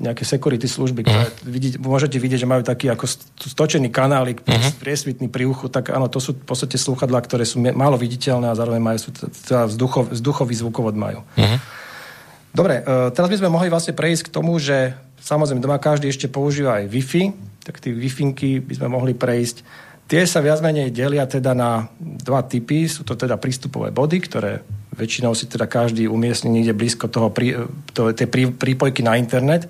nejaké 0.00 0.24
security 0.24 0.64
služby, 0.64 1.04
ktoré 1.04 1.28
uh-huh. 1.28 1.44
vidí, 1.44 1.76
môžete 1.76 2.16
vidieť, 2.16 2.40
že 2.42 2.48
majú 2.48 2.64
taký 2.64 2.88
ako 2.88 3.04
stočený 3.36 3.92
kanálik, 3.92 4.40
uh-huh. 4.40 4.72
priesvitný 4.80 5.28
pri 5.28 5.44
uchu, 5.44 5.68
tak 5.68 5.92
áno, 5.92 6.08
to 6.08 6.24
sú 6.24 6.32
v 6.32 6.48
podstate 6.48 6.80
slúchadlá, 6.80 7.20
ktoré 7.20 7.44
sú 7.44 7.60
málo 7.60 8.00
viditeľné 8.00 8.48
a 8.48 8.56
zároveň 8.56 8.80
majú, 8.80 8.98
sú, 8.98 9.10
teda 9.12 9.68
vzduchov, 9.68 10.16
vzduchový 10.16 10.54
zvukovod 10.56 10.96
majú. 10.96 11.20
Uh-huh. 11.36 11.58
Dobre, 12.48 12.80
uh, 12.80 13.12
teraz 13.12 13.28
by 13.28 13.44
sme 13.44 13.52
mohli 13.52 13.68
vlastne 13.68 13.92
prejsť 13.92 14.32
k 14.32 14.34
tomu, 14.34 14.56
že 14.56 14.96
samozrejme 15.20 15.60
doma 15.60 15.76
každý 15.76 16.08
ešte 16.08 16.32
používa 16.32 16.80
aj 16.80 16.88
Wi-Fi, 16.88 17.24
tak 17.68 17.84
tie 17.84 17.92
wi 17.92 18.08
by 18.64 18.74
sme 18.80 18.88
mohli 18.88 19.12
prejsť. 19.12 19.84
Tie 20.08 20.24
sa 20.24 20.40
viac 20.40 20.64
menej 20.64 20.88
delia 20.88 21.28
teda 21.28 21.52
na 21.52 21.84
dva 22.00 22.40
typy. 22.40 22.88
Sú 22.88 23.04
to 23.04 23.12
teda 23.12 23.36
prístupové 23.36 23.92
body, 23.92 24.18
ktoré 24.24 24.64
väčšinou 24.96 25.36
si 25.36 25.44
teda 25.44 25.68
každý 25.68 26.08
umiestni 26.08 26.48
niekde 26.48 26.72
blízko 26.72 27.12
toho, 27.12 27.28
prí, 27.28 27.52
to, 27.92 28.16
tej 28.16 28.24
prí, 28.24 28.48
prípojky 28.48 29.04
na 29.04 29.20
internet. 29.20 29.68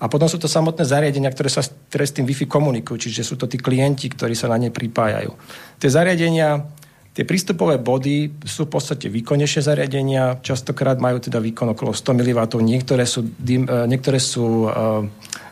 A 0.00 0.08
potom 0.08 0.24
sú 0.24 0.40
to 0.40 0.48
samotné 0.48 0.88
zariadenia, 0.88 1.28
ktoré 1.28 1.52
sa 1.52 1.60
ktoré 1.60 2.08
s 2.08 2.16
tým 2.16 2.24
Wi-Fi 2.24 2.48
komunikujú, 2.48 2.96
čiže 2.96 3.28
sú 3.28 3.36
to 3.36 3.44
tí 3.44 3.60
klienti, 3.60 4.08
ktorí 4.08 4.32
sa 4.32 4.48
na 4.48 4.56
ne 4.56 4.72
pripájajú. 4.72 5.36
Tie 5.76 5.90
zariadenia, 5.90 6.64
tie 7.12 7.26
prístupové 7.26 7.82
body 7.82 8.46
sú 8.46 8.70
v 8.70 8.72
podstate 8.78 9.10
výkonnejšie 9.10 9.68
zariadenia, 9.68 10.38
častokrát 10.40 11.02
majú 11.02 11.18
teda 11.18 11.42
výkon 11.42 11.74
okolo 11.74 11.90
100 11.90 12.14
mW, 12.14 12.40
niektoré 12.62 13.04
sú, 13.04 13.26
e, 13.26 13.58
niektoré 13.90 14.22
sú 14.22 14.70
uh, 14.70 15.02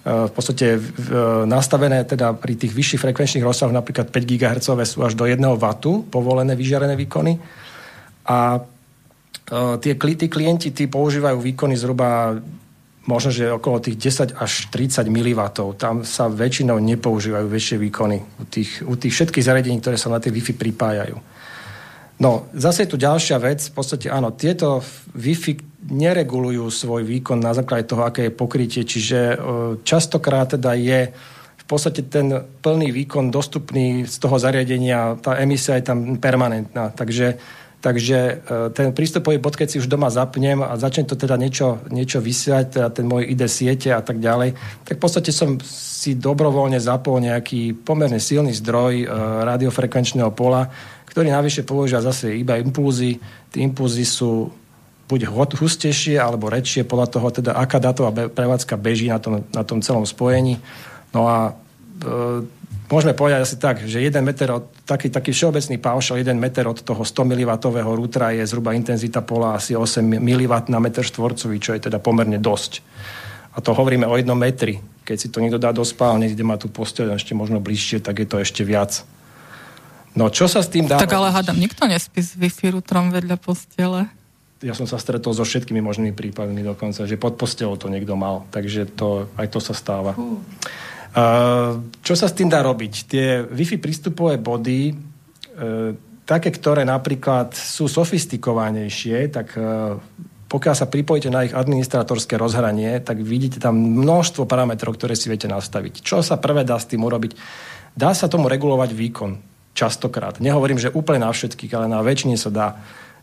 v 0.07 0.31
podstate 0.31 0.79
nastavené 1.51 2.07
teda 2.07 2.31
pri 2.39 2.55
tých 2.55 2.71
vyšších 2.71 3.03
frekvenčných 3.03 3.43
rozsahoch, 3.43 3.75
napríklad 3.75 4.15
5 4.15 4.23
GHz 4.23 4.67
sú 4.87 5.03
až 5.03 5.19
do 5.19 5.27
1 5.27 5.43
W 5.43 5.67
povolené 6.07 6.55
vyžiarené 6.55 6.95
výkony. 6.95 7.43
A 8.31 8.55
e, 8.55 8.61
tie, 9.83 9.99
tí 9.99 10.27
klienti 10.31 10.71
tí 10.71 10.87
používajú 10.87 11.43
výkony 11.43 11.75
zhruba 11.75 12.39
možno, 13.11 13.35
že 13.35 13.51
okolo 13.51 13.83
tých 13.83 13.99
10 13.99 14.39
až 14.39 14.71
30 14.71 15.11
mW. 15.11 15.43
Tam 15.75 16.07
sa 16.07 16.31
väčšinou 16.31 16.79
nepoužívajú 16.79 17.47
väčšie 17.51 17.77
výkony 17.79 18.19
u 18.23 18.45
tých, 18.47 18.87
u 18.87 18.95
tých 18.95 19.11
všetkých 19.11 19.47
zariadení, 19.47 19.83
ktoré 19.83 19.99
sa 19.99 20.11
na 20.11 20.23
tie 20.23 20.31
Wi-Fi 20.31 20.55
pripájajú. 20.55 21.19
No, 22.23 22.47
zase 22.55 22.87
je 22.87 22.91
tu 22.95 22.99
ďalšia 22.99 23.43
vec. 23.43 23.59
V 23.59 23.75
podstate 23.75 24.07
áno, 24.07 24.35
tieto 24.39 24.83
Wi-Fi 25.19 25.76
neregulujú 25.91 26.67
svoj 26.71 27.07
výkon 27.07 27.39
na 27.39 27.55
základe 27.55 27.87
toho, 27.87 28.03
aké 28.03 28.29
je 28.29 28.35
pokrytie, 28.35 28.83
čiže 28.83 29.19
e, 29.19 29.37
častokrát 29.87 30.59
teda 30.59 30.75
je 30.75 31.11
v 31.57 31.65
podstate 31.67 32.07
ten 32.07 32.31
plný 32.63 32.95
výkon 32.95 33.31
dostupný 33.35 34.07
z 34.07 34.17
toho 34.23 34.39
zariadenia, 34.39 35.19
tá 35.19 35.35
emisia 35.35 35.75
je 35.75 35.91
tam 35.91 36.15
permanentná. 36.23 36.95
Takže, 36.95 37.35
takže 37.83 38.19
e, 38.19 38.35
ten 38.71 38.95
prístupový 38.95 39.43
bod, 39.43 39.59
keď 39.59 39.75
si 39.75 39.81
už 39.83 39.91
doma 39.91 40.07
zapnem 40.07 40.63
a 40.63 40.79
začne 40.79 41.11
to 41.11 41.19
teda 41.19 41.35
niečo, 41.35 41.83
niečo 41.91 42.23
vysiať, 42.23 42.79
teda 42.79 42.89
ten 42.95 43.07
môj 43.11 43.27
ID 43.27 43.51
siete 43.51 43.91
a 43.91 43.99
tak 43.99 44.23
ďalej, 44.23 44.55
tak 44.87 44.95
v 44.99 45.03
podstate 45.03 45.35
som 45.35 45.59
si 45.67 46.15
dobrovoľne 46.15 46.79
zapol 46.79 47.19
nejaký 47.19 47.75
pomerne 47.83 48.23
silný 48.23 48.55
zdroj 48.55 49.03
e, 49.03 49.07
radiofrekvenčného 49.43 50.31
pola, 50.31 50.71
ktorý 51.11 51.35
navyše 51.35 51.67
používa 51.67 51.99
zase 51.99 52.31
iba 52.37 52.63
impulzy. 52.63 53.19
Tie 53.51 53.65
impulzy 53.65 54.07
sú 54.07 54.53
buď 55.07 55.31
hustejšie 55.31 56.19
alebo 56.19 56.51
rečšie 56.51 56.83
podľa 56.83 57.09
toho, 57.11 57.27
teda 57.31 57.51
aká 57.55 57.79
datová 57.79 58.11
prevádzka 58.11 58.75
beží 58.75 59.07
na 59.07 59.23
tom, 59.23 59.47
na 59.55 59.63
tom 59.63 59.79
celom 59.79 60.03
spojení. 60.03 60.59
No 61.15 61.31
a 61.31 61.55
e, 62.03 62.43
môžeme 62.91 63.15
povedať 63.15 63.41
asi 63.47 63.57
tak, 63.57 63.87
že 63.87 64.03
1 64.03 64.19
meter 64.27 64.51
od, 64.51 64.67
taký, 64.83 65.07
taký 65.07 65.31
všeobecný 65.31 65.79
paušal, 65.79 66.19
1 66.19 66.35
meter 66.35 66.67
od 66.67 66.83
toho 66.83 67.07
100 67.07 67.23
mW 67.23 67.51
rútra 67.95 68.35
je 68.35 68.43
zhruba 68.43 68.75
intenzita 68.75 69.23
pola 69.23 69.55
asi 69.55 69.79
8 69.79 70.03
mW 70.03 70.53
na 70.75 70.83
meter 70.83 71.07
štvorcový, 71.07 71.63
čo 71.63 71.79
je 71.79 71.87
teda 71.87 72.03
pomerne 72.03 72.43
dosť. 72.43 72.83
A 73.57 73.65
to 73.65 73.73
hovoríme 73.73 74.05
o 74.05 74.19
jednom 74.19 74.37
metri. 74.37 74.83
Keď 75.07 75.17
si 75.17 75.31
to 75.31 75.39
niekto 75.41 75.57
dá 75.57 75.71
do 75.71 75.87
spálne, 75.87 76.29
kde 76.29 76.45
má 76.45 76.59
tú 76.59 76.67
posteľ 76.67 77.17
ešte 77.17 77.33
možno 77.33 77.63
bližšie, 77.63 78.03
tak 78.03 78.21
je 78.21 78.29
to 78.29 78.43
ešte 78.43 78.67
viac. 78.67 79.07
No 80.13 80.29
čo 80.35 80.51
sa 80.51 80.61
s 80.61 80.69
tým 80.69 80.91
dá... 80.91 80.99
Tak 80.99 81.15
ale 81.15 81.33
hádam, 81.33 81.57
nikto 81.57 81.85
nespí 81.89 82.21
s 82.21 82.37
Wi-Fi 82.37 82.75
rútrom 82.75 83.15
vedľa 83.15 83.37
postele. 83.41 84.09
Ja 84.67 84.75
som 84.75 84.91
sa 84.91 84.99
stretol 84.99 85.31
so 85.31 85.47
všetkými 85.47 85.79
možnými 85.79 86.11
prípadmi 86.11 86.67
dokonca, 86.67 87.07
že 87.07 87.15
pod 87.15 87.39
postelou 87.39 87.79
to 87.79 87.87
niekto 87.87 88.19
mal. 88.19 88.43
Takže 88.51 88.91
to, 88.99 89.31
aj 89.39 89.47
to 89.47 89.63
sa 89.63 89.79
stáva. 89.79 90.19
Uh. 90.19 90.43
Čo 92.03 92.13
sa 92.19 92.27
s 92.27 92.35
tým 92.35 92.51
dá 92.51 92.61
robiť? 92.67 92.93
Tie 93.07 93.47
Wi-Fi 93.47 93.79
prístupové 93.79 94.43
body, 94.43 94.91
uh, 94.91 95.95
také, 96.27 96.51
ktoré 96.51 96.83
napríklad 96.83 97.55
sú 97.55 97.87
sofistikovanejšie, 97.87 99.31
tak 99.31 99.55
uh, 99.55 99.97
pokiaľ 100.51 100.75
sa 100.75 100.91
pripojíte 100.91 101.31
na 101.31 101.47
ich 101.47 101.55
administratorské 101.55 102.35
rozhranie, 102.35 102.99
tak 103.07 103.23
vidíte 103.23 103.63
tam 103.63 103.79
množstvo 103.79 104.51
parametrov, 104.51 104.99
ktoré 104.99 105.15
si 105.15 105.31
viete 105.31 105.47
nastaviť. 105.47 106.03
Čo 106.03 106.27
sa 106.27 106.43
prvé 106.43 106.67
dá 106.67 106.75
s 106.75 106.91
tým 106.91 107.07
urobiť? 107.07 107.39
Dá 107.95 108.13
sa 108.13 108.27
tomu 108.27 108.51
regulovať 108.51 108.91
výkon 108.93 109.46
častokrát. 109.77 110.41
Nehovorím, 110.41 110.81
že 110.81 110.89
úplne 110.89 111.29
na 111.29 111.31
všetkých, 111.31 111.73
ale 111.77 111.87
na 111.93 112.01
väčšine 112.01 112.41
sa 112.41 112.49
dá. 112.49 112.69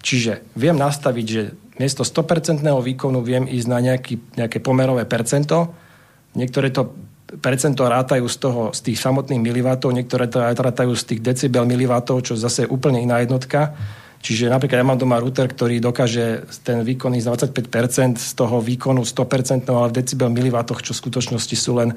Čiže 0.06 0.46
viem 0.54 0.78
nastaviť, 0.78 1.26
že 1.26 1.42
miesto 1.82 2.06
100% 2.06 2.62
výkonu 2.62 3.26
viem 3.26 3.50
ísť 3.50 3.68
na 3.68 3.80
nejaký, 3.82 4.38
nejaké 4.38 4.62
pomerové 4.62 5.10
percento. 5.10 5.74
Niektoré 6.38 6.70
to 6.70 6.94
percento 7.42 7.82
rátajú 7.90 8.30
z, 8.30 8.38
toho, 8.38 8.62
z 8.76 8.80
tých 8.92 9.02
samotných 9.02 9.42
milivatov, 9.42 9.96
niektoré 9.96 10.30
to 10.30 10.44
aj 10.44 10.54
rátajú 10.54 10.94
z 10.94 11.04
tých 11.16 11.22
decibel 11.26 11.66
milivatov, 11.66 12.22
čo 12.22 12.38
zase 12.38 12.68
je 12.68 12.72
úplne 12.72 13.02
iná 13.02 13.24
jednotka. 13.26 13.74
Čiže 14.24 14.48
napríklad 14.48 14.80
ja 14.80 14.88
mám 14.88 15.02
doma 15.02 15.20
router, 15.20 15.52
ktorý 15.52 15.84
dokáže 15.84 16.48
ten 16.64 16.80
výkon 16.80 17.12
ísť 17.20 17.28
25% 17.60 18.24
z 18.24 18.32
toho 18.40 18.64
výkonu 18.64 19.04
100%, 19.04 19.68
ale 19.68 19.92
v 19.92 19.98
decibel 20.00 20.32
milivatoch, 20.32 20.80
čo 20.80 20.96
v 20.96 21.02
skutočnosti 21.04 21.56
sú 21.60 21.76
len 21.76 21.92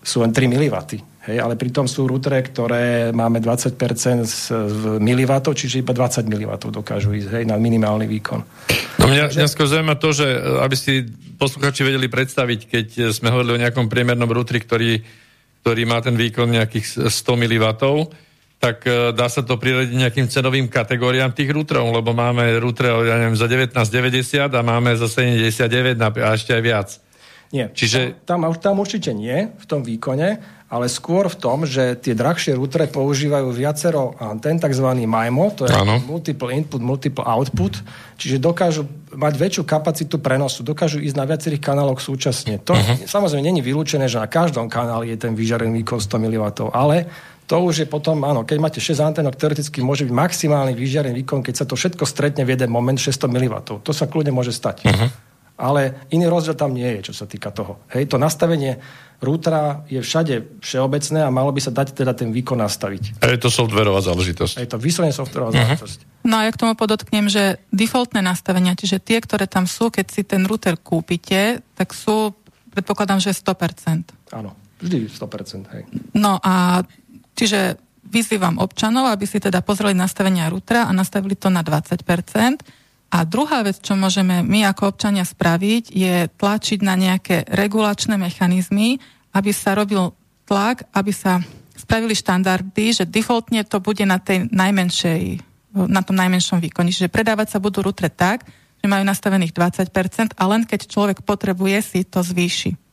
sú 0.00 0.24
len 0.24 0.32
3 0.32 0.48
mW. 0.48 0.76
Hej, 1.20 1.36
ale 1.36 1.52
pritom 1.52 1.84
sú 1.84 2.08
routere, 2.08 2.40
ktoré 2.40 3.12
máme 3.12 3.44
20% 3.44 3.76
z, 4.24 4.36
z 4.48 4.82
mW, 4.96 5.32
čiže 5.52 5.84
iba 5.84 5.92
20 5.92 6.24
mW 6.24 6.50
dokážu 6.72 7.12
ísť 7.12 7.28
hej, 7.36 7.44
na 7.44 7.60
minimálny 7.60 8.08
výkon. 8.08 8.40
No 8.96 9.04
mňa, 9.04 9.36
mňa 9.36 9.46
skôr 9.52 9.68
zaujíma 9.68 10.00
to, 10.00 10.16
že 10.16 10.24
e, 10.24 10.38
aby 10.64 10.76
si 10.80 11.04
posluchači 11.36 11.84
vedeli 11.84 12.08
predstaviť, 12.08 12.60
keď 12.72 12.86
sme 13.12 13.28
hovorili 13.36 13.52
o 13.52 13.62
nejakom 13.68 13.84
priemernom 13.92 14.32
routeri, 14.32 14.64
ktorý, 14.64 14.90
ktorý 15.60 15.82
má 15.84 16.00
ten 16.00 16.16
výkon 16.16 16.56
nejakých 16.56 17.12
100 17.12 17.42
mW, 17.44 17.66
tak 18.56 18.88
e, 18.88 19.12
dá 19.12 19.28
sa 19.28 19.44
to 19.44 19.60
priradiť 19.60 19.96
nejakým 20.00 20.24
cenovým 20.24 20.72
kategóriám 20.72 21.36
tých 21.36 21.52
routerov, 21.52 22.00
lebo 22.00 22.16
máme 22.16 22.48
routere 22.60 22.92
ja 23.08 23.20
neviem, 23.20 23.36
za 23.36 23.44
19,90 23.44 24.56
a 24.56 24.60
máme 24.64 24.96
za 24.96 25.08
79 25.08 26.00
a 26.00 26.32
ešte 26.32 26.56
aj 26.56 26.62
viac. 26.64 26.88
Nie, 27.50 27.66
Čiže... 27.74 28.22
tam, 28.22 28.46
tam 28.62 28.78
určite 28.78 29.10
nie 29.10 29.50
v 29.50 29.64
tom 29.66 29.82
výkone, 29.82 30.38
ale 30.70 30.86
skôr 30.86 31.26
v 31.26 31.34
tom, 31.34 31.66
že 31.66 31.98
tie 31.98 32.14
drahšie 32.14 32.54
routere 32.54 32.86
používajú 32.86 33.50
viacero 33.50 34.14
antén, 34.22 34.54
tzv. 34.62 34.86
MIMO, 34.86 35.58
to 35.58 35.66
je 35.66 35.74
ano. 35.74 35.98
multiple 36.06 36.54
input, 36.54 36.78
multiple 36.78 37.26
output, 37.26 37.82
čiže 38.14 38.38
dokážu 38.38 38.86
mať 39.10 39.34
väčšiu 39.34 39.66
kapacitu 39.66 40.22
prenosu, 40.22 40.62
dokážu 40.62 41.02
ísť 41.02 41.16
na 41.18 41.26
viacerých 41.26 41.58
kanáloch 41.58 41.98
súčasne. 41.98 42.62
To 42.62 42.78
uh-huh. 42.78 43.02
samozrejme 43.02 43.42
není 43.42 43.66
vylúčené, 43.66 44.06
že 44.06 44.22
na 44.22 44.30
každom 44.30 44.70
kanáli 44.70 45.10
je 45.10 45.26
ten 45.26 45.34
vyžarený 45.34 45.82
výkon 45.82 45.98
100 45.98 46.22
mW, 46.22 46.44
ale 46.70 47.10
to 47.50 47.58
už 47.66 47.82
je 47.82 47.86
potom, 47.90 48.22
áno, 48.22 48.46
keď 48.46 48.58
máte 48.62 48.78
6 48.78 48.94
antenok, 49.02 49.34
teoreticky 49.34 49.82
môže 49.82 50.06
byť 50.06 50.14
maximálny 50.14 50.70
vyžiarený 50.78 51.26
výkon, 51.26 51.42
keď 51.42 51.54
sa 51.58 51.64
to 51.66 51.74
všetko 51.74 52.06
stretne 52.06 52.46
v 52.46 52.54
jeden 52.54 52.70
moment 52.70 52.94
600 52.94 53.26
mW. 53.26 53.82
To 53.82 53.90
sa 53.90 54.06
kľudne 54.06 54.30
môže 54.30 54.54
stať. 54.54 54.86
Uh-huh. 54.86 55.10
Ale 55.60 56.08
iný 56.08 56.32
rozdiel 56.32 56.56
tam 56.56 56.72
nie 56.72 56.88
je, 56.98 57.12
čo 57.12 57.14
sa 57.14 57.28
týka 57.28 57.52
toho. 57.52 57.84
Hej, 57.92 58.08
to 58.08 58.16
nastavenie 58.16 58.80
routera 59.20 59.84
je 59.92 60.00
všade 60.00 60.64
všeobecné 60.64 61.28
a 61.28 61.28
malo 61.28 61.52
by 61.52 61.60
sa 61.60 61.68
dať 61.68 61.92
teda 61.92 62.16
ten 62.16 62.32
výkon 62.32 62.56
nastaviť. 62.56 63.20
A 63.20 63.28
je 63.28 63.36
to 63.36 63.52
softverová 63.52 64.00
záležitosť. 64.00 64.56
A 64.56 64.64
je 64.64 64.70
to 64.72 64.80
vyslovene 64.80 65.12
softverová 65.12 65.52
uh-huh. 65.52 65.76
záležitosť. 65.76 66.24
No 66.24 66.40
a 66.40 66.48
ja 66.48 66.50
k 66.56 66.60
tomu 66.64 66.72
podotknem, 66.72 67.28
že 67.28 67.60
defaultné 67.68 68.24
nastavenia, 68.24 68.72
čiže 68.72 68.96
tie, 68.96 69.20
ktoré 69.20 69.44
tam 69.44 69.68
sú, 69.68 69.92
keď 69.92 70.06
si 70.08 70.24
ten 70.24 70.48
router 70.48 70.80
kúpite, 70.80 71.60
tak 71.76 71.92
sú, 71.92 72.32
predpokladám, 72.72 73.20
že 73.20 73.36
100%. 73.36 74.32
Áno, 74.32 74.56
vždy 74.80 75.12
100%. 75.12 75.68
Hej. 75.76 75.84
No 76.16 76.40
a 76.40 76.80
Čiže 77.40 77.80
vyzývam 78.04 78.60
občanov, 78.60 79.08
aby 79.08 79.24
si 79.24 79.40
teda 79.40 79.64
pozreli 79.64 79.96
nastavenia 79.96 80.52
routera 80.52 80.84
a 80.84 80.92
nastavili 80.92 81.32
to 81.40 81.48
na 81.48 81.64
20%. 81.64 82.04
A 83.10 83.26
druhá 83.26 83.66
vec, 83.66 83.82
čo 83.82 83.98
môžeme 83.98 84.46
my 84.46 84.70
ako 84.70 84.94
občania 84.94 85.26
spraviť, 85.26 85.90
je 85.90 86.30
tlačiť 86.30 86.78
na 86.86 86.94
nejaké 86.94 87.42
regulačné 87.50 88.14
mechanizmy, 88.14 89.02
aby 89.34 89.50
sa 89.50 89.74
robil 89.74 90.14
tlak, 90.46 90.86
aby 90.94 91.10
sa 91.10 91.42
spravili 91.74 92.14
štandardy, 92.14 93.02
že 93.02 93.04
defaultne 93.10 93.66
to 93.66 93.82
bude 93.82 94.06
na 94.06 94.22
tej 94.22 94.46
najmenšej, 94.54 95.42
na 95.74 96.06
tom 96.06 96.14
najmenšom 96.14 96.62
výkone. 96.62 96.94
Čiže 96.94 97.10
predávať 97.10 97.56
sa 97.56 97.62
budú 97.62 97.82
routere 97.82 98.14
tak, 98.14 98.46
že 98.78 98.86
majú 98.86 99.02
nastavených 99.02 99.52
20% 99.58 100.38
a 100.38 100.42
len 100.46 100.62
keď 100.62 100.86
človek 100.86 101.18
potrebuje, 101.26 101.76
si 101.82 102.00
to 102.06 102.22
zvýši. 102.22 102.89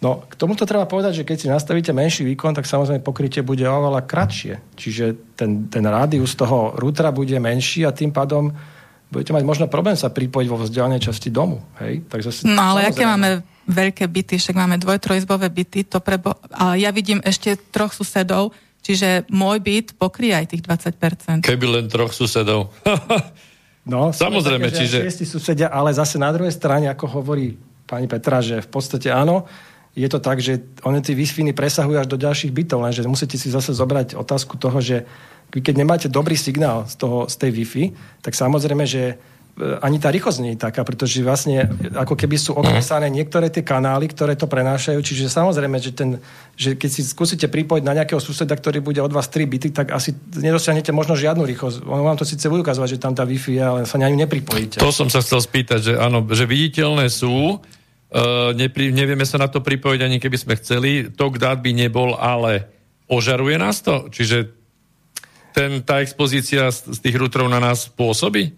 No, 0.00 0.24
k 0.24 0.32
tomuto 0.32 0.64
treba 0.64 0.88
povedať, 0.88 1.20
že 1.20 1.26
keď 1.28 1.36
si 1.36 1.52
nastavíte 1.52 1.92
menší 1.92 2.24
výkon, 2.24 2.56
tak 2.56 2.64
samozrejme 2.64 3.04
pokrytie 3.04 3.44
bude 3.44 3.68
oveľa 3.68 4.08
kratšie. 4.08 4.72
Čiže 4.72 5.36
ten, 5.36 5.68
ten 5.68 5.84
rádius 5.84 6.32
toho 6.32 6.72
rútra 6.72 7.12
bude 7.12 7.36
menší 7.36 7.84
a 7.84 7.92
tým 7.92 8.08
pádom 8.08 8.48
budete 9.12 9.36
mať 9.36 9.44
možno 9.44 9.66
problém 9.68 9.98
sa 9.98 10.08
pripojiť 10.08 10.48
vo 10.48 10.56
vzdialenej 10.64 11.04
časti 11.04 11.28
domu. 11.28 11.60
Hej? 11.84 12.08
Tak 12.08 12.24
zase, 12.24 12.48
no 12.48 12.56
ale 12.56 12.88
samozrejme... 12.88 12.96
aké 12.96 13.04
máme 13.04 13.30
veľké 13.68 14.04
byty, 14.08 14.34
však 14.40 14.56
máme 14.56 14.80
dvoj, 14.80 14.98
trojizbové 15.02 15.52
byty, 15.52 15.84
to 15.84 16.00
prebo... 16.00 16.32
ale 16.48 16.80
ja 16.80 16.88
vidím 16.94 17.20
ešte 17.20 17.60
troch 17.68 17.92
susedov, 17.92 18.56
čiže 18.80 19.28
môj 19.28 19.60
byt 19.60 20.00
pokrie 20.00 20.32
aj 20.32 20.56
tých 20.56 20.64
20%. 20.64 21.44
Keby 21.44 21.66
len 21.68 21.86
troch 21.92 22.16
susedov. 22.16 22.72
no, 23.92 24.14
samozrejme, 24.16 24.72
také, 24.72 24.88
čiže... 24.88 25.28
susedia, 25.28 25.68
ale 25.68 25.92
zase 25.92 26.16
na 26.16 26.32
druhej 26.32 26.54
strane, 26.54 26.88
ako 26.88 27.20
hovorí 27.20 27.58
pani 27.84 28.06
Petra, 28.06 28.38
že 28.38 28.62
v 28.62 28.70
podstate 28.70 29.10
áno, 29.10 29.44
je 30.00 30.08
to 30.08 30.18
tak, 30.18 30.40
že 30.40 30.64
oni 30.88 31.04
tie 31.04 31.12
wi 31.12 31.52
presahujú 31.52 32.00
až 32.00 32.08
do 32.08 32.16
ďalších 32.16 32.56
bytov, 32.56 32.80
lenže 32.80 33.04
musíte 33.04 33.36
si 33.36 33.52
zase 33.52 33.76
zobrať 33.76 34.16
otázku 34.16 34.56
toho, 34.56 34.80
že 34.80 35.04
vy 35.50 35.60
keď 35.60 35.74
nemáte 35.76 36.06
dobrý 36.08 36.38
signál 36.38 36.86
z, 36.86 36.94
toho, 36.96 37.26
z 37.26 37.34
tej 37.36 37.50
Wi-Fi, 37.50 37.84
tak 38.22 38.38
samozrejme, 38.38 38.86
že 38.86 39.02
e, 39.10 39.14
ani 39.82 39.98
tá 39.98 40.14
rýchlosť 40.14 40.38
nie 40.46 40.54
je 40.54 40.62
taká, 40.62 40.86
pretože 40.86 41.18
vlastne 41.26 41.66
ako 41.90 42.14
keby 42.14 42.38
sú 42.38 42.54
okresané 42.54 43.10
niektoré 43.10 43.50
tie 43.50 43.66
kanály, 43.66 44.06
ktoré 44.06 44.38
to 44.38 44.46
prenášajú, 44.46 45.02
čiže 45.02 45.26
samozrejme, 45.26 45.74
že, 45.82 45.90
ten, 45.90 46.22
že 46.54 46.78
keď 46.78 46.90
si 46.94 47.02
skúsite 47.02 47.50
pripojiť 47.50 47.82
na 47.82 47.98
nejakého 47.98 48.22
suseda, 48.22 48.54
ktorý 48.54 48.78
bude 48.78 49.02
od 49.02 49.10
vás 49.10 49.26
3 49.26 49.42
byty, 49.50 49.68
tak 49.74 49.90
asi 49.90 50.14
nedosiahnete 50.38 50.94
možno 50.94 51.18
žiadnu 51.18 51.42
rýchlosť. 51.42 51.82
Ono 51.82 52.06
vám 52.06 52.14
to 52.14 52.22
síce 52.22 52.46
bude 52.46 52.62
ukazovať, 52.62 52.94
že 52.94 53.02
tam 53.02 53.18
tá 53.18 53.26
Wi-Fi 53.26 53.52
je, 53.58 53.64
ale 53.66 53.80
sa 53.90 53.98
na 53.98 54.06
ňu 54.06 54.22
nepripojíte. 54.22 54.78
To 54.78 54.94
som 54.94 55.10
sa 55.10 55.18
chcel 55.18 55.42
spýtať, 55.42 55.80
že 55.82 55.92
áno, 55.98 56.22
že 56.30 56.46
viditeľné 56.46 57.10
sú, 57.10 57.58
nepri, 58.58 58.90
nevieme 58.90 59.22
sa 59.22 59.38
na 59.38 59.46
to 59.46 59.62
pripojiť 59.62 60.00
ani 60.02 60.18
keby 60.18 60.38
sme 60.38 60.54
chceli. 60.58 61.10
Tok 61.10 61.38
dát 61.38 61.62
by 61.62 61.70
nebol, 61.70 62.18
ale 62.18 62.66
ožaruje 63.06 63.56
nás 63.58 63.82
to? 63.82 64.10
Čiže 64.10 64.50
ten, 65.54 65.82
tá 65.82 66.02
expozícia 66.02 66.70
z, 66.70 66.94
z 66.94 66.98
tých 66.98 67.18
routerov 67.18 67.50
na 67.50 67.58
nás 67.58 67.90
pôsobí? 67.90 68.54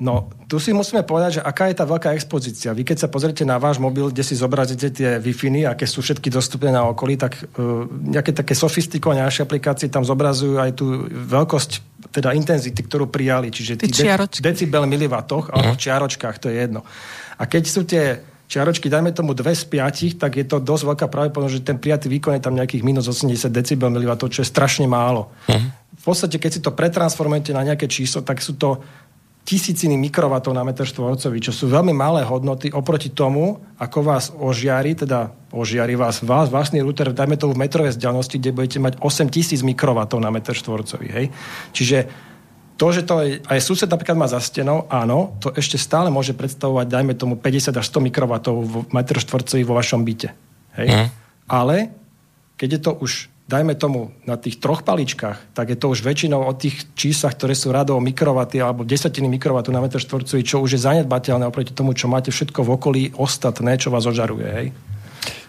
No, 0.00 0.32
tu 0.48 0.56
si 0.56 0.72
musíme 0.72 1.04
povedať, 1.04 1.38
že 1.38 1.42
aká 1.44 1.68
je 1.68 1.76
tá 1.76 1.84
veľká 1.84 2.16
expozícia. 2.16 2.72
Vy 2.72 2.88
keď 2.88 3.04
sa 3.04 3.12
pozrite 3.12 3.44
na 3.44 3.60
váš 3.60 3.76
mobil, 3.76 4.08
kde 4.08 4.24
si 4.24 4.32
zobrazíte 4.32 4.88
tie 4.88 5.20
wi 5.20 5.36
aké 5.68 5.84
sú 5.84 6.00
všetky 6.00 6.32
dostupné 6.32 6.72
na 6.72 6.88
okolí, 6.88 7.20
tak 7.20 7.36
uh, 7.36 7.84
nejaké 7.84 8.32
také 8.32 8.56
sofistikované 8.56 9.20
naše 9.20 9.44
aplikácie 9.44 9.92
tam 9.92 10.00
zobrazujú 10.00 10.56
aj 10.56 10.72
tú 10.72 11.04
veľkosť, 11.04 11.70
teda 12.16 12.32
intenzity, 12.32 12.80
ktorú 12.80 13.12
prijali. 13.12 13.52
Čiže 13.52 13.84
tí 13.84 13.92
de- 13.92 14.40
decibel 14.40 14.88
miliwatoch, 14.88 15.52
uh-huh. 15.52 15.54
alebo 15.60 15.76
v 15.76 15.82
čiaročkách, 15.84 16.36
to 16.40 16.48
je 16.48 16.64
jedno. 16.64 16.80
A 17.36 17.44
keď 17.44 17.62
sú 17.68 17.84
tie 17.84 18.24
čiaročky, 18.50 18.90
dajme 18.90 19.14
tomu 19.14 19.30
2 19.30 19.46
z 19.54 19.64
5, 19.70 20.18
tak 20.18 20.34
je 20.34 20.42
to 20.42 20.58
dosť 20.58 20.82
veľká 20.90 21.06
pravdepodobnosť, 21.06 21.56
že 21.62 21.68
ten 21.70 21.78
prijatý 21.78 22.10
výkon 22.10 22.34
je 22.34 22.42
tam 22.42 22.58
nejakých 22.58 22.82
minus 22.82 23.06
80 23.06 23.46
decibel 23.46 23.94
mW, 23.94 24.10
čo 24.26 24.42
je 24.42 24.48
strašne 24.50 24.90
málo. 24.90 25.30
Uh-huh. 25.46 25.70
V 25.94 26.02
podstate, 26.02 26.42
keď 26.42 26.50
si 26.50 26.60
to 26.60 26.74
pretransformujete 26.74 27.54
na 27.54 27.62
nejaké 27.62 27.86
číslo, 27.86 28.26
tak 28.26 28.42
sú 28.42 28.58
to 28.58 28.82
tisíciny 29.46 29.96
mikrovatov 29.96 30.52
na 30.52 30.66
meter 30.66 30.84
štvorcový, 30.84 31.40
čo 31.40 31.54
sú 31.54 31.70
veľmi 31.72 31.96
malé 31.96 32.26
hodnoty 32.26 32.70
oproti 32.70 33.08
tomu, 33.10 33.58
ako 33.80 33.98
vás 34.04 34.30
ožiari, 34.36 34.92
teda 34.92 35.32
ožiari 35.50 35.96
vás, 35.96 36.20
vás 36.20 36.52
vlastný 36.52 36.84
router, 36.84 37.10
dajme 37.10 37.40
to 37.40 37.50
v 37.50 37.58
metrovej 37.58 37.96
vzdialenosti, 37.96 38.36
kde 38.36 38.54
budete 38.54 38.78
mať 38.78 38.94
8000 39.00 39.64
mikrovatov 39.64 40.20
na 40.20 40.28
meter 40.30 40.52
štvorcový. 40.52 41.08
Hej? 41.08 41.26
Čiže 41.72 41.98
to, 42.80 42.86
že 42.96 43.04
to 43.04 43.20
aj, 43.20 43.30
aj 43.44 43.60
sused 43.60 43.92
napríklad 43.92 44.16
má 44.16 44.24
za 44.24 44.40
stenou, 44.40 44.88
áno, 44.88 45.36
to 45.36 45.52
ešte 45.52 45.76
stále 45.76 46.08
môže 46.08 46.32
predstavovať, 46.32 46.88
dajme 46.88 47.12
tomu, 47.12 47.36
50 47.36 47.76
až 47.76 47.84
100 47.92 48.08
mikrovatov 48.08 48.56
v 48.64 48.74
metr 48.96 49.20
štvorcový 49.20 49.68
vo 49.68 49.76
vašom 49.76 50.00
byte. 50.00 50.32
Hej? 50.80 50.88
Mm. 50.88 51.08
Ale 51.44 51.92
keď 52.56 52.68
je 52.72 52.80
to 52.80 52.92
už, 52.96 53.12
dajme 53.52 53.76
tomu, 53.76 54.16
na 54.24 54.40
tých 54.40 54.56
troch 54.64 54.80
paličkách, 54.80 55.52
tak 55.52 55.68
je 55.68 55.76
to 55.76 55.92
už 55.92 56.00
väčšinou 56.00 56.40
o 56.40 56.52
tých 56.56 56.88
číslach, 56.96 57.36
ktoré 57.36 57.52
sú 57.52 57.68
radovo 57.68 58.00
mikrovaty 58.00 58.56
alebo 58.64 58.88
desatiny 58.88 59.28
mikrovatu 59.28 59.68
na 59.76 59.84
metr 59.84 60.00
štvorcový, 60.00 60.40
čo 60.40 60.64
už 60.64 60.80
je 60.80 60.80
zanedbateľné 60.80 61.44
oproti 61.44 61.76
tomu, 61.76 61.92
čo 61.92 62.08
máte 62.08 62.32
všetko 62.32 62.64
v 62.64 62.72
okolí 62.80 63.02
ostatné, 63.20 63.76
čo 63.76 63.92
vás 63.92 64.08
ožaruje. 64.08 64.48
Hej? 64.48 64.66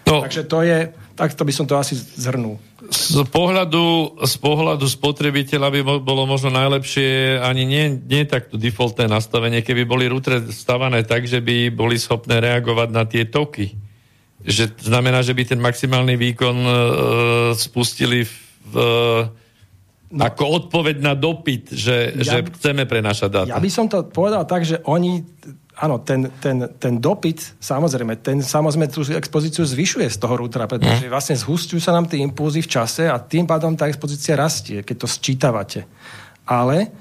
No. 0.04 0.20
Takže 0.20 0.44
to 0.44 0.60
je, 0.60 0.92
takto 1.12 1.44
by 1.44 1.52
som 1.52 1.64
to 1.68 1.76
asi 1.78 1.94
zhrnul. 1.96 2.58
Z 2.90 3.24
pohľadu, 3.28 4.16
z 4.20 4.36
pohľadu 4.40 4.84
spotrebiteľa 4.88 5.68
by 5.68 5.80
bolo 6.02 6.26
možno 6.26 6.50
najlepšie 6.52 7.38
ani 7.40 7.62
nie, 7.64 7.84
nie 8.02 8.26
takto 8.26 8.58
defaultné 8.58 9.06
nastavenie, 9.06 9.62
keby 9.62 9.86
boli 9.86 10.10
routere 10.10 10.42
stavané 10.50 11.06
tak, 11.06 11.28
že 11.28 11.38
by 11.38 11.70
boli 11.72 11.96
schopné 12.00 12.42
reagovať 12.42 12.88
na 12.90 13.04
tie 13.06 13.24
toky. 13.28 13.76
Že 14.42 14.74
znamená, 14.82 15.22
že 15.22 15.38
by 15.38 15.42
ten 15.54 15.60
maximálny 15.62 16.18
výkon 16.18 16.56
e, 16.58 16.70
spustili 17.54 18.26
v, 18.26 18.74
e, 18.74 19.42
no. 20.12 20.22
ako 20.26 20.66
odpoveď 20.66 20.96
na 20.98 21.14
dopyt, 21.14 21.70
že, 21.72 22.12
ja, 22.18 22.42
že 22.42 22.50
chceme 22.58 22.84
prenašať 22.84 23.30
dáta. 23.30 23.52
Ja 23.54 23.62
by 23.62 23.70
som 23.70 23.86
to 23.86 24.02
povedal 24.04 24.44
tak, 24.44 24.66
že 24.66 24.82
oni 24.84 25.22
áno, 25.82 25.98
ten, 25.98 26.30
ten, 26.38 26.70
ten 26.78 26.94
dopyt, 27.02 27.58
samozrejme, 27.58 28.22
ten 28.22 28.38
samozrejme 28.38 28.86
tú 28.86 29.02
expozíciu 29.10 29.66
zvyšuje 29.66 30.06
z 30.06 30.18
toho 30.22 30.38
routera, 30.38 30.70
pretože 30.70 31.02
mm. 31.02 31.10
vlastne 31.10 31.34
zhustujú 31.34 31.82
sa 31.82 31.90
nám 31.90 32.06
tie 32.06 32.22
impulzy 32.22 32.62
v 32.62 32.70
čase 32.70 33.10
a 33.10 33.18
tým 33.18 33.50
pádom 33.50 33.74
tá 33.74 33.90
expozícia 33.90 34.38
rastie, 34.38 34.86
keď 34.86 34.96
to 35.02 35.08
sčítavate. 35.10 35.80
Ale 36.46 36.94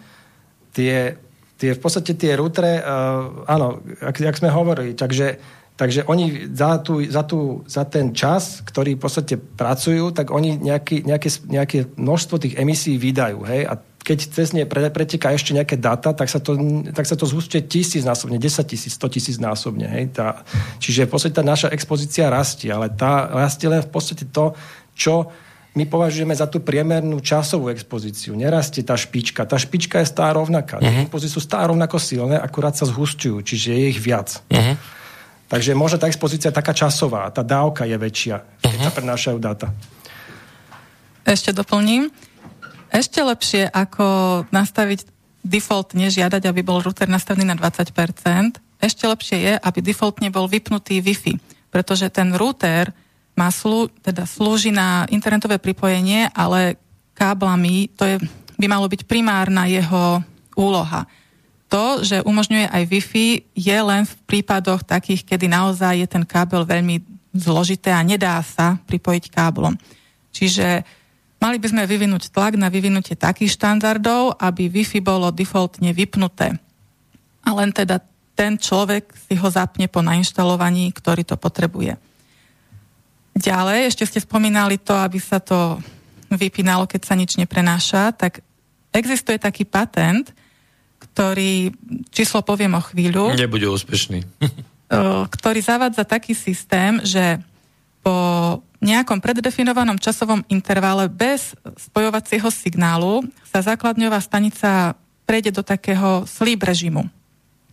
tie, 0.73 1.13
tie 1.61 1.77
v 1.77 1.79
podstate 1.79 2.17
tie 2.17 2.33
routere, 2.33 2.81
uh, 2.81 3.45
áno, 3.45 3.85
ak, 4.01 4.17
jak 4.17 4.39
sme 4.41 4.49
hovorili, 4.49 4.97
takže 4.97 5.61
Takže 5.71 6.05
oni 6.05 6.53
za, 6.53 6.77
tú, 6.77 7.01
za, 7.09 7.25
tú, 7.25 7.65
za 7.65 7.89
ten 7.89 8.13
čas, 8.13 8.61
ktorý 8.61 8.93
v 8.93 9.01
podstate 9.01 9.33
pracujú, 9.33 10.13
tak 10.13 10.29
oni 10.29 10.61
nejaký, 10.61 11.01
nejaké, 11.01 11.29
nejaké 11.49 11.89
množstvo 11.97 12.37
tých 12.37 12.53
emisí 12.61 13.01
vydajú. 13.01 13.41
Hej? 13.49 13.65
A 13.65 13.81
keď 14.01 14.19
cez 14.33 14.49
ne 14.57 14.65
preteká 14.65 15.29
ešte 15.29 15.53
nejaké 15.53 15.77
data, 15.77 16.09
tak 16.11 16.25
sa 16.25 16.41
to, 16.41 16.57
tak 16.89 17.05
sa 17.05 17.13
to 17.13 17.29
zhustuje 17.29 17.61
tisíc 17.61 18.01
násobne, 18.01 18.41
10 18.41 18.65
tisíc, 18.65 18.97
100 18.97 19.13
tisíc 19.13 19.37
násobne. 19.37 19.85
Hej? 19.85 20.17
Tá, 20.17 20.41
čiže 20.81 21.05
v 21.05 21.11
podstate 21.13 21.37
tá 21.37 21.45
naša 21.45 21.69
expozícia 21.69 22.25
rastie, 22.33 22.73
ale 22.73 22.89
tá 22.89 23.29
rastie 23.29 23.69
len 23.69 23.85
v 23.85 23.91
podstate 23.93 24.25
to, 24.33 24.57
čo 24.97 25.29
my 25.71 25.87
považujeme 25.87 26.35
za 26.35 26.51
tú 26.51 26.59
priemernú 26.59 27.23
časovú 27.23 27.71
expozíciu. 27.71 28.35
Nerastie 28.35 28.83
tá 28.83 28.99
špička. 28.99 29.47
Tá 29.47 29.55
špička 29.55 30.03
je 30.03 30.11
stále 30.11 30.35
rovnaká. 30.35 30.83
Uh-huh. 30.83 31.07
Impulzy 31.07 31.31
sú 31.31 31.39
stále 31.39 31.71
rovnako 31.71 31.95
silné, 31.95 32.35
akurát 32.35 32.75
sa 32.75 32.83
zhustujú, 32.83 33.39
čiže 33.39 33.71
je 33.71 33.85
ich 33.95 33.99
viac. 34.01 34.43
Uh-huh. 34.51 34.75
Takže 35.47 35.71
možno 35.71 36.01
tá 36.03 36.11
expozícia 36.11 36.51
je 36.51 36.59
taká 36.59 36.75
časová, 36.75 37.31
tá 37.31 37.39
dávka 37.39 37.87
je 37.87 37.95
väčšia, 37.95 38.35
keď 38.65 38.71
uh-huh. 38.75 38.87
sa 38.87 38.91
prenášajú 38.91 39.37
dáta. 39.39 39.67
Ešte 41.23 41.55
doplním. 41.55 42.11
Ešte 42.91 43.23
lepšie, 43.23 43.71
ako 43.71 44.05
nastaviť 44.51 45.07
default, 45.41 45.95
nežiadať, 45.95 46.43
aby 46.43 46.61
bol 46.61 46.83
router 46.83 47.07
nastavený 47.07 47.47
na 47.47 47.55
20%, 47.55 48.59
ešte 48.81 49.03
lepšie 49.05 49.37
je, 49.39 49.53
aby 49.55 49.79
defaultne 49.79 50.27
bol 50.33 50.49
vypnutý 50.49 50.99
Wi-Fi, 50.99 51.39
pretože 51.71 52.11
ten 52.11 52.33
router 52.35 52.91
má 53.37 53.47
slú, 53.53 53.87
teda 54.03 54.27
slúži 54.27 54.73
na 54.73 55.07
internetové 55.07 55.61
pripojenie, 55.61 56.33
ale 56.35 56.75
káblami 57.15 57.93
to 57.95 58.03
je, 58.03 58.15
by 58.59 58.65
malo 58.67 58.89
byť 58.91 59.07
primárna 59.07 59.69
jeho 59.69 60.19
úloha. 60.57 61.07
To, 61.71 62.03
že 62.03 62.19
umožňuje 62.27 62.67
aj 62.67 62.83
Wi-Fi, 62.91 63.27
je 63.55 63.77
len 63.79 64.03
v 64.03 64.13
prípadoch 64.27 64.83
takých, 64.83 65.23
kedy 65.23 65.47
naozaj 65.47 66.03
je 66.03 66.07
ten 66.09 66.27
kábel 66.27 66.67
veľmi 66.67 66.99
zložité 67.31 67.95
a 67.95 68.03
nedá 68.03 68.35
sa 68.43 68.75
pripojiť 68.83 69.31
káblom. 69.31 69.79
Čiže 70.35 70.83
mali 71.41 71.57
by 71.57 71.67
sme 71.73 71.89
vyvinúť 71.89 72.29
tlak 72.29 72.55
na 72.55 72.69
vyvinutie 72.69 73.17
takých 73.17 73.57
štandardov, 73.57 74.37
aby 74.37 74.69
Wi-Fi 74.69 75.01
bolo 75.01 75.33
defaultne 75.33 75.89
vypnuté. 75.91 76.55
A 77.41 77.49
len 77.57 77.73
teda 77.73 77.99
ten 78.37 78.55
človek 78.55 79.11
si 79.17 79.33
ho 79.35 79.49
zapne 79.49 79.89
po 79.89 80.05
nainštalovaní, 80.05 80.93
ktorý 80.93 81.25
to 81.25 81.35
potrebuje. 81.35 81.97
Ďalej, 83.33 83.89
ešte 83.89 84.05
ste 84.05 84.19
spomínali 84.21 84.77
to, 84.77 84.93
aby 84.93 85.17
sa 85.17 85.41
to 85.41 85.81
vypínalo, 86.31 86.85
keď 86.87 87.01
sa 87.03 87.15
nič 87.17 87.35
neprenáša, 87.35 88.13
tak 88.15 88.45
existuje 88.93 89.41
taký 89.41 89.65
patent, 89.65 90.31
ktorý, 91.01 91.73
číslo 92.13 92.45
poviem 92.45 92.77
o 92.77 92.81
chvíľu. 92.83 93.33
Nebude 93.35 93.67
úspešný. 93.67 94.23
ktorý 95.35 95.59
zavádza 95.63 96.03
taký 96.03 96.35
systém, 96.35 96.99
že 97.03 97.39
po 98.03 98.59
nejakom 98.81 99.21
preddefinovanom 99.21 100.01
časovom 100.01 100.41
intervale 100.49 101.05
bez 101.05 101.53
spojovacieho 101.77 102.49
signálu 102.49 103.21
sa 103.45 103.61
základňová 103.61 104.17
stanica 104.17 104.97
prejde 105.29 105.53
do 105.53 105.61
takého 105.61 106.25
sleep 106.25 106.65
režimu. 106.65 107.05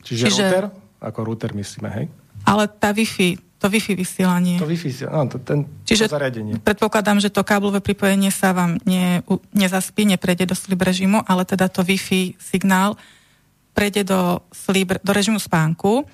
Čiže, 0.04 0.24
Čiže 0.28 0.44
router? 0.46 0.64
Ako 1.00 1.18
router 1.24 1.50
myslíme, 1.56 1.88
hej? 1.90 2.06
Ale 2.44 2.68
tá 2.68 2.92
Wi-Fi, 2.92 3.58
to 3.58 3.66
Wi-Fi 3.66 3.96
vysielanie. 3.96 4.60
To 4.60 4.68
Wi-Fi, 4.68 5.08
no, 5.08 5.26
to, 5.26 5.36
ten, 5.42 5.64
Čiže 5.88 6.12
to 6.12 6.14
zariadenie. 6.14 6.60
predpokladám, 6.60 7.18
že 7.24 7.32
to 7.32 7.42
káblové 7.42 7.80
pripojenie 7.80 8.28
sa 8.28 8.52
vám 8.52 8.76
ne, 8.84 9.24
nezaspí, 9.56 10.04
neprejde 10.04 10.46
do 10.46 10.54
sleep 10.54 10.78
režimu, 10.78 11.24
ale 11.24 11.48
teda 11.48 11.72
to 11.72 11.80
Wi-Fi 11.82 12.36
signál 12.36 13.00
prejde 13.72 14.04
do, 14.04 14.44
sleep, 14.52 15.00
do 15.00 15.12
režimu 15.14 15.40
spánku 15.40 16.04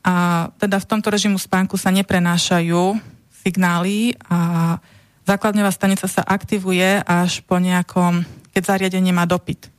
a 0.00 0.48
teda 0.56 0.80
v 0.80 0.88
tomto 0.88 1.12
režimu 1.12 1.36
spánku 1.36 1.76
sa 1.76 1.92
neprenášajú 1.92 2.96
signály 3.40 4.12
a 4.28 4.76
základňová 5.24 5.72
stanica 5.72 6.08
sa 6.08 6.22
aktivuje 6.22 7.02
až 7.04 7.40
po 7.48 7.56
nejakom, 7.56 8.24
keď 8.52 8.76
zariadenie 8.76 9.12
má 9.16 9.24
dopyt. 9.24 9.72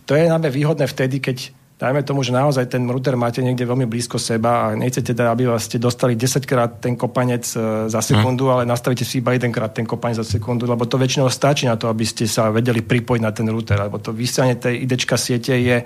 To 0.07 0.15
je 0.15 0.29
najmä 0.29 0.47
výhodné 0.47 0.87
vtedy, 0.87 1.19
keď 1.19 1.51
dajme 1.76 2.01
tomu, 2.07 2.23
že 2.23 2.32
naozaj 2.32 2.71
ten 2.71 2.88
router 2.88 3.19
máte 3.19 3.43
niekde 3.43 3.67
veľmi 3.67 3.84
blízko 3.84 4.15
seba 4.15 4.71
a 4.71 4.80
nechcete 4.80 5.11
teda, 5.11 5.36
aby 5.36 5.51
ste 5.59 5.76
dostali 5.76 6.15
10 6.15 6.47
krát 6.47 6.80
ten 6.80 6.95
kopanec 6.95 7.43
e, 7.51 7.91
za 7.91 7.99
sekundu, 7.99 8.47
mm. 8.47 8.51
ale 8.51 8.63
nastavíte 8.63 9.03
si 9.03 9.19
iba 9.19 9.36
jedenkrát 9.36 9.76
ten 9.76 9.84
kopanec 9.84 10.23
za 10.23 10.28
sekundu, 10.28 10.63
lebo 10.63 10.88
to 10.88 10.95
väčšinou 10.95 11.28
stačí 11.28 11.67
na 11.67 11.76
to, 11.76 11.91
aby 11.91 12.07
ste 12.07 12.23
sa 12.32 12.47
vedeli 12.47 12.80
pripojiť 12.80 13.21
na 13.21 13.32
ten 13.36 13.47
router, 13.51 13.76
lebo 13.76 13.99
to 13.99 14.15
vysielanie 14.15 14.55
tej 14.55 14.88
idečka 14.88 15.19
siete 15.19 15.51
je 15.51 15.84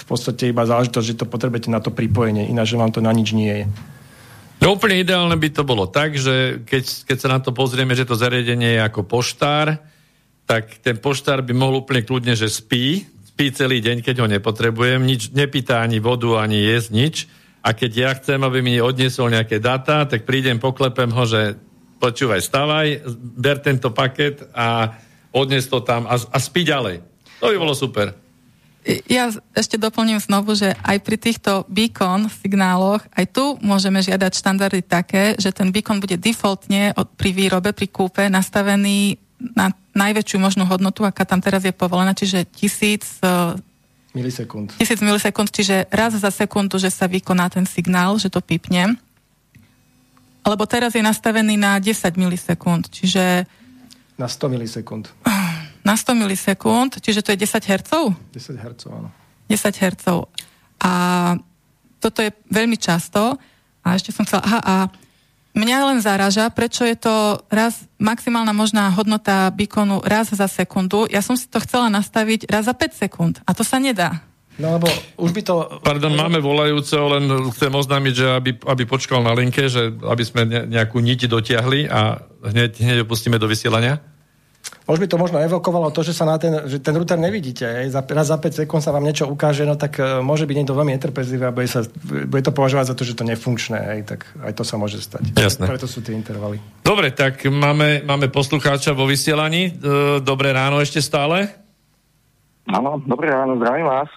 v 0.00 0.04
podstate 0.04 0.52
iba 0.52 0.64
záležitosť, 0.64 1.06
že 1.08 1.18
to 1.20 1.26
potrebujete 1.28 1.72
na 1.72 1.80
to 1.80 1.92
pripojenie, 1.92 2.48
ináč 2.48 2.76
vám 2.76 2.92
to 2.92 3.00
na 3.00 3.12
nič 3.12 3.32
nie 3.32 3.64
je. 3.64 3.66
No 4.60 4.76
úplne 4.76 5.00
ideálne 5.00 5.40
by 5.40 5.48
to 5.56 5.64
bolo 5.64 5.88
tak, 5.88 6.20
že 6.20 6.60
keď, 6.68 6.84
keď 7.08 7.16
sa 7.16 7.28
na 7.32 7.40
to 7.40 7.56
pozrieme, 7.56 7.96
že 7.96 8.04
to 8.04 8.12
zariadenie 8.12 8.76
je 8.76 8.84
ako 8.84 9.08
poštár, 9.08 9.80
tak 10.44 10.84
ten 10.84 11.00
poštár 11.00 11.40
by 11.40 11.56
mohol 11.56 11.80
úplne 11.80 12.04
kľudne, 12.04 12.36
že 12.36 12.52
spí, 12.52 13.08
spí 13.40 13.56
celý 13.56 13.80
deň, 13.80 14.04
keď 14.04 14.20
ho 14.20 14.28
nepotrebujem, 14.28 15.00
nič, 15.00 15.32
nepýta 15.32 15.80
ani 15.80 15.96
vodu, 15.96 16.44
ani 16.44 16.60
jesť, 16.60 16.88
nič. 16.92 17.16
A 17.64 17.72
keď 17.72 17.90
ja 17.96 18.10
chcem, 18.12 18.36
aby 18.36 18.60
mi 18.60 18.76
odniesol 18.84 19.32
nejaké 19.32 19.56
data, 19.56 20.04
tak 20.04 20.28
prídem, 20.28 20.60
poklepem 20.60 21.08
ho, 21.08 21.24
že 21.24 21.56
počúvaj, 22.04 22.44
stavaj, 22.44 23.00
ber 23.16 23.56
tento 23.64 23.96
paket 23.96 24.44
a 24.52 24.92
odnes 25.32 25.64
to 25.72 25.80
tam 25.80 26.04
a, 26.04 26.20
a 26.20 26.36
spí 26.36 26.68
ďalej. 26.68 27.00
To 27.40 27.48
by 27.48 27.56
bolo 27.56 27.72
super. 27.72 28.12
Ja 29.08 29.32
ešte 29.56 29.80
doplním 29.80 30.20
znovu, 30.20 30.52
že 30.52 30.76
aj 30.84 31.00
pri 31.00 31.16
týchto 31.16 31.64
beacon 31.64 32.28
signáloch, 32.44 33.08
aj 33.16 33.24
tu 33.32 33.56
môžeme 33.64 34.04
žiadať 34.04 34.36
štandardy 34.36 34.84
také, 34.84 35.32
že 35.40 35.48
ten 35.48 35.72
beacon 35.72 35.96
bude 35.96 36.20
defaultne 36.20 36.92
od, 36.92 37.08
pri 37.16 37.32
výrobe, 37.32 37.72
pri 37.72 37.88
kúpe 37.88 38.28
nastavený 38.28 39.16
na 39.40 39.72
najväčšiu 39.96 40.38
možnú 40.38 40.68
hodnotu, 40.68 41.02
aká 41.02 41.24
tam 41.24 41.40
teraz 41.40 41.64
je 41.64 41.74
povolená, 41.74 42.12
čiže 42.14 42.46
tisíc 42.46 43.18
e, 43.24 43.56
milisekúnd. 44.14 44.76
Tisíc 44.76 45.00
milisekúnd, 45.00 45.48
čiže 45.50 45.88
raz 45.90 46.14
za 46.14 46.30
sekundu, 46.30 46.78
že 46.78 46.92
sa 46.92 47.10
vykoná 47.10 47.50
ten 47.50 47.64
signál, 47.64 48.20
že 48.20 48.30
to 48.30 48.44
pipne. 48.44 48.94
Lebo 50.40 50.64
teraz 50.64 50.96
je 50.96 51.04
nastavený 51.04 51.60
na 51.60 51.76
10 51.76 52.16
milisekúnd, 52.16 52.88
čiže... 52.88 53.44
Na 54.16 54.28
100 54.28 54.52
milisekúnd. 54.52 55.08
Na 55.80 55.96
100 55.96 56.12
milisekúnd, 56.16 57.00
čiže 57.00 57.24
to 57.24 57.32
je 57.32 57.40
10 57.40 57.56
Hz? 57.60 57.92
10 58.36 58.56
Hz, 58.56 58.80
áno. 58.88 59.08
10 59.48 59.80
Hz. 59.80 60.04
A 60.80 60.92
toto 62.00 62.24
je 62.24 62.32
veľmi 62.48 62.80
často. 62.80 63.36
A 63.84 63.96
ešte 63.96 64.12
som 64.12 64.24
chcela... 64.24 64.44
Aha, 64.44 64.60
a 64.60 64.74
Mňa 65.50 65.76
len 65.90 65.98
zaraža, 65.98 66.46
prečo 66.54 66.86
je 66.86 66.94
to 66.94 67.42
raz 67.50 67.90
maximálna 67.98 68.54
možná 68.54 68.86
hodnota 68.94 69.50
bikonu 69.50 69.98
raz 70.06 70.30
za 70.30 70.46
sekundu. 70.46 71.10
Ja 71.10 71.26
som 71.26 71.34
si 71.34 71.50
to 71.50 71.58
chcela 71.58 71.90
nastaviť 71.90 72.46
raz 72.46 72.70
za 72.70 72.74
5 72.74 72.94
sekúnd 72.94 73.34
a 73.42 73.50
to 73.50 73.66
sa 73.66 73.82
nedá. 73.82 74.22
No 74.60 74.76
lebo 74.76 74.86
už 75.16 75.32
by 75.32 75.42
to... 75.42 75.54
Pardon, 75.80 76.12
máme 76.12 76.36
volajúceho, 76.38 77.16
len 77.16 77.24
chcem 77.56 77.72
oznámiť, 77.72 78.14
že 78.14 78.26
aby, 78.28 78.50
aby 78.68 78.82
počkal 78.84 79.24
na 79.24 79.32
linke, 79.32 79.72
že 79.72 79.88
aby 80.04 80.20
sme 80.20 80.44
nejakú 80.68 81.00
niti 81.00 81.24
dotiahli 81.24 81.88
a 81.88 82.20
hneď, 82.44 82.76
hneď 82.76 82.98
opustíme 83.08 83.40
do 83.40 83.48
vysielania. 83.48 84.04
Už 84.90 84.98
by 84.98 85.06
to 85.06 85.22
možno 85.22 85.38
evokovalo 85.38 85.94
to, 85.94 86.02
že 86.02 86.10
sa 86.10 86.26
na 86.26 86.34
ten, 86.34 86.66
že 86.66 86.82
ten 86.82 86.90
router 86.98 87.14
nevidíte. 87.14 87.62
Hej. 87.62 87.94
Za, 87.94 88.02
raz 88.02 88.26
za 88.26 88.42
5 88.42 88.66
sekúnd 88.66 88.82
sa 88.82 88.90
vám 88.90 89.06
niečo 89.06 89.30
ukáže, 89.30 89.62
no 89.62 89.78
tak 89.78 90.02
uh, 90.02 90.18
môže 90.18 90.50
byť 90.50 90.56
niekto 90.58 90.74
veľmi 90.74 90.98
netrpezlivý 90.98 91.46
a 91.46 91.54
bude, 91.54 91.70
sa, 91.70 91.86
bude 92.02 92.42
to 92.42 92.50
považovať 92.50 92.90
za 92.90 92.94
to, 92.98 93.06
že 93.06 93.14
to 93.14 93.22
nefunkčné. 93.22 93.78
Hej. 93.78 94.00
Tak 94.10 94.20
aj 94.42 94.52
to 94.58 94.66
sa 94.66 94.74
môže 94.82 94.98
stať. 94.98 95.30
Jasné. 95.38 95.70
Preto 95.70 95.86
sú 95.86 96.02
tie 96.02 96.18
intervaly. 96.18 96.58
Dobre, 96.82 97.14
tak 97.14 97.46
máme, 97.46 98.02
máme 98.02 98.26
poslucháča 98.34 98.90
vo 98.90 99.06
vysielaní. 99.06 99.70
E, 99.70 99.72
dobré 100.26 100.50
ráno 100.50 100.82
ešte 100.82 100.98
stále. 100.98 101.46
Áno, 102.66 102.98
dobré 103.06 103.30
ráno, 103.30 103.62
zdravím 103.62 103.86
vás. 103.86 104.10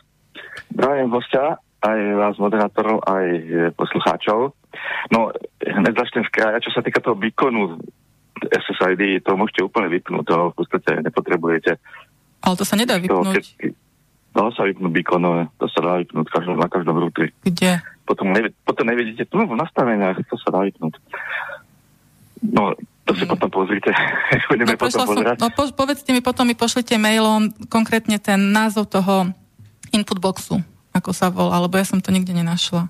Zdravím 0.74 1.14
hostia, 1.14 1.62
aj 1.86 2.00
vás 2.18 2.36
moderátorov, 2.42 3.06
aj 3.06 3.26
poslucháčov. 3.78 4.58
No, 5.14 5.30
hneď 5.62 5.94
začnem 5.94 6.26
z 6.26 6.34
kraja, 6.34 6.64
čo 6.66 6.74
sa 6.74 6.82
týka 6.82 6.98
toho 6.98 7.14
beaconu 7.14 7.78
SSID, 8.42 9.22
to 9.24 9.38
môžete 9.38 9.62
úplne 9.64 9.88
vypnúť, 9.94 10.26
to 10.26 10.38
v 10.52 10.56
podstate 10.58 10.92
nepotrebujete. 11.06 11.78
Ale 12.44 12.56
to 12.60 12.66
sa 12.66 12.76
nedá 12.76 13.00
vypnúť. 13.00 13.44
To, 13.62 13.72
dá 14.34 14.50
sa 14.52 14.66
vypnúť 14.66 14.92
beaconové, 14.92 15.48
to 15.62 15.66
sa 15.70 15.80
dá 15.80 15.94
vypnúť 16.02 16.28
každom, 16.34 16.58
na 16.58 16.68
každom 16.68 16.98
routeri. 16.98 17.30
Kde? 17.46 17.80
Potom, 18.04 18.34
nevi, 18.34 18.52
potom 18.66 18.90
nevidíte, 18.90 19.30
tu 19.30 19.40
v 19.40 19.56
nastaveniach, 19.56 20.18
to 20.28 20.36
sa 20.42 20.50
dá 20.50 20.60
vypnúť. 20.66 20.94
No, 22.44 22.76
to 23.08 23.12
si 23.16 23.24
mm. 23.24 23.32
potom 23.32 23.50
pozrite. 23.54 23.92
no, 24.60 24.76
potom 24.76 25.06
som, 25.08 25.18
no 25.24 25.48
po, 25.54 25.64
povedzte 25.72 26.12
mi, 26.12 26.20
potom 26.20 26.44
mi 26.50 26.58
pošlite 26.58 26.98
mailom 27.00 27.54
konkrétne 27.72 28.20
ten 28.20 28.52
názov 28.52 28.92
toho 28.92 29.32
input 29.94 30.20
boxu, 30.20 30.60
ako 30.92 31.10
sa 31.14 31.30
volá, 31.30 31.62
alebo 31.62 31.78
ja 31.78 31.86
som 31.88 32.02
to 32.02 32.10
nikde 32.10 32.34
nenašla. 32.34 32.90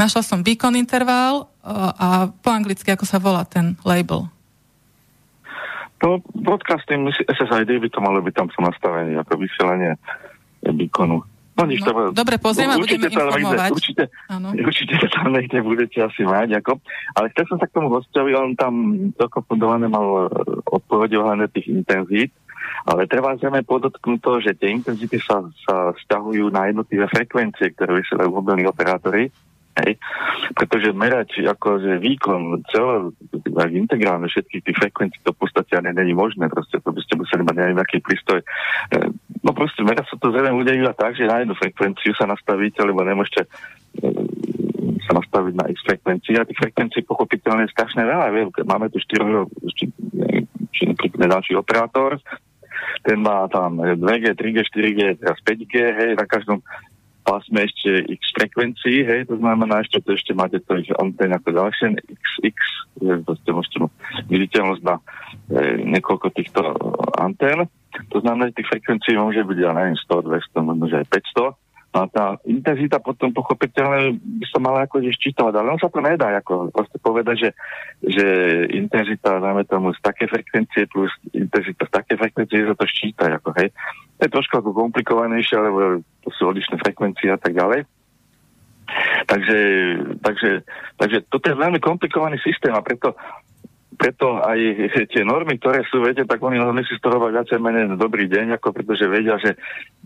Našla 0.00 0.24
som 0.24 0.42
beacon 0.42 0.74
interval 0.74 1.52
a 1.62 2.32
po 2.32 2.48
anglicky, 2.50 2.90
ako 2.90 3.06
sa 3.06 3.22
volá 3.22 3.44
ten 3.46 3.78
label. 3.86 4.26
To 6.02 6.18
broadcasting 6.34 7.06
SSID 7.14 7.78
by 7.78 7.88
to 7.88 8.00
malo 8.02 8.18
byť 8.18 8.34
tam 8.34 8.48
som 8.50 8.66
nastavenie, 8.66 9.14
ako 9.14 9.38
vysielanie 9.38 9.94
beaconu. 10.66 11.22
No, 11.52 11.68
nič, 11.68 11.84
no, 11.84 11.92
to, 11.92 12.16
dobre, 12.16 12.40
pozriem 12.40 12.72
a 12.72 12.80
budeme 12.80 13.12
informovať. 13.12 13.44
Niekde, 13.44 13.76
určite, 13.76 14.04
určite 14.64 14.96
tam 15.12 15.36
niekde 15.36 15.60
budete 15.60 15.98
asi 16.00 16.24
mať. 16.24 16.64
Ako, 16.64 16.80
ale 17.12 17.28
chcel 17.36 17.44
som 17.44 17.58
sa 17.60 17.68
k 17.68 17.76
tomu 17.76 17.92
hostovi, 17.92 18.32
on 18.32 18.56
tam 18.56 18.74
dokopundované 19.20 19.84
mal 19.84 20.32
e, 20.32 20.48
odpovede 20.64 21.12
ohľadne 21.20 21.52
tých 21.52 21.68
intenzít, 21.68 22.32
ale 22.88 23.04
treba 23.04 23.36
zrejme 23.36 23.68
podotknúť 23.68 24.18
to, 24.24 24.32
že 24.40 24.56
tie 24.56 24.72
intenzity 24.72 25.20
sa, 25.20 25.44
sa 25.68 25.92
vzťahujú 25.92 26.48
na 26.48 26.72
jednotlivé 26.72 27.04
frekvencie, 27.12 27.76
ktoré 27.76 28.00
vysielajú 28.00 28.32
mobilní 28.32 28.64
operátori 28.64 29.28
Hej. 29.72 29.96
Pretože 30.52 30.92
merať 30.92 31.48
akože 31.48 31.96
výkon 31.96 32.60
celé, 32.68 33.08
integrálne 33.72 34.28
všetkých 34.28 34.64
tých 34.68 34.78
frekvencií, 34.84 35.24
to 35.24 35.32
v 35.32 35.40
podstate 35.40 35.72
ani 35.80 35.96
není 35.96 36.12
možné, 36.12 36.52
proste 36.52 36.76
to 36.76 36.92
by 36.92 37.00
ste 37.00 37.16
museli 37.16 37.40
mať 37.40 37.56
neviem 37.56 37.80
aký 37.80 38.04
prístroj. 38.04 38.44
E, 38.44 38.46
no 39.40 39.50
proste 39.56 39.80
merať 39.80 40.12
sa 40.12 40.20
to 40.20 40.28
zrejme 40.28 40.60
ľudia 40.60 40.76
iba 40.76 40.92
tak, 40.92 41.16
že 41.16 41.24
na 41.24 41.40
jednu 41.40 41.56
frekvenciu 41.56 42.12
sa 42.12 42.28
nastavíte, 42.28 42.84
lebo 42.84 43.00
nemôžete 43.00 43.48
e, 43.48 43.48
sa 45.08 45.12
nastaviť 45.16 45.54
na 45.56 45.64
x 45.72 45.80
frekvencii 45.88 46.36
a 46.36 46.44
tých 46.44 46.60
frekvencií 46.60 47.08
pochopiteľne 47.08 47.64
je 47.64 47.72
strašne 47.72 48.04
veľa. 48.04 48.28
Máme 48.68 48.92
tu 48.92 49.00
4 49.00 49.48
či, 49.72 49.88
či 50.68 50.84
ďalší 51.16 51.56
operátor, 51.56 52.20
ten 53.02 53.18
má 53.18 53.48
tam 53.48 53.80
2G, 53.80 54.36
3G, 54.36 54.56
4G, 54.68 55.00
teraz 55.16 55.38
5G, 55.42 55.74
hej, 55.74 56.10
na 56.14 56.26
každom 56.28 56.60
pásme 57.22 57.64
ešte 57.64 58.02
x 58.10 58.22
frekvencií, 58.34 59.06
hej, 59.06 59.30
to 59.30 59.38
znamená 59.38 59.82
ešte, 59.82 60.02
to 60.02 60.18
ešte 60.18 60.34
máte 60.34 60.58
to 60.62 60.78
antén 60.98 61.30
ako 61.30 61.54
ďalšie, 61.54 61.98
XX, 62.02 62.58
to 63.24 63.32
ste 63.38 63.50
môžete 63.50 63.78
viditeľnosť 64.28 64.82
na 64.82 64.98
e, 64.98 65.02
niekoľko 65.86 66.28
týchto 66.34 66.60
antén. 67.16 67.66
To 68.10 68.18
znamená, 68.20 68.50
že 68.50 68.62
tých 68.62 68.70
frekvencií 68.74 69.14
môže 69.16 69.44
byť, 69.46 69.58
ja 69.58 69.72
neviem, 69.72 69.96
100, 69.96 70.28
200, 70.28 70.66
možno 70.66 70.84
že 70.90 71.00
aj 71.02 71.06
500 71.08 71.62
a 71.92 72.08
tá 72.08 72.40
intenzita 72.48 72.96
potom 73.04 73.36
pochopiteľne 73.36 74.16
by 74.16 74.46
sa 74.48 74.58
mala 74.64 74.88
akože 74.88 75.12
ščítavať, 75.12 75.52
ale 75.60 75.76
on 75.76 75.80
sa 75.80 75.92
to 75.92 76.00
nedá 76.00 76.32
ako 76.40 76.72
proste 76.72 76.96
povedať, 76.96 77.36
že, 77.36 77.50
že 78.00 78.26
intenzita, 78.72 79.36
dáme 79.36 79.68
tomu, 79.68 79.92
z 79.92 80.00
také 80.00 80.24
frekvencie 80.24 80.88
plus 80.88 81.12
intenzita 81.36 81.84
z 81.84 81.92
také 81.92 82.16
frekvencie, 82.16 82.64
že 82.64 82.72
sa 82.72 82.76
to 82.80 82.86
ščíta, 82.88 83.24
ako 83.36 83.52
hej. 83.60 83.68
To 84.22 84.30
je 84.30 84.36
trošku 84.38 84.54
ako 84.54 84.70
komplikovanejšie, 84.70 85.58
lebo 85.58 85.98
to 86.22 86.30
sú 86.38 86.54
odlišné 86.54 86.78
frekvencie 86.78 87.26
a 87.34 87.42
tak 87.42 87.58
ďalej. 87.58 87.82
Takže, 89.26 89.58
takže, 90.22 90.50
takže 90.94 91.18
toto 91.26 91.50
je 91.50 91.58
veľmi 91.58 91.82
komplikovaný 91.82 92.38
systém 92.38 92.70
a 92.70 92.86
preto 92.86 93.18
preto 93.98 94.40
aj 94.42 94.58
tie 95.10 95.22
normy, 95.22 95.58
ktoré 95.62 95.86
sú, 95.86 96.02
viete, 96.02 96.26
tak 96.26 96.42
oni 96.42 96.58
hlavne 96.58 96.82
si 96.82 96.96
z 96.96 97.02
toho 97.02 97.22
viacej 97.22 97.58
menej 97.62 97.94
dobrý 97.94 98.26
deň, 98.26 98.58
ako 98.58 98.74
pretože 98.74 99.06
vedia, 99.06 99.38
že, 99.38 99.54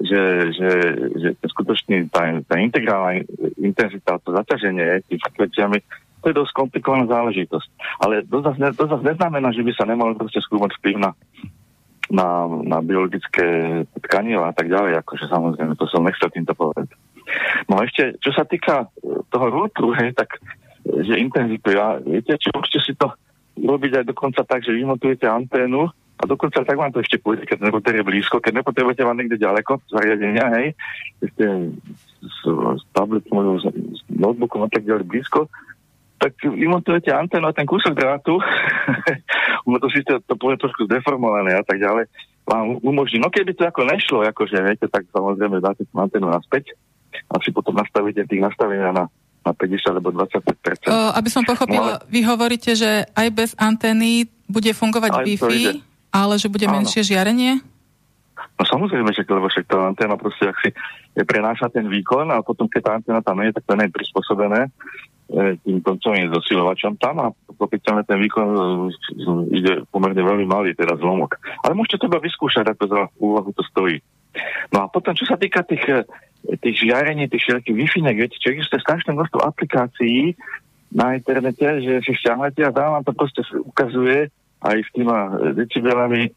že, 0.05 0.53
že, 0.53 0.71
že 1.17 1.29
skutočný 1.41 2.11
tá, 2.13 2.29
tá 2.45 2.61
integrálna 2.61 3.25
intenzita, 3.57 4.21
to 4.21 4.37
zaťaženie 4.37 5.01
tých 5.07 5.23
frekvenciami, 5.25 5.79
to 6.21 6.25
je 6.29 6.39
dosť 6.41 6.53
komplikovaná 6.53 7.09
záležitosť. 7.09 7.69
Ale 8.03 8.21
to 8.27 8.43
zase, 8.43 8.59
to 8.75 8.85
zase 8.85 9.05
neznamená, 9.07 9.49
že 9.55 9.65
by 9.65 9.73
sa 9.73 9.89
nemalo 9.89 10.13
proste 10.19 10.43
skúmať 10.45 10.77
vplyv 10.77 10.97
na, 11.01 11.11
na, 12.11 12.47
na 12.47 12.79
biologické 12.83 13.83
tkaniva 14.07 14.51
a 14.51 14.55
tak 14.55 14.71
ďalej, 14.71 15.03
akože 15.03 15.27
samozrejme, 15.27 15.75
to 15.75 15.87
som 15.91 16.07
nechcel 16.07 16.31
týmto 16.31 16.55
povedať. 16.55 16.95
No 17.67 17.83
a 17.83 17.85
ešte, 17.87 18.15
čo 18.23 18.31
sa 18.31 18.47
týka 18.47 18.87
toho 19.31 19.47
rútru, 19.51 19.91
hej, 19.99 20.15
tak 20.15 20.39
že 20.87 21.19
intenzitu, 21.19 21.75
ja, 21.75 21.99
viete, 21.99 22.39
či 22.39 22.55
určite 22.55 22.81
si 22.83 22.95
to 22.95 23.11
robiť 23.59 24.03
aj 24.03 24.05
dokonca 24.07 24.47
tak, 24.47 24.63
že 24.63 24.77
vymontujete 24.77 25.27
anténu 25.27 25.91
a 25.91 26.23
dokonca 26.25 26.63
tak 26.63 26.79
vám 26.79 26.95
to 26.95 27.03
ešte 27.03 27.19
pôjde, 27.19 27.45
keď 27.45 27.67
router 27.69 27.99
je 27.99 28.07
blízko, 28.07 28.39
keď 28.39 28.63
nepotrebujete 28.63 29.03
vám 29.03 29.19
niekde 29.19 29.43
ďaleko 29.43 29.83
zariadenia, 29.91 30.47
hej, 30.55 30.67
ste 31.35 31.75
s, 32.23 32.41
s 32.47 32.83
tabletom, 32.95 33.59
s 33.59 34.01
notebookom 34.09 34.65
a 34.65 34.71
tak 34.71 34.87
ďalej 34.87 35.05
blízko, 35.11 35.51
tak 36.17 36.33
vymontujete 36.43 37.13
anténu 37.13 37.49
a 37.49 37.57
ten 37.57 37.69
kúsok 37.69 37.93
drátu, 37.93 38.41
to 39.83 39.89
síce 39.93 40.13
to 40.25 40.35
bude 40.37 40.57
trošku 40.57 40.89
zdeformované 40.89 41.57
a 41.57 41.65
tak 41.65 41.77
ďalej, 41.77 42.09
vám 42.47 42.79
umožní, 42.81 43.21
no 43.21 43.29
keby 43.29 43.53
to 43.53 43.67
ako 43.69 43.85
nešlo, 43.85 44.25
akože 44.25 44.57
viete, 44.63 44.87
tak 44.89 45.05
samozrejme 45.13 45.61
dáte 45.61 45.85
tú 45.85 45.95
anténu 45.99 46.31
naspäť 46.31 46.73
a 47.29 47.41
si 47.43 47.53
potom 47.53 47.77
nastavíte 47.77 48.25
tých 48.25 48.43
nastavenia 48.45 48.93
na 48.93 49.05
na 49.47 49.55
50 49.55 49.95
alebo 49.95 50.11
25 50.11 50.91
o, 50.91 50.97
Aby 51.15 51.31
som 51.31 51.47
pochopila, 51.47 52.03
no, 52.03 52.05
vy 52.11 52.27
hovoríte, 52.27 52.75
že 52.75 53.07
aj 53.15 53.29
bez 53.31 53.51
antény 53.55 54.27
bude 54.51 54.75
fungovať 54.75 55.23
Wi-Fi, 55.23 55.63
ale 56.11 56.35
že 56.35 56.51
bude 56.51 56.67
Áno. 56.67 56.83
menšie 56.83 57.07
žiarenie? 57.07 57.63
No 58.59 58.63
samozrejme, 58.67 59.15
že 59.15 59.23
lebo 59.23 59.47
však 59.47 59.71
tá 59.71 59.87
anténa 59.87 60.19
proste 60.19 60.51
ak 60.51 60.59
si 60.65 60.75
prenáša 61.25 61.71
ten 61.71 61.87
výkon 61.87 62.27
a 62.35 62.43
potom 62.43 62.67
keď 62.67 62.81
tá 62.83 62.91
anténa 62.99 63.21
tam 63.23 63.39
je, 63.41 63.55
tak 63.55 63.65
to 63.65 63.73
nie 63.79 63.87
je 63.87 63.95
prispôsobené 63.95 64.61
tým 65.27 65.83
koncovým 65.83 66.31
zosilovačom 66.31 67.03
tam 67.03 67.19
a 67.19 67.27
pochopiteľne 67.51 68.07
ten 68.07 68.19
výkon 68.23 68.47
e, 68.47 68.59
ide 69.59 69.73
pomerne 69.91 70.23
veľmi 70.23 70.47
malý, 70.47 70.71
teda 70.73 70.95
zlomok. 70.95 71.43
Ale 71.67 71.75
môžete 71.75 72.07
to 72.07 72.09
iba 72.09 72.23
vyskúšať, 72.23 72.71
ako 72.71 72.83
za 72.87 73.01
úvahu 73.19 73.51
to 73.51 73.63
stojí. 73.67 73.99
No 74.71 74.85
a 74.85 74.87
potom, 74.87 75.19
čo 75.19 75.27
sa 75.27 75.35
týka 75.35 75.67
tých 75.67 75.83
e, 75.91 76.07
tých 76.47 76.87
žiarení, 76.87 77.27
tých 77.27 77.43
všetkých 77.43 77.75
wi 77.75 77.87
viete, 78.15 78.39
čo 78.39 78.55
existuje 78.55 78.79
strašné 78.79 79.19
množstvo 79.19 79.43
aplikácií 79.43 80.39
na 80.95 81.19
internete, 81.19 81.83
že 81.83 82.07
si 82.07 82.15
stiahnete 82.15 82.63
a 82.63 82.71
tam 82.71 83.03
vám 83.03 83.05
to 83.05 83.13
proste 83.13 83.43
ukazuje 83.67 84.31
aj 84.63 84.77
s 84.79 84.91
týma 84.95 85.35
decibelami 85.59 86.31
e, 86.31 86.33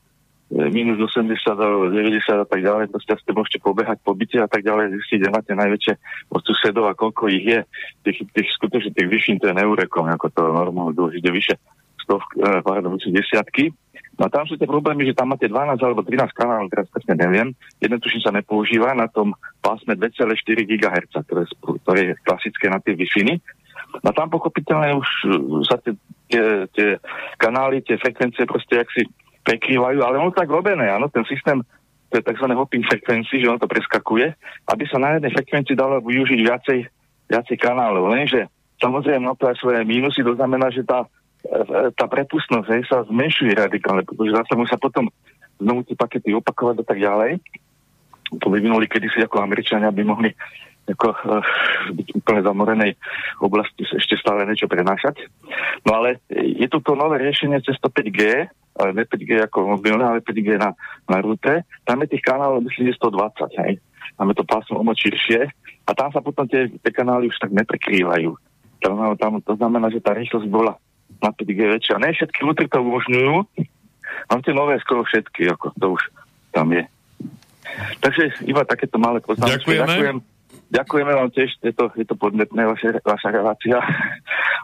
minus 0.49 0.97
80 0.97 1.29
alebo 1.45 1.93
90 1.93 2.25
a 2.25 2.47
tak 2.49 2.61
ďalej, 2.65 2.89
proste 2.89 3.13
ste 3.21 3.31
môžete 3.37 3.59
pobehať 3.61 4.01
po 4.01 4.17
byte 4.17 4.41
a 4.41 4.49
tak 4.49 4.65
ďalej, 4.65 4.97
zistiť, 4.97 5.17
kde 5.21 5.29
máte 5.29 5.53
najväčšie 5.53 5.93
od 6.33 6.41
susedov 6.41 6.89
a 6.89 6.97
koľko 6.97 7.29
ich 7.29 7.45
je, 7.45 7.59
tých, 8.01 8.25
tých 8.33 8.49
skutočne 8.57 8.89
tých 8.97 9.09
vyšším, 9.13 9.37
to 9.37 9.53
je 9.53 9.59
neurekom, 9.61 10.09
ako 10.09 10.27
to 10.33 10.41
normálne 10.41 10.97
dôležite 10.97 11.29
vyše 11.29 11.55
stovky, 12.01 12.41
pardon, 12.65 12.97
desiatky. 12.97 13.69
No 14.17 14.27
a 14.27 14.33
tam 14.33 14.43
sú 14.49 14.59
tie 14.59 14.67
problémy, 14.67 15.07
že 15.07 15.15
tam 15.15 15.31
máte 15.31 15.47
12 15.47 15.79
alebo 15.79 16.03
13 16.03 16.33
kanálov, 16.35 16.67
teraz 16.73 16.91
presne 16.91 17.15
neviem. 17.15 17.55
Jeden 17.79 18.01
tuším 18.03 18.19
sa 18.19 18.35
nepoužíva 18.35 18.91
na 18.91 19.07
tom 19.07 19.31
pásme 19.63 19.95
2,4 19.95 20.35
GHz, 20.65 21.13
ktoré, 21.23 21.47
ktoré 21.55 21.99
je 22.03 22.13
klasické 22.27 22.67
na 22.67 22.83
tie 22.83 22.97
wi 22.99 23.07
No 23.89 24.07
a 24.11 24.13
tam 24.13 24.29
pochopiteľne 24.29 25.01
už 25.01 25.09
sa 25.65 25.81
tie, 25.81 25.95
tie, 26.29 26.67
tie 26.75 26.87
kanály, 27.41 27.81
tie 27.81 27.97
frekvencie 27.97 28.45
proste 28.45 28.77
jak 28.77 28.89
si 28.93 29.07
prekrývajú, 29.49 29.99
ale 30.05 30.21
ono 30.21 30.29
tak 30.29 30.45
robené, 30.45 30.85
áno, 30.93 31.09
ten 31.09 31.25
systém 31.25 31.65
to 32.09 32.17
je 32.17 32.25
tzv. 32.25 32.45
hopping 32.53 32.85
frekvencií, 32.85 33.41
že 33.41 33.49
on 33.49 33.61
to 33.61 33.69
preskakuje, 33.69 34.33
aby 34.69 34.83
sa 34.89 34.97
na 34.97 35.17
jednej 35.17 35.29
frekvencii 35.33 35.77
dalo 35.77 36.01
využiť 36.01 36.39
viacej, 36.41 36.79
viacej 37.29 37.57
kanálov. 37.61 38.09
Lenže 38.09 38.49
samozrejme, 38.81 39.29
no 39.29 39.37
to 39.37 39.45
aj 39.45 39.61
svoje 39.61 39.85
mínusy, 39.85 40.25
to 40.25 40.33
znamená, 40.33 40.73
že 40.73 40.81
tá 40.85 41.05
tá 41.95 42.05
prepustnosť 42.11 42.67
hej, 42.67 42.83
sa 42.91 43.07
zmenšuje 43.07 43.55
radikálne, 43.55 44.03
pretože 44.03 44.35
zase 44.35 44.51
musia 44.59 44.75
potom 44.75 45.07
znovu 45.55 45.87
tie 45.87 45.95
pakety 45.95 46.35
opakovať 46.35 46.83
a 46.83 46.85
tak 46.85 46.99
ďalej. 46.99 47.39
To 48.43 48.47
vyvinuli 48.51 48.85
kedysi 48.85 49.23
ako 49.23 49.41
Američania, 49.41 49.89
aby 49.89 50.03
mohli 50.03 50.29
ako, 50.93 51.07
uh, 51.13 51.43
byť 51.93 52.07
úplne 52.17 52.41
zamorenej 52.41 52.91
oblasti 53.39 53.85
ešte 53.85 54.17
stále 54.17 54.45
niečo 54.45 54.69
prenášať. 54.69 55.25
No 55.85 56.01
ale 56.01 56.21
je 56.29 56.67
tu 56.69 56.81
to 56.81 56.97
nové 56.97 57.21
riešenie 57.21 57.61
cez 57.61 57.77
5G, 57.77 58.49
ale 58.79 58.89
ne 58.95 59.03
5G 59.03 59.43
ako 59.49 59.79
mobilné, 59.79 60.03
ale 60.03 60.19
5G 60.23 60.57
na, 60.57 60.71
na 61.05 61.17
rúte. 61.19 61.67
Tam 61.83 61.99
je 62.03 62.07
tých 62.15 62.23
kanálov, 62.23 62.63
myslím, 62.65 62.91
že 62.91 62.99
120, 63.01 63.61
hej. 63.65 63.73
Tam 64.15 64.27
je 64.31 64.35
to 64.35 64.45
pásmo 64.47 64.79
o 64.79 64.83
moc 64.83 64.99
širšie 64.99 65.47
a 65.87 65.91
tam 65.95 66.11
sa 66.11 66.19
potom 66.19 66.47
tie, 66.47 66.67
tie 66.69 66.91
kanály 66.91 67.31
už 67.31 67.37
tak 67.39 67.55
neprekrývajú. 67.55 68.35
Tam, 68.79 68.95
tam, 69.19 69.43
to 69.43 69.53
znamená, 69.59 69.91
že 69.91 70.03
tá 70.03 70.15
rýchlosť 70.15 70.47
bola 70.47 70.79
na 71.19 71.29
5G 71.35 71.59
väčšia. 71.79 71.99
Ne 71.99 72.15
všetky 72.15 72.39
útry 72.47 72.71
to 72.71 72.79
umožňujú, 72.79 73.35
mám 74.31 74.41
tie 74.43 74.53
nové 74.55 74.79
skoro 74.79 75.03
všetky, 75.03 75.51
ako 75.51 75.75
to 75.75 75.85
už 75.99 76.01
tam 76.55 76.71
je. 76.71 76.83
Takže 77.99 78.43
iba 78.47 78.65
takéto 78.65 78.97
malé 78.97 79.19
poznámky. 79.21 79.61
Ďakujeme. 79.61 79.87
Ďakujem. 79.87 80.17
Ďakujeme 80.69 81.13
vám 81.17 81.29
tiež, 81.33 81.49
je 81.65 81.73
to, 81.73 81.89
je 81.97 82.05
to 82.05 82.13
podnetné 82.13 82.61
vaše, 82.69 82.93
vaša 83.01 83.29
relácia. 83.33 83.81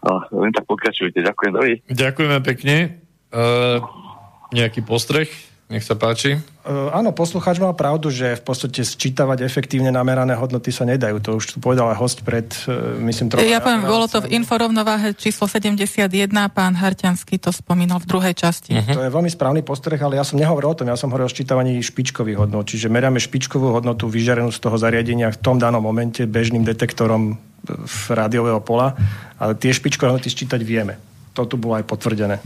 A 0.06 0.10
len 0.30 0.54
tak 0.54 0.70
pokračujte. 0.70 1.18
Ďakujem. 1.26 1.52
Dovi. 1.54 1.74
Ďakujeme 1.90 2.38
pekne. 2.46 3.02
Uh, 3.34 3.82
nejaký 4.54 4.86
postreh? 4.86 5.28
Nech 5.66 5.82
sa 5.82 5.98
páči. 5.98 6.38
Uh, 6.62 6.94
áno, 6.94 7.10
poslucháč 7.10 7.58
mal 7.58 7.74
pravdu, 7.74 8.14
že 8.14 8.38
v 8.38 8.44
podstate 8.46 8.86
sčítavať 8.86 9.42
efektívne 9.42 9.90
namerané 9.90 10.38
hodnoty 10.38 10.70
sa 10.70 10.86
nedajú. 10.86 11.18
To 11.26 11.42
už 11.42 11.46
tu 11.46 11.58
povedal 11.58 11.90
aj 11.90 11.98
host 11.98 12.22
pred, 12.22 12.46
uh, 12.70 12.94
myslím, 13.02 13.34
trochu. 13.34 13.50
Ja 13.50 13.66
poviem, 13.66 13.82
bolo 13.82 14.06
to 14.06 14.22
v 14.22 14.38
inforovnováhe 14.38 15.18
číslo 15.18 15.50
71, 15.50 16.06
pán 16.54 16.74
Harťanský 16.78 17.42
to 17.42 17.50
spomínal 17.50 17.98
v 17.98 18.06
druhej 18.06 18.38
časti. 18.38 18.78
Uh-huh. 18.78 18.94
To 18.94 19.02
je 19.02 19.10
veľmi 19.10 19.30
správny 19.34 19.66
postreh, 19.66 19.98
ale 19.98 20.22
ja 20.22 20.26
som 20.26 20.38
nehovoril 20.38 20.70
o 20.70 20.78
tom, 20.78 20.86
ja 20.86 20.98
som 20.98 21.10
hovoril 21.10 21.26
o 21.26 21.34
ščítavaní 21.34 21.82
špičkových 21.82 22.46
hodnot, 22.46 22.70
čiže 22.70 22.86
meráme 22.86 23.18
špičkovú 23.18 23.74
hodnotu 23.74 24.06
vyžarenú 24.06 24.54
z 24.54 24.62
toho 24.62 24.78
zariadenia 24.78 25.34
v 25.34 25.42
tom 25.42 25.58
danom 25.58 25.82
momente 25.82 26.30
bežným 26.30 26.62
detektorom 26.62 27.42
v 27.66 27.98
rádiového 28.14 28.62
pola, 28.62 28.94
ale 29.42 29.58
tie 29.58 29.74
špičkové 29.74 30.14
hodnoty 30.14 30.30
sčítať 30.30 30.62
vieme. 30.62 31.02
To 31.34 31.50
tu 31.50 31.58
bolo 31.58 31.74
aj 31.74 31.90
potvrdené. 31.90 32.38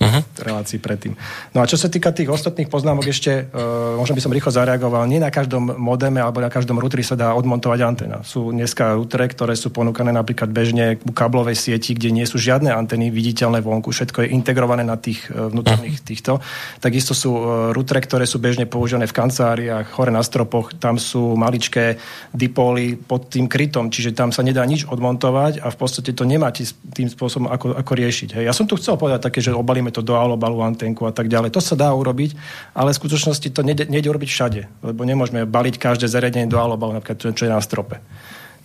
uh-huh. 0.00 0.22
Relácii 0.38 0.78
predtým. 0.80 1.16
No 1.56 1.62
a 1.62 1.68
čo 1.68 1.80
sa 1.80 1.88
týka 1.88 2.12
tých 2.12 2.28
ostatných 2.28 2.68
poznámok 2.68 3.08
ešte, 3.10 3.48
uh, 3.48 3.96
možno 3.96 4.16
by 4.16 4.22
som 4.22 4.32
rýchlo 4.34 4.52
zareagoval, 4.52 5.08
nie 5.08 5.20
na 5.22 5.32
každom 5.32 5.76
modeme 5.76 6.20
alebo 6.20 6.44
na 6.44 6.52
každom 6.52 6.80
routeri 6.80 7.04
sa 7.04 7.16
dá 7.16 7.32
odmontovať 7.36 7.78
antena. 7.82 8.20
Sú 8.24 8.52
dneska 8.52 8.96
routery, 8.96 9.32
ktoré 9.32 9.54
sú 9.56 9.72
ponúkané 9.72 10.12
napríklad 10.12 10.52
bežne 10.52 11.00
u 11.04 11.12
káblovej 11.12 11.56
sieti, 11.56 11.96
kde 11.96 12.12
nie 12.12 12.26
sú 12.28 12.36
žiadne 12.36 12.72
anteny 12.72 13.08
viditeľné 13.08 13.64
vonku, 13.64 13.92
všetko 13.92 14.26
je 14.26 14.32
integrované 14.34 14.84
na 14.84 15.00
tých 15.00 15.28
uh, 15.30 15.48
vnútorných 15.48 16.02
týchto. 16.02 16.40
Takisto 16.80 17.16
sú 17.16 17.30
uh, 17.32 17.42
routery, 17.72 18.04
ktoré 18.04 18.24
sú 18.28 18.42
bežne 18.42 18.68
používané 18.68 19.08
v 19.08 19.16
kanceláriách, 19.16 19.96
hore 19.96 20.12
na 20.12 20.20
stropoch, 20.20 20.76
tam 20.76 21.00
sú 21.00 21.36
maličké 21.36 21.96
dipóly 22.34 22.96
pod 22.96 23.32
tým 23.32 23.48
krytom, 23.48 23.88
čiže 23.88 24.12
tam 24.12 24.34
sa 24.34 24.42
nedá 24.42 24.64
nič 24.66 24.84
odmontovať 24.88 25.62
a 25.62 25.70
v 25.72 25.76
podstate 25.76 26.12
to 26.12 26.26
nemáte 26.26 26.66
tým 26.92 27.08
spôsobom, 27.08 27.48
ako, 27.48 27.76
ako 27.76 27.92
riešiť. 27.94 28.28
Hej. 28.40 28.44
Ja 28.48 28.54
som 28.56 28.66
tu 28.66 28.74
chcel 28.76 28.98
povedať 28.98 29.30
také, 29.30 29.38
že 29.40 29.54
obalíme 29.54 29.92
to 29.94 30.02
do 30.02 30.14
alobalu, 30.26 30.60
antenku 30.66 31.06
a 31.06 31.14
tak 31.14 31.30
ďalej. 31.30 31.54
To 31.54 31.62
sa 31.62 31.78
dá 31.78 31.94
urobiť, 31.94 32.34
ale 32.74 32.90
v 32.90 32.98
skutočnosti 32.98 33.48
to 33.54 33.62
nejde, 33.62 33.86
nejde 33.86 34.10
urobiť 34.10 34.28
všade, 34.28 34.60
lebo 34.82 35.06
nemôžeme 35.06 35.46
baliť 35.46 35.78
každé 35.78 36.10
zariadenie 36.10 36.50
do 36.50 36.58
alobalu, 36.58 36.98
napríklad 36.98 37.32
čo, 37.32 37.44
je 37.46 37.50
na 37.50 37.62
strope. 37.62 38.02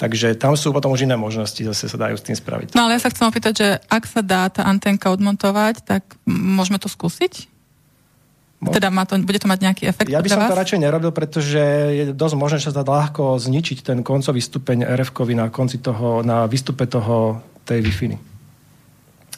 Takže 0.02 0.34
tam 0.34 0.58
sú 0.58 0.74
potom 0.74 0.90
už 0.90 1.06
iné 1.06 1.14
možnosti, 1.14 1.62
zase 1.62 1.86
sa 1.86 1.98
dajú 2.02 2.18
s 2.18 2.26
tým 2.26 2.34
spraviť. 2.34 2.74
No 2.74 2.90
ale 2.90 2.98
ja 2.98 3.06
sa 3.06 3.14
chcem 3.14 3.30
opýtať, 3.30 3.54
že 3.54 3.68
ak 3.86 4.04
sa 4.10 4.26
dá 4.26 4.50
tá 4.50 4.66
antenka 4.66 5.14
odmontovať, 5.14 5.86
tak 5.86 6.02
môžeme 6.26 6.82
to 6.82 6.90
skúsiť? 6.90 7.46
No. 8.62 8.74
Teda 8.74 8.90
má 8.90 9.06
to, 9.06 9.18
bude 9.22 9.42
to 9.42 9.50
mať 9.50 9.60
nejaký 9.62 9.84
efekt 9.90 10.10
Ja 10.10 10.22
by 10.22 10.30
som 10.30 10.42
vás? 10.42 10.54
to 10.54 10.58
radšej 10.58 10.82
nerobil, 10.86 11.10
pretože 11.14 11.62
je 11.94 12.04
dosť 12.14 12.36
možné, 12.38 12.58
že 12.62 12.70
sa 12.70 12.82
dá 12.82 12.86
ľahko 12.86 13.42
zničiť 13.42 13.82
ten 13.82 14.06
koncový 14.06 14.38
stupeň 14.38 14.86
rf 14.86 15.14
na 15.34 15.50
konci 15.50 15.82
toho, 15.82 16.22
na 16.22 16.46
výstupe 16.46 16.86
toho, 16.86 17.42
tej 17.66 17.86
Wi-Fi 17.86 18.31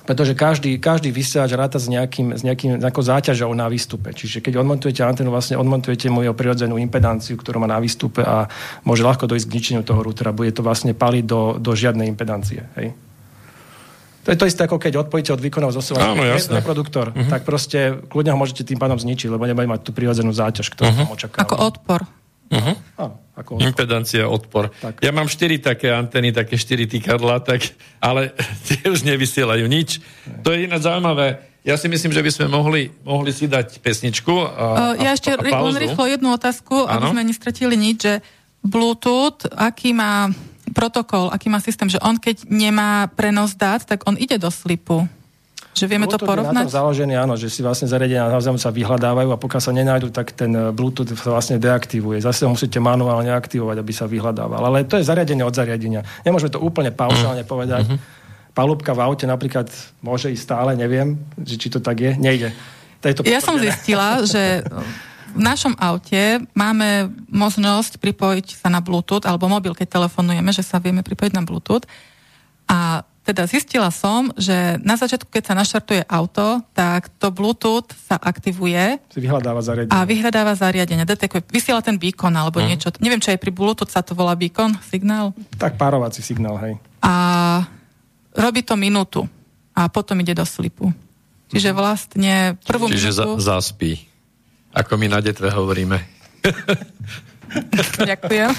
pretože 0.04 0.36
každý, 0.36 0.76
každý 0.84 1.16
vysielač 1.16 1.56
ráta 1.56 1.80
s, 1.80 1.88
nejakým, 1.88 2.36
s 2.36 2.44
nejakým, 2.44 2.76
nejakou 2.76 3.04
záťažou 3.04 3.48
na 3.56 3.72
výstupe. 3.72 4.12
Čiže 4.12 4.44
keď 4.44 4.60
odmontujete 4.60 5.00
antenu, 5.00 5.32
vlastne 5.32 5.56
odmontujete 5.56 6.12
mu 6.12 6.20
jeho 6.20 6.36
prirodzenú 6.36 6.76
impedanciu, 6.76 7.40
ktorú 7.40 7.64
má 7.64 7.68
na 7.72 7.80
výstupe 7.80 8.20
a 8.20 8.52
môže 8.84 9.08
ľahko 9.08 9.32
dojsť 9.32 9.48
k 9.48 9.56
ničeniu 9.56 9.84
toho 9.88 10.04
routera. 10.04 10.36
Bude 10.36 10.52
to 10.52 10.60
vlastne 10.60 10.92
paliť 10.92 11.24
do, 11.24 11.56
do 11.56 11.72
žiadnej 11.72 12.12
impedancie. 12.12 12.68
Hej? 12.76 12.92
To 14.24 14.32
je 14.32 14.40
to 14.40 14.48
isté, 14.48 14.64
ako 14.64 14.80
keď 14.80 15.04
odpojíte 15.04 15.36
od 15.36 15.44
výkonov 15.44 15.76
zosúvača 15.76 16.16
reproduktor, 16.48 17.12
uh-huh. 17.12 17.28
tak 17.28 17.44
proste 17.44 18.00
kľudne 18.08 18.32
ho 18.32 18.40
môžete 18.40 18.64
tým 18.64 18.80
pádom 18.80 18.96
zničiť, 18.96 19.28
lebo 19.28 19.44
nebude 19.44 19.68
mať 19.68 19.84
tú 19.84 19.92
prirodzenú 19.92 20.32
záťaž, 20.32 20.72
ktorú 20.72 20.88
uh-huh. 20.88 21.04
tam 21.04 21.12
očakáva. 21.12 21.44
Ako 21.44 21.56
odpor. 21.60 22.23
Uh-huh. 22.54 23.10
Ako 23.34 23.58
odpor. 23.58 23.66
Impedancia, 23.66 24.24
odpor. 24.30 24.64
Tak. 24.70 25.02
Ja 25.02 25.10
mám 25.10 25.26
štyri 25.26 25.58
také 25.58 25.90
anteny, 25.90 26.30
také 26.30 26.54
štyri 26.54 26.86
týkadla, 26.86 27.42
tak, 27.42 27.66
ale 27.98 28.30
tie 28.70 28.86
už 28.86 29.02
nevysielajú 29.02 29.66
nič. 29.66 29.98
Ne. 30.30 30.46
To 30.46 30.54
je 30.54 30.70
iné 30.70 30.78
zaujímavé. 30.78 31.42
Ja 31.64 31.80
si 31.80 31.88
myslím, 31.88 32.12
že 32.12 32.22
by 32.22 32.30
sme 32.30 32.46
mohli, 32.52 32.92
mohli 33.08 33.32
si 33.32 33.48
dať 33.50 33.80
pesničku. 33.80 34.36
A, 34.36 34.94
ja 35.00 35.12
a, 35.12 35.16
ešte 35.16 35.34
a 35.34 35.40
len 35.42 35.80
rýchlo 35.80 36.06
jednu 36.06 36.30
otázku, 36.36 36.86
ano? 36.86 37.10
aby 37.10 37.18
sme 37.18 37.24
nestratili 37.24 37.74
nič, 37.80 37.98
že 38.04 38.14
Bluetooth, 38.62 39.48
aký 39.56 39.96
má 39.96 40.30
protokol, 40.76 41.32
aký 41.32 41.48
má 41.48 41.64
systém, 41.64 41.88
že 41.88 42.02
on 42.04 42.20
keď 42.20 42.52
nemá 42.52 43.08
prenos 43.16 43.56
dát, 43.56 43.82
tak 43.88 44.04
on 44.06 44.20
ide 44.20 44.36
do 44.36 44.52
slipu. 44.52 45.08
Že 45.74 45.86
vieme 45.90 46.06
Bluetooth 46.06 46.22
to 46.22 46.30
porovnať? 46.30 46.54
Je 46.54 46.60
na 46.62 46.70
to 46.70 46.78
založený, 46.78 47.14
áno, 47.18 47.34
že 47.34 47.50
si 47.50 47.66
vlastne 47.66 47.90
zariadenia 47.90 48.30
naozaj 48.30 48.62
sa 48.62 48.70
vyhľadávajú 48.70 49.30
a 49.34 49.38
pokiaľ 49.42 49.62
sa 49.62 49.74
nenájdu, 49.74 50.14
tak 50.14 50.38
ten 50.38 50.54
eh, 50.54 50.70
Bluetooth 50.70 51.10
sa 51.18 51.34
vlastne 51.34 51.58
deaktivuje. 51.58 52.22
Zase 52.22 52.46
ho 52.46 52.54
musíte 52.54 52.78
manuálne 52.78 53.34
aktivovať, 53.34 53.82
aby 53.82 53.94
sa 53.94 54.06
vyhľadával. 54.06 54.62
Ale 54.62 54.86
to 54.86 55.02
je 55.02 55.10
zariadenie 55.10 55.42
od 55.42 55.54
zariadenia. 55.54 56.06
Nemôžeme 56.22 56.54
to 56.54 56.62
úplne 56.62 56.94
paušálne 56.94 57.42
mm. 57.42 57.50
povedať. 57.50 57.84
Mm-hmm. 57.90 58.54
Palúbka 58.54 58.94
v 58.94 59.02
aute 59.02 59.26
napríklad 59.26 59.66
môže 60.06 60.30
ísť 60.30 60.46
stále, 60.46 60.72
neviem, 60.78 61.18
či 61.42 61.74
to 61.74 61.82
tak 61.82 61.98
je. 61.98 62.14
Nejde. 62.22 62.54
To 63.04 63.26
ja 63.28 63.44
som 63.44 63.60
zistila, 63.60 64.24
že 64.24 64.64
v 65.34 65.42
našom 65.42 65.74
aute 65.82 66.46
máme 66.54 67.10
možnosť 67.28 67.98
pripojiť 67.98 68.62
sa 68.62 68.70
na 68.70 68.80
Bluetooth, 68.80 69.26
alebo 69.26 69.50
mobil, 69.50 69.74
keď 69.74 70.00
telefonujeme, 70.00 70.54
že 70.54 70.62
sa 70.62 70.78
vieme 70.78 71.02
pripojiť 71.02 71.34
na 71.34 71.44
Bluetooth. 71.44 71.84
A 72.70 73.04
teda 73.24 73.48
zistila 73.48 73.88
som, 73.88 74.36
že 74.36 74.76
na 74.84 75.00
začiatku, 75.00 75.32
keď 75.32 75.44
sa 75.48 75.56
naštartuje 75.56 76.04
auto, 76.12 76.60
tak 76.76 77.08
to 77.16 77.32
Bluetooth 77.32 77.88
sa 77.96 78.20
aktivuje. 78.20 79.00
Si 79.08 79.24
vyhľadáva 79.24 79.64
zariadenie. 79.64 79.96
A 79.96 80.04
vyhľadáva 80.04 80.54
zariadenie. 80.60 81.08
Detekuje, 81.08 81.40
vysiela 81.48 81.80
ten 81.80 81.96
beacon 81.96 82.36
alebo 82.36 82.60
uh-huh. 82.60 82.68
niečo. 82.68 82.92
Neviem, 83.00 83.24
či 83.24 83.32
aj 83.32 83.40
pri 83.40 83.56
Bluetooth 83.56 83.88
sa 83.88 84.04
to 84.04 84.12
volá 84.12 84.36
beacon, 84.36 84.76
signál. 84.84 85.32
Tak 85.56 85.80
párovací 85.80 86.20
signál, 86.20 86.60
hej. 86.68 86.76
A 87.00 87.14
robí 88.36 88.60
to 88.60 88.76
minútu. 88.76 89.24
A 89.72 89.88
potom 89.88 90.20
ide 90.20 90.36
do 90.36 90.44
slipu. 90.44 90.92
Čiže 91.48 91.72
mhm. 91.72 91.78
vlastne 91.80 92.34
prvú 92.68 92.92
Čiže 92.92 93.10
minútu... 93.16 93.40
Za, 93.40 93.64
zaspí. 93.64 94.04
Ako 94.76 95.00
my 95.00 95.08
na 95.08 95.24
detve 95.24 95.48
hovoríme. 95.48 95.96
Ďakujem. 98.04 98.52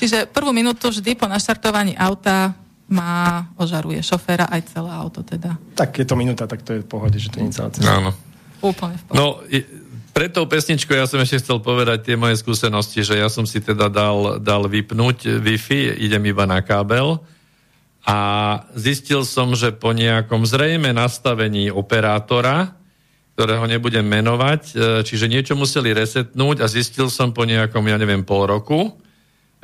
Čiže 0.00 0.30
prvú 0.32 0.54
minútu 0.54 0.88
vždy 0.88 1.12
po 1.18 1.26
naštartovaní 1.28 1.92
auta 1.98 2.54
má, 2.92 3.48
ožaruje 3.56 4.04
šoféra 4.04 4.52
aj 4.52 4.76
celé 4.76 4.90
auto 4.92 5.24
teda. 5.24 5.56
Tak 5.72 5.96
je 5.96 6.06
to 6.06 6.14
minúta, 6.14 6.44
tak 6.44 6.60
to 6.60 6.76
je 6.76 6.84
v 6.84 6.88
pohode, 6.88 7.16
že 7.16 7.32
to 7.32 7.40
nie 7.40 7.48
je 7.48 7.56
celá 7.56 7.72
Áno. 7.88 8.12
Úplne 8.60 8.96
v 9.00 9.04
pohode. 9.08 9.16
No, 9.16 9.40
pre 10.12 10.28
tou 10.28 10.44
pesničkou 10.44 10.92
ja 10.92 11.08
som 11.08 11.24
ešte 11.24 11.40
chcel 11.40 11.64
povedať 11.64 12.04
tie 12.04 12.16
moje 12.20 12.36
skúsenosti, 12.36 13.00
že 13.00 13.16
ja 13.16 13.32
som 13.32 13.48
si 13.48 13.64
teda 13.64 13.88
dal, 13.88 14.36
dal 14.44 14.68
vypnúť 14.68 15.40
Wi-Fi, 15.40 15.96
idem 16.04 16.20
iba 16.28 16.44
na 16.44 16.60
kábel 16.60 17.16
a 18.04 18.18
zistil 18.76 19.24
som, 19.24 19.56
že 19.56 19.72
po 19.72 19.96
nejakom 19.96 20.44
zrejme 20.44 20.92
nastavení 20.92 21.72
operátora, 21.72 22.76
ktorého 23.32 23.64
nebudem 23.64 24.04
menovať, 24.04 24.62
e, 24.68 24.72
čiže 25.06 25.30
niečo 25.30 25.54
museli 25.56 25.96
resetnúť 25.96 26.60
a 26.60 26.66
zistil 26.68 27.08
som 27.08 27.32
po 27.32 27.48
nejakom, 27.48 27.80
ja 27.88 27.96
neviem, 27.96 28.26
pol 28.26 28.44
roku, 28.44 28.92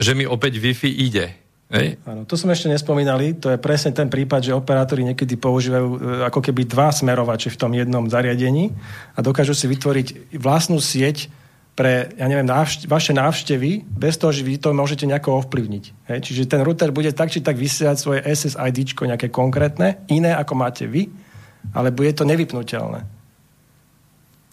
že 0.00 0.16
mi 0.16 0.24
opäť 0.24 0.56
Wi-Fi 0.56 0.88
ide. 0.88 1.34
Hej. 1.68 2.00
Áno, 2.08 2.24
to 2.24 2.32
sme 2.32 2.56
ešte 2.56 2.72
nespomínali, 2.72 3.36
to 3.36 3.52
je 3.52 3.60
presne 3.60 3.92
ten 3.92 4.08
prípad, 4.08 4.40
že 4.40 4.56
operátori 4.56 5.04
niekedy 5.04 5.36
používajú 5.36 5.88
e, 5.92 5.98
ako 6.24 6.40
keby 6.40 6.64
dva 6.64 6.88
smerovače 6.88 7.52
v 7.52 7.60
tom 7.60 7.76
jednom 7.76 8.08
zariadení 8.08 8.72
a 9.12 9.20
dokážu 9.20 9.52
si 9.52 9.68
vytvoriť 9.68 10.32
vlastnú 10.40 10.80
sieť 10.80 11.28
pre, 11.76 12.08
ja 12.16 12.24
neviem, 12.24 12.48
návšte- 12.48 12.88
vaše 12.88 13.12
návštevy, 13.12 13.84
bez 13.84 14.16
toho, 14.16 14.32
že 14.32 14.48
vy 14.48 14.56
to 14.56 14.72
môžete 14.72 15.04
nejako 15.04 15.44
ovplyvniť. 15.44 15.84
Hej. 16.08 16.18
Čiže 16.24 16.48
ten 16.48 16.64
router 16.64 16.88
bude 16.88 17.12
tak 17.12 17.28
či 17.28 17.44
tak 17.44 17.60
vysielať 17.60 17.96
svoje 18.00 18.20
SSID 18.24 18.96
nejaké 18.96 19.28
konkrétne, 19.28 20.00
iné 20.08 20.32
ako 20.32 20.56
máte 20.56 20.88
vy, 20.88 21.12
ale 21.76 21.92
bude 21.92 22.16
to 22.16 22.24
nevypnutelné. 22.24 23.17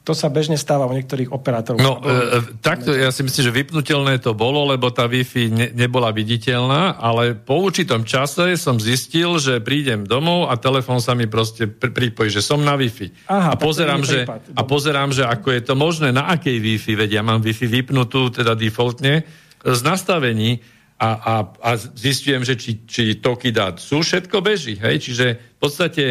To 0.05 0.13
sa 0.13 0.29
bežne 0.29 0.53
stáva 0.53 0.85
u 0.85 0.93
niektorých 0.93 1.33
operátorov. 1.33 1.81
No, 1.81 1.97
e, 1.97 2.37
e, 2.37 2.61
takto 2.61 2.93
ja 2.93 3.09
si 3.09 3.25
myslím, 3.25 3.43
že 3.49 3.57
vypnutelné 3.57 4.21
to 4.21 4.37
bolo, 4.37 4.69
lebo 4.69 4.93
tá 4.93 5.09
Wi-Fi 5.09 5.43
ne, 5.49 5.67
nebola 5.73 6.13
viditeľná, 6.13 7.01
ale 7.01 7.33
po 7.33 7.57
určitom 7.57 8.05
čase 8.05 8.53
som 8.53 8.77
zistil, 8.77 9.41
že 9.41 9.65
prídem 9.65 10.05
domov 10.05 10.53
a 10.53 10.61
telefón 10.61 11.01
sa 11.01 11.17
mi 11.17 11.25
proste 11.25 11.65
pripojí, 11.65 12.29
že 12.29 12.45
som 12.45 12.61
na 12.61 12.77
Wi-Fi. 12.77 13.33
Aha, 13.33 13.53
a, 13.53 13.55
pozerám, 13.57 14.05
že, 14.05 14.29
a 14.29 14.61
pozerám, 14.61 15.09
že 15.09 15.25
ako 15.25 15.49
je 15.57 15.61
to 15.65 15.73
možné, 15.73 16.13
na 16.13 16.29
akej 16.29 16.61
Wi-Fi, 16.61 16.93
veď 17.01 17.09
ja 17.17 17.23
mám 17.25 17.41
Wi-Fi 17.41 17.65
vypnutú, 17.65 18.29
teda 18.29 18.53
defaultne, 18.53 19.25
z 19.65 19.81
nastavení 19.81 20.61
a, 21.01 21.09
a, 21.17 21.33
a 21.49 21.69
zistujem, 21.75 22.45
že 22.45 22.55
či, 22.55 22.85
či 22.85 23.03
toky 23.17 23.49
dát 23.49 23.81
sú, 23.81 24.05
všetko 24.05 24.37
beží. 24.39 24.77
Hej? 24.77 25.09
Čiže 25.09 25.25
v 25.33 25.59
podstate 25.59 26.03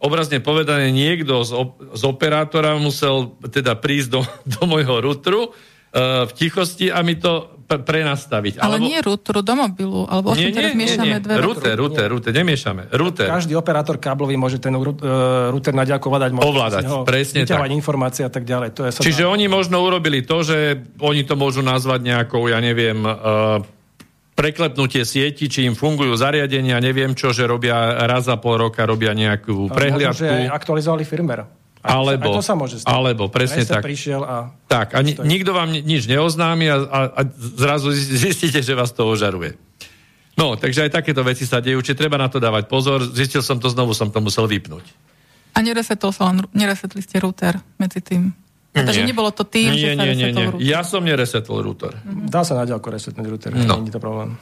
obrazne 0.00 0.40
povedané, 0.40 0.88
niekto 0.90 1.44
z, 1.44 1.52
op- 1.52 1.78
z 1.92 2.02
operátora 2.08 2.80
musel 2.80 3.36
teda 3.52 3.76
prísť 3.76 4.08
do, 4.08 4.20
do 4.56 4.60
môjho 4.64 5.04
routeru 5.04 5.52
uh, 5.52 6.24
v 6.26 6.32
tichosti 6.34 6.88
a 6.88 7.04
mi 7.04 7.20
to 7.20 7.60
pre- 7.68 7.84
prenastaviť. 7.84 8.58
Ale 8.58 8.80
alebo... 8.80 8.88
nie 8.88 8.98
routeru, 8.98 9.40
do 9.44 9.54
mobilu, 9.54 10.00
alebo 10.08 10.32
nie, 10.34 10.50
nie, 10.50 10.72
nie, 10.74 10.96
nie. 10.96 11.16
dve 11.20 11.38
router, 11.38 11.76
router, 11.76 12.08
router, 12.10 12.32
nemiešame. 12.32 12.88
Router. 12.90 13.28
Každý 13.28 13.54
operátor 13.54 14.00
káblový 14.00 14.34
môže 14.40 14.56
ten 14.56 14.72
router 14.74 15.74
na 15.76 15.84
ďalku 15.84 16.08
ovládať. 16.08 16.30
Ovládať, 16.34 16.82
presne 17.04 17.44
tak. 17.44 17.68
informácie 17.70 18.24
a 18.24 18.32
tak 18.32 18.48
ďalej. 18.48 18.68
To 18.74 18.82
je 18.88 18.90
Čiže 19.04 19.28
dá... 19.28 19.30
oni 19.30 19.46
možno 19.46 19.84
urobili 19.84 20.24
to, 20.24 20.42
že 20.42 20.80
oni 20.98 21.22
to 21.28 21.36
môžu 21.36 21.60
nazvať 21.60 22.00
nejakou, 22.02 22.48
ja 22.48 22.58
neviem, 22.58 23.04
uh, 23.04 23.60
preklepnutie 24.40 25.04
sieti, 25.04 25.52
či 25.52 25.68
im 25.68 25.76
fungujú 25.76 26.16
zariadenia, 26.16 26.80
neviem 26.80 27.12
čo, 27.12 27.36
že 27.36 27.44
robia 27.44 28.08
raz 28.08 28.24
za 28.24 28.40
pol 28.40 28.56
roka 28.56 28.88
robia 28.88 29.12
nejakú 29.12 29.68
prehliadku. 29.68 30.24
Možno, 30.24 30.48
že 30.48 30.48
aktualizovali 30.48 31.04
firmware. 31.04 31.44
Aj 31.80 31.96
alebo, 31.96 32.36
to 32.36 32.40
sa, 32.40 32.40
aj 32.40 32.40
to 32.40 32.44
sa 32.44 32.54
môže 32.56 32.76
stať. 32.80 32.92
Alebo, 32.92 33.22
presne 33.32 33.64
tak. 33.64 33.80
prišiel 33.84 34.20
a... 34.24 34.52
Tak, 34.68 34.96
a 34.96 35.00
ni- 35.00 35.16
nikto 35.16 35.56
vám 35.56 35.72
nič 35.72 36.08
neoznámi 36.08 36.68
a, 36.68 36.76
a, 36.76 36.98
a 37.08 37.20
zrazu 37.56 37.92
zistíte, 37.96 38.60
že 38.60 38.76
vás 38.76 38.92
to 38.92 39.08
ožaruje. 39.08 39.56
No, 40.36 40.56
takže 40.56 40.88
aj 40.88 41.00
takéto 41.00 41.24
veci 41.24 41.48
sa 41.48 41.60
dejú, 41.60 41.80
či 41.84 41.96
treba 41.96 42.16
na 42.20 42.28
to 42.28 42.36
dávať 42.36 42.68
pozor. 42.68 43.04
Zistil 43.04 43.40
som 43.40 43.60
to, 43.60 43.68
znovu 43.72 43.92
som 43.96 44.12
to 44.12 44.20
musel 44.20 44.44
vypnúť. 44.48 44.84
A 45.56 45.64
neresetol 45.64 46.12
sa 46.12 46.28
len, 46.32 46.44
neresetli 46.56 47.00
ste 47.00 47.20
router 47.20 47.60
medzi 47.80 48.00
tým? 48.00 48.32
Takže 48.70 49.02
nebolo 49.02 49.34
to 49.34 49.42
tým, 49.42 49.74
nie, 49.74 49.82
že 49.82 49.88
sa 49.98 50.04
nie, 50.06 50.14
nie, 50.14 50.30
nie. 50.30 50.46
router. 50.46 50.62
Ja 50.62 50.86
som 50.86 51.02
neresetol 51.02 51.58
router. 51.58 51.90
Mm-hmm. 51.90 52.30
Dá 52.30 52.46
sa 52.46 52.54
na 52.54 52.62
ďalko 52.62 52.86
resetnúť 52.86 53.26
router, 53.26 53.50
no. 53.50 53.82
nie 53.82 53.90
je 53.90 53.94
to 53.98 54.02
problém. 54.02 54.38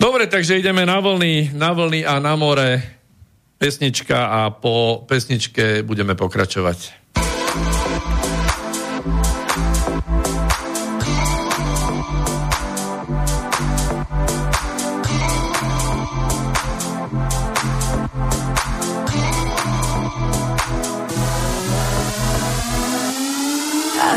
Dobre, 0.00 0.28
takže 0.28 0.60
ideme 0.60 0.84
na 0.88 1.00
vlny, 1.00 1.56
na 1.56 1.72
vlny 1.76 2.04
a 2.08 2.20
na 2.20 2.36
more. 2.36 2.96
pesnička 3.56 4.28
a 4.28 4.40
po 4.52 5.04
pesničke 5.08 5.80
budeme 5.82 6.12
pokračovať. 6.12 7.08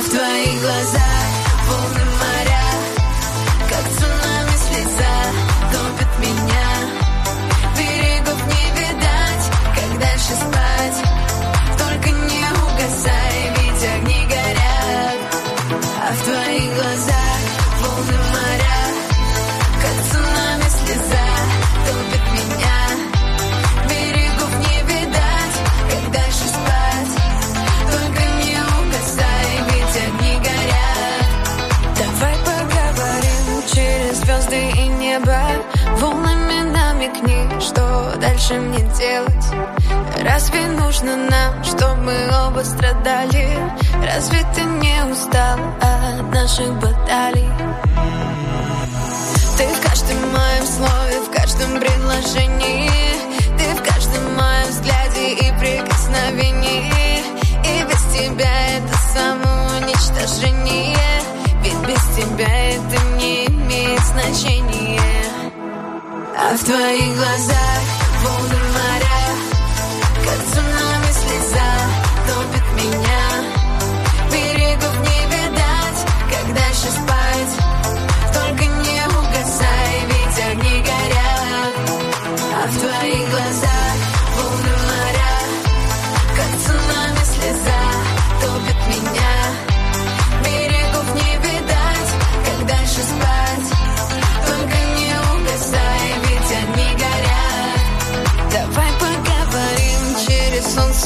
твоих 0.08 0.60
глазах 0.60 1.07
дальше 38.49 38.61
мне 38.61 38.79
делать 38.97 39.45
Разве 40.21 40.65
нужно 40.67 41.15
нам, 41.15 41.63
чтобы 41.63 42.03
мы 42.03 42.29
оба 42.47 42.59
страдали? 42.61 43.57
Разве 44.03 44.45
ты 44.55 44.63
не 44.63 45.03
устал 45.11 45.59
от 45.81 46.33
наших 46.33 46.73
баталий? 46.79 47.47
Ты 49.57 49.67
в 49.67 49.81
каждом 49.81 50.17
моем 50.31 50.65
слове, 50.65 51.19
в 51.21 51.29
каждом 51.31 51.79
предложении 51.79 52.91
Ты 53.57 53.75
в 53.75 53.83
каждом 53.83 54.35
моем 54.35 54.67
взгляде 54.69 55.33
и 55.33 55.51
прикосновении 55.59 57.23
И 57.63 57.83
без 57.83 58.03
тебя 58.13 58.53
это 58.77 58.97
самоуничтожение 59.13 61.21
Ведь 61.61 61.81
без 61.87 62.03
тебя 62.15 62.53
это 62.69 62.97
не 63.17 63.45
имеет 63.47 64.01
значения 64.01 65.01
А 66.37 66.55
в 66.55 66.63
твоих 66.63 67.15
глазах 67.15 67.98
волны 68.22 68.58
моря 68.74 69.20
Как 70.24 70.40
цунами 70.52 71.12
слеза 71.12 71.70
топит 72.26 72.57
меня 72.57 72.57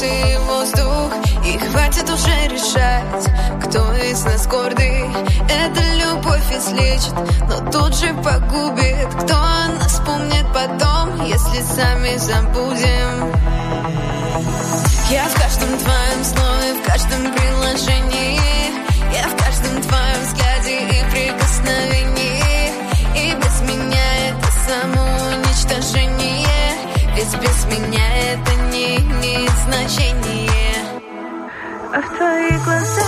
и 0.04 0.36
воздух 0.46 1.12
И 1.44 1.58
хватит 1.58 2.08
уже 2.10 2.48
решать, 2.48 3.26
кто 3.62 3.92
из 3.94 4.24
нас 4.24 4.46
гордый. 4.46 5.04
Эта 5.48 5.82
любовь 5.96 6.50
излечит, 6.52 7.14
но 7.48 7.70
тут 7.70 7.94
же 7.96 8.14
погубит. 8.14 9.08
Кто 9.22 9.34
о 9.34 9.68
нас 9.78 10.00
помнит 10.06 10.46
потом, 10.52 11.24
если 11.24 11.60
сами 11.62 12.16
забудем? 12.16 13.32
Я 15.10 15.24
в 15.24 15.34
каждом 15.34 15.78
твоем 15.78 16.24
слове, 16.24 16.74
в 16.74 16.86
каждом 16.86 17.32
приложении. 17.34 18.40
Я 19.12 19.28
в 19.28 19.36
каждом 19.36 19.82
твоем 19.82 20.20
взгляде 20.22 20.78
и 20.80 21.04
прикосновении. 21.10 22.72
И 23.16 23.34
без 23.34 23.60
меня 23.60 24.06
это 24.28 24.48
самоуничтожение 24.66 26.48
Ведь 27.14 27.34
без 27.40 27.64
меня 27.66 28.06
это 28.32 28.53
не 28.84 28.96
имеет 28.98 29.50
значения 29.66 30.50
А 31.92 32.00
в 32.00 32.16
твоих 32.16 32.64
глазах 32.64 33.03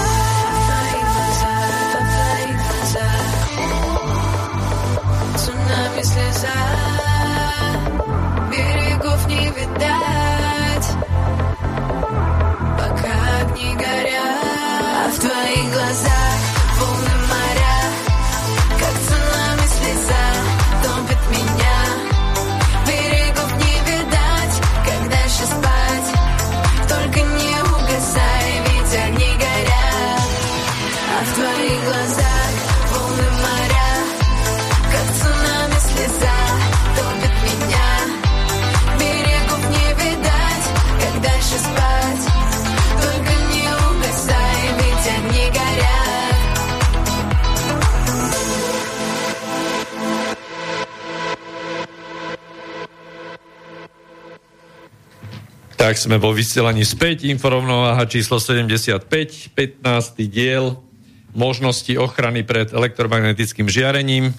Tak 55.86 56.02
sme 56.02 56.18
vo 56.18 56.34
vysielaní 56.34 56.82
späť, 56.82 57.30
informovnováha 57.30 58.10
číslo 58.10 58.42
75, 58.42 59.06
15. 59.54 60.18
diel 60.26 60.82
možnosti 61.30 61.94
ochrany 61.94 62.42
pred 62.42 62.74
elektromagnetickým 62.74 63.70
žiarením. 63.70 64.34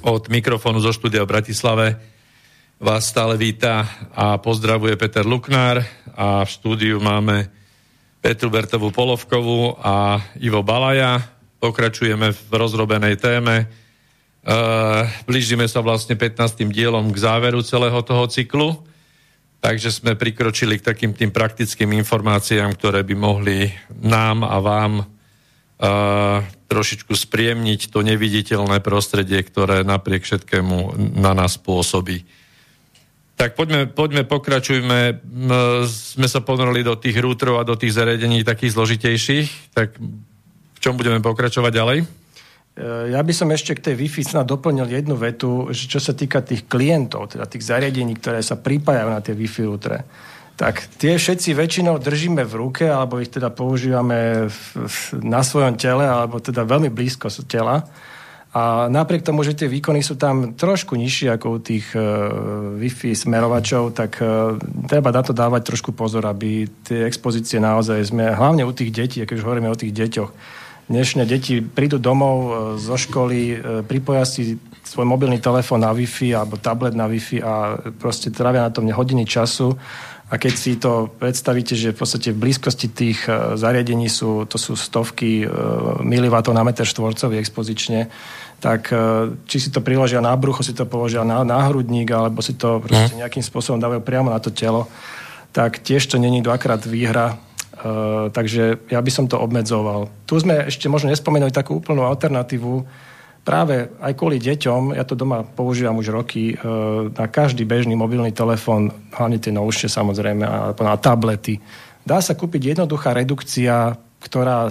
Od 0.00 0.24
mikrofónu 0.32 0.80
zo 0.80 0.96
štúdia 0.96 1.28
v 1.28 1.32
Bratislave 1.36 2.00
vás 2.80 3.04
stále 3.04 3.36
víta 3.36 3.84
a 4.16 4.40
pozdravuje 4.40 4.96
Peter 4.96 5.28
Luknár 5.28 5.84
a 6.16 6.40
v 6.40 6.48
štúdiu 6.48 7.04
máme 7.04 7.52
Petru 8.24 8.48
Bertovú 8.48 8.88
Polovkovú 8.96 9.76
a 9.76 10.24
Ivo 10.40 10.64
Balaja. 10.64 11.20
Pokračujeme 11.60 12.32
v 12.32 12.40
rozrobenej 12.48 13.20
téme. 13.20 13.68
E, 14.40 14.56
blížime 15.28 15.68
sa 15.68 15.84
vlastne 15.84 16.16
15. 16.16 16.64
dielom 16.72 17.12
k 17.12 17.28
záveru 17.28 17.60
celého 17.60 18.00
toho 18.00 18.24
cyklu. 18.24 18.88
Takže 19.60 19.92
sme 19.92 20.16
prikročili 20.16 20.80
k 20.80 20.86
takým 20.88 21.12
tým 21.12 21.28
praktickým 21.28 21.92
informáciám, 22.00 22.72
ktoré 22.72 23.04
by 23.04 23.12
mohli 23.12 23.68
nám 24.00 24.40
a 24.40 24.56
vám 24.56 25.04
uh, 25.04 26.40
trošičku 26.64 27.12
spriemniť 27.12 27.92
to 27.92 28.00
neviditeľné 28.00 28.80
prostredie, 28.80 29.36
ktoré 29.44 29.84
napriek 29.84 30.24
všetkému 30.24 30.96
na 31.20 31.36
nás 31.36 31.60
pôsobí. 31.60 32.24
Tak 33.36 33.56
poďme, 33.56 33.88
poďme 33.88 34.28
pokračujme. 34.28 35.24
Sme 35.88 36.28
sa 36.28 36.44
ponorili 36.44 36.84
do 36.84 36.92
tých 36.96 37.16
rútrov 37.20 37.56
a 37.56 37.64
do 37.64 37.72
tých 37.72 37.96
zariadení 37.96 38.44
takých 38.44 38.76
zložitejších. 38.76 39.72
Tak 39.72 39.96
v 40.76 40.78
čom 40.80 41.00
budeme 41.00 41.24
pokračovať 41.24 41.72
ďalej? 41.72 41.98
Ja 42.78 43.20
by 43.20 43.32
som 43.34 43.50
ešte 43.50 43.74
k 43.76 43.92
tej 43.92 43.94
Wi-Fi 43.98 44.22
snad 44.22 44.46
doplnil 44.46 44.86
jednu 44.88 45.18
vetu, 45.18 45.68
že 45.74 45.90
čo 45.90 45.98
sa 45.98 46.14
týka 46.14 46.40
tých 46.40 46.70
klientov, 46.70 47.34
teda 47.34 47.44
tých 47.44 47.66
zariadení, 47.66 48.16
ktoré 48.16 48.40
sa 48.40 48.56
pripájajú 48.56 49.08
na 49.10 49.20
tie 49.20 49.34
Wi-Fi 49.34 49.62
routere, 49.66 50.06
tak 50.54 50.88
tie 51.00 51.16
všetci 51.16 51.56
väčšinou 51.56 51.96
držíme 52.00 52.44
v 52.44 52.54
ruke, 52.56 52.84
alebo 52.84 53.16
ich 53.18 53.32
teda 53.32 53.48
používame 53.48 54.48
na 55.20 55.40
svojom 55.40 55.76
tele, 55.76 56.04
alebo 56.04 56.36
teda 56.36 56.68
veľmi 56.68 56.92
blízko 56.92 57.32
tela. 57.48 57.84
A 58.50 58.90
napriek 58.90 59.22
tomu, 59.22 59.46
že 59.46 59.54
tie 59.54 59.70
výkony 59.70 60.02
sú 60.02 60.18
tam 60.18 60.58
trošku 60.58 60.98
nižšie 60.98 61.38
ako 61.38 61.46
u 61.54 61.58
tých 61.62 61.86
uh, 61.94 62.02
Wi-Fi 62.76 63.14
smerovačov, 63.14 63.94
tak 63.94 64.18
uh, 64.18 64.58
treba 64.90 65.14
na 65.14 65.22
to 65.22 65.30
dávať 65.30 65.70
trošku 65.70 65.94
pozor, 65.94 66.26
aby 66.26 66.66
tie 66.82 67.06
expozície 67.06 67.62
naozaj 67.62 68.10
sme, 68.10 68.26
hlavne 68.34 68.66
u 68.66 68.72
tých 68.74 68.90
detí, 68.90 69.22
keď 69.22 69.38
už 69.38 69.46
hovoríme 69.46 69.70
o 69.70 69.78
tých 69.78 69.94
deťoch, 69.94 70.30
dnešné 70.90 71.22
deti 71.22 71.62
prídu 71.62 72.02
domov 72.02 72.36
e, 72.42 72.50
zo 72.82 72.98
školy, 72.98 73.38
e, 73.38 73.56
pripoja 73.86 74.26
si 74.26 74.58
svoj 74.82 75.06
mobilný 75.06 75.38
telefón 75.38 75.86
na 75.86 75.94
Wi-Fi 75.94 76.34
alebo 76.34 76.58
tablet 76.58 76.98
na 76.98 77.06
Wi-Fi 77.06 77.38
a 77.40 77.78
proste 77.94 78.34
trávia 78.34 78.66
na 78.66 78.74
tom 78.74 78.90
hodiny 78.90 79.22
času 79.22 79.78
a 80.30 80.34
keď 80.38 80.54
si 80.54 80.78
to 80.78 81.10
predstavíte, 81.10 81.78
že 81.78 81.94
v 81.94 81.98
podstate 82.02 82.34
v 82.34 82.42
blízkosti 82.42 82.90
tých 82.90 83.30
e, 83.30 83.54
zariadení 83.54 84.10
sú, 84.10 84.50
to 84.50 84.58
sú 84.58 84.74
stovky 84.74 85.46
milivatov 86.02 86.58
na 86.58 86.66
meter 86.66 86.82
štvorcový 86.82 87.38
expozične, 87.38 88.10
tak 88.60 88.92
či 89.48 89.56
si 89.56 89.72
to 89.72 89.80
priložia 89.80 90.20
na 90.20 90.36
brucho, 90.36 90.60
si 90.60 90.76
to 90.76 90.84
položia 90.84 91.24
na, 91.24 91.40
na 91.48 91.64
hrudník, 91.64 92.12
alebo 92.12 92.44
si 92.44 92.58
to 92.58 92.82
proste 92.82 93.16
mhm. 93.16 93.24
nejakým 93.24 93.40
spôsobom 93.46 93.80
dávajú 93.80 94.02
priamo 94.04 94.28
na 94.28 94.42
to 94.42 94.52
telo, 94.52 94.90
tak 95.54 95.80
tiež 95.80 96.06
to 96.06 96.18
není 96.18 96.42
dvakrát 96.42 96.84
výhra. 96.84 97.40
Uh, 97.80 98.28
takže 98.28 98.76
ja 98.92 99.00
by 99.00 99.08
som 99.08 99.24
to 99.24 99.40
obmedzoval. 99.40 100.12
Tu 100.28 100.36
sme 100.36 100.68
ešte 100.68 100.92
možno 100.92 101.08
nespomenuli 101.08 101.48
takú 101.48 101.80
úplnú 101.80 102.04
alternatívu, 102.04 102.84
práve 103.40 103.88
aj 104.00 104.12
kvôli 104.16 104.36
deťom, 104.36 104.94
ja 104.96 105.04
to 105.04 105.16
doma 105.16 105.42
používam 105.42 105.96
už 105.96 106.12
roky, 106.12 106.52
e, 106.52 106.56
na 107.10 107.26
každý 107.26 107.64
bežný 107.64 107.96
mobilný 107.96 108.32
telefón, 108.36 108.92
hlavne 109.16 109.40
tie 109.40 109.52
novšie 109.52 109.88
samozrejme, 109.88 110.44
alebo 110.44 110.84
na 110.84 110.96
tablety, 111.00 111.56
dá 112.04 112.20
sa 112.20 112.36
kúpiť 112.36 112.76
jednoduchá 112.76 113.16
redukcia, 113.16 113.96
ktorá 114.20 114.68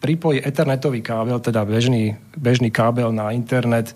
pripojí 0.00 0.40
ethernetový 0.40 1.04
kábel, 1.04 1.40
teda 1.40 1.64
bežný, 1.68 2.16
bežný 2.36 2.72
kábel 2.72 3.12
na 3.12 3.32
internet, 3.36 3.92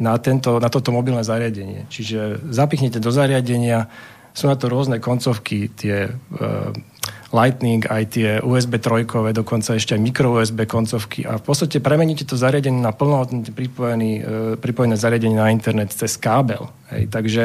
na, 0.00 0.16
tento, 0.16 0.58
na 0.58 0.72
toto 0.72 0.90
mobilné 0.90 1.22
zariadenie. 1.22 1.86
Čiže 1.92 2.48
zapichnete 2.50 2.98
do 2.98 3.12
zariadenia, 3.12 3.86
sú 4.34 4.46
na 4.46 4.56
to 4.56 4.70
rôzne 4.70 5.02
koncovky, 5.02 5.70
tie 5.72 6.10
uh, 6.10 6.70
Lightning, 7.30 7.86
aj 7.86 8.02
tie 8.10 8.28
USB 8.42 8.82
trojkové, 8.82 9.30
dokonca 9.30 9.78
ešte 9.78 9.94
aj 9.94 10.02
micro 10.02 10.34
USB 10.34 10.66
koncovky 10.66 11.22
a 11.22 11.38
v 11.38 11.44
podstate 11.46 11.78
premeníte 11.78 12.26
to 12.26 12.34
zariadenie 12.34 12.82
na 12.82 12.90
plnohodnotne 12.90 13.54
pripojený, 13.54 14.12
uh, 14.18 14.24
pripojené 14.58 14.98
zariadenie 14.98 15.38
na 15.38 15.54
internet 15.54 15.94
cez 15.94 16.18
kábel. 16.18 16.70
Hej. 16.90 17.06
Takže 17.10 17.42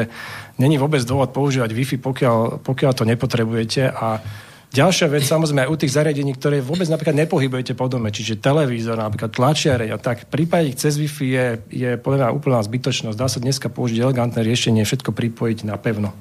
není 0.58 0.74
vôbec 0.78 1.02
dôvod 1.06 1.30
používať 1.30 1.70
Wi-Fi, 1.70 2.02
pokiaľ, 2.02 2.66
pokiaľ 2.66 2.92
to 2.94 3.04
nepotrebujete 3.06 3.90
a 3.90 4.20
Ďalšia 4.66 5.08
vec, 5.08 5.24
samozrejme, 5.24 5.62
aj 5.64 5.72
u 5.72 5.76
tých 5.78 5.94
zariadení, 5.94 6.36
ktoré 6.36 6.60
vôbec 6.60 6.84
napríklad 6.90 7.16
nepohybujete 7.16 7.72
po 7.72 7.88
dome, 7.88 8.12
čiže 8.12 8.42
televízor, 8.42 8.98
napríklad 8.98 9.32
tlačiare 9.32 9.88
a 9.88 9.96
tak, 9.96 10.28
ich 10.28 10.76
cez 10.76 11.00
Wi-Fi 11.00 11.26
je, 11.32 11.46
je 11.70 11.90
podľa 11.96 12.34
úplná 12.34 12.60
zbytočnosť. 12.60 13.16
Dá 13.16 13.30
sa 13.30 13.40
dneska 13.40 13.72
použiť 13.72 14.02
elegantné 14.02 14.44
riešenie, 14.44 14.84
všetko 14.84 15.16
pripojiť 15.16 15.64
na 15.64 15.80
pevno 15.80 16.12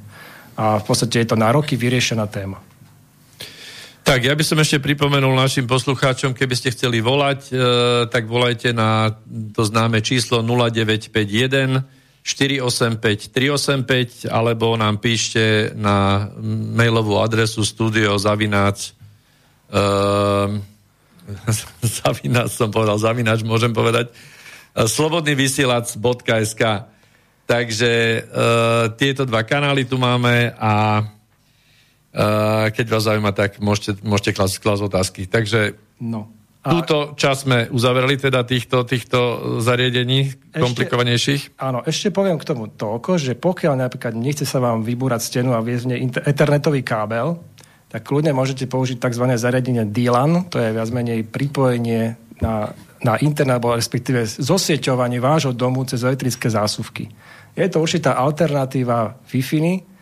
a 0.56 0.80
v 0.80 0.84
podstate 0.88 1.24
je 1.24 1.28
to 1.30 1.38
na 1.38 1.51
roky 1.51 1.76
vyriešená 1.76 2.28
téma. 2.32 2.64
Tak, 4.06 4.22
ja 4.22 4.38
by 4.38 4.43
som 4.45 4.62
ešte 4.62 4.78
pripomenul 4.78 5.34
našim 5.34 5.66
poslucháčom, 5.66 6.38
keby 6.38 6.53
ste 6.53 6.70
chceli 6.70 7.01
volať, 7.01 7.39
e, 7.49 7.53
tak 8.06 8.30
volajte 8.30 8.70
na 8.70 9.10
to 9.49 9.66
známe 9.66 9.97
číslo 10.06 10.45
0951 10.45 11.82
485 12.22 13.34
385 13.34 14.30
alebo 14.30 14.78
nám 14.78 15.01
píšte 15.01 15.74
na 15.74 16.30
mailovú 16.78 17.18
adresu 17.18 17.66
studio 17.66 18.14
zavináč 18.22 18.93
e, 19.74 19.82
zavináč 22.06 22.53
som 22.53 22.70
povedal, 22.70 23.01
zavináč 23.01 23.41
môžem 23.41 23.74
povedať 23.74 24.14
slobodný 24.86 25.34
vysielač.sk 25.34 26.62
Takže 27.46 28.26
uh, 28.26 28.89
tieto 28.98 29.22
dva 29.30 29.46
kanály 29.46 29.86
tu 29.86 30.02
máme 30.02 30.50
a 30.58 31.06
uh, 31.06 32.74
keď 32.74 32.86
vás 32.89 33.06
zaujíma, 33.06 33.32
tak 33.38 33.62
môžete, 33.62 34.02
môžete 34.02 34.34
klasť, 34.34 34.56
klas 34.66 34.82
otázky. 34.82 35.30
Takže 35.30 35.78
no. 36.02 36.34
A... 36.66 36.74
túto 36.74 37.14
čas 37.14 37.46
sme 37.46 37.70
uzavreli, 37.70 38.18
teda 38.18 38.41
týchto, 38.41 38.82
týchto 38.89 39.18
zariadení 39.62 40.34
ešte, 40.34 40.58
komplikovanejších. 40.58 41.62
Áno, 41.62 41.86
ešte 41.86 42.10
poviem 42.10 42.41
k 42.41 42.50
tomu 42.50 42.74
toľko, 42.74 43.22
že 43.22 43.38
pokiaľ 43.38 43.86
napríklad 43.86 44.18
nechce 44.18 44.50
sa 44.50 44.58
vám 44.58 44.82
vybúrať 44.82 45.22
stenu 45.22 45.54
a 45.54 45.62
viesť 45.62 45.93
internetový 46.26 46.82
kábel, 46.82 47.38
tak 47.93 48.02
kľudne 48.02 48.34
môžete 48.34 48.66
použiť 48.66 48.98
tzv. 48.98 49.38
zariadenie 49.38 49.86
DLAN, 49.86 50.50
to 50.50 50.58
je 50.58 50.74
viac 50.74 50.89
menej 50.89 51.22
pripojenie 51.30 52.18
na, 52.41 52.74
na 53.06 53.14
internet, 53.22 53.62
alebo 53.62 53.78
respektíve 53.78 54.26
zosieťovanie 54.26 55.22
vášho 55.22 55.54
domu 55.54 55.86
cez 55.86 56.02
elektrické 56.02 56.50
zásuvky. 56.50 57.14
Je 57.56 57.68
to 57.72 57.80
určitá 57.80 58.20
alternatíva 58.20 59.16
Wi-Fi. 59.32 59.95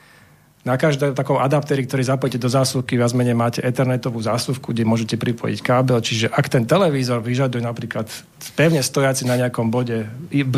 Na 0.63 0.79
každom 0.79 1.11
takom 1.11 1.35
adapteri, 1.43 1.83
ktorý 1.83 2.07
zapojíte 2.07 2.39
do 2.39 2.47
zásuvky, 2.47 2.95
viac 2.95 3.11
menej 3.11 3.35
máte 3.35 3.59
ethernetovú 3.59 4.23
zásuvku, 4.23 4.71
kde 4.71 4.87
môžete 4.87 5.19
pripojiť 5.19 5.59
kábel. 5.59 5.99
Čiže 5.99 6.31
ak 6.31 6.47
ten 6.47 6.63
televízor 6.63 7.19
vyžaduje 7.19 7.59
napríklad 7.59 8.07
pevne 8.55 8.79
stojaci 8.79 9.27
na 9.27 9.35
nejakom 9.35 9.67
bode 9.67 10.07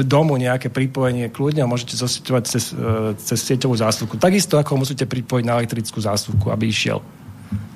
domu 0.05 0.37
nejaké 0.37 0.69
pripojenie, 0.69 1.33
kľudne 1.33 1.65
môžete 1.65 1.97
zosieťovať 1.97 2.43
cez, 2.45 2.69
e, 2.77 3.17
cez 3.17 3.39
sieťovú 3.49 3.73
zásuvku. 3.81 4.21
Takisto 4.21 4.61
ako 4.61 4.85
musíte 4.85 5.09
pripojiť 5.09 5.41
na 5.41 5.57
elektrickú 5.57 5.97
zásuvku, 5.97 6.53
aby 6.53 6.69
išiel. 6.69 7.01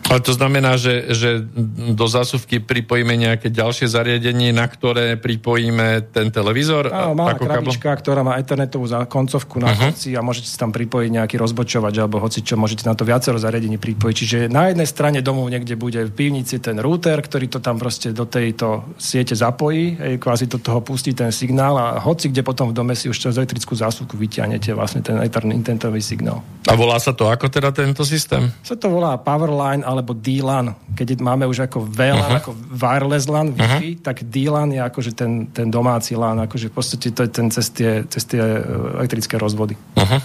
Ale 0.10 0.20
to 0.26 0.34
znamená, 0.34 0.76
že, 0.76 1.14
že 1.14 1.46
do 1.94 2.06
zásuvky 2.10 2.60
pripojíme 2.66 3.14
nejaké 3.14 3.54
ďalšie 3.54 3.86
zariadenie, 3.86 4.50
na 4.50 4.66
ktoré 4.66 5.16
pripojíme 5.22 6.10
ten 6.10 6.34
televízor? 6.34 6.90
Áno, 6.90 7.14
malá 7.14 7.38
krabička, 7.38 7.94
kabel? 7.94 8.02
ktorá 8.02 8.22
má 8.26 8.42
ethernetovú 8.42 8.90
koncovku 9.06 9.62
na 9.62 9.70
uh-huh. 9.70 9.94
a 9.94 10.22
môžete 10.26 10.50
si 10.50 10.58
tam 10.58 10.74
pripojiť 10.74 11.10
nejaký 11.14 11.36
rozbočovač 11.38 11.96
alebo 12.02 12.18
hoci 12.18 12.42
čo, 12.42 12.58
môžete 12.58 12.90
na 12.90 12.98
to 12.98 13.06
viacero 13.06 13.38
zariadení 13.38 13.78
pripojiť. 13.78 14.16
Čiže 14.18 14.38
na 14.50 14.74
jednej 14.74 14.90
strane 14.90 15.20
domu 15.22 15.46
niekde 15.46 15.78
bude 15.78 16.10
v 16.10 16.12
pivnici 16.12 16.58
ten 16.58 16.82
router, 16.82 17.22
ktorý 17.22 17.46
to 17.48 17.60
tam 17.62 17.78
proste 17.78 18.10
do 18.10 18.26
tejto 18.26 18.98
siete 18.98 19.38
zapojí, 19.38 19.96
hej, 20.02 20.14
kvázi 20.18 20.50
do 20.50 20.58
toho 20.58 20.82
pustí 20.82 21.14
ten 21.14 21.30
signál 21.30 21.78
a 21.78 22.02
hoci 22.02 22.34
kde 22.34 22.42
potom 22.42 22.74
v 22.74 22.78
dome 22.78 22.98
si 22.98 23.08
už 23.08 23.30
cez 23.30 23.38
elektrickú 23.38 23.78
zásuvku 23.78 24.18
vyťahnete 24.18 24.74
vlastne 24.74 25.06
ten 25.06 25.22
internetový 25.54 26.02
signál. 26.02 26.42
A 26.66 26.74
volá 26.74 26.98
sa 26.98 27.14
to 27.14 27.30
ako 27.30 27.50
teda 27.50 27.74
tento 27.74 28.02
systém? 28.06 28.50
Sa 28.62 28.78
to 28.78 28.90
volá 28.90 29.18
Powerline, 29.18 29.82
ale 29.82 29.99
alebo 30.00 30.16
D-LAN. 30.16 30.96
Keď 30.96 31.20
máme 31.20 31.44
už 31.44 31.68
ako 31.68 31.84
VLAN, 31.84 32.32
uh-huh. 32.32 32.40
ako 32.40 32.52
wireless 32.56 33.28
LAN, 33.28 33.52
Wi-Fi, 33.52 34.00
uh-huh. 34.00 34.04
tak 34.08 34.24
D-LAN 34.24 34.72
je 34.72 34.82
akože 34.82 35.12
ten, 35.12 35.52
ten 35.52 35.68
domáci 35.68 36.16
LAN, 36.16 36.40
akože 36.48 36.72
v 36.72 36.74
podstate 36.74 37.12
to 37.12 37.28
je 37.28 37.32
ten 37.32 37.52
cez 37.52 37.68
tie, 37.76 38.08
cez 38.08 38.24
tie 38.24 38.40
e, 38.40 38.64
elektrické 39.04 39.36
rozvody. 39.36 39.76
Uh-huh. 39.76 40.20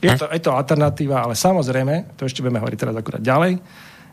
Je, 0.00 0.10
to, 0.16 0.24
je 0.32 0.40
to 0.40 0.56
alternatíva, 0.56 1.28
ale 1.28 1.36
samozrejme, 1.36 2.16
to 2.16 2.24
ešte 2.24 2.40
budeme 2.40 2.62
hovoriť 2.64 2.78
teraz 2.78 2.94
akurát 2.96 3.20
ďalej, 3.20 3.60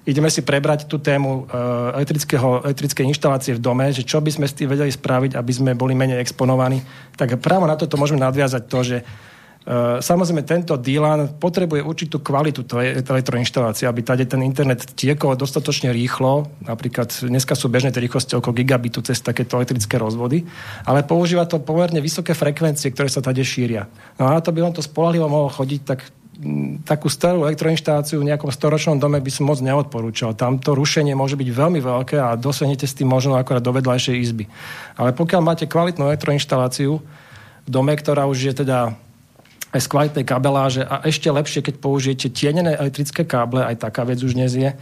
ideme 0.05 0.29
si 0.29 0.45
prebrať 0.45 0.85
tú 0.85 1.01
tému 1.01 1.45
uh, 1.45 1.97
elektrického, 1.97 2.61
elektrickej 2.65 3.05
inštalácie 3.09 3.57
v 3.57 3.61
dome, 3.61 3.89
že 3.89 4.05
čo 4.05 4.21
by 4.21 4.29
sme 4.33 4.45
s 4.45 4.53
tým 4.53 4.69
vedeli 4.69 4.93
spraviť, 4.93 5.33
aby 5.33 5.51
sme 5.53 5.71
boli 5.73 5.97
menej 5.97 6.21
exponovaní. 6.21 6.81
Tak 7.17 7.41
práve 7.41 7.65
na 7.65 7.73
toto 7.73 7.97
môžeme 7.97 8.21
nadviazať 8.21 8.63
to, 8.69 8.79
že 8.85 8.97
samozrejme, 9.99 10.45
tento 10.45 10.77
DLAN 10.77 11.41
potrebuje 11.41 11.81
určitú 11.81 12.21
kvalitu 12.21 12.61
elektroinštalácie, 13.01 13.89
aby 13.89 14.05
tady 14.05 14.29
ten 14.29 14.45
internet 14.45 14.93
tiekol 14.93 15.33
dostatočne 15.33 15.89
rýchlo. 15.89 16.45
Napríklad 16.61 17.09
dneska 17.25 17.57
sú 17.57 17.73
bežné 17.73 17.89
tie 17.89 18.05
rýchlosti 18.05 18.37
okolo 18.37 18.53
gigabitu 18.61 19.01
cez 19.01 19.17
takéto 19.25 19.57
elektrické 19.57 19.97
rozvody, 19.97 20.45
ale 20.85 21.01
používa 21.01 21.49
to 21.49 21.57
pomerne 21.57 21.97
vysoké 21.97 22.37
frekvencie, 22.37 22.93
ktoré 22.93 23.09
sa 23.09 23.25
tady 23.25 23.41
šíria. 23.41 23.89
No 24.21 24.29
a 24.29 24.37
na 24.37 24.41
to 24.41 24.53
by 24.53 24.61
on 24.61 24.77
to 24.77 24.85
spolahlivo 24.85 25.25
mohol 25.25 25.49
chodiť, 25.49 25.81
tak 25.81 26.05
mm, 26.37 26.85
takú 26.85 27.09
starú 27.09 27.49
elektroinštaláciu 27.49 28.21
v 28.21 28.29
nejakom 28.29 28.53
storočnom 28.53 29.01
dome 29.01 29.17
by 29.17 29.31
som 29.33 29.49
moc 29.49 29.65
neodporúčal. 29.65 30.37
Tam 30.37 30.61
to 30.61 30.77
rušenie 30.77 31.17
môže 31.17 31.33
byť 31.41 31.49
veľmi 31.49 31.81
veľké 31.81 32.21
a 32.21 32.37
dosiahnete 32.37 32.85
s 32.85 32.93
tým 32.93 33.09
možno 33.09 33.33
akorát 33.33 33.65
do 33.65 33.73
vedľajšej 33.73 34.13
izby. 34.13 34.45
Ale 34.93 35.09
pokiaľ 35.17 35.41
máte 35.41 35.65
kvalitnú 35.65 36.05
elektroinštaláciu 36.13 37.01
v 37.65 37.69
dome, 37.73 37.97
ktorá 37.97 38.29
už 38.29 38.53
je 38.53 38.53
teda 38.61 38.93
aj 39.75 39.83
z 39.83 39.91
kvalitnej 39.91 40.23
kabeláže 40.23 40.81
a 40.87 41.03
ešte 41.03 41.27
lepšie, 41.27 41.59
keď 41.59 41.75
použijete 41.83 42.31
tienené 42.31 42.79
elektrické 42.79 43.27
káble, 43.27 43.59
aj 43.59 43.83
taká 43.83 44.07
vec 44.07 44.23
už 44.23 44.39
dnes 44.39 44.55
je, 44.55 44.71
e, 44.71 44.75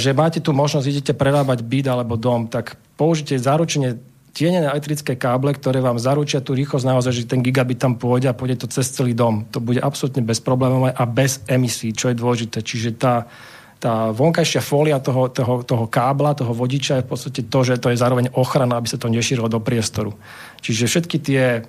že 0.00 0.16
máte 0.16 0.40
tu 0.40 0.56
možnosť, 0.56 0.88
idete 0.88 1.12
prerábať 1.12 1.60
byt 1.60 1.92
alebo 1.92 2.16
dom, 2.16 2.48
tak 2.48 2.80
použite 2.96 3.36
zaručenie 3.36 4.00
tienené 4.34 4.66
elektrické 4.66 5.14
káble, 5.14 5.54
ktoré 5.54 5.78
vám 5.78 6.00
zaručia 6.00 6.42
tú 6.42 6.56
rýchlosť 6.56 6.88
naozaj, 6.88 7.12
že 7.12 7.30
ten 7.30 7.44
gigabit 7.44 7.78
tam 7.78 7.94
pôjde 7.94 8.32
a 8.32 8.34
pôjde 8.34 8.64
to 8.64 8.72
cez 8.72 8.90
celý 8.90 9.14
dom. 9.14 9.46
To 9.54 9.62
bude 9.62 9.78
absolútne 9.78 10.26
bezproblémové 10.26 10.90
a 10.90 11.04
bez 11.06 11.44
emisí, 11.46 11.94
čo 11.94 12.10
je 12.10 12.18
dôležité. 12.18 12.58
Čiže 12.66 12.98
tá, 12.98 13.30
tá 13.78 14.10
vonkajšia 14.10 14.58
fólia 14.58 14.98
toho, 14.98 15.30
toho, 15.30 15.62
toho 15.62 15.86
kábla, 15.86 16.34
toho 16.34 16.50
vodiča 16.50 16.98
je 16.98 17.06
v 17.06 17.10
podstate 17.14 17.40
to, 17.46 17.58
že 17.62 17.78
to 17.78 17.94
je 17.94 18.02
zároveň 18.02 18.34
ochrana, 18.34 18.74
aby 18.74 18.90
sa 18.90 18.98
to 18.98 19.06
nešírilo 19.06 19.46
do 19.46 19.62
priestoru. 19.62 20.18
Čiže 20.66 20.90
všetky 20.90 21.16
tie 21.22 21.62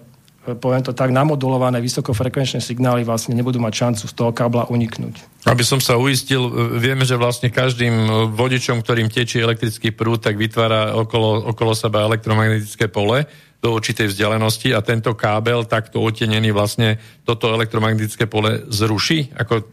poviem 0.54 0.86
to 0.86 0.94
tak, 0.94 1.10
namodulované 1.10 1.82
vysokofrekvenčné 1.82 2.62
signály 2.62 3.02
vlastne 3.02 3.34
nebudú 3.34 3.58
mať 3.58 3.74
šancu 3.74 4.04
z 4.06 4.14
toho 4.14 4.30
kábla 4.30 4.70
uniknúť. 4.70 5.46
Aby 5.50 5.66
som 5.66 5.82
sa 5.82 5.98
uistil, 5.98 6.46
vieme, 6.78 7.02
že 7.02 7.18
vlastne 7.18 7.50
každým 7.50 8.30
vodičom, 8.38 8.86
ktorým 8.86 9.10
tečie 9.10 9.42
elektrický 9.42 9.90
prúd, 9.90 10.22
tak 10.22 10.38
vytvára 10.38 10.94
okolo, 10.94 11.50
okolo 11.50 11.74
seba 11.74 12.06
elektromagnetické 12.06 12.86
pole 12.94 13.26
do 13.58 13.74
určitej 13.74 14.14
vzdialenosti 14.14 14.78
a 14.78 14.86
tento 14.86 15.18
kábel 15.18 15.66
takto 15.66 15.98
otenený 16.06 16.54
vlastne 16.54 17.02
toto 17.26 17.50
elektromagnetické 17.50 18.30
pole 18.30 18.70
zruší? 18.70 19.34
Ako, 19.34 19.66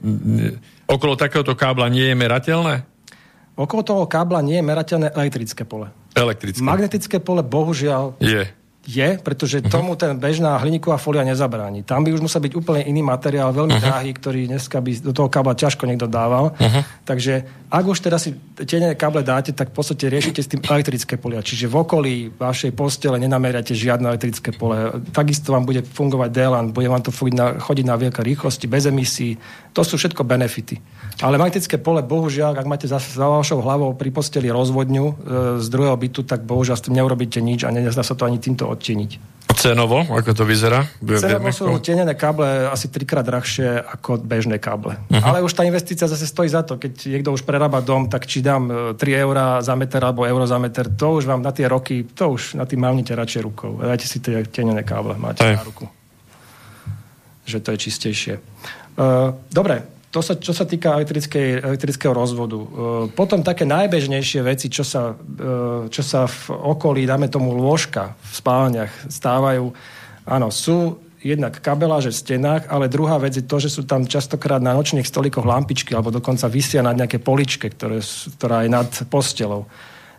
okolo 0.89 1.13
takéhoto 1.21 1.53
kábla 1.53 1.93
nie 1.93 2.09
je 2.09 2.17
merateľné? 2.17 2.89
Okolo 3.53 3.85
toho 3.85 4.05
kábla 4.09 4.41
nie 4.41 4.57
je 4.57 4.65
merateľné 4.65 5.13
elektrické 5.13 5.69
pole. 5.69 5.93
Elektrické. 6.17 6.65
Magnetické 6.65 7.21
pole 7.21 7.45
bohužiaľ 7.45 8.17
je 8.17 8.49
je, 8.83 9.19
pretože 9.23 9.63
tomu 9.63 9.95
ten 9.95 10.19
bežná 10.19 10.59
hliníková 10.59 10.99
folia 10.99 11.23
nezabráni. 11.23 11.87
Tam 11.87 12.03
by 12.03 12.11
už 12.11 12.27
musel 12.27 12.43
byť 12.43 12.53
úplne 12.59 12.83
iný 12.83 12.99
materiál, 13.07 13.55
veľmi 13.55 13.79
uh-huh. 13.79 13.87
drahý, 13.87 14.11
ktorý 14.11 14.51
dneska 14.51 14.83
by 14.83 14.91
do 15.07 15.15
toho 15.15 15.31
kábla 15.31 15.55
ťažko 15.55 15.87
niekto 15.87 16.11
dával. 16.11 16.51
Uh-huh. 16.59 16.83
Takže 17.07 17.47
ak 17.73 17.85
už 17.89 18.05
teraz 18.05 18.27
si 18.27 18.37
tie 18.69 18.83
káble 18.99 19.25
dáte, 19.25 19.55
tak 19.55 19.73
v 19.73 19.81
podstate 19.81 20.11
riešite 20.11 20.45
s 20.45 20.51
tým 20.51 20.61
elektrické 20.61 21.17
polia. 21.17 21.41
Čiže 21.41 21.71
v 21.71 21.77
okolí 21.81 22.15
vašej 22.35 22.77
postele 22.77 23.17
nenameriate 23.23 23.73
žiadne 23.73 24.13
elektrické 24.13 24.53
pole. 24.53 25.01
Takisto 25.15 25.55
vám 25.55 25.65
bude 25.65 25.81
fungovať 25.81 26.29
DLAN, 26.35 26.75
bude 26.75 26.91
vám 26.91 27.07
to 27.07 27.15
chodiť 27.15 27.33
na, 27.33 27.57
chodiť 27.57 27.87
na 27.87 27.97
veľké 27.97 28.21
rýchlosti, 28.21 28.69
bez 28.69 28.85
emisí. 28.85 29.41
To 29.73 29.81
sú 29.87 29.97
všetko 29.97 30.21
benefity. 30.21 30.77
Ale 31.25 31.41
magnetické 31.41 31.81
pole, 31.81 32.05
bohužiaľ, 32.05 32.61
ak 32.61 32.69
máte 32.69 32.85
za, 32.85 33.01
za 33.01 33.25
vašou 33.25 33.65
hlavou 33.65 33.97
pri 33.97 34.13
posteli 34.13 34.53
rozvodňu 34.53 35.07
e, 35.09 35.15
z 35.63 35.67
druhého 35.73 35.97
bytu, 35.97 36.29
tak 36.29 36.45
bohužiaľ 36.45 36.77
s 36.77 36.85
tým 36.85 37.01
neurobíte 37.01 37.41
nič 37.41 37.65
a 37.65 37.73
nedá 37.73 37.89
sa 37.89 38.13
to 38.13 38.29
ani 38.29 38.37
týmto 38.37 38.69
odteniť. 38.73 39.33
Cenovo, 39.53 40.03
ako 40.03 40.33
to 40.33 40.45
vyzerá? 40.49 40.89
Cenovo 40.99 41.53
sú 41.53 41.69
tenené 41.85 42.17
káble 42.17 42.67
asi 42.73 42.89
trikrát 42.89 43.23
drahšie 43.23 43.85
ako 43.85 44.19
bežné 44.25 44.57
káble. 44.57 44.97
Uh-huh. 45.07 45.23
Ale 45.23 45.45
už 45.45 45.53
tá 45.53 45.63
investícia 45.63 46.09
zase 46.09 46.25
stojí 46.25 46.49
za 46.49 46.65
to. 46.65 46.81
Keď 46.81 47.13
niekto 47.13 47.31
už 47.31 47.45
prerába 47.45 47.85
dom, 47.85 48.09
tak 48.09 48.25
či 48.25 48.41
dám 48.41 48.97
3 48.97 48.99
e, 48.99 49.13
eurá 49.23 49.61
za 49.61 49.77
meter 49.77 50.01
alebo 50.03 50.25
euro 50.25 50.49
za 50.49 50.57
meter, 50.57 50.89
to 50.89 51.21
už 51.21 51.29
vám 51.29 51.45
na 51.45 51.53
tie 51.53 51.69
roky, 51.69 52.03
to 52.11 52.33
už 52.33 52.57
na 52.59 52.65
tým 52.65 52.81
mávnite 52.81 53.13
radšej 53.13 53.41
rukou. 53.45 53.79
Dajte 53.79 54.07
si 54.09 54.19
tie 54.19 54.43
tenené 54.49 54.83
káble, 54.83 55.15
máte 55.21 55.45
Aj. 55.45 55.61
na 55.61 55.65
ruku. 55.65 55.87
Že 57.45 57.59
to 57.61 57.69
je 57.77 57.79
čistejšie. 57.79 58.35
Uh, 58.97 59.37
dobre, 59.53 59.85
to 60.13 60.21
sa, 60.21 60.37
čo 60.37 60.53
sa 60.53 60.69
týka 60.69 61.01
elektrického 61.01 62.13
rozvodu. 62.13 62.61
E, 62.61 62.69
potom 63.17 63.41
také 63.41 63.65
najbežnejšie 63.65 64.45
veci, 64.45 64.69
čo 64.69 64.85
sa, 64.85 65.17
e, 65.17 65.89
čo 65.89 66.03
sa 66.05 66.29
v 66.29 66.53
okolí, 66.53 67.09
dáme 67.09 67.33
tomu 67.33 67.57
lôžka 67.57 68.13
v 68.21 68.33
spálniach 68.37 68.93
stávajú, 69.09 69.73
áno, 70.29 70.53
sú 70.53 71.01
jednak 71.25 71.65
kabeláže 71.65 72.13
v 72.13 72.21
stenách, 72.21 72.69
ale 72.69 72.93
druhá 72.93 73.17
vec 73.17 73.41
je 73.41 73.47
to, 73.47 73.57
že 73.57 73.73
sú 73.73 73.89
tam 73.89 74.05
častokrát 74.05 74.61
na 74.61 74.77
nočných 74.77 75.07
stolikoch 75.07 75.47
lampičky 75.47 75.97
alebo 75.97 76.13
dokonca 76.13 76.51
vysia 76.51 76.85
nad 76.85 76.99
nejaké 76.99 77.23
poličke, 77.23 77.73
ktoré, 77.73 78.03
ktorá 78.37 78.67
je 78.67 78.71
nad 78.71 78.91
postelou. 79.09 79.65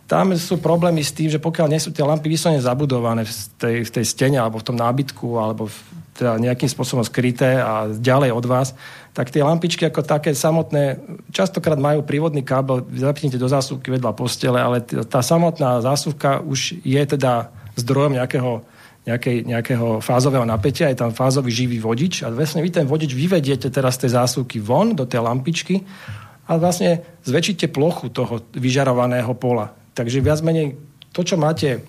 Tam 0.04 0.36
sú 0.36 0.60
problémy 0.60 1.00
s 1.00 1.16
tým, 1.16 1.32
že 1.32 1.40
pokiaľ 1.40 1.72
nie 1.72 1.80
sú 1.80 1.88
tie 1.88 2.04
lampy 2.04 2.28
vyslovene 2.28 2.60
zabudované 2.60 3.24
v 3.24 3.32
tej, 3.56 3.76
v 3.88 3.90
tej 3.90 4.04
stene 4.04 4.36
alebo 4.36 4.60
v 4.60 4.66
tom 4.68 4.76
nábytku 4.76 5.40
alebo 5.40 5.72
v, 5.72 5.76
teda 6.12 6.36
nejakým 6.36 6.68
spôsobom 6.68 7.00
skryté 7.00 7.56
a 7.56 7.88
ďalej 7.88 8.30
od 8.36 8.44
vás, 8.44 8.68
tak 9.16 9.32
tie 9.32 9.40
lampičky 9.40 9.88
ako 9.88 10.04
také 10.04 10.36
samotné, 10.36 11.00
častokrát 11.32 11.80
majú 11.80 12.04
prívodný 12.04 12.44
kábel, 12.44 12.84
zapnite 12.92 13.40
do 13.40 13.48
zásuvky 13.48 13.88
vedľa 13.96 14.12
postele, 14.12 14.60
ale 14.60 14.84
tá 14.84 15.24
samotná 15.24 15.80
zásuvka 15.80 16.44
už 16.44 16.84
je 16.84 17.02
teda 17.06 17.48
zdrojom 17.78 18.18
nejakého, 18.20 18.60
nejakej, 19.08 19.36
nejakého 19.48 19.86
fázového 20.04 20.44
napätia, 20.44 20.92
je 20.92 21.00
tam 21.00 21.16
fázový 21.16 21.48
živý 21.48 21.78
vodič 21.80 22.26
a 22.26 22.28
vlastne 22.28 22.60
vy 22.60 22.74
ten 22.74 22.84
vodič 22.84 23.14
vyvediete 23.14 23.72
teraz 23.72 23.96
z 23.96 24.12
zásuvky 24.12 24.60
von 24.60 24.92
do 24.92 25.08
tej 25.08 25.24
lampičky 25.24 25.80
a 26.44 26.60
vlastne 26.60 27.00
zväčšíte 27.24 27.72
plochu 27.72 28.12
toho 28.12 28.42
vyžarovaného 28.52 29.32
pola. 29.38 29.83
Takže 29.94 30.18
viac 30.18 30.42
menej 30.42 30.74
to, 31.14 31.22
čo 31.22 31.38
máte 31.38 31.86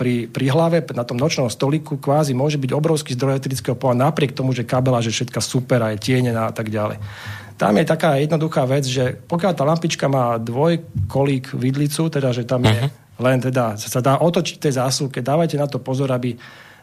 pri, 0.00 0.30
pri 0.32 0.48
hlave 0.48 0.80
na 0.96 1.04
tom 1.04 1.20
nočnom 1.20 1.52
stoliku 1.52 2.00
kvázi 2.00 2.32
môže 2.32 2.56
byť 2.56 2.72
obrovský 2.72 3.12
zdroj 3.12 3.36
elektrického 3.36 3.76
pola 3.76 4.08
napriek 4.08 4.32
tomu, 4.32 4.56
že 4.56 4.64
kabela, 4.64 5.04
že 5.04 5.12
všetka 5.12 5.44
super 5.44 5.84
a 5.84 5.92
je 5.92 6.00
tienená 6.00 6.48
a 6.48 6.54
tak 6.56 6.72
ďalej. 6.72 6.96
Tam 7.60 7.76
je 7.76 7.84
taká 7.84 8.16
jednoduchá 8.16 8.64
vec, 8.64 8.88
že 8.88 9.12
pokiaľ 9.28 9.52
tá 9.52 9.68
lampička 9.68 10.08
má 10.08 10.40
dvojkolík 10.40 11.52
vidlicu, 11.52 12.08
teda 12.08 12.32
že 12.32 12.48
tam 12.48 12.64
je 12.64 12.88
uh-huh. 12.88 13.20
len 13.20 13.36
teda, 13.44 13.76
sa 13.76 14.00
dá 14.00 14.16
otočiť 14.16 14.56
tej 14.56 14.80
zásuvke, 14.80 15.20
dávajte 15.20 15.60
na 15.60 15.68
to 15.68 15.76
pozor, 15.76 16.08
aby 16.16 16.32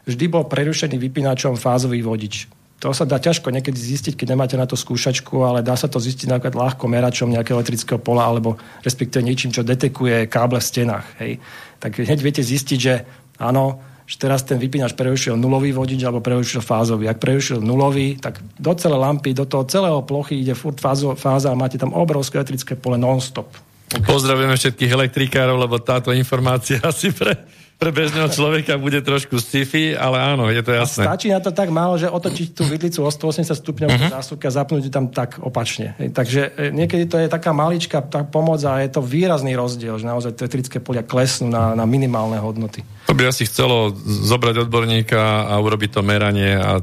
vždy 0.06 0.26
bol 0.30 0.46
prerušený 0.46 1.02
vypínačom 1.02 1.58
fázový 1.58 2.06
vodič. 2.06 2.46
To 2.78 2.94
sa 2.94 3.10
dá 3.10 3.18
ťažko 3.18 3.50
niekedy 3.50 3.74
zistiť, 3.74 4.14
keď 4.14 4.38
nemáte 4.38 4.54
na 4.54 4.70
to 4.70 4.78
skúšačku, 4.78 5.42
ale 5.42 5.66
dá 5.66 5.74
sa 5.74 5.90
to 5.90 5.98
zistiť 5.98 6.30
napríklad 6.30 6.54
ľahko 6.54 6.86
meračom 6.86 7.34
nejakého 7.34 7.58
elektrického 7.58 7.98
pola 7.98 8.30
alebo 8.30 8.62
respektíve 8.86 9.26
niečím, 9.26 9.50
čo 9.50 9.66
detekuje 9.66 10.30
káble 10.30 10.62
v 10.62 10.70
stenách. 10.70 11.08
Hej 11.18 11.42
tak 11.80 12.02
hneď 12.02 12.20
viete 12.22 12.42
zistiť, 12.42 12.80
že 12.80 13.06
áno, 13.38 13.82
že 14.08 14.18
teraz 14.18 14.42
ten 14.48 14.58
vypínač 14.58 14.96
prerušil 14.96 15.36
nulový 15.38 15.76
vodič 15.76 16.00
alebo 16.02 16.24
prerušil 16.24 16.64
fázový. 16.64 17.12
Ak 17.12 17.22
prerušil 17.22 17.62
nulový, 17.62 18.18
tak 18.18 18.40
do 18.58 18.74
celé 18.74 18.98
lampy, 18.98 19.36
do 19.36 19.46
toho 19.46 19.68
celého 19.68 20.00
plochy 20.02 20.42
ide 20.42 20.58
furt 20.58 20.80
fázo, 20.80 21.14
fáza 21.14 21.54
a 21.54 21.60
máte 21.60 21.78
tam 21.78 21.94
obrovské 21.94 22.40
elektrické 22.42 22.74
pole 22.80 22.98
non-stop. 22.98 23.52
Okay. 23.88 24.04
Pozdravujeme 24.04 24.56
všetkých 24.56 24.92
elektrikárov, 24.92 25.56
lebo 25.60 25.80
táto 25.80 26.12
informácia 26.16 26.82
asi 26.88 27.14
pre 27.14 27.36
pre 27.78 27.94
bežného 27.94 28.26
človeka 28.34 28.82
bude 28.82 29.06
trošku 29.06 29.38
sci-fi, 29.38 29.94
ale 29.94 30.18
áno, 30.18 30.50
je 30.50 30.66
to 30.66 30.74
jasné. 30.74 31.06
A 31.06 31.14
stačí 31.14 31.30
na 31.30 31.38
to 31.38 31.54
tak 31.54 31.70
málo, 31.70 31.94
že 32.02 32.10
otočiť 32.10 32.58
tú 32.58 32.66
vidlicu 32.66 33.06
o 33.06 33.10
180 33.10 33.54
stupňov 33.54 33.90
uh-huh. 33.94 34.12
zásuvky 34.18 34.50
a 34.50 34.52
zapnúť 34.52 34.90
ju 34.90 34.92
tam 34.92 35.14
tak 35.14 35.38
opačne. 35.38 35.94
Takže 35.94 36.58
e, 36.58 36.74
niekedy 36.74 37.06
to 37.06 37.22
je 37.22 37.30
taká 37.30 37.54
maličká 37.54 38.02
tá 38.02 38.26
pomoc 38.26 38.66
a 38.66 38.82
je 38.82 38.90
to 38.90 39.06
výrazný 39.06 39.54
rozdiel, 39.54 40.02
že 40.02 40.10
naozaj 40.10 40.34
elektrické 40.42 40.82
polia 40.82 41.06
klesnú 41.06 41.54
na, 41.54 41.78
na 41.78 41.86
minimálne 41.86 42.42
hodnoty. 42.42 42.82
To 43.06 43.14
by 43.14 43.30
asi 43.30 43.46
chcelo 43.46 43.94
zobrať 44.04 44.66
odborníka 44.66 45.46
a 45.46 45.54
urobiť 45.62 45.90
to 45.94 46.02
meranie 46.02 46.58
a 46.58 46.82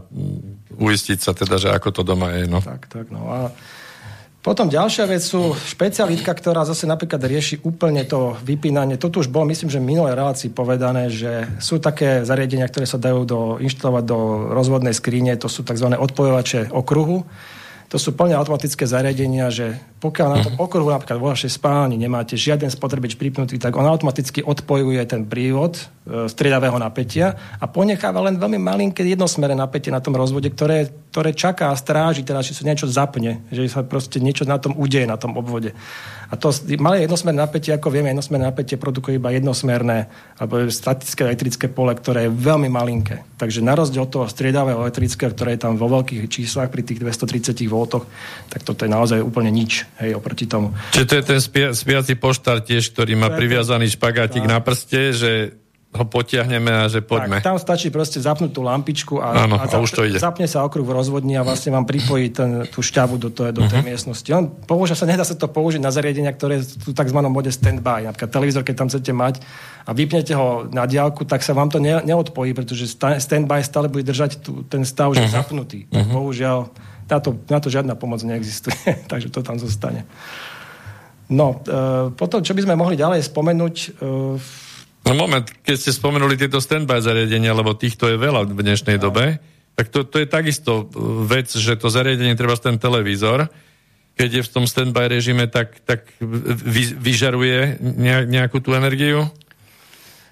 uistiť 0.78 1.18
sa 1.18 1.34
teda, 1.34 1.58
že 1.58 1.68
ako 1.74 1.90
to 1.90 2.02
doma 2.06 2.38
je. 2.38 2.46
No. 2.46 2.62
Tak, 2.62 2.86
tak, 2.86 3.10
no 3.10 3.26
a 3.30 3.50
potom 4.44 4.68
ďalšia 4.68 5.08
vec 5.08 5.24
sú 5.24 5.56
špecialitka, 5.56 6.36
ktorá 6.36 6.68
zase 6.68 6.84
napríklad 6.84 7.16
rieši 7.24 7.64
úplne 7.64 8.04
to 8.04 8.36
vypínanie. 8.44 9.00
Toto 9.00 9.24
už 9.24 9.32
bolo, 9.32 9.48
myslím, 9.48 9.72
že 9.72 9.80
v 9.80 9.88
minulej 9.88 10.12
relácii 10.12 10.52
povedané, 10.52 11.08
že 11.08 11.48
sú 11.64 11.80
také 11.80 12.28
zariadenia, 12.28 12.68
ktoré 12.68 12.84
sa 12.84 13.00
dajú 13.00 13.24
do, 13.24 13.40
inštalovať 13.56 14.04
do 14.04 14.18
rozvodnej 14.52 14.92
skrine, 14.92 15.32
to 15.40 15.48
sú 15.48 15.64
tzv. 15.64 15.96
odpojovače 15.96 16.76
okruhu. 16.76 17.24
To 17.93 17.97
sú 18.01 18.16
plne 18.16 18.35
automatické 18.35 18.89
zariadenia, 18.89 19.52
že 19.52 19.77
pokiaľ 20.01 20.28
na 20.28 20.40
tom 20.44 20.55
okruhu 20.61 20.93
napríklad 20.93 21.16
vo 21.16 21.32
vašej 21.32 21.56
spálni 21.56 21.97
nemáte 21.97 22.36
žiaden 22.36 22.69
spotrebič 22.69 23.16
pripnutý, 23.16 23.56
tak 23.56 23.73
on 23.77 23.89
automaticky 23.89 24.44
odpojuje 24.44 25.01
ten 25.09 25.24
prívod 25.24 25.81
e, 25.81 26.28
striedavého 26.28 26.77
napätia 26.77 27.56
a 27.56 27.65
ponecháva 27.65 28.20
len 28.24 28.36
veľmi 28.36 28.61
malinké 28.61 29.01
jednosmerné 29.01 29.56
napätie 29.56 29.89
na 29.89 30.05
tom 30.05 30.12
rozvode, 30.12 30.52
ktoré, 30.52 30.93
ktoré 31.09 31.32
čaká 31.32 31.73
a 31.73 31.78
stráži, 31.78 32.20
teda, 32.20 32.44
že 32.44 32.52
sa 32.52 32.69
niečo 32.69 32.85
zapne, 32.85 33.44
že 33.48 33.65
sa 33.73 33.81
proste 33.81 34.20
niečo 34.20 34.44
na 34.44 34.61
tom 34.61 34.77
udeje, 34.77 35.09
na 35.09 35.16
tom 35.16 35.36
obvode. 35.40 35.73
A 36.30 36.34
to 36.36 36.52
malé 36.80 37.05
jednosmerné 37.05 37.40
napätie, 37.44 37.72
ako 37.74 37.92
vieme, 37.92 38.12
jednosmerné 38.12 38.48
napätie 38.48 38.76
produkuje 38.80 39.16
iba 39.20 39.34
jednosmerné 39.34 40.09
alebo 40.38 40.64
statické 40.68 41.24
elektrické 41.26 41.66
pole, 41.68 41.92
ktoré 41.96 42.28
je 42.28 42.32
veľmi 42.32 42.68
malinké. 42.68 43.24
Takže 43.40 43.60
na 43.64 43.74
rozdiel 43.74 44.06
od 44.06 44.12
toho 44.12 44.26
striedavého 44.28 44.80
elektrického, 44.84 45.32
ktoré 45.32 45.56
je 45.59 45.64
tam 45.66 45.80
vo 45.80 45.90
veľkých 45.90 46.28
číslach 46.30 46.68
pri 46.70 46.86
tých 46.86 47.01
230 47.02 47.56
V, 47.66 47.74
tak 48.48 48.60
toto 48.62 48.84
je 48.86 48.90
naozaj 48.90 49.18
úplne 49.20 49.51
nič 49.51 49.88
hej, 50.01 50.14
oproti 50.14 50.46
tomu. 50.46 50.72
Čiže 50.94 51.09
to 51.09 51.14
je 51.18 51.24
ten 51.24 51.40
spia, 51.40 51.68
spiaci 51.74 52.14
poštár 52.14 52.62
tiež, 52.62 52.92
ktorý 52.94 53.16
má 53.18 53.32
priviazaný 53.32 53.92
špagátik 53.96 54.46
na 54.46 54.62
prste, 54.62 55.16
že 55.16 55.30
ho 55.94 56.04
potiahneme 56.10 56.74
a 56.74 56.84
že 56.90 56.98
poďme. 56.98 57.38
Tak, 57.38 57.54
tam 57.54 57.56
stačí 57.62 57.86
proste 57.94 58.18
zapnúť 58.18 58.50
tú 58.50 58.66
lampičku 58.66 59.22
a, 59.22 59.46
Áno, 59.46 59.54
a, 59.62 59.70
zap, 59.70 59.78
a 59.78 59.84
už 59.86 59.90
to 59.94 60.02
ide. 60.02 60.18
zapne 60.18 60.50
sa 60.50 60.66
okruh 60.66 60.82
v 60.82 60.90
rozvodni 60.90 61.38
a 61.38 61.46
vlastne 61.46 61.70
vám 61.70 61.86
pripojí 61.86 62.34
ten, 62.34 62.66
tú 62.66 62.82
šťavu 62.82 63.14
do, 63.22 63.30
to, 63.30 63.54
do 63.54 63.62
tej 63.62 63.78
uh-huh. 63.78 63.94
miestnosti. 63.94 64.26
On 64.34 64.50
použia 64.50 64.98
sa, 64.98 65.06
nedá 65.06 65.22
sa 65.22 65.38
to 65.38 65.46
použiť 65.46 65.78
na 65.78 65.94
zariadenia, 65.94 66.34
ktoré 66.34 66.66
sú 66.66 66.90
v 66.90 66.98
tzv. 66.98 67.18
mode 67.30 67.46
stand-by. 67.54 68.10
Napríklad 68.10 68.30
televízor, 68.34 68.66
keď 68.66 68.74
tam 68.74 68.88
chcete 68.90 69.12
mať 69.14 69.34
a 69.86 69.94
vypnete 69.94 70.34
ho 70.34 70.66
na 70.66 70.82
diálku, 70.90 71.22
tak 71.22 71.46
sa 71.46 71.54
vám 71.54 71.70
to 71.70 71.78
ne, 71.78 72.02
neodpojí, 72.02 72.58
pretože 72.58 72.90
stand-by 72.98 73.62
stále 73.62 73.86
bude 73.86 74.02
držať 74.02 74.42
tú, 74.42 74.66
ten 74.66 74.82
stav, 74.82 75.14
že 75.14 75.22
uh-huh. 75.22 75.38
zapnutý. 75.46 75.86
Uh-huh. 75.94 76.10
bohužiaľ 76.10 76.74
na 77.06 77.18
to, 77.22 77.38
na 77.46 77.58
to 77.62 77.68
žiadna 77.70 77.94
pomoc 77.94 78.18
neexistuje, 78.26 78.74
takže 79.10 79.30
to 79.30 79.46
tam 79.46 79.62
zostane. 79.62 80.02
No, 81.30 81.62
e, 81.64 82.10
potom, 82.12 82.42
čo 82.42 82.52
by 82.52 82.66
sme 82.66 82.74
mohli 82.74 82.98
ďalej 82.98 83.22
spomenúť... 83.30 83.76
E, 84.02 84.63
no 85.05 85.12
moment, 85.14 85.47
keď 85.64 85.76
ste 85.76 85.93
spomenuli 85.93 86.35
tieto 86.36 86.59
standby 86.59 87.01
zariadenia, 87.01 87.52
lebo 87.52 87.76
týchto 87.76 88.09
je 88.09 88.16
veľa 88.16 88.48
v 88.48 88.60
dnešnej 88.60 88.97
no. 88.98 89.10
dobe, 89.10 89.39
tak 89.74 89.90
to, 89.90 90.06
to 90.06 90.22
je 90.22 90.26
takisto 90.31 90.86
vec, 91.26 91.51
že 91.51 91.74
to 91.74 91.90
zariadenie 91.90 92.39
treba 92.39 92.55
ten 92.56 92.78
televízor, 92.78 93.51
keď 94.14 94.31
je 94.31 94.43
v 94.47 94.51
tom 94.51 94.64
standby 94.70 95.10
režime, 95.10 95.51
tak, 95.51 95.82
tak 95.82 96.06
vy, 96.22 96.94
vyžaruje 96.94 97.82
nejakú 98.31 98.62
tú 98.62 98.72
energiu? 98.78 99.26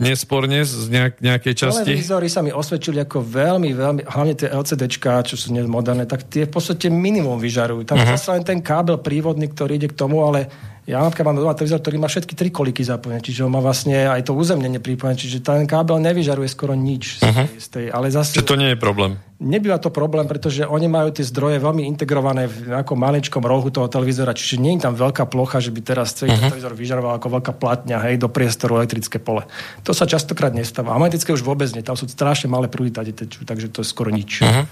nesporne 0.02 0.66
z 0.66 0.90
nejak, 0.90 1.22
nejakej 1.22 1.54
časti? 1.54 1.94
Televízory 1.94 2.26
sa 2.26 2.42
mi 2.42 2.50
osvedčili 2.50 2.98
ako 2.98 3.22
veľmi, 3.22 3.70
veľmi, 3.70 4.00
hlavne 4.02 4.34
tie 4.34 4.50
LCDčka, 4.50 5.22
čo 5.22 5.38
sú 5.38 5.54
dnes 5.54 5.70
moderné, 5.70 6.10
tak 6.10 6.26
tie 6.26 6.50
v 6.50 6.52
podstate 6.52 6.90
minimum 6.90 7.38
vyžarujú. 7.38 7.86
Tam 7.86 8.02
uh-huh. 8.02 8.18
len 8.34 8.42
ten 8.42 8.58
kábel 8.58 8.98
prívodný, 8.98 9.46
ktorý 9.46 9.78
ide 9.78 9.88
k 9.92 9.94
tomu, 9.94 10.26
ale 10.26 10.50
Ja 10.82 10.98
napríklad 10.98 11.30
mám 11.30 11.38
doma 11.38 11.54
televízor, 11.54 11.78
ktorý 11.78 11.96
má 12.02 12.10
všetky 12.10 12.34
tri 12.34 12.50
koliky 12.50 12.82
zapojené, 12.82 13.22
čiže 13.22 13.46
on 13.46 13.54
má 13.54 13.62
vlastne 13.62 14.10
aj 14.10 14.26
to 14.26 14.34
uzemnenie 14.34 14.82
pripojené, 14.82 15.14
čiže 15.14 15.38
ten 15.38 15.62
kábel 15.62 16.02
nevyžaruje 16.02 16.50
skoro 16.50 16.74
nič. 16.74 17.22
Z 17.22 17.30
tej, 17.30 17.46
z 17.54 17.68
tej, 17.70 17.84
ale 17.94 18.10
zase, 18.10 18.34
Čiže 18.34 18.50
to 18.50 18.58
nie 18.58 18.74
je 18.74 18.78
problém. 18.82 19.14
Nebýva 19.38 19.78
to 19.78 19.94
problém, 19.94 20.26
pretože 20.26 20.66
oni 20.66 20.90
majú 20.90 21.14
tie 21.14 21.22
zdroje 21.22 21.62
veľmi 21.62 21.86
integrované 21.86 22.50
v 22.50 22.74
nejakom 22.74 22.98
maličkom 22.98 23.46
rohu 23.46 23.70
toho 23.70 23.86
televízora, 23.86 24.34
čiže 24.34 24.58
nie 24.58 24.74
je 24.74 24.90
tam 24.90 24.98
veľká 24.98 25.22
plocha, 25.30 25.62
že 25.62 25.70
by 25.70 25.80
teraz 25.86 26.18
celý 26.18 26.34
uh-huh. 26.34 26.50
televízor 26.50 26.74
vyžaroval 26.74 27.14
ako 27.22 27.28
veľká 27.38 27.52
platňa 27.54 28.02
hej, 28.10 28.18
do 28.18 28.26
priestoru 28.26 28.82
elektrické 28.82 29.22
pole. 29.22 29.46
To 29.86 29.94
sa 29.94 30.02
častokrát 30.02 30.50
nestáva. 30.50 30.94
A 30.94 30.98
magnetické 30.98 31.30
už 31.30 31.46
vôbec 31.46 31.70
nie, 31.78 31.86
tam 31.86 31.94
sú 31.94 32.10
strašne 32.10 32.50
malé 32.50 32.66
prúdy, 32.66 32.90
takže 32.90 33.70
to 33.70 33.82
je 33.82 33.86
skoro 33.86 34.10
nič. 34.10 34.42
Uh-huh. 34.42 34.66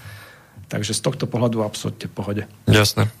Takže 0.67 0.91
z 0.91 1.03
tohto 1.03 1.23
pohľadu 1.27 1.63
absolútne 1.63 2.07
pohode. 2.11 2.47
Jasné. 2.67 3.11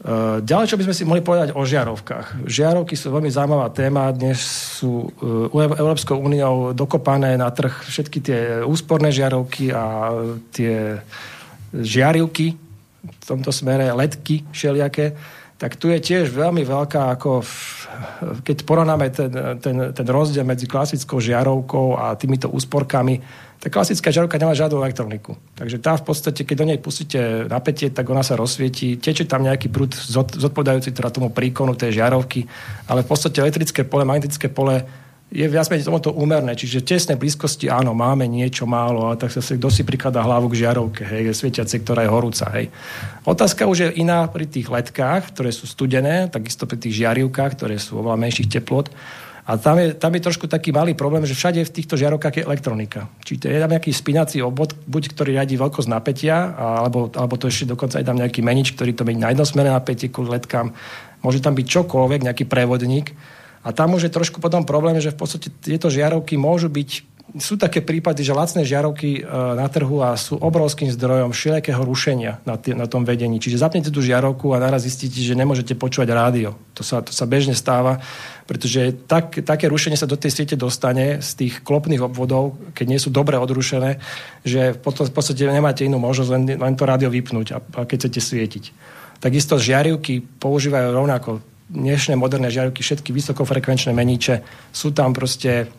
Uh, 0.00 0.40
ďalej, 0.40 0.72
čo 0.72 0.78
by 0.80 0.84
sme 0.88 0.96
si 0.96 1.04
mohli 1.04 1.20
povedať 1.20 1.52
o 1.52 1.60
žiarovkách. 1.60 2.48
Žiarovky 2.48 2.96
sú 2.96 3.12
veľmi 3.12 3.28
zaujímavá 3.28 3.68
téma. 3.68 4.08
Dnes 4.16 4.40
sú 4.80 5.12
uh, 5.12 5.76
Európskou 5.76 6.16
úniou 6.16 6.72
dokopané 6.72 7.36
na 7.36 7.52
trh 7.52 7.84
všetky 7.84 8.18
tie 8.24 8.40
úsporné 8.64 9.12
žiarovky 9.12 9.68
a 9.76 10.08
tie 10.56 11.04
žiarivky 11.76 12.56
v 13.04 13.24
tomto 13.28 13.52
smere, 13.52 13.92
ledky 13.92 14.40
všelijaké. 14.48 15.12
Tak 15.60 15.76
tu 15.76 15.92
je 15.92 16.00
tiež 16.00 16.32
veľmi 16.32 16.64
veľká, 16.64 17.20
ako 17.20 17.44
keď 18.40 18.56
porovnáme 18.64 19.12
ten, 19.12 19.28
ten, 19.60 19.76
ten 19.92 20.06
rozdiel 20.08 20.48
medzi 20.48 20.64
klasickou 20.64 21.20
žiarovkou 21.20 22.00
a 22.00 22.16
týmito 22.16 22.48
úsporkami, 22.48 23.20
tá 23.60 23.68
klasická 23.68 24.08
žiarovka 24.08 24.40
nemá 24.40 24.56
žiadnu 24.56 24.80
elektroniku. 24.80 25.36
Takže 25.52 25.76
tá 25.84 25.92
v 26.00 26.08
podstate, 26.08 26.48
keď 26.48 26.56
do 26.56 26.68
nej 26.72 26.80
pustíte 26.80 27.44
napätie, 27.44 27.92
tak 27.92 28.08
ona 28.08 28.24
sa 28.24 28.32
rozsvieti. 28.32 28.96
Teče 28.96 29.28
tam 29.28 29.44
nejaký 29.44 29.68
prúd 29.68 29.92
zodpovedajúci 30.40 30.96
teda 30.96 31.12
tomu 31.12 31.28
príkonu 31.28 31.76
tej 31.76 32.00
žiarovky, 32.00 32.48
ale 32.88 33.04
v 33.04 33.08
podstate 33.12 33.44
elektrické 33.44 33.84
pole, 33.84 34.08
magnetické 34.08 34.48
pole 34.48 34.80
je 35.30 35.46
viac 35.46 35.68
menej 35.70 35.86
tomuto 35.86 36.10
úmerné. 36.10 36.56
Čiže 36.56 36.82
tesnej 36.82 37.20
blízkosti 37.20 37.68
áno, 37.68 37.92
máme 37.92 38.26
niečo 38.26 38.64
málo, 38.64 39.12
ale 39.12 39.20
tak 39.20 39.30
sa 39.30 39.44
kto 39.44 39.68
si 39.70 39.86
prikladá 39.86 40.24
hlavu 40.24 40.50
k 40.50 40.66
žiarovke, 40.66 41.06
hej, 41.06 41.30
svietiacej, 41.30 41.86
ktorá 41.86 42.02
je 42.02 42.10
horúca. 42.10 42.50
Hej. 42.56 42.72
Otázka 43.28 43.68
už 43.68 43.78
je 43.78 43.88
iná 44.00 44.26
pri 44.26 44.48
tých 44.50 44.66
letkách, 44.66 45.36
ktoré 45.36 45.54
sú 45.54 45.70
studené, 45.70 46.26
takisto 46.32 46.66
pri 46.66 46.82
tých 46.82 47.04
žiarivkách, 47.04 47.60
ktoré 47.60 47.78
sú 47.78 48.02
oveľa 48.02 48.18
menších 48.18 48.50
teplot. 48.50 48.90
A 49.50 49.58
tam 49.58 49.82
je, 49.82 49.98
tam 49.98 50.14
je 50.14 50.22
trošku 50.22 50.46
taký 50.46 50.70
malý 50.70 50.94
problém, 50.94 51.26
že 51.26 51.34
všade 51.34 51.66
v 51.66 51.74
týchto 51.74 51.98
žiarovkách 51.98 52.38
je 52.38 52.46
elektronika. 52.46 53.10
Čiže 53.26 53.50
je 53.50 53.58
tam 53.58 53.74
nejaký 53.74 53.90
spinací 53.90 54.38
obvod, 54.38 54.78
buď 54.86 55.10
ktorý 55.10 55.34
riadi 55.34 55.58
veľkosť 55.58 55.90
napätia, 55.90 56.54
alebo, 56.54 57.10
alebo 57.10 57.34
to 57.34 57.50
ešte 57.50 57.66
dokonca 57.66 57.98
je 57.98 58.06
tam 58.06 58.14
nejaký 58.14 58.46
menič, 58.46 58.78
ktorý 58.78 58.94
to 58.94 59.02
mení 59.02 59.18
na 59.18 59.34
jednosmerné 59.34 59.74
napätie 59.74 60.06
kvôli 60.06 60.38
letkám. 60.38 60.70
Môže 61.26 61.42
tam 61.42 61.58
byť 61.58 61.66
čokoľvek, 61.66 62.30
nejaký 62.30 62.46
prevodník. 62.46 63.10
A 63.66 63.74
tam 63.74 63.98
už 63.98 64.06
je 64.06 64.14
trošku 64.14 64.38
potom 64.38 64.62
problém, 64.62 65.02
že 65.02 65.10
v 65.10 65.18
podstate 65.18 65.50
tieto 65.50 65.90
žiarovky 65.90 66.38
môžu 66.38 66.70
byť 66.70 67.19
sú 67.38 67.54
také 67.54 67.78
prípady, 67.78 68.26
že 68.26 68.34
lacné 68.34 68.66
žiarovky 68.66 69.22
na 69.30 69.70
trhu 69.70 70.02
a 70.02 70.18
sú 70.18 70.34
obrovským 70.34 70.90
zdrojom 70.90 71.30
všelijakého 71.30 71.78
rušenia 71.78 72.42
na, 72.42 72.58
tý, 72.58 72.74
na 72.74 72.90
tom 72.90 73.06
vedení. 73.06 73.38
Čiže 73.38 73.62
zapnete 73.62 73.94
tú 73.94 74.02
žiarovku 74.02 74.50
a 74.50 74.58
naraz 74.58 74.82
zistíte, 74.82 75.22
že 75.22 75.38
nemôžete 75.38 75.78
počúvať 75.78 76.10
rádio. 76.10 76.58
To 76.74 76.82
sa, 76.82 76.98
to 77.04 77.14
sa 77.14 77.30
bežne 77.30 77.54
stáva, 77.54 78.02
pretože 78.50 79.06
tak, 79.06 79.46
také 79.46 79.70
rušenie 79.70 79.94
sa 79.94 80.10
do 80.10 80.18
tej 80.18 80.42
siete 80.42 80.58
dostane 80.58 81.22
z 81.22 81.30
tých 81.38 81.54
klopných 81.62 82.02
obvodov, 82.02 82.58
keď 82.74 82.86
nie 82.90 82.98
sú 82.98 83.14
dobre 83.14 83.38
odrušené, 83.38 84.02
že 84.42 84.74
potom 84.74 85.06
v 85.06 85.14
podstate 85.14 85.46
nemáte 85.46 85.86
inú 85.86 86.02
možnosť 86.02 86.30
len, 86.34 86.42
len 86.58 86.74
to 86.74 86.82
rádio 86.82 87.14
vypnúť 87.14 87.46
a, 87.54 87.58
a 87.62 87.80
keď 87.86 88.10
chcete 88.10 88.20
svietiť. 88.26 88.64
Takisto 89.22 89.60
žiarivky 89.60 90.18
používajú 90.18 90.88
rovnako 90.90 91.44
dnešné 91.70 92.18
moderné 92.18 92.50
žiarivky, 92.50 92.82
všetky 92.82 93.14
vysokofrekvenčné 93.14 93.94
meníče, 93.94 94.42
sú 94.74 94.90
tam 94.90 95.14
proste 95.14 95.70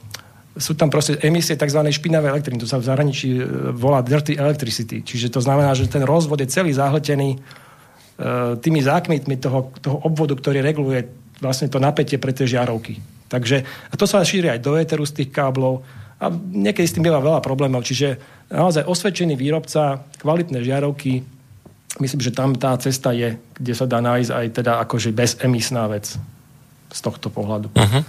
sú 0.52 0.76
tam 0.76 0.92
proste 0.92 1.16
emisie 1.24 1.56
tzv. 1.56 1.80
špinavé 1.88 2.28
elektriny. 2.28 2.60
To 2.60 2.68
sa 2.68 2.76
v 2.76 2.88
zahraničí 2.92 3.40
volá 3.72 4.04
dirty 4.04 4.36
electricity. 4.36 5.00
Čiže 5.00 5.32
to 5.32 5.40
znamená, 5.40 5.72
že 5.72 5.88
ten 5.88 6.04
rozvod 6.04 6.44
je 6.44 6.52
celý 6.52 6.76
zahletený 6.76 7.40
uh, 7.40 8.60
tými 8.60 8.84
zákmitmi 8.84 9.40
toho, 9.40 9.72
toho 9.80 9.98
obvodu, 10.04 10.36
ktorý 10.36 10.60
reguluje 10.60 11.08
vlastne 11.40 11.72
to 11.72 11.80
napätie 11.80 12.20
pre 12.20 12.36
tie 12.36 12.44
žiarovky. 12.44 13.00
Takže, 13.32 13.64
a 13.64 13.94
to 13.96 14.04
sa 14.04 14.28
šíri 14.28 14.52
aj 14.52 14.60
do 14.60 14.76
éteru 14.76 15.08
z 15.08 15.24
tých 15.24 15.32
káblov 15.32 15.88
a 16.20 16.28
niekedy 16.36 16.84
s 16.84 16.96
tým 17.00 17.08
býva 17.08 17.24
veľa 17.24 17.40
problémov. 17.40 17.88
Čiže 17.88 18.20
naozaj 18.52 18.84
osvedčený 18.86 19.40
výrobca, 19.40 20.04
kvalitné 20.20 20.60
žiarovky, 20.62 21.24
myslím, 21.98 22.22
že 22.22 22.36
tam 22.36 22.54
tá 22.60 22.76
cesta 22.76 23.16
je, 23.16 23.40
kde 23.56 23.74
sa 23.74 23.88
dá 23.88 24.04
nájsť 24.04 24.32
aj 24.36 24.46
teda 24.52 24.74
akože 24.84 25.16
bezemisná 25.16 25.88
vec 25.88 26.20
z 26.92 27.00
tohto 27.00 27.32
pohľadu. 27.32 27.72
Uh-huh. 27.72 28.04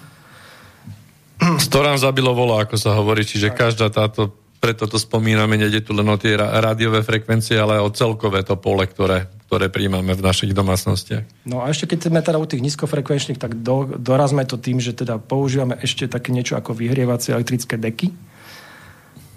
Storán 1.59 1.99
zabilo 1.99 2.33
vola, 2.33 2.63
ako 2.63 2.77
sa 2.79 2.95
hovorí, 2.95 3.27
čiže 3.27 3.51
každá 3.51 3.91
táto, 3.91 4.31
preto 4.63 4.87
to 4.87 4.95
spomíname, 4.95 5.59
nejde 5.59 5.83
tu 5.83 5.91
len 5.91 6.07
o 6.07 6.15
tie 6.15 6.39
rádiové 6.39 7.03
frekvencie, 7.03 7.59
ale 7.59 7.83
o 7.83 7.91
celkové 7.91 8.47
to 8.47 8.55
pole, 8.55 8.87
ktoré, 8.87 9.27
ktoré 9.51 9.67
príjmame 9.67 10.15
v 10.15 10.23
našich 10.23 10.55
domácnostiach. 10.55 11.51
No 11.51 11.67
a 11.67 11.69
ešte 11.75 11.91
keď 11.91 11.99
sme 12.09 12.21
teda 12.23 12.39
u 12.39 12.47
tých 12.47 12.63
nízkofrekvenčných, 12.63 13.43
tak 13.43 13.59
do, 13.59 13.91
dorazme 13.99 14.47
to 14.47 14.55
tým, 14.55 14.79
že 14.79 14.95
teda 14.95 15.19
používame 15.19 15.83
ešte 15.83 16.07
také 16.07 16.31
niečo 16.31 16.55
ako 16.55 16.79
vyhrievacie 16.79 17.35
elektrické 17.35 17.75
deky, 17.75 18.15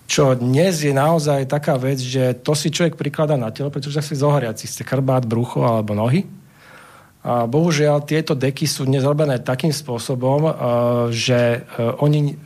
čo 0.06 0.38
dnes 0.38 0.86
je 0.86 0.94
naozaj 0.94 1.50
taká 1.50 1.82
vec, 1.82 1.98
že 1.98 2.38
to 2.38 2.54
si 2.54 2.70
človek 2.70 2.94
prikladá 2.94 3.34
na 3.42 3.50
telo, 3.50 3.74
pretože 3.74 4.06
si 4.06 4.14
zohoriaci, 4.14 4.70
ste 4.70 4.86
chrbát, 4.86 5.26
brucho 5.26 5.66
alebo 5.66 5.98
nohy, 5.98 6.30
a 7.26 7.50
bohužiaľ 7.50 8.06
tieto 8.06 8.38
deky 8.38 8.70
sú 8.70 8.86
dnes 8.86 9.02
robené 9.02 9.42
takým 9.42 9.74
spôsobom, 9.74 10.54
že 11.10 11.66
oni... 11.98 12.38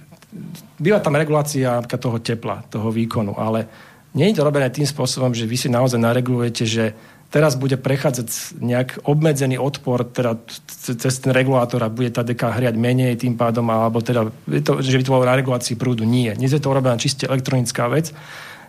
Býva 0.79 1.03
tam 1.03 1.19
regulácia 1.19 1.83
toho 1.83 2.23
tepla, 2.23 2.63
toho 2.71 2.87
výkonu, 2.87 3.35
ale 3.35 3.67
nie 4.15 4.31
je 4.31 4.39
to 4.39 4.47
robené 4.47 4.71
tým 4.71 4.87
spôsobom, 4.87 5.35
že 5.35 5.43
vy 5.43 5.57
si 5.59 5.67
naozaj 5.67 5.99
naregulujete, 5.99 6.63
že 6.63 6.95
teraz 7.33 7.59
bude 7.59 7.75
prechádzať 7.75 8.57
nejak 8.61 9.03
obmedzený 9.03 9.59
odpor 9.59 10.07
teda 10.07 10.39
cez 10.69 11.13
ten 11.19 11.35
regulátor 11.35 11.83
a 11.83 11.91
bude 11.91 12.09
tá 12.15 12.23
deka 12.23 12.55
hriať 12.55 12.79
menej 12.79 13.19
tým 13.19 13.35
pádom, 13.35 13.67
alebo 13.67 13.99
teda, 13.99 14.31
to, 14.63 14.79
že 14.79 14.97
by 14.97 15.03
to 15.03 15.13
bolo 15.13 15.27
na 15.27 15.35
regulácii 15.35 15.75
prúdu. 15.75 16.07
Nie. 16.07 16.37
Dnes 16.37 16.55
je 16.55 16.61
to 16.61 16.71
urobená 16.71 16.95
čiste 16.95 17.27
elektronická 17.27 17.89
vec. 17.91 18.15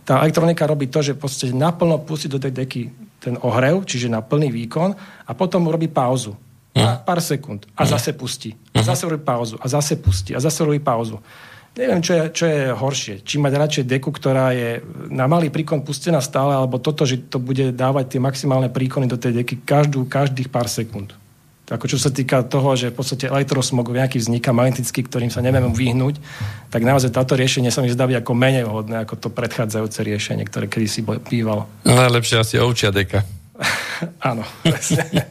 Tá 0.03 0.21
elektronika 0.25 0.67
robí 0.67 0.89
to, 0.89 1.05
že 1.05 1.15
podstate 1.15 1.55
naplno 1.55 2.03
pustí 2.03 2.27
do 2.27 2.41
tej 2.41 2.57
deky 2.57 2.81
ten 3.21 3.37
ohrev, 3.45 3.85
čiže 3.85 4.09
na 4.09 4.25
plný 4.25 4.49
výkon 4.49 4.91
a 5.29 5.33
potom 5.37 5.69
robí 5.69 5.87
pauzu. 5.87 6.35
Na 6.75 6.97
pár 6.97 7.21
sekúnd. 7.21 7.69
A 7.77 7.85
zase 7.85 8.17
pustí. 8.17 8.57
A 8.73 8.81
zase 8.81 9.05
robí 9.05 9.21
pauzu. 9.21 9.61
A 9.61 9.67
zase 9.69 10.01
pustí. 10.01 10.33
A 10.33 10.41
zase 10.41 10.65
robí 10.65 10.81
pauzu. 10.81 11.21
Neviem, 11.71 12.03
čo 12.03 12.13
je, 12.19 12.23
čo 12.35 12.45
je 12.51 12.61
horšie. 12.75 13.15
Či 13.23 13.39
mať 13.39 13.53
radšej 13.55 13.85
deku, 13.87 14.11
ktorá 14.11 14.51
je 14.51 14.83
na 15.07 15.31
malý 15.31 15.55
príkon 15.55 15.87
pustená 15.87 16.19
stále, 16.19 16.51
alebo 16.55 16.83
toto, 16.83 17.07
že 17.07 17.31
to 17.31 17.39
bude 17.39 17.71
dávať 17.75 18.17
tie 18.17 18.21
maximálne 18.23 18.67
príkony 18.73 19.07
do 19.07 19.15
tej 19.15 19.43
deky 19.43 19.63
každú, 19.63 20.07
každých 20.11 20.51
pár 20.51 20.67
sekúnd. 20.67 21.15
Ako 21.71 21.87
čo 21.87 22.03
sa 22.03 22.11
týka 22.11 22.43
toho, 22.43 22.75
že 22.75 22.91
v 22.91 22.99
podstate 22.99 23.31
elektrosmog 23.31 23.87
nejaký 23.95 24.19
vzniká 24.19 24.51
magnetický, 24.51 25.07
ktorým 25.07 25.31
sa 25.31 25.39
nevieme 25.39 25.71
vyhnúť, 25.71 26.19
tak 26.67 26.83
naozaj 26.83 27.15
táto 27.15 27.39
riešenie 27.39 27.71
sa 27.71 27.79
mi 27.79 27.95
zdá 27.95 28.11
byť 28.11 28.27
ako 28.27 28.33
menej 28.35 28.67
vhodné 28.67 29.07
ako 29.07 29.15
to 29.15 29.29
predchádzajúce 29.31 30.03
riešenie, 30.03 30.43
ktoré 30.51 30.67
kedysi 30.67 31.07
bývalo. 31.07 31.71
Najlepšie 31.87 32.37
asi 32.43 32.55
ovčia 32.59 32.91
deka. 32.91 33.23
Áno, 34.31 34.43
presne. 34.67 35.31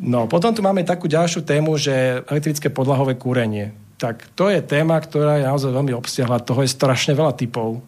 No, 0.00 0.30
potom 0.30 0.54
tu 0.56 0.64
máme 0.64 0.86
takú 0.86 1.10
ďalšiu 1.10 1.44
tému, 1.44 1.76
že 1.76 2.24
elektrické 2.24 2.72
podlahové 2.72 3.20
kúrenie. 3.20 3.74
Tak 3.98 4.30
to 4.38 4.48
je 4.48 4.62
téma, 4.62 4.96
ktorá 4.96 5.42
je 5.42 5.48
naozaj 5.50 5.74
veľmi 5.74 5.92
obsiahla. 5.92 6.40
Toho 6.40 6.62
je 6.62 6.70
strašne 6.70 7.18
veľa 7.18 7.34
typov. 7.34 7.82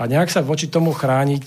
A 0.00 0.08
nejak 0.08 0.32
sa 0.32 0.40
voči 0.40 0.66
tomu 0.72 0.96
chrániť 0.96 1.46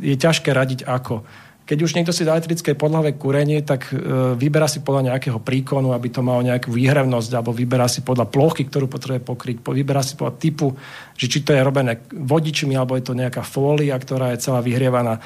je 0.00 0.14
ťažké 0.16 0.50
radiť 0.50 0.88
ako 0.88 1.22
keď 1.64 1.78
už 1.80 1.96
niekto 1.96 2.12
si 2.12 2.28
dá 2.28 2.36
elektrické 2.36 2.76
podlahové 2.76 3.16
kúrenie, 3.16 3.64
tak 3.64 3.88
e, 3.88 3.96
vyberá 4.36 4.68
si 4.68 4.84
podľa 4.84 5.12
nejakého 5.12 5.40
príkonu, 5.40 5.96
aby 5.96 6.12
to 6.12 6.20
malo 6.20 6.44
nejakú 6.44 6.68
výhrevnosť, 6.68 7.30
alebo 7.32 7.56
vyberá 7.56 7.88
si 7.88 8.04
podľa 8.04 8.28
plochy, 8.28 8.68
ktorú 8.68 8.84
potrebuje 8.84 9.24
pokryť, 9.24 9.56
vyberá 9.64 10.04
si 10.04 10.12
podľa 10.12 10.36
typu, 10.36 10.76
že 11.16 11.24
či 11.24 11.40
to 11.40 11.56
je 11.56 11.64
robené 11.64 12.04
vodičmi, 12.12 12.76
alebo 12.76 13.00
je 13.00 13.08
to 13.08 13.16
nejaká 13.16 13.40
fólia, 13.40 13.96
ktorá 13.96 14.36
je 14.36 14.44
celá 14.44 14.60
vyhrievaná. 14.60 15.16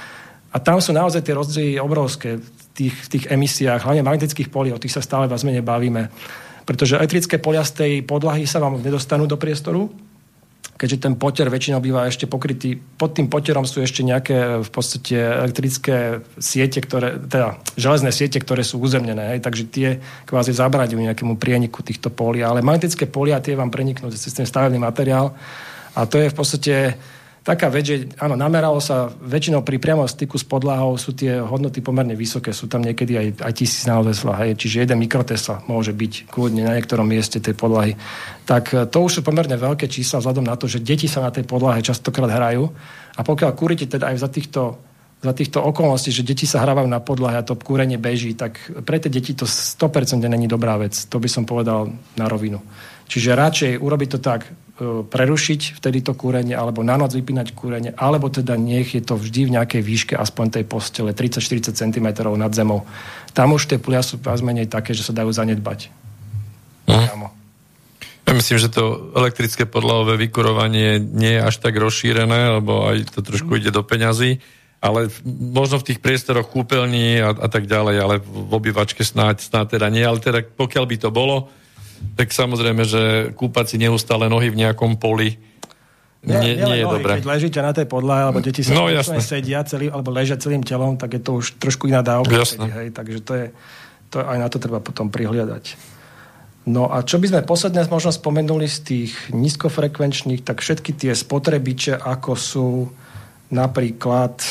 A 0.55 0.57
tam 0.63 0.79
sú 0.79 0.95
naozaj 0.95 1.27
tie 1.27 1.35
rozdiely 1.35 1.83
obrovské 1.83 2.39
v 2.39 2.49
tých, 2.73 2.95
v 2.95 3.09
tých 3.19 3.25
emisiách, 3.35 3.83
hlavne 3.83 4.07
magnetických 4.07 4.49
polí, 4.49 4.71
o 4.71 4.79
tých 4.79 4.95
sa 4.95 5.03
stále 5.03 5.27
vás 5.27 5.43
menej 5.43 5.67
bavíme. 5.67 6.07
Pretože 6.63 7.03
elektrické 7.03 7.43
polia 7.43 7.67
z 7.67 7.73
tej 7.83 7.93
podlahy 8.07 8.47
sa 8.47 8.63
vám 8.63 8.79
nedostanú 8.79 9.27
do 9.27 9.35
priestoru, 9.35 9.91
keďže 10.79 11.03
ten 11.03 11.15
poter 11.19 11.51
väčšinou 11.51 11.83
býva 11.83 12.07
ešte 12.07 12.31
pokrytý. 12.31 12.79
Pod 12.79 13.19
tým 13.19 13.27
poterom 13.27 13.67
sú 13.67 13.83
ešte 13.83 14.07
nejaké 14.07 14.63
v 14.63 14.71
podstate 14.71 15.19
elektrické 15.19 16.23
siete, 16.39 16.79
ktoré, 16.79 17.19
teda 17.19 17.59
železné 17.75 18.15
siete, 18.15 18.39
ktoré 18.39 18.63
sú 18.63 18.79
uzemnené, 18.79 19.35
hej, 19.35 19.41
takže 19.43 19.65
tie 19.67 19.89
kvázi 20.25 20.55
zabraďujú 20.55 21.03
nejakému 21.03 21.35
prieniku 21.35 21.83
týchto 21.83 22.15
polí. 22.15 22.47
Ale 22.47 22.63
magnetické 22.63 23.11
polia 23.11 23.43
tie 23.43 23.59
vám 23.59 23.75
preniknú 23.75 24.15
cez 24.15 24.31
ten 24.31 24.47
stavebný 24.47 24.79
materiál 24.79 25.35
a 25.99 26.07
to 26.07 26.23
je 26.23 26.31
v 26.31 26.37
podstate 26.39 26.75
taká 27.49 27.73
vec, 27.73 27.89
že 27.89 27.97
áno, 28.21 28.37
nameralo 28.37 28.77
sa 28.77 29.09
väčšinou 29.09 29.65
pri 29.65 29.81
priamo 29.81 30.05
styku 30.05 30.37
s 30.37 30.45
podlahou 30.45 31.01
sú 31.01 31.17
tie 31.17 31.41
hodnoty 31.41 31.81
pomerne 31.81 32.13
vysoké, 32.13 32.53
sú 32.53 32.69
tam 32.69 32.85
niekedy 32.85 33.17
aj, 33.17 33.27
aj 33.41 33.53
tisíc 33.57 33.89
naozaj 33.89 34.21
hej, 34.45 34.53
čiže 34.61 34.85
jeden 34.85 35.01
mikrotesla 35.01 35.65
môže 35.65 35.97
byť 35.97 36.29
kľudne 36.29 36.69
na 36.69 36.77
niektorom 36.77 37.09
mieste 37.09 37.41
tej 37.41 37.57
podlahy. 37.57 37.97
Tak 38.45 38.65
e, 38.77 38.85
to 38.85 39.01
už 39.01 39.11
sú 39.17 39.21
pomerne 39.25 39.57
veľké 39.57 39.89
čísla 39.89 40.21
vzhľadom 40.21 40.45
na 40.45 40.61
to, 40.61 40.69
že 40.69 40.85
deti 40.85 41.09
sa 41.09 41.25
na 41.25 41.33
tej 41.33 41.49
podlahe 41.49 41.81
častokrát 41.81 42.29
hrajú 42.29 42.69
a 43.17 43.21
pokiaľ 43.25 43.51
kúrite 43.57 43.89
teda 43.89 44.13
aj 44.13 44.17
za 44.21 44.29
týchto 44.29 44.63
za 45.19 45.35
týchto 45.35 45.59
okolností, 45.59 46.15
že 46.15 46.23
deti 46.23 46.47
sa 46.47 46.63
hrávajú 46.63 46.87
na 46.87 47.03
podlahe 47.03 47.43
a 47.43 47.43
to 47.43 47.59
kúrenie 47.59 47.99
beží, 47.99 48.39
tak 48.39 48.63
pre 48.87 49.03
tie 49.03 49.11
deti 49.11 49.35
to 49.35 49.51
100% 49.51 50.23
není 50.23 50.47
dobrá 50.47 50.79
vec. 50.79 50.95
To 51.11 51.19
by 51.19 51.27
som 51.27 51.43
povedal 51.43 51.91
na 52.15 52.31
rovinu. 52.31 52.63
Čiže 53.11 53.35
radšej 53.35 53.73
urobiť 53.83 54.09
to 54.15 54.19
tak, 54.23 54.47
prerušiť 54.79 55.75
vtedy 55.83 56.07
to 56.07 56.15
kúrenie, 56.15 56.55
alebo 56.55 56.87
na 56.87 56.95
noc 56.95 57.11
vypínať 57.11 57.51
kúrenie, 57.51 57.91
alebo 57.99 58.31
teda 58.31 58.55
nech 58.55 58.95
je 58.95 59.03
to 59.03 59.19
vždy 59.19 59.51
v 59.51 59.55
nejakej 59.59 59.83
výške 59.83 60.15
aspoň 60.15 60.63
tej 60.63 60.65
postele 60.71 61.11
30-40 61.11 61.75
cm 61.75 62.09
nad 62.39 62.53
zemou. 62.55 62.87
Tam 63.35 63.51
už 63.51 63.67
tie 63.67 63.83
pulia 63.83 64.07
sú 64.07 64.23
viac 64.23 64.39
menej 64.39 64.71
také, 64.71 64.95
že 64.95 65.03
sa 65.03 65.11
dajú 65.11 65.35
zanedbať. 65.35 65.91
Hm. 66.87 67.27
Ja 68.29 68.37
myslím, 68.37 68.61
že 68.61 68.69
to 68.69 69.09
elektrické 69.17 69.65
podlahové 69.65 70.21
vykurovanie 70.29 71.01
nie 71.01 71.41
je 71.41 71.43
až 71.43 71.65
tak 71.65 71.81
rozšírené, 71.81 72.61
lebo 72.61 72.85
aj 72.85 73.09
to 73.17 73.25
trošku 73.25 73.57
ide 73.57 73.73
do 73.73 73.81
peňazí, 73.81 74.39
ale 74.79 75.09
možno 75.27 75.81
v 75.81 75.91
tých 75.91 75.99
priestoroch 76.05 76.47
kúpeľní 76.53 77.25
a, 77.25 77.33
a 77.35 77.49
tak 77.49 77.65
ďalej, 77.65 77.97
ale 77.99 78.15
v 78.21 78.53
obývačke 78.53 79.01
snáď, 79.01 79.43
snáď 79.43 79.81
teda 79.81 79.89
nie, 79.89 80.05
ale 80.05 80.21
teda 80.21 80.45
pokiaľ 80.45 80.85
by 80.85 80.97
to 81.01 81.11
bolo, 81.11 81.49
tak 82.17 82.35
samozrejme, 82.35 82.83
že 82.83 83.03
kúpať 83.35 83.75
si 83.75 83.77
neustále 83.79 84.27
nohy 84.27 84.51
v 84.51 84.61
nejakom 84.67 84.99
poli 84.99 85.39
nie, 86.19 86.35
nie, 86.35 86.55
nie 86.59 86.77
je 86.83 86.87
nohy, 86.87 86.97
dobré. 86.99 87.13
Keď 87.23 87.31
ležíte 87.31 87.61
na 87.63 87.71
tej 87.71 87.87
podlahe, 87.87 88.27
alebo 88.27 88.43
deti 88.43 88.67
sa 88.67 88.75
no, 88.75 88.91
sedia 89.23 89.63
celý, 89.63 89.87
alebo 89.87 90.11
ležia 90.11 90.35
celým 90.35 90.67
telom, 90.67 90.99
tak 90.99 91.15
je 91.15 91.23
to 91.23 91.39
už 91.39 91.63
trošku 91.63 91.87
iná 91.87 92.03
dávka. 92.03 92.43
Hej, 92.59 92.91
takže 92.91 93.19
to 93.23 93.33
je, 93.39 93.47
to 94.11 94.27
aj 94.27 94.39
na 94.43 94.51
to 94.51 94.59
treba 94.59 94.83
potom 94.83 95.15
prihliadať. 95.15 95.79
No 96.69 96.91
a 96.91 97.07
čo 97.07 97.23
by 97.23 97.33
sme 97.33 97.47
posledne 97.47 97.87
možno 97.87 98.11
spomenuli 98.11 98.67
z 98.67 98.79
tých 98.83 99.13
nízkofrekvenčných, 99.31 100.43
tak 100.43 100.59
všetky 100.61 100.93
tie 100.99 101.13
spotrebiče, 101.15 101.97
ako 101.97 102.33
sú 102.35 102.69
napríklad 103.55 104.43
e, 104.43 104.49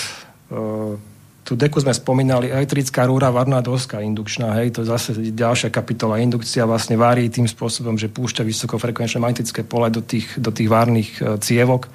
tú 1.48 1.56
deku 1.56 1.80
sme 1.80 1.96
spomínali, 1.96 2.52
elektrická 2.52 3.08
rúra, 3.08 3.32
varná 3.32 3.64
doska 3.64 4.04
indukčná, 4.04 4.52
hej, 4.60 4.76
to 4.76 4.84
je 4.84 4.92
zase 4.92 5.16
ďalšia 5.32 5.72
kapitola. 5.72 6.20
Indukcia 6.20 6.68
vlastne 6.68 7.00
varí 7.00 7.32
tým 7.32 7.48
spôsobom, 7.48 7.96
že 7.96 8.12
púšťa 8.12 8.44
vysokofrekvenčné 8.44 9.24
magnetické 9.24 9.64
pole 9.64 9.88
do 9.88 10.04
tých, 10.04 10.28
do 10.36 10.52
tých 10.52 10.68
várnych 10.68 11.24
e, 11.24 11.40
cievok, 11.40 11.88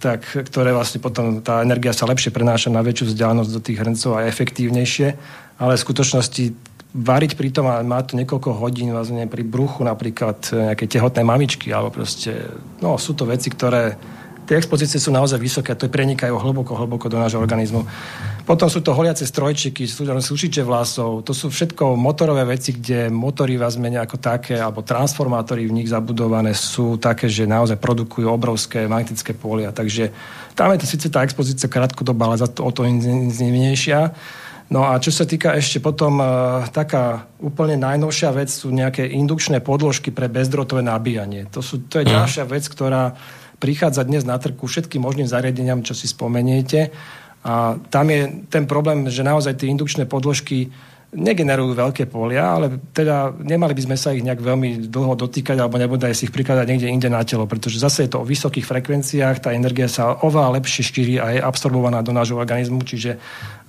tak, 0.00 0.24
ktoré 0.24 0.72
vlastne 0.72 1.04
potom 1.04 1.44
tá 1.44 1.60
energia 1.60 1.92
sa 1.92 2.08
lepšie 2.08 2.32
prenáša 2.32 2.72
na 2.72 2.80
väčšiu 2.80 3.12
vzdialenosť 3.12 3.50
do 3.52 3.60
tých 3.60 3.76
hrncov 3.76 4.16
a 4.16 4.24
efektívnejšie, 4.24 5.08
ale 5.60 5.76
v 5.76 5.84
skutočnosti 5.84 6.44
variť 6.88 7.36
pri 7.36 7.52
tom 7.52 7.68
a 7.68 7.84
má 7.84 8.00
to 8.00 8.16
niekoľko 8.16 8.56
hodín 8.56 8.96
vlastne 8.96 9.28
pri 9.28 9.44
bruchu 9.44 9.84
napríklad 9.84 10.48
e, 10.48 10.72
nejaké 10.72 10.88
tehotné 10.88 11.28
mamičky 11.28 11.68
alebo 11.76 11.92
proste, 11.92 12.56
no 12.80 12.96
sú 12.96 13.12
to 13.12 13.28
veci, 13.28 13.52
ktoré 13.52 14.00
tie 14.48 14.56
expozície 14.56 14.96
sú 14.96 15.12
naozaj 15.12 15.36
vysoké 15.36 15.76
to 15.76 15.92
prenikajú 15.92 16.32
hlboko, 16.40 16.72
hlboko 16.72 17.12
do 17.12 17.20
nášho 17.20 17.36
organizmu. 17.36 17.84
Potom 18.48 18.72
sú 18.72 18.80
to 18.80 18.96
holiace 18.96 19.28
strojčiky, 19.28 19.84
sú 19.84 20.08
sušiče 20.08 20.64
vlasov, 20.64 21.20
to 21.20 21.36
sú 21.36 21.52
všetko 21.52 21.92
motorové 22.00 22.48
veci, 22.48 22.72
kde 22.72 23.12
motory 23.12 23.60
vás 23.60 23.76
menia 23.76 24.08
ako 24.08 24.16
také, 24.16 24.56
alebo 24.56 24.80
transformátory 24.80 25.68
v 25.68 25.76
nich 25.76 25.92
zabudované 25.92 26.56
sú 26.56 26.96
také, 26.96 27.28
že 27.28 27.44
naozaj 27.44 27.76
produkujú 27.76 28.24
obrovské 28.24 28.88
magnetické 28.88 29.36
pólia. 29.36 29.68
Takže 29.68 30.08
tam 30.56 30.72
je 30.72 30.80
to 30.80 30.88
síce 30.88 31.12
tá 31.12 31.20
expozícia 31.20 31.68
krátkodobá, 31.68 32.32
ale 32.32 32.40
za 32.40 32.48
to 32.48 32.64
o 32.64 32.72
to 32.72 32.88
intenzívnejšia. 32.88 34.16
No 34.68 34.84
a 34.84 35.00
čo 35.00 35.08
sa 35.08 35.24
týka 35.24 35.56
ešte 35.56 35.80
potom, 35.80 36.20
uh, 36.20 36.64
taká 36.68 37.24
úplne 37.40 37.80
najnovšia 37.80 38.32
vec 38.36 38.52
sú 38.52 38.68
nejaké 38.68 39.04
indukčné 39.08 39.64
podložky 39.64 40.12
pre 40.12 40.28
bezdrotové 40.28 40.84
nabíjanie. 40.84 41.48
To, 41.56 41.64
sú, 41.64 41.88
to 41.88 42.00
je 42.00 42.08
mhm. 42.08 42.12
ďalšia 42.16 42.44
vec, 42.48 42.64
ktorá 42.68 43.16
prichádza 43.58 44.06
dnes 44.06 44.22
na 44.22 44.38
trh 44.38 44.54
ku 44.54 44.70
všetkým 44.70 45.02
možným 45.02 45.26
zariadeniam, 45.30 45.82
čo 45.82 45.94
si 45.94 46.06
spomeniete. 46.06 46.90
A 47.46 47.78
tam 47.90 48.10
je 48.10 48.46
ten 48.50 48.66
problém, 48.66 49.06
že 49.10 49.26
naozaj 49.26 49.62
tie 49.62 49.70
indukčné 49.70 50.06
podložky 50.10 50.70
negenerujú 51.08 51.72
veľké 51.72 52.04
polia, 52.12 52.60
ale 52.60 52.76
teda 52.92 53.32
nemali 53.40 53.72
by 53.72 53.82
sme 53.88 53.96
sa 53.96 54.12
ich 54.12 54.20
nejak 54.20 54.44
veľmi 54.44 54.92
dlho 54.92 55.16
dotýkať 55.16 55.56
alebo 55.56 55.80
nebude 55.80 56.04
si 56.12 56.28
ich 56.28 56.34
prikladať 56.34 56.68
niekde 56.68 56.92
inde 56.92 57.08
na 57.08 57.24
telo, 57.24 57.48
pretože 57.48 57.80
zase 57.80 58.04
je 58.04 58.12
to 58.12 58.20
o 58.20 58.28
vysokých 58.28 58.68
frekvenciách, 58.68 59.40
tá 59.40 59.56
energia 59.56 59.88
sa 59.88 60.20
oveľa 60.20 60.60
lepšie 60.60 60.84
šíri 60.84 61.16
a 61.16 61.32
je 61.32 61.40
absorbovaná 61.40 62.04
do 62.04 62.12
nášho 62.12 62.36
organizmu, 62.36 62.84
čiže 62.84 63.16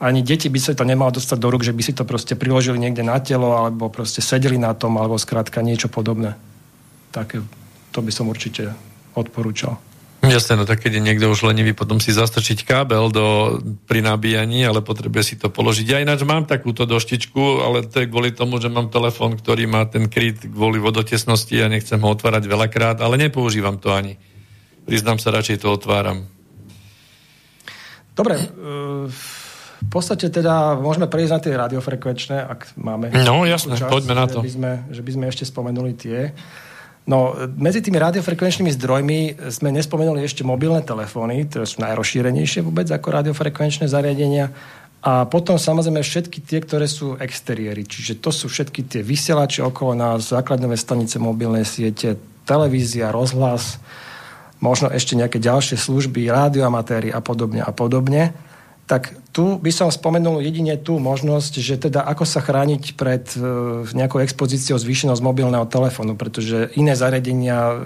ani 0.03 0.20
deti 0.20 0.52
by 0.52 0.60
sa 0.60 0.76
to 0.76 0.84
nemalo 0.84 1.16
dostať 1.16 1.40
do 1.40 1.48
rúk, 1.48 1.64
že 1.64 1.72
by 1.72 1.80
si 1.80 1.95
to 1.95 2.03
proste 2.03 2.36
priložili 2.36 2.76
niekde 2.76 3.07
na 3.07 3.16
telo 3.24 3.56
alebo 3.56 3.88
proste 3.88 4.20
sedeli 4.20 4.60
na 4.60 4.76
tom 4.76 4.99
alebo 4.99 5.16
skrátka 5.16 5.64
niečo 5.64 5.88
podobné. 5.88 6.36
Také, 7.16 7.40
to 7.95 8.03
by 8.03 8.11
som 8.11 8.28
určite 8.28 8.76
odporúčal. 9.15 9.80
Jasne, 10.19 10.60
no 10.60 10.68
tak 10.68 10.84
keď 10.84 10.99
je 10.99 11.06
niekto 11.07 11.31
už 11.31 11.48
lenivý, 11.48 11.72
potom 11.72 12.03
si 12.03 12.11
zastrčiť 12.11 12.68
kábel 12.68 13.07
do, 13.07 13.56
pri 13.88 14.03
nabíjaní, 14.03 14.68
ale 14.68 14.84
potrebuje 14.84 15.23
si 15.23 15.36
to 15.40 15.48
položiť. 15.48 15.88
Ja 15.88 16.03
ináč 16.03 16.27
mám 16.27 16.44
takúto 16.44 16.84
doštičku, 16.84 17.64
ale 17.64 17.88
to 17.88 18.03
je 18.03 18.11
kvôli 18.11 18.36
tomu, 18.36 18.60
že 18.60 18.68
mám 18.68 18.91
telefón, 18.91 19.40
ktorý 19.40 19.72
má 19.72 19.88
ten 19.88 20.11
kryt 20.11 20.44
kvôli 20.44 20.76
vodotesnosti 20.76 21.56
a 21.64 21.72
nechcem 21.72 21.95
ho 22.03 22.11
otvárať 22.11 22.52
veľakrát, 22.52 22.99
ale 22.99 23.15
nepoužívam 23.15 23.80
to 23.80 23.95
ani. 23.95 24.19
Priznám 24.84 25.23
sa, 25.23 25.31
radšej 25.31 25.64
to 25.64 25.72
otváram. 25.72 26.27
Dobre, 28.11 28.44
v 29.80 29.88
podstate 29.88 30.27
teda 30.27 30.76
môžeme 30.76 31.07
prejsť 31.07 31.31
na 31.31 31.40
tie 31.40 31.53
radiofrekvenčné, 31.56 32.44
ak 32.44 32.76
máme... 32.76 33.15
No 33.23 33.48
jasne, 33.48 33.80
čas, 33.80 33.88
poďme 33.88 34.19
na 34.19 34.27
to. 34.27 34.44
Že 34.44 34.45
by, 34.45 34.52
sme, 34.52 34.72
že 34.91 35.02
by 35.07 35.11
sme 35.15 35.26
ešte 35.31 35.48
spomenuli 35.48 35.95
tie. 35.95 36.36
No, 37.10 37.34
medzi 37.57 37.81
tými 37.81 37.98
radiofrekvenčnými 37.98 38.69
zdrojmi 38.77 39.49
sme 39.49 39.73
nespomenuli 39.73 40.22
ešte 40.22 40.45
mobilné 40.45 40.86
telefóny, 40.86 41.49
ktoré 41.49 41.65
sú 41.65 41.81
najrozšírenejšie 41.81 42.61
vôbec 42.61 42.86
ako 42.86 43.10
radiofrekvenčné 43.10 43.90
zariadenia. 43.90 44.53
A 45.02 45.26
potom 45.26 45.57
samozrejme 45.57 46.06
všetky 46.06 46.45
tie, 46.45 46.61
ktoré 46.61 46.86
sú 46.86 47.18
exteriéry, 47.18 47.88
čiže 47.88 48.22
to 48.22 48.30
sú 48.30 48.45
všetky 48.45 48.86
tie 48.86 49.02
vysielače 49.02 49.65
okolo 49.65 49.98
nás, 49.98 50.30
základné 50.30 50.69
stanice 50.77 51.18
mobilné 51.18 51.65
siete, 51.65 52.14
televízia, 52.45 53.10
rozhlas, 53.10 53.81
možno 54.61 54.94
ešte 54.94 55.18
nejaké 55.18 55.41
ďalšie 55.41 55.81
služby, 55.81 56.30
rádioamatéry 56.30 57.10
a 57.10 57.23
podobne 57.26 57.65
a 57.65 57.72
podobne 57.73 58.38
tak 58.90 59.14
tu 59.30 59.61
by 59.61 59.70
som 59.70 59.94
spomenul 59.94 60.41
jedine 60.41 60.74
tú 60.82 60.98
možnosť, 60.98 61.53
že 61.61 61.78
teda 61.78 62.02
ako 62.10 62.26
sa 62.26 62.41
chrániť 62.41 62.98
pred 62.98 63.22
e, 63.38 63.86
nejakou 63.94 64.18
expozíciou 64.18 64.82
zvýšenou 64.82 65.14
z 65.14 65.22
mobilného 65.22 65.70
telefónu, 65.70 66.18
pretože 66.18 66.74
iné 66.74 66.98
zariadenia 66.98 67.70
e, 67.70 67.78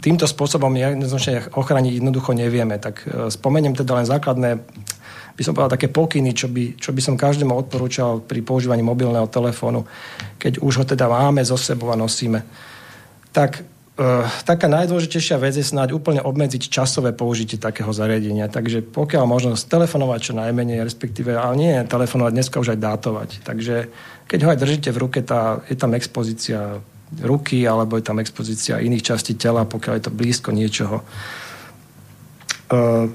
týmto 0.00 0.24
spôsobom 0.24 0.72
jednoznačne 0.72 1.52
ochrániť 1.52 2.00
jednoducho 2.00 2.32
nevieme. 2.32 2.80
Tak 2.80 2.94
e, 3.04 3.28
spomeniem 3.28 3.76
teda 3.76 4.00
len 4.00 4.08
základné 4.08 4.64
by 5.36 5.42
som 5.44 5.52
povedal 5.52 5.76
také 5.76 5.92
pokyny, 5.92 6.32
čo 6.32 6.48
by, 6.48 6.80
čo 6.80 6.96
by 6.96 7.00
som 7.04 7.20
každému 7.20 7.52
odporúčal 7.52 8.24
pri 8.24 8.40
používaní 8.40 8.80
mobilného 8.80 9.28
telefónu, 9.28 9.84
keď 10.40 10.64
už 10.64 10.80
ho 10.80 10.84
teda 10.88 11.12
máme 11.12 11.44
zo 11.44 11.60
sebou 11.60 11.92
a 11.92 12.00
nosíme. 12.00 12.40
Tak 13.36 13.60
taká 14.46 14.70
najdôležitejšia 14.70 15.42
vec 15.42 15.58
je 15.58 15.66
snáď 15.66 15.98
úplne 15.98 16.22
obmedziť 16.22 16.70
časové 16.70 17.10
použitie 17.10 17.58
takého 17.58 17.90
zariadenia. 17.90 18.46
Takže 18.46 18.86
pokiaľ 18.86 19.24
možno 19.26 19.58
telefonovať 19.58 20.20
čo 20.30 20.38
najmenej, 20.38 20.86
respektíve, 20.86 21.34
ale 21.34 21.54
nie 21.58 21.74
telefonovať, 21.82 22.32
dneska 22.32 22.62
už 22.62 22.78
aj 22.78 22.80
dátovať. 22.80 23.30
Takže 23.42 23.76
keď 24.30 24.38
ho 24.46 24.48
aj 24.54 24.58
držíte 24.62 24.90
v 24.94 25.00
ruke, 25.02 25.18
tá, 25.26 25.58
je 25.66 25.74
tam 25.74 25.98
expozícia 25.98 26.78
ruky, 27.18 27.66
alebo 27.66 27.98
je 27.98 28.04
tam 28.06 28.22
expozícia 28.22 28.78
iných 28.78 29.02
častí 29.02 29.34
tela, 29.34 29.66
pokiaľ 29.66 29.94
je 29.98 30.04
to 30.06 30.12
blízko 30.14 30.50
niečoho. 30.54 31.02
Uh, 32.68 33.10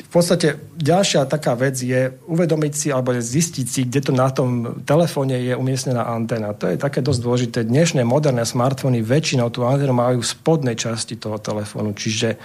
v 0.00 0.10
podstate 0.10 0.56
ďalšia 0.80 1.28
taká 1.28 1.52
vec 1.54 1.76
je 1.76 2.10
uvedomiť 2.26 2.72
si 2.72 2.88
alebo 2.88 3.14
zistiť 3.14 3.66
si, 3.68 3.80
kde 3.86 4.00
to 4.00 4.12
na 4.16 4.32
tom 4.32 4.82
telefóne 4.82 5.36
je 5.36 5.52
umiestnená 5.54 6.08
antena. 6.08 6.56
To 6.56 6.66
je 6.66 6.80
také 6.80 7.04
dosť 7.04 7.20
dôležité. 7.20 7.58
Dnešné 7.68 8.02
moderné 8.02 8.42
smartfóny 8.42 9.04
väčšinou 9.04 9.52
tú 9.52 9.62
antenu 9.68 9.92
majú 9.92 10.24
v 10.24 10.30
spodnej 10.30 10.74
časti 10.74 11.20
toho 11.20 11.36
telefónu, 11.38 11.92
čiže 11.92 12.40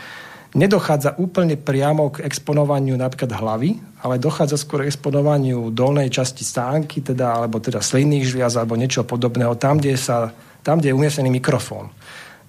nedochádza 0.56 1.20
úplne 1.20 1.60
priamo 1.60 2.12
k 2.16 2.24
exponovaniu 2.24 2.96
napríklad 2.96 3.32
hlavy, 3.36 3.76
ale 4.04 4.22
dochádza 4.22 4.56
skôr 4.60 4.84
k 4.84 4.92
exponovaniu 4.92 5.72
dolnej 5.72 6.12
časti 6.12 6.48
stánky, 6.48 7.04
teda, 7.04 7.40
alebo 7.44 7.60
teda 7.60 7.84
slinných 7.84 8.30
žliaz, 8.30 8.56
alebo 8.56 8.80
niečo 8.80 9.04
podobného, 9.04 9.56
tam, 9.60 9.80
kde, 9.80 10.00
sa, 10.00 10.32
tam, 10.64 10.80
kde 10.80 10.92
je 10.92 10.98
umiestnený 10.98 11.30
mikrofón. 11.32 11.92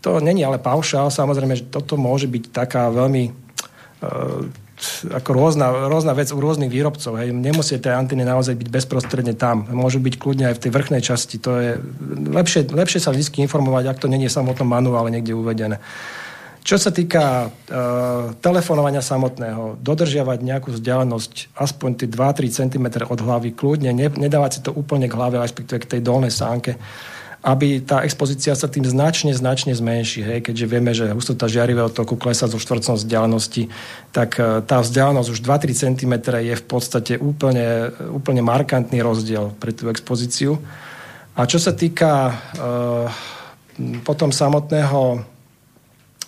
To 0.07 0.23
není 0.23 0.47
ale 0.47 0.63
paušál, 0.63 1.11
samozrejme, 1.11 1.59
že 1.59 1.67
toto 1.67 1.99
môže 1.99 2.31
byť 2.31 2.55
taká 2.55 2.87
veľmi 2.95 3.25
uh, 3.27 4.66
ako 5.09 5.31
rôzna, 5.33 5.89
rôzna 5.89 6.13
vec 6.13 6.29
u 6.33 6.39
rôznych 6.41 6.69
výrobcov. 6.69 7.17
Hej. 7.17 7.33
Nemusí 7.33 7.81
tie 7.81 7.97
anteny 7.97 8.29
naozaj 8.29 8.57
byť 8.61 8.69
bezprostredne 8.69 9.33
tam. 9.33 9.65
Môžu 9.73 9.99
byť 10.05 10.15
kľudne 10.21 10.53
aj 10.53 10.61
v 10.61 10.63
tej 10.69 10.71
vrchnej 10.73 11.03
časti. 11.03 11.41
To 11.41 11.51
je 11.57 11.71
lepšie, 12.33 12.69
lepšie 12.69 13.01
sa 13.01 13.13
vždy 13.13 13.25
informovať, 13.49 13.85
ak 13.89 14.01
to 14.05 14.13
není 14.13 14.29
v 14.29 14.37
samotnom 14.37 14.69
manuále 14.69 15.09
niekde 15.09 15.33
uvedené. 15.33 15.81
Čo 16.67 16.83
sa 16.83 16.91
týka 16.91 17.47
uh, 17.47 18.35
telefonovania 18.43 18.99
samotného, 18.99 19.79
dodržiavať 19.87 20.39
nejakú 20.43 20.75
vzdialenosť 20.75 21.55
aspoň 21.55 21.91
tie 22.03 22.09
2-3 22.11 22.51
cm 22.51 22.87
od 23.07 23.21
hlavy, 23.23 23.55
kľudne, 23.55 23.95
ne, 23.95 24.11
nedávať 24.11 24.51
si 24.51 24.61
to 24.67 24.75
úplne 24.75 25.07
k 25.07 25.15
hlave, 25.15 25.39
respektíve 25.39 25.87
k 25.87 25.91
tej 25.95 26.01
dolnej 26.03 26.35
sánke, 26.35 26.75
aby 27.43 27.85
tá 27.85 28.03
expozícia 28.03 28.57
sa 28.57 28.69
tým 28.69 28.85
značne, 28.85 29.33
značne 29.35 29.75
zmenší. 29.75 30.21
Hej? 30.25 30.39
Keďže 30.47 30.67
vieme, 30.67 30.93
že 30.97 31.13
hustota 31.13 31.51
žiarivého 31.51 31.89
toku 31.93 32.17
klesá 32.17 32.47
zo 32.47 32.61
štvorcom 32.61 32.97
vzdialenosti, 32.97 33.69
tak 34.11 34.41
uh, 34.41 34.63
tá 34.65 34.81
vzdialenosť 34.81 35.29
už 35.33 35.41
2-3 35.41 35.73
cm 35.75 36.15
je 36.43 36.55
v 36.57 36.65
podstate 36.67 37.13
úplne, 37.21 37.93
úplne 38.11 38.43
markantný 38.43 39.03
rozdiel 39.03 39.55
pre 39.57 39.71
tú 39.75 39.93
expozíciu. 39.93 40.59
A 41.37 41.45
čo 41.45 41.61
sa 41.61 41.77
týka 41.77 42.33
uh, 42.33 43.07
potom 44.03 44.33
samotného 44.33 45.27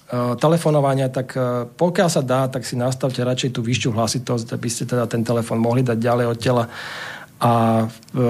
Eh, 0.08 0.36
telefonovania, 0.40 1.12
tak 1.12 1.36
eh, 1.36 1.68
pokiaľ 1.68 2.08
sa 2.08 2.24
dá, 2.24 2.48
tak 2.48 2.64
si 2.64 2.80
nastavte 2.80 3.20
radšej 3.20 3.52
tú 3.52 3.60
vyššiu 3.60 3.92
hlasitosť, 3.92 4.56
aby 4.56 4.68
ste 4.72 4.88
teda 4.88 5.04
ten 5.04 5.20
telefon 5.20 5.60
mohli 5.60 5.84
dať 5.84 6.00
ďalej 6.00 6.26
od 6.32 6.38
tela. 6.40 6.64
A 7.38 7.86
e, 7.86 8.26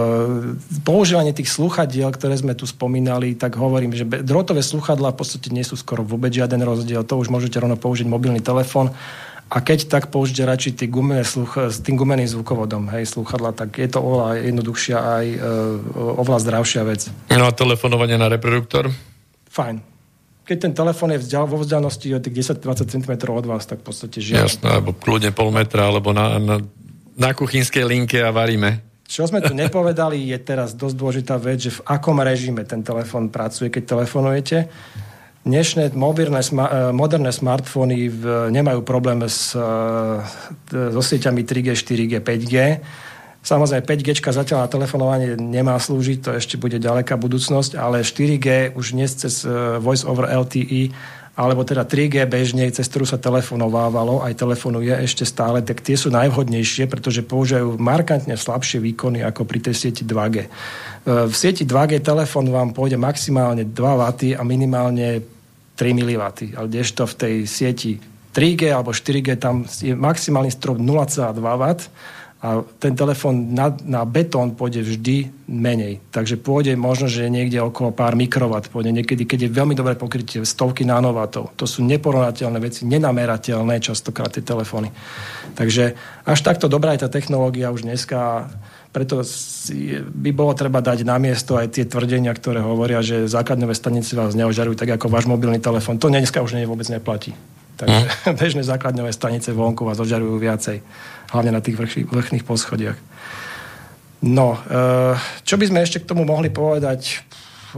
používanie 0.84 1.32
tých 1.32 1.48
sluchadiel, 1.48 2.12
ktoré 2.12 2.36
sme 2.36 2.52
tu 2.52 2.68
spomínali, 2.68 3.32
tak 3.32 3.56
hovorím, 3.56 3.96
že 3.96 4.04
drotové 4.04 4.60
sluchadla 4.60 5.16
v 5.16 5.18
podstate 5.24 5.48
nie 5.48 5.64
sú 5.64 5.80
skoro 5.80 6.04
vôbec 6.04 6.28
žiaden 6.28 6.60
rozdiel. 6.60 7.00
To 7.08 7.16
už 7.16 7.32
môžete 7.32 7.56
rovno 7.56 7.80
použiť 7.80 8.04
mobilný 8.04 8.44
telefon. 8.44 8.92
A 9.48 9.64
keď 9.64 9.88
tak 9.88 10.12
použite 10.12 10.44
radšej 10.44 10.84
tý 10.84 10.86
gumené 10.92 11.24
sluch, 11.24 11.56
s 11.56 11.80
tým 11.80 11.96
gumeným 11.96 12.28
zvukovodom, 12.28 12.92
hej, 12.92 13.08
sluchadla, 13.08 13.56
tak 13.56 13.80
je 13.80 13.88
to 13.88 14.04
oveľa 14.04 14.44
jednoduchšia 14.44 14.98
aj 15.00 15.24
e, 15.24 15.38
oveľa 15.96 16.38
zdravšia 16.44 16.82
vec. 16.84 17.08
No 17.32 17.48
a 17.48 17.56
telefonovanie 17.56 18.20
na 18.20 18.28
reproduktor? 18.28 18.92
Fajn 19.48 19.98
keď 20.48 20.64
ten 20.64 20.72
telefón 20.72 21.12
je 21.12 21.20
vzdial, 21.20 21.44
vo 21.44 21.60
vzdialenosti 21.60 22.08
od 22.16 22.24
tých 22.24 22.56
10-20 22.56 22.88
cm 22.88 23.12
od 23.28 23.44
vás, 23.44 23.68
tak 23.68 23.84
v 23.84 23.92
podstate 23.92 24.24
žiaľ. 24.24 24.48
Jasné, 24.48 24.80
alebo 24.80 24.96
kľudne 24.96 25.28
pol 25.36 25.52
metra, 25.52 25.92
alebo 25.92 26.16
na, 26.16 26.40
na, 26.40 26.56
na 27.20 27.30
kuchynskej 27.36 27.84
linke 27.84 28.16
a 28.24 28.32
varíme. 28.32 28.87
Čo 29.08 29.24
sme 29.24 29.40
tu 29.40 29.56
nepovedali, 29.56 30.20
je 30.28 30.36
teraz 30.36 30.76
dosť 30.76 30.96
dôležitá 31.00 31.40
vec, 31.40 31.64
že 31.64 31.72
v 31.72 31.84
akom 31.88 32.20
režime 32.20 32.60
ten 32.68 32.84
telefón 32.84 33.32
pracuje, 33.32 33.72
keď 33.72 33.96
telefonujete. 33.96 34.68
Dnešné 35.48 35.96
mobilné, 35.96 36.44
eh, 36.44 36.92
moderné 36.92 37.32
smartfóny 37.32 38.12
nemajú 38.52 38.84
problém 38.84 39.24
s, 39.24 39.56
eh, 39.56 39.60
so 40.92 41.00
sieťami 41.00 41.40
3G, 41.40 41.72
4G, 41.72 42.20
5G 42.20 42.84
Samozrejme 43.38 43.86
5G 43.86 44.18
zatiaľ 44.28 44.66
na 44.66 44.68
telefonovanie 44.68 45.38
nemá 45.38 45.78
slúžiť, 45.78 46.18
to 46.20 46.30
ešte 46.36 46.60
bude 46.60 46.76
ďaleká 46.76 47.16
budúcnosť, 47.16 47.78
ale 47.78 48.04
4G 48.04 48.76
už 48.76 48.98
dnes 48.98 49.14
cez 49.14 49.46
e, 49.46 49.78
Voice 49.80 50.04
over 50.04 50.28
LTE 50.28 50.92
alebo 51.38 51.62
teda 51.62 51.86
3G 51.86 52.26
bežne, 52.26 52.66
cez 52.74 52.90
ktorú 52.90 53.06
sa 53.06 53.14
telefonovávalo, 53.14 54.26
aj 54.26 54.34
telefonuje 54.34 54.90
ešte 54.90 55.22
stále, 55.22 55.62
tak 55.62 55.86
tie 55.86 55.94
sú 55.94 56.10
najvhodnejšie, 56.10 56.90
pretože 56.90 57.22
používajú 57.22 57.78
markantne 57.78 58.34
slabšie 58.34 58.82
výkony 58.82 59.22
ako 59.22 59.46
pri 59.46 59.62
tej 59.62 59.74
sieti 59.78 60.02
2G. 60.02 60.36
E, 60.42 60.48
v 61.30 61.34
sieti 61.38 61.62
2G 61.62 62.02
telefon 62.02 62.50
vám 62.50 62.74
pôjde 62.74 62.98
maximálne 62.98 63.62
2 63.62 63.70
W 63.70 64.02
a 64.34 64.42
minimálne 64.42 65.22
3 65.78 65.94
mW, 65.94 66.22
ale 66.58 66.66
kdežto 66.66 67.06
v 67.06 67.14
tej 67.14 67.34
sieti 67.46 68.02
3G 68.34 68.74
alebo 68.74 68.90
4G 68.90 69.38
tam 69.38 69.62
je 69.62 69.94
maximálny 69.94 70.50
strop 70.50 70.82
0,2 70.82 71.38
W 71.38 71.64
a 72.38 72.62
ten 72.78 72.94
telefón 72.94 73.50
na, 73.50 73.74
na 73.82 74.06
betón 74.06 74.54
pôjde 74.54 74.86
vždy 74.86 75.26
menej. 75.50 75.98
Takže 76.14 76.38
pôjde 76.38 76.78
možno, 76.78 77.10
že 77.10 77.26
niekde 77.26 77.58
okolo 77.58 77.90
pár 77.90 78.14
mikrowatt, 78.14 78.70
pôjde 78.70 78.94
niekedy, 78.94 79.26
keď 79.26 79.50
je 79.50 79.56
veľmi 79.58 79.74
dobré 79.74 79.98
pokrytie, 79.98 80.46
stovky 80.46 80.86
nanovatov. 80.86 81.50
To 81.58 81.66
sú 81.66 81.82
neporovnateľné 81.82 82.58
veci, 82.62 82.86
nenamerateľné 82.86 83.82
častokrát 83.82 84.30
tie 84.30 84.46
telefóny. 84.46 84.94
Takže 85.58 85.98
až 86.22 86.38
takto 86.46 86.70
dobrá 86.70 86.94
je 86.94 87.02
tá 87.02 87.10
technológia 87.10 87.74
už 87.74 87.82
dneska 87.82 88.46
preto 88.88 89.20
by 90.16 90.30
bolo 90.32 90.56
treba 90.56 90.80
dať 90.80 91.04
na 91.04 91.20
miesto 91.20 91.60
aj 91.60 91.76
tie 91.76 91.84
tvrdenia, 91.84 92.32
ktoré 92.32 92.64
hovoria, 92.64 93.04
že 93.04 93.28
základňové 93.28 93.76
stanice 93.76 94.16
vás 94.16 94.32
neožarujú 94.32 94.80
tak 94.80 94.96
ako 94.96 95.12
váš 95.12 95.28
mobilný 95.28 95.60
telefón. 95.60 96.00
To 96.00 96.08
dneska 96.08 96.40
už 96.40 96.56
nie, 96.56 96.64
vôbec 96.64 96.88
neplatí. 96.88 97.36
Takže 97.78 98.02
hm. 98.04 98.34
bežné 98.42 98.62
základňové 98.66 99.14
stanice 99.14 99.54
vonku 99.54 99.86
vás 99.86 100.02
ožarujú 100.02 100.34
viacej 100.36 100.82
hlavne 101.30 101.52
na 101.54 101.62
tých 101.62 101.78
vrchných, 101.78 102.06
vrchných 102.10 102.44
poschodiach. 102.44 102.98
No, 104.18 104.58
eh, 104.58 105.14
čo 105.46 105.54
by 105.54 105.64
sme 105.70 105.78
ešte 105.86 106.02
k 106.02 106.08
tomu 106.10 106.26
mohli 106.26 106.50
povedať? 106.50 107.22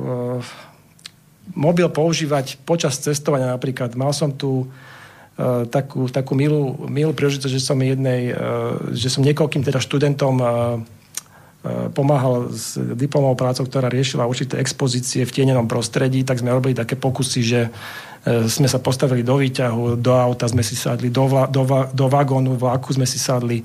Eh, 0.01 0.40
mobil 1.52 1.86
používať 1.93 2.62
počas 2.64 2.97
cestovania 2.97 3.52
napríklad. 3.52 3.93
Mal 3.93 4.16
som 4.16 4.32
tu 4.32 4.64
eh, 4.64 5.68
takú, 5.68 6.09
takú 6.09 6.32
milú, 6.32 6.89
milú 6.89 7.12
príležitosť, 7.12 7.52
že 7.52 7.60
som 7.60 7.77
jednej, 7.77 8.32
že 8.97 9.12
som 9.12 9.20
niekoľkým 9.20 9.60
teda 9.60 9.85
študentom 9.85 10.40
pomáhal 11.93 12.49
s 12.49 12.81
diplomovou 12.97 13.37
prácou, 13.37 13.69
ktorá 13.69 13.93
riešila 13.93 14.24
určité 14.24 14.57
expozície 14.57 15.28
v 15.28 15.35
tienenom 15.35 15.69
prostredí, 15.69 16.24
tak 16.24 16.41
sme 16.41 16.57
robili 16.57 16.73
také 16.73 16.97
pokusy, 16.97 17.41
že 17.45 17.61
E, 18.20 18.53
sme 18.53 18.69
sa 18.69 18.77
postavili 18.77 19.24
do 19.24 19.41
výťahu, 19.41 19.97
do 19.97 20.12
auta 20.12 20.45
sme 20.45 20.61
si 20.61 20.77
sadli, 20.77 21.09
do, 21.09 21.24
vla, 21.24 21.49
do, 21.49 21.65
va, 21.65 21.89
do 21.89 22.05
vagónu, 22.05 22.53
vlaku 22.53 22.93
sme 22.93 23.09
si 23.09 23.16
sadli, 23.16 23.65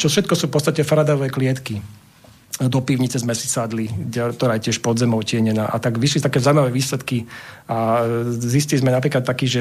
čo 0.00 0.08
všetko 0.08 0.32
sú 0.32 0.48
v 0.48 0.54
podstate 0.56 0.80
faradové 0.80 1.28
klietky. 1.28 1.84
Do 2.56 2.80
pivnice 2.80 3.20
sme 3.20 3.36
si 3.36 3.52
sadli, 3.52 3.84
ktorá 4.08 4.56
je 4.56 4.72
tiež 4.72 4.80
pod 4.80 4.96
zemou 4.96 5.20
tienená. 5.20 5.68
A 5.68 5.76
tak 5.76 6.00
vyšli 6.00 6.24
také 6.24 6.40
zaujímavé 6.40 6.72
výsledky 6.72 7.28
a 7.68 8.00
zistili 8.32 8.80
sme 8.80 8.96
napríklad 8.96 9.28
taký, 9.28 9.44
že 9.44 9.60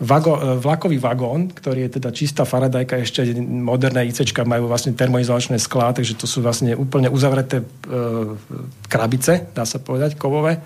vago, 0.00 0.56
vlakový 0.56 0.96
vagón, 0.96 1.52
ktorý 1.52 1.84
je 1.86 2.00
teda 2.00 2.08
čistá 2.16 2.48
faradajka, 2.48 3.04
ešte 3.04 3.36
moderné 3.36 4.08
ICčka 4.08 4.48
majú 4.48 4.72
vlastne 4.72 4.96
termoizolačné 4.96 5.60
sklá, 5.60 5.92
takže 5.92 6.16
to 6.16 6.24
sú 6.24 6.40
vlastne 6.40 6.72
úplne 6.72 7.12
uzavreté 7.12 7.60
e, 7.60 7.64
krabice, 8.88 9.52
dá 9.52 9.68
sa 9.68 9.76
povedať, 9.76 10.16
kovové 10.16 10.56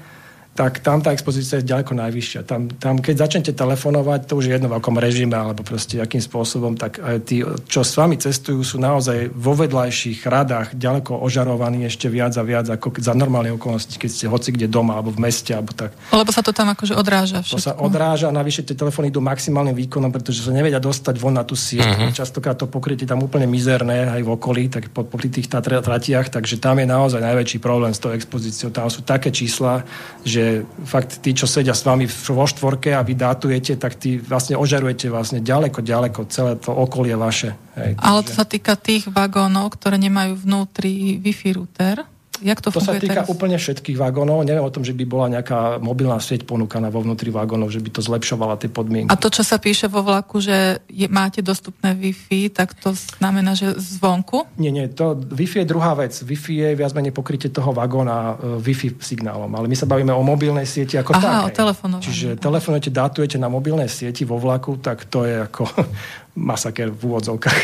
tak 0.55 0.86
tam 0.86 1.02
tá 1.02 1.10
expozícia 1.10 1.59
je 1.59 1.66
ďaleko 1.66 1.98
najvyššia. 1.98 2.47
Tam, 2.47 2.70
tam 2.70 3.02
keď 3.02 3.26
začnete 3.26 3.52
telefonovať, 3.59 4.31
to 4.31 4.39
už 4.39 4.47
je 4.47 4.52
jedno 4.55 4.70
v 4.70 4.78
akom 4.78 4.94
režime, 5.02 5.35
alebo 5.35 5.66
proste 5.66 5.98
akým 5.98 6.22
spôsobom, 6.22 6.78
tak 6.78 7.02
aj 7.02 7.26
tí, 7.26 7.43
čo 7.66 7.82
s 7.82 7.98
vami 7.98 8.14
cestujú, 8.14 8.62
sú 8.62 8.78
naozaj 8.78 9.35
vo 9.35 9.59
vedľajších 9.59 10.22
radách 10.22 10.78
ďaleko 10.78 11.18
ožarovaní 11.18 11.90
ešte 11.90 12.06
viac 12.06 12.39
a 12.39 12.47
viac 12.47 12.70
ako 12.70 12.94
za 13.02 13.18
normálne 13.18 13.51
okolnosti, 13.51 13.98
keď 13.98 14.10
ste 14.14 14.31
hoci 14.31 14.55
kde 14.55 14.70
doma, 14.70 14.94
alebo 14.94 15.10
v 15.10 15.26
meste, 15.26 15.51
alebo 15.51 15.74
tak. 15.74 15.90
Lebo 16.14 16.31
sa 16.31 16.47
to 16.47 16.55
tam 16.55 16.70
akože 16.70 16.94
odráža 16.94 17.43
všetko. 17.43 17.59
To 17.59 17.66
sa 17.66 17.74
odráža, 17.74 18.31
navyše 18.31 18.62
tie 18.62 18.78
telefóny 18.78 19.10
idú 19.10 19.18
maximálnym 19.18 19.74
výkonom, 19.74 20.14
pretože 20.14 20.47
sa 20.47 20.55
nevedia 20.55 20.78
dostať 20.78 21.18
von 21.18 21.35
na 21.35 21.43
tú 21.43 21.59
sieť. 21.59 21.82
Uh-huh. 21.82 22.14
Častokrát 22.14 22.55
to 22.55 22.70
pokrytie 22.70 23.10
tam 23.10 23.26
úplne 23.26 23.51
mizerné 23.51 24.06
aj 24.06 24.22
v 24.22 24.31
okolí, 24.31 24.70
tak 24.70 24.94
po, 24.94 25.02
po 25.02 25.18
tých 25.18 25.51
tratiach, 25.51 26.31
takže 26.31 26.62
tam 26.62 26.78
je 26.78 26.86
naozaj 26.86 27.18
najväčší 27.18 27.59
problém 27.59 27.90
s 27.90 27.98
tou 27.98 28.14
expozíciou. 28.14 28.70
Tam 28.70 28.86
sú 28.86 29.02
také 29.02 29.35
čísla, 29.35 29.82
že 30.22 30.44
fakt 30.87 31.21
tí, 31.21 31.35
čo 31.35 31.45
sedia 31.45 31.75
s 31.75 31.85
vami 31.85 32.07
vo 32.09 32.47
štvorke 32.47 32.95
a 32.95 33.03
vy 33.03 33.15
dátujete, 33.19 33.77
tak 33.77 33.99
tí 33.99 34.16
vlastne 34.16 34.57
ožarujete 34.57 35.11
vlastne 35.11 35.41
ďaleko, 35.43 35.83
ďaleko 35.83 36.21
celé 36.31 36.57
to 36.57 36.73
okolie 36.73 37.19
vaše. 37.19 37.53
Hej, 37.75 37.99
Ale 37.99 38.21
to 38.23 38.33
sa 38.33 38.47
týka 38.47 38.79
tých 38.79 39.11
vagónov, 39.11 39.75
ktoré 39.75 39.99
nemajú 39.99 40.39
vnútri 40.39 41.19
Wi-Fi 41.19 41.51
router, 41.59 41.97
Jak 42.45 42.61
to, 42.61 42.69
to 42.69 42.85
sa 42.85 43.01
týka 43.01 43.25
teraz? 43.25 43.33
úplne 43.33 43.57
všetkých 43.57 43.97
vagónov. 43.97 44.45
Neviem 44.45 44.61
o 44.61 44.69
tom, 44.69 44.85
že 44.85 44.93
by 44.93 45.05
bola 45.09 45.33
nejaká 45.33 45.81
mobilná 45.81 46.21
sieť 46.21 46.45
ponúkaná 46.45 46.93
vo 46.93 47.01
vnútri 47.01 47.33
vagónov, 47.33 47.73
že 47.73 47.81
by 47.81 47.89
to 47.89 48.05
zlepšovala 48.05 48.61
tie 48.61 48.69
podmienky. 48.69 49.09
A 49.09 49.16
to, 49.16 49.33
čo 49.33 49.41
sa 49.41 49.57
píše 49.57 49.89
vo 49.89 50.05
vlaku, 50.05 50.45
že 50.45 50.85
je, 50.93 51.09
máte 51.09 51.41
dostupné 51.41 51.97
Wi-Fi, 51.97 52.53
tak 52.53 52.77
to 52.77 52.93
znamená, 52.93 53.57
že 53.57 53.73
zvonku? 53.81 54.45
Nie, 54.61 54.69
nie, 54.69 54.93
to 54.93 55.16
Wi-Fi 55.16 55.65
je 55.65 55.66
druhá 55.73 55.97
vec. 55.97 56.12
Wi-Fi 56.12 56.53
je 56.53 56.69
viac 56.77 56.93
menej 56.93 57.16
pokrytie 57.16 57.49
toho 57.49 57.73
vagóna 57.73 58.37
uh, 58.37 58.61
Wi-Fi 58.61 59.01
signálom, 59.01 59.49
ale 59.49 59.65
my 59.65 59.77
sa 59.81 59.89
bavíme 59.89 60.12
o 60.12 60.21
mobilnej 60.21 60.69
sieti 60.69 61.01
ako 61.01 61.16
Aha, 61.16 61.49
tak. 61.49 61.49
o 61.49 61.49
telefonovaní. 61.49 62.05
Čiže 62.05 62.29
telefonujete, 62.37 62.93
dátujete 62.93 63.37
na 63.41 63.49
mobilnej 63.49 63.89
sieti 63.89 64.29
vo 64.29 64.37
vlaku, 64.37 64.77
tak 64.85 65.09
to 65.09 65.25
je 65.25 65.49
ako 65.49 65.65
masaker 66.53 66.93
v 66.93 67.01
úvodzovkách 67.09 67.61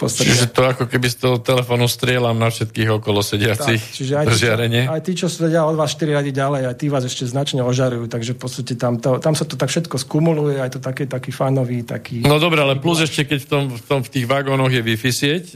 podstate. 0.00 0.32
Čiže 0.32 0.46
to 0.56 0.62
ako 0.64 0.84
keby 0.88 1.06
z 1.12 1.16
toho 1.20 1.36
telefónu 1.36 1.84
strieľam 1.84 2.40
na 2.40 2.48
všetkých 2.48 2.88
okolo 2.96 3.20
sediacich 3.20 3.80
tak, 3.80 3.96
čiže 3.96 4.12
aj 4.16 4.26
tí, 4.26 4.34
žiarenie. 4.40 4.82
Aj 4.88 5.02
tí, 5.04 5.12
čo 5.12 5.28
sedia 5.28 5.68
od 5.68 5.76
vás 5.76 5.92
4 5.92 6.24
rady 6.24 6.30
ďalej, 6.32 6.62
aj 6.72 6.76
tí 6.80 6.86
vás 6.88 7.04
ešte 7.04 7.28
značne 7.28 7.60
ožarujú, 7.60 8.08
takže 8.08 8.32
v 8.34 8.40
podstate 8.40 8.72
tam, 8.80 8.96
to, 8.96 9.20
tam 9.20 9.36
sa 9.36 9.44
to 9.44 9.60
tak 9.60 9.68
všetko 9.68 10.00
skumuluje, 10.00 10.56
aj 10.56 10.76
to 10.76 10.80
také, 10.80 11.04
taký 11.04 11.30
fanový, 11.30 11.84
taký... 11.84 12.24
No 12.24 12.40
dobre, 12.40 12.64
ale 12.64 12.80
plus 12.80 13.04
ešte, 13.04 13.28
keď 13.28 13.38
v, 13.44 13.48
tom, 13.48 13.62
v, 13.68 13.82
tom, 13.84 14.00
v 14.00 14.10
tých 14.10 14.26
vagónoch 14.26 14.72
je 14.72 14.80
Wi-Fi 14.80 15.12
sieť 15.12 15.44
e, 15.52 15.54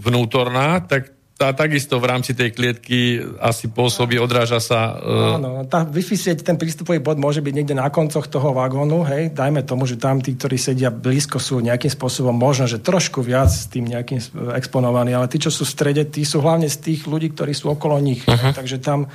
vnútorná, 0.00 0.80
tak 0.80 1.19
tá 1.40 1.56
takisto 1.56 1.96
v 1.96 2.04
rámci 2.04 2.36
tej 2.36 2.52
klietky 2.52 3.16
asi 3.40 3.72
pôsobí, 3.72 4.20
odráža 4.20 4.60
sa... 4.60 5.00
Uh... 5.00 5.40
Áno, 5.40 5.64
tá 5.64 5.88
Wi-Fi 5.88 6.12
sieť, 6.12 6.44
ten 6.44 6.60
prístupový 6.60 7.00
bod 7.00 7.16
môže 7.16 7.40
byť 7.40 7.54
niekde 7.56 7.72
na 7.72 7.88
koncoch 7.88 8.28
toho 8.28 8.52
vagónu, 8.52 9.08
hej, 9.08 9.32
dajme 9.32 9.64
tomu, 9.64 9.88
že 9.88 9.96
tam 9.96 10.20
tí, 10.20 10.36
ktorí 10.36 10.60
sedia 10.60 10.92
blízko, 10.92 11.40
sú 11.40 11.64
nejakým 11.64 11.88
spôsobom 11.88 12.36
možno, 12.36 12.68
že 12.68 12.84
trošku 12.84 13.24
viac 13.24 13.48
s 13.48 13.72
tým 13.72 13.88
nejakým 13.88 14.20
exponovaní, 14.52 15.16
ale 15.16 15.32
tí, 15.32 15.40
čo 15.40 15.48
sú 15.48 15.64
v 15.64 15.72
strede, 15.72 16.04
tí 16.12 16.28
sú 16.28 16.44
hlavne 16.44 16.68
z 16.68 16.76
tých 16.76 17.08
ľudí, 17.08 17.32
ktorí 17.32 17.56
sú 17.56 17.72
okolo 17.72 17.96
nich, 18.04 18.20
uh-huh. 18.28 18.52
takže 18.52 18.76
tam 18.76 19.08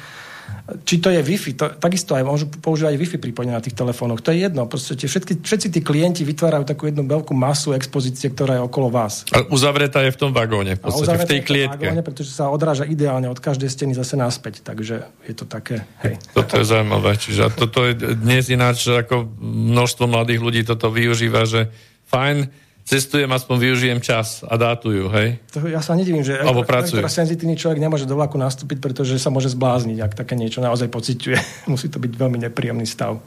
či 0.66 0.98
to 0.98 1.14
je 1.14 1.22
Wi-Fi, 1.22 1.52
to, 1.54 1.66
takisto 1.78 2.18
aj 2.18 2.26
môžu 2.26 2.50
používať 2.50 2.98
Wi-Fi 2.98 3.18
pripojenie 3.22 3.54
na 3.54 3.62
tých 3.62 3.78
telefónoch. 3.78 4.26
To 4.26 4.34
je 4.34 4.50
jedno. 4.50 4.66
Proste 4.66 4.98
všetky, 4.98 5.46
všetci 5.46 5.68
tí 5.70 5.80
klienti 5.86 6.26
vytvárajú 6.26 6.66
takú 6.66 6.90
jednu 6.90 7.06
veľkú 7.06 7.38
masu 7.38 7.78
expozície, 7.78 8.34
ktorá 8.34 8.58
je 8.58 8.64
okolo 8.66 8.90
vás. 8.90 9.30
A 9.30 9.46
uzavretá 9.54 10.02
je 10.02 10.10
v 10.10 10.18
tom 10.18 10.34
vagóne, 10.34 10.74
v 10.74 10.82
podstate, 10.82 11.22
v 11.22 11.30
tej 11.38 11.42
klietke. 11.46 11.86
Vagóne, 11.86 12.02
pretože 12.02 12.34
sa 12.34 12.50
odráža 12.50 12.90
ideálne 12.90 13.30
od 13.30 13.38
každej 13.38 13.70
steny 13.70 13.94
zase 13.94 14.18
naspäť. 14.18 14.66
Takže 14.66 15.06
je 15.30 15.34
to 15.38 15.46
také, 15.46 15.86
hej. 16.02 16.18
Toto 16.34 16.58
je 16.58 16.66
zaujímavé. 16.66 17.14
Čiže 17.14 17.54
toto 17.54 17.86
je 17.86 17.94
dnes 18.18 18.50
ináč, 18.50 18.90
ako 18.90 19.30
množstvo 19.46 20.10
mladých 20.10 20.42
ľudí 20.42 20.62
toto 20.66 20.90
využíva, 20.90 21.46
že 21.46 21.70
fajn, 22.10 22.65
cestujem, 22.86 23.28
aspoň 23.34 23.56
využijem 23.58 24.00
čas 24.00 24.46
a 24.46 24.54
dátujú, 24.56 25.10
hej? 25.10 25.42
To, 25.58 25.66
ja 25.66 25.82
sa 25.82 25.98
nedivím, 25.98 26.22
že 26.22 26.38
Alebo 26.38 26.62
pracujú. 26.62 27.02
senzitívny 27.10 27.58
človek 27.58 27.82
nemôže 27.82 28.06
do 28.06 28.14
vlaku 28.14 28.38
nastúpiť, 28.38 28.78
pretože 28.78 29.18
sa 29.18 29.34
môže 29.34 29.50
zblázniť, 29.52 29.98
ak 30.06 30.14
také 30.14 30.38
niečo 30.38 30.62
naozaj 30.62 30.94
pociťuje. 30.94 31.68
Musí 31.74 31.90
to 31.90 31.98
byť 31.98 32.12
veľmi 32.14 32.38
nepríjemný 32.46 32.86
stav. 32.86 33.18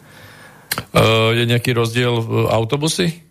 Uh, 0.94 1.34
je 1.34 1.42
nejaký 1.42 1.74
rozdiel 1.74 2.22
v 2.22 2.46
autobusy? 2.54 3.27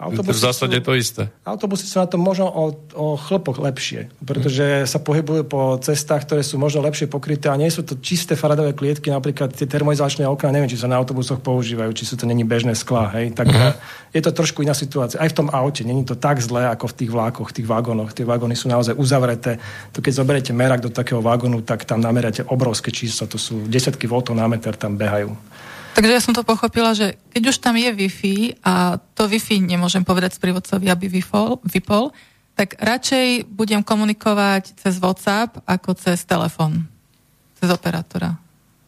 Autobusy 0.00 0.32
v 0.32 0.44
zásade 0.48 0.76
sú, 0.80 0.84
to 0.88 0.92
isté. 0.96 1.22
Autobusy 1.44 1.84
sú 1.84 2.00
na 2.00 2.08
tom 2.08 2.24
možno 2.24 2.48
o, 2.48 2.72
o 2.96 3.06
chlpoch 3.20 3.60
lepšie, 3.60 4.08
pretože 4.24 4.88
sa 4.88 4.96
pohybujú 4.96 5.44
po 5.44 5.76
cestách, 5.76 6.24
ktoré 6.24 6.40
sú 6.40 6.56
možno 6.56 6.80
lepšie 6.80 7.04
pokryté 7.04 7.52
a 7.52 7.60
nie 7.60 7.68
sú 7.68 7.84
to 7.84 8.00
čisté 8.00 8.32
faradové 8.32 8.72
klietky, 8.72 9.12
napríklad 9.12 9.52
tie 9.52 9.68
termoizolačné 9.68 10.24
okná, 10.24 10.56
neviem, 10.56 10.72
či 10.72 10.80
sa 10.80 10.88
na 10.88 10.96
autobusoch 10.96 11.44
používajú, 11.44 11.92
či 11.92 12.08
sú 12.08 12.16
to 12.16 12.24
není 12.24 12.48
bežné 12.48 12.72
sklá, 12.72 13.12
hej, 13.20 13.36
tak 13.36 13.52
uh-huh. 13.52 13.76
je 14.16 14.24
to 14.24 14.32
trošku 14.32 14.64
iná 14.64 14.72
situácia. 14.72 15.20
Aj 15.20 15.28
v 15.28 15.36
tom 15.36 15.52
aute, 15.52 15.84
není 15.84 16.08
to 16.08 16.16
tak 16.16 16.40
zlé, 16.40 16.64
ako 16.72 16.88
v 16.88 16.96
tých 17.04 17.10
vlákoch, 17.12 17.52
v 17.52 17.56
tých 17.60 17.68
vagónoch. 17.68 18.16
Tie 18.16 18.24
vagóny 18.24 18.56
sú 18.56 18.72
naozaj 18.72 18.96
uzavreté. 18.96 19.60
To 19.92 20.00
keď 20.00 20.12
zoberiete 20.16 20.52
merak 20.56 20.80
do 20.80 20.88
takého 20.88 21.20
vagónu, 21.20 21.60
tak 21.60 21.84
tam 21.84 22.00
nameráte 22.00 22.40
obrovské 22.48 22.88
čísla, 22.88 23.28
to 23.28 23.36
sú 23.36 23.68
desiatky 23.68 24.08
voltov 24.08 24.32
na 24.32 24.48
meter 24.48 24.72
tam 24.80 24.96
behajú. 24.96 25.36
Takže 25.94 26.12
ja 26.14 26.22
som 26.22 26.32
to 26.32 26.46
pochopila, 26.46 26.94
že 26.94 27.18
keď 27.34 27.42
už 27.50 27.56
tam 27.58 27.74
je 27.74 27.90
Wi-Fi 27.90 28.62
a 28.62 29.02
to 29.14 29.26
Wi-Fi 29.26 29.58
nemôžem 29.58 30.06
povedať 30.06 30.38
sprievodcovi, 30.38 30.86
aby 30.86 31.10
vypol, 31.10 31.58
vypol, 31.66 32.14
tak 32.54 32.76
radšej 32.78 33.48
budem 33.50 33.80
komunikovať 33.80 34.76
cez 34.78 35.00
WhatsApp 35.00 35.64
ako 35.64 35.96
cez 35.96 36.22
telefon, 36.28 36.86
cez 37.58 37.68
operátora. 37.72 38.36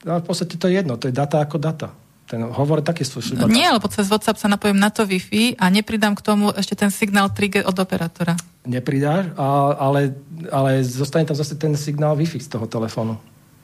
No, 0.03 0.19
v 0.19 0.25
podstate 0.27 0.59
to 0.59 0.67
je 0.67 0.83
jedno, 0.83 0.99
to 0.99 1.09
je 1.09 1.15
data 1.15 1.43
ako 1.43 1.59
data. 1.59 1.95
Ten 2.27 2.49
hovor 2.49 2.81
taký 2.81 3.05
sú 3.05 3.21
no, 3.37 3.45
Nie, 3.45 3.69
lebo 3.69 3.93
cez 3.93 4.09
WhatsApp 4.09 4.41
sa 4.41 4.49
napojím 4.49 4.81
na 4.81 4.89
to 4.89 5.05
Wi-Fi 5.05 5.61
a 5.61 5.69
nepridám 5.69 6.17
k 6.17 6.25
tomu 6.25 6.49
ešte 6.55 6.79
ten 6.79 6.89
signál 6.89 7.29
3G 7.29 7.67
od 7.67 7.77
operátora. 7.77 8.39
Nepridáš, 8.65 9.35
ale, 9.77 10.17
ale 10.49 10.81
zostane 10.87 11.27
tam 11.29 11.37
zase 11.37 11.59
ten 11.59 11.77
signál 11.77 12.17
Wi-Fi 12.17 12.41
z 12.41 12.49
toho 12.49 12.65
telefónu. 12.65 13.21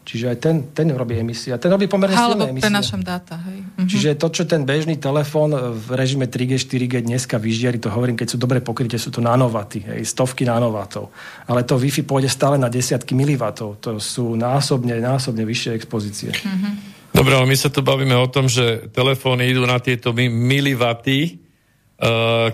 Čiže 0.09 0.25
aj 0.33 0.37
ten, 0.41 0.57
ten 0.73 0.89
robí 0.97 1.21
emisie. 1.21 1.53
A 1.53 1.61
ten 1.61 1.69
robí 1.69 1.85
pomerne 1.85 2.17
silné 2.17 2.49
emisie. 2.49 2.65
prenašam 2.65 3.05
dáta, 3.05 3.37
hej. 3.45 3.61
Uh-huh. 3.61 3.85
Čiže 3.85 4.17
to, 4.17 4.33
čo 4.33 4.49
ten 4.49 4.65
bežný 4.65 4.97
telefón 4.97 5.53
v 5.53 5.87
režime 5.93 6.25
3G, 6.25 6.57
4G 6.57 7.05
dneska 7.05 7.37
vyžiari, 7.37 7.77
to 7.77 7.93
hovorím, 7.93 8.17
keď 8.17 8.33
sú 8.33 8.41
dobre 8.41 8.65
pokryté, 8.65 8.97
sú 8.97 9.13
to 9.13 9.21
nanovaty, 9.21 9.85
hej, 9.85 10.09
stovky 10.09 10.49
nanovatov. 10.49 11.13
Ale 11.45 11.61
to 11.69 11.77
Wi-Fi 11.77 12.09
pôjde 12.09 12.33
stále 12.33 12.57
na 12.57 12.73
desiatky 12.73 13.13
milivatov. 13.13 13.77
To 13.85 14.01
sú 14.01 14.33
násobne, 14.33 14.97
násobne 14.97 15.45
vyššie 15.45 15.77
expozície. 15.77 16.33
Uh-huh. 16.33 16.73
Dobre, 17.13 17.37
ale 17.37 17.45
my 17.45 17.57
sa 17.61 17.69
tu 17.69 17.85
bavíme 17.85 18.17
o 18.17 18.33
tom, 18.33 18.49
že 18.49 18.89
telefóny 18.89 19.53
idú 19.53 19.69
na 19.69 19.77
tieto 19.77 20.17
milivaty, 20.17 21.48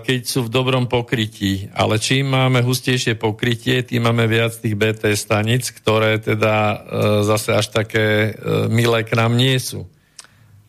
keď 0.01 0.19
sú 0.25 0.49
v 0.49 0.53
dobrom 0.53 0.89
pokrytí. 0.89 1.69
Ale 1.77 2.01
čím 2.01 2.33
máme 2.33 2.65
hustejšie 2.65 3.13
pokrytie, 3.13 3.85
tým 3.85 4.09
máme 4.09 4.25
viac 4.25 4.57
tých 4.57 4.73
BT 4.73 5.13
stanic, 5.13 5.69
ktoré 5.69 6.17
teda 6.17 6.55
eh, 6.57 6.77
zase 7.21 7.53
až 7.53 7.69
také 7.69 8.33
eh, 8.33 8.65
milé 8.73 9.05
k 9.05 9.13
nám 9.13 9.37
nie 9.37 9.53
sú. 9.61 9.85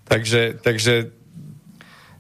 Takže, 0.06 0.60
takže 0.62 1.10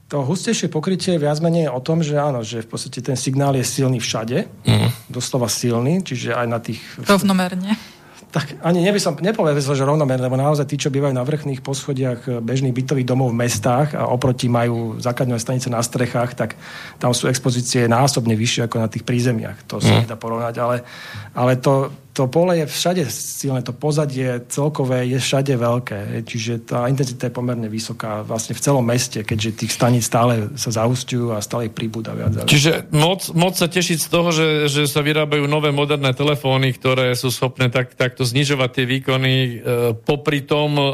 to 0.06 0.22
hustejšie 0.22 0.70
pokrytie 0.70 1.18
je 1.18 1.22
viac 1.22 1.38
menej 1.42 1.66
o 1.66 1.82
tom, 1.82 1.98
že 1.98 2.14
áno, 2.14 2.40
že 2.46 2.62
v 2.62 2.68
podstate 2.70 3.02
ten 3.02 3.18
signál 3.18 3.58
je 3.58 3.66
silný 3.66 3.98
všade, 3.98 4.46
mm. 4.46 5.10
doslova 5.10 5.50
silný, 5.50 5.98
čiže 6.02 6.30
aj 6.30 6.46
na 6.46 6.58
tých... 6.62 6.78
Rovnomerne 7.02 7.95
tak 8.36 8.60
ani 8.60 8.84
neby 8.84 9.00
som 9.00 9.16
nepovedal, 9.16 9.56
že 9.56 9.88
rovnomerné, 9.88 10.28
lebo 10.28 10.36
naozaj 10.36 10.68
tí, 10.68 10.76
čo 10.76 10.92
bývajú 10.92 11.16
na 11.16 11.24
vrchných 11.24 11.64
poschodiach 11.64 12.20
eh, 12.28 12.32
bežných 12.44 12.76
bytových 12.76 13.08
domov 13.08 13.32
v 13.32 13.40
mestách 13.48 13.96
a 13.96 14.12
oproti 14.12 14.52
majú 14.52 15.00
základné 15.00 15.40
stanice 15.40 15.72
na 15.72 15.80
strechách, 15.80 16.36
tak 16.36 16.60
tam 17.00 17.16
sú 17.16 17.32
expozície 17.32 17.88
násobne 17.88 18.36
vyššie 18.36 18.68
ako 18.68 18.76
na 18.84 18.92
tých 18.92 19.08
prízemiach. 19.08 19.64
To 19.72 19.80
sa 19.80 19.88
mm. 19.88 20.00
nedá 20.04 20.20
porovnať, 20.20 20.54
ale, 20.60 20.84
ale 21.32 21.56
to, 21.56 21.88
to 22.16 22.24
pole 22.32 22.56
je 22.56 22.64
všade 22.64 23.04
silné, 23.12 23.60
to 23.60 23.76
pozadie 23.76 24.40
celkové 24.48 25.04
je 25.04 25.20
všade 25.20 25.52
veľké, 25.52 26.24
čiže 26.24 26.64
tá 26.64 26.88
intenzita 26.88 27.28
je 27.28 27.36
pomerne 27.36 27.68
vysoká 27.68 28.24
vlastne 28.24 28.56
v 28.56 28.64
celom 28.64 28.80
meste, 28.80 29.20
keďže 29.20 29.60
tých 29.60 29.72
staníc 29.76 30.08
stále 30.08 30.48
sa 30.56 30.72
zaústujú 30.72 31.36
a 31.36 31.44
stále 31.44 31.68
ich 31.68 31.76
pribúda 31.76 32.16
viac. 32.16 32.48
Čiže 32.48 32.88
moc, 32.96 33.28
moc 33.36 33.52
sa 33.60 33.68
tešiť 33.68 33.98
z 34.00 34.08
toho, 34.08 34.32
že, 34.32 34.48
že 34.72 34.88
sa 34.88 35.04
vyrábajú 35.04 35.44
nové 35.44 35.68
moderné 35.76 36.16
telefóny, 36.16 36.72
ktoré 36.72 37.12
sú 37.12 37.28
schopné 37.28 37.68
tak, 37.68 37.92
takto 37.92 38.24
znižovať 38.24 38.70
tie 38.72 38.84
výkony 38.88 39.34
e, 39.36 39.52
popri 40.00 40.40
tom 40.40 40.72
e, 40.80 40.86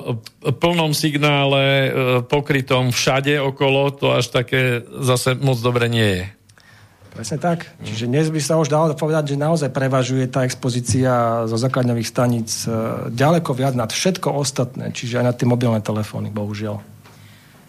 plnom 0.58 0.90
signále, 0.90 1.62
e, 1.62 1.88
pokrytom 2.26 2.90
všade 2.90 3.38
okolo, 3.38 3.94
to 3.94 4.10
až 4.10 4.26
také 4.34 4.82
zase 4.82 5.38
moc 5.38 5.62
dobre 5.62 5.86
nie 5.86 6.10
je. 6.18 6.41
Presne 7.12 7.36
tak. 7.36 7.68
Čiže 7.84 8.08
dnes 8.08 8.32
by 8.32 8.40
sa 8.40 8.56
už 8.56 8.72
dalo 8.72 8.88
povedať, 8.96 9.36
že 9.36 9.36
naozaj 9.36 9.68
prevažuje 9.68 10.24
tá 10.32 10.48
expozícia 10.48 11.44
zo 11.44 11.60
základňových 11.60 12.08
staníc 12.08 12.64
e, 12.64 12.72
ďaleko 13.12 13.52
viac 13.52 13.76
nad 13.76 13.92
všetko 13.92 14.32
ostatné, 14.32 14.96
čiže 14.96 15.20
aj 15.20 15.26
na 15.28 15.36
tie 15.36 15.44
mobilné 15.44 15.84
telefóny, 15.84 16.32
bohužiaľ. 16.32 16.80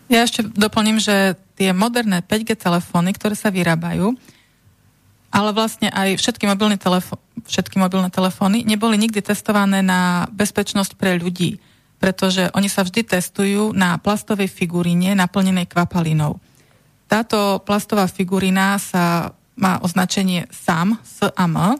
Ja 0.07 0.23
ešte 0.23 0.47
doplním, 0.47 1.03
že 1.03 1.35
tie 1.59 1.75
moderné 1.75 2.23
5G 2.23 2.55
telefóny, 2.55 3.11
ktoré 3.11 3.35
sa 3.35 3.51
vyrábajú, 3.51 4.15
ale 5.33 5.49
vlastne 5.51 5.91
aj 5.91 6.23
všetky 6.23 6.47
mobilné, 6.47 6.79
telefó- 6.79 7.19
všetky 7.43 7.75
mobilné 7.75 8.07
telefóny 8.13 8.63
neboli 8.63 8.95
nikdy 8.95 9.19
testované 9.19 9.83
na 9.83 10.29
bezpečnosť 10.31 10.95
pre 10.95 11.19
ľudí, 11.19 11.59
pretože 11.99 12.47
oni 12.55 12.71
sa 12.71 12.87
vždy 12.87 13.19
testujú 13.19 13.75
na 13.75 13.99
plastovej 13.99 14.47
figuríne 14.47 15.17
naplnenej 15.19 15.67
kvapalinou. 15.67 16.39
Táto 17.13 17.61
plastová 17.61 18.09
figurina 18.09 18.81
sa 18.81 19.37
má 19.53 19.77
označenie 19.85 20.49
SAM, 20.49 20.97
S 21.05 21.21
a 21.21 21.45
M. 21.45 21.77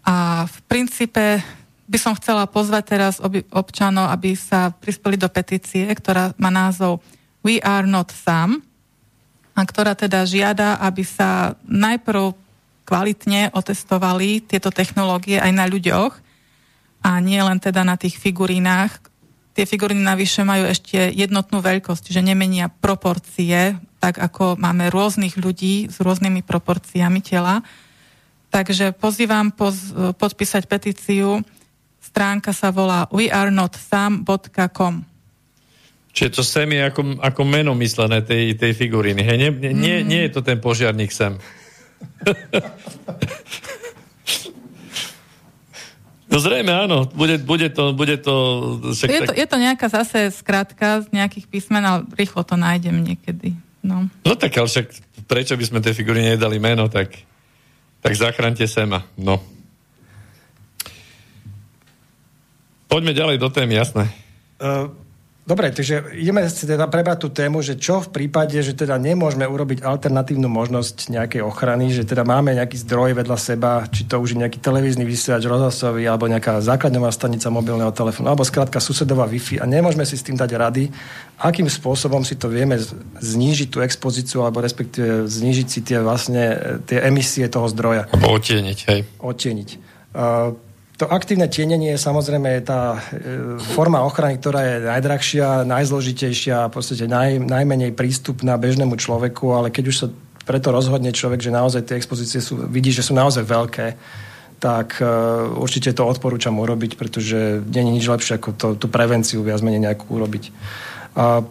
A 0.00 0.48
v 0.48 0.58
princípe 0.64 1.44
by 1.84 1.98
som 2.00 2.16
chcela 2.16 2.48
pozvať 2.48 2.82
teraz 2.88 3.20
občanov, 3.52 4.08
aby 4.08 4.32
sa 4.32 4.72
prispeli 4.72 5.20
do 5.20 5.28
petície, 5.28 5.84
ktorá 5.84 6.32
má 6.40 6.48
názov 6.48 7.04
We 7.44 7.60
are 7.60 7.84
not 7.84 8.16
SAM, 8.16 8.64
a 9.52 9.60
ktorá 9.60 9.92
teda 9.92 10.24
žiada, 10.24 10.80
aby 10.80 11.04
sa 11.04 11.60
najprv 11.68 12.32
kvalitne 12.88 13.52
otestovali 13.52 14.40
tieto 14.40 14.72
technológie 14.72 15.36
aj 15.36 15.52
na 15.52 15.68
ľuďoch 15.68 16.16
a 17.04 17.20
nie 17.20 17.44
len 17.44 17.60
teda 17.60 17.84
na 17.84 18.00
tých 18.00 18.16
figurínach. 18.16 19.04
Tie 19.52 19.68
figuríny 19.68 20.00
navyše 20.00 20.48
majú 20.48 20.64
ešte 20.64 21.12
jednotnú 21.12 21.60
veľkosť, 21.60 22.08
že 22.08 22.24
nemenia 22.24 22.72
proporcie 22.72 23.76
tak 24.04 24.20
ako 24.20 24.60
máme 24.60 24.92
rôznych 24.92 25.40
ľudí 25.40 25.88
s 25.88 25.96
rôznymi 25.96 26.44
proporciami 26.44 27.24
tela. 27.24 27.64
Takže 28.52 28.92
pozývam 28.92 29.48
poz, 29.48 29.96
podpísať 30.20 30.68
petíciu. 30.68 31.40
Stránka 32.04 32.52
sa 32.52 32.68
volá 32.68 33.08
wearenotsam.com 33.08 35.08
Čiže 36.14 36.30
to 36.30 36.42
sem 36.44 36.68
je 36.70 36.84
ako, 36.84 37.18
ako 37.18 37.42
meno 37.42 37.72
myslené 37.74 38.22
tej, 38.22 38.54
tej 38.54 38.76
figuríny. 38.76 39.24
Hej? 39.24 39.36
Nie, 39.40 39.50
nie, 39.72 39.96
mm. 39.98 40.06
nie 40.06 40.20
je 40.28 40.30
to 40.36 40.40
ten 40.44 40.60
požiarník 40.60 41.10
sem. 41.10 41.40
No 46.24 46.42
zrejme 46.42 46.74
áno, 46.74 47.06
bude, 47.14 47.38
bude 47.38 47.70
to... 47.70 47.94
Bude 47.94 48.18
to, 48.18 48.34
je, 48.82 49.22
to 49.22 49.38
je 49.38 49.46
to 49.46 49.54
nejaká 49.54 49.86
zase 49.86 50.34
skratka 50.34 51.06
z 51.06 51.14
nejakých 51.14 51.46
písmen, 51.46 51.86
ale 51.86 52.10
rýchlo 52.18 52.42
to 52.42 52.58
nájdem 52.58 53.06
niekedy. 53.06 53.54
No. 53.84 54.08
no 54.08 54.32
tak 54.32 54.56
ale 54.56 54.64
však 54.64 54.86
prečo 55.28 55.60
by 55.60 55.64
sme 55.68 55.84
tej 55.84 55.92
figúry 55.92 56.24
nedali 56.24 56.56
meno, 56.56 56.88
tak, 56.88 57.12
tak 58.00 58.12
zachránte 58.16 58.64
Sema. 58.64 59.04
No. 59.20 59.44
Poďme 62.88 63.12
ďalej 63.12 63.36
do 63.36 63.52
témy, 63.52 63.76
jasné. 63.76 64.08
Uh, 64.56 64.88
Dobre, 65.44 65.68
takže 65.76 66.16
ideme 66.16 66.48
si 66.48 66.64
teda 66.64 66.88
prebrať 66.88 67.20
tú 67.20 67.28
tému, 67.28 67.60
že 67.60 67.76
čo 67.76 68.00
v 68.00 68.08
prípade, 68.08 68.56
že 68.64 68.72
teda 68.72 68.96
nemôžeme 68.96 69.44
urobiť 69.44 69.84
alternatívnu 69.84 70.48
možnosť 70.48 71.12
nejakej 71.12 71.44
ochrany, 71.44 71.92
že 71.92 72.08
teda 72.08 72.24
máme 72.24 72.56
nejaký 72.56 72.80
zdroj 72.80 73.12
vedľa 73.12 73.36
seba, 73.36 73.84
či 73.84 74.08
to 74.08 74.16
už 74.24 74.32
je 74.32 74.40
nejaký 74.40 74.56
televízny 74.56 75.04
vysielač 75.04 75.44
rozhlasový, 75.44 76.08
alebo 76.08 76.32
nejaká 76.32 76.64
základňová 76.64 77.12
stanica 77.12 77.52
mobilného 77.52 77.92
telefónu, 77.92 78.32
alebo 78.32 78.40
skrátka 78.40 78.80
susedová 78.80 79.28
Wi-Fi 79.28 79.60
a 79.60 79.68
nemôžeme 79.68 80.08
si 80.08 80.16
s 80.16 80.24
tým 80.24 80.40
dať 80.40 80.48
rady, 80.56 80.88
akým 81.36 81.68
spôsobom 81.68 82.24
si 82.24 82.40
to 82.40 82.48
vieme 82.48 82.80
znížiť 83.20 83.68
tú 83.68 83.84
expozíciu, 83.84 84.48
alebo 84.48 84.64
respektíve 84.64 85.28
znížiť 85.28 85.66
si 85.68 85.84
tie 85.84 86.00
vlastne 86.00 86.80
tie 86.88 87.04
emisie 87.04 87.44
toho 87.52 87.68
zdroja. 87.68 88.08
Alebo 88.16 88.40
otieniť, 88.40 88.78
hej. 88.88 89.00
Otieniť. 89.20 89.68
Uh, 90.16 90.56
to 90.94 91.10
aktívne 91.10 91.50
tienenie 91.50 91.98
je 91.98 92.04
samozrejme 92.06 92.62
tá 92.62 93.02
e, 93.10 93.58
forma 93.74 94.06
ochrany, 94.06 94.38
ktorá 94.38 94.62
je 94.62 94.76
najdrahšia, 94.86 95.66
najzložitejšia, 95.66 96.70
v 96.70 96.72
podstate 96.72 97.10
naj, 97.10 97.42
najmenej 97.42 97.90
prístupná 97.98 98.54
bežnému 98.54 98.94
človeku, 98.94 99.50
ale 99.50 99.74
keď 99.74 99.84
už 99.90 99.96
sa 99.96 100.06
preto 100.46 100.70
rozhodne 100.70 101.10
človek, 101.10 101.42
že 101.42 101.50
naozaj 101.50 101.82
tie 101.88 101.98
expozície 101.98 102.38
sú, 102.38 102.70
vidí, 102.70 102.94
že 102.94 103.02
sú 103.02 103.16
naozaj 103.16 103.42
veľké, 103.42 103.86
tak 104.62 105.00
uh, 105.02 105.50
určite 105.60 105.92
to 105.92 106.08
odporúčam 106.08 106.56
urobiť, 106.56 106.96
pretože 106.96 107.64
nie 107.64 107.80
je 107.84 107.94
nič 108.00 108.04
lepšie 108.08 108.40
ako 108.40 108.50
to, 108.54 108.68
tú 108.76 108.86
prevenciu 108.88 109.44
viac 109.44 109.60
menej 109.60 109.92
nejakú 109.92 110.08
urobiť. 110.08 110.44
Uh, 111.16 111.44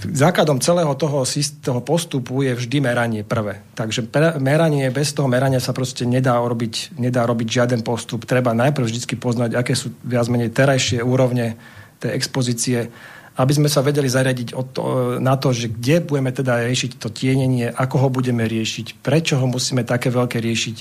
základom 0.00 0.60
celého 0.64 0.92
toho, 0.96 1.28
toho 1.60 1.80
postupu 1.84 2.40
je 2.40 2.56
vždy 2.56 2.80
meranie 2.80 3.22
prvé. 3.24 3.60
Takže 3.76 4.08
meranie, 4.40 4.88
bez 4.88 5.12
toho 5.12 5.28
merania 5.28 5.60
sa 5.60 5.76
proste 5.76 6.08
nedá 6.08 6.40
robiť, 6.40 6.96
nedá 6.96 7.28
robiť 7.28 7.48
žiaden 7.48 7.80
postup. 7.84 8.24
Treba 8.24 8.56
najprv 8.56 8.88
vždy 8.88 9.16
poznať, 9.20 9.50
aké 9.56 9.76
sú 9.76 9.92
viac 10.00 10.26
menej 10.32 10.52
terajšie 10.56 11.04
úrovne 11.04 11.60
tej 12.00 12.16
expozície, 12.16 12.88
aby 13.40 13.52
sme 13.56 13.68
sa 13.72 13.80
vedeli 13.80 14.10
zariadiť 14.10 14.52
to, 14.74 14.82
na 15.22 15.36
to, 15.40 15.52
že 15.54 15.72
kde 15.72 16.04
budeme 16.04 16.28
teda 16.28 16.60
riešiť 16.66 17.00
to 17.00 17.08
tienenie, 17.08 17.72
ako 17.72 17.96
ho 18.04 18.08
budeme 18.12 18.44
riešiť, 18.44 19.00
prečo 19.00 19.40
ho 19.40 19.46
musíme 19.48 19.86
také 19.86 20.12
veľké 20.12 20.36
riešiť, 20.40 20.76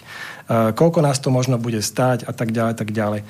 koľko 0.76 1.00
nás 1.00 1.24
to 1.24 1.32
možno 1.32 1.56
bude 1.56 1.80
stáť 1.80 2.28
a 2.28 2.32
tak 2.36 2.52
ďalej, 2.52 2.74
tak 2.76 2.90
ďalej. 2.92 3.22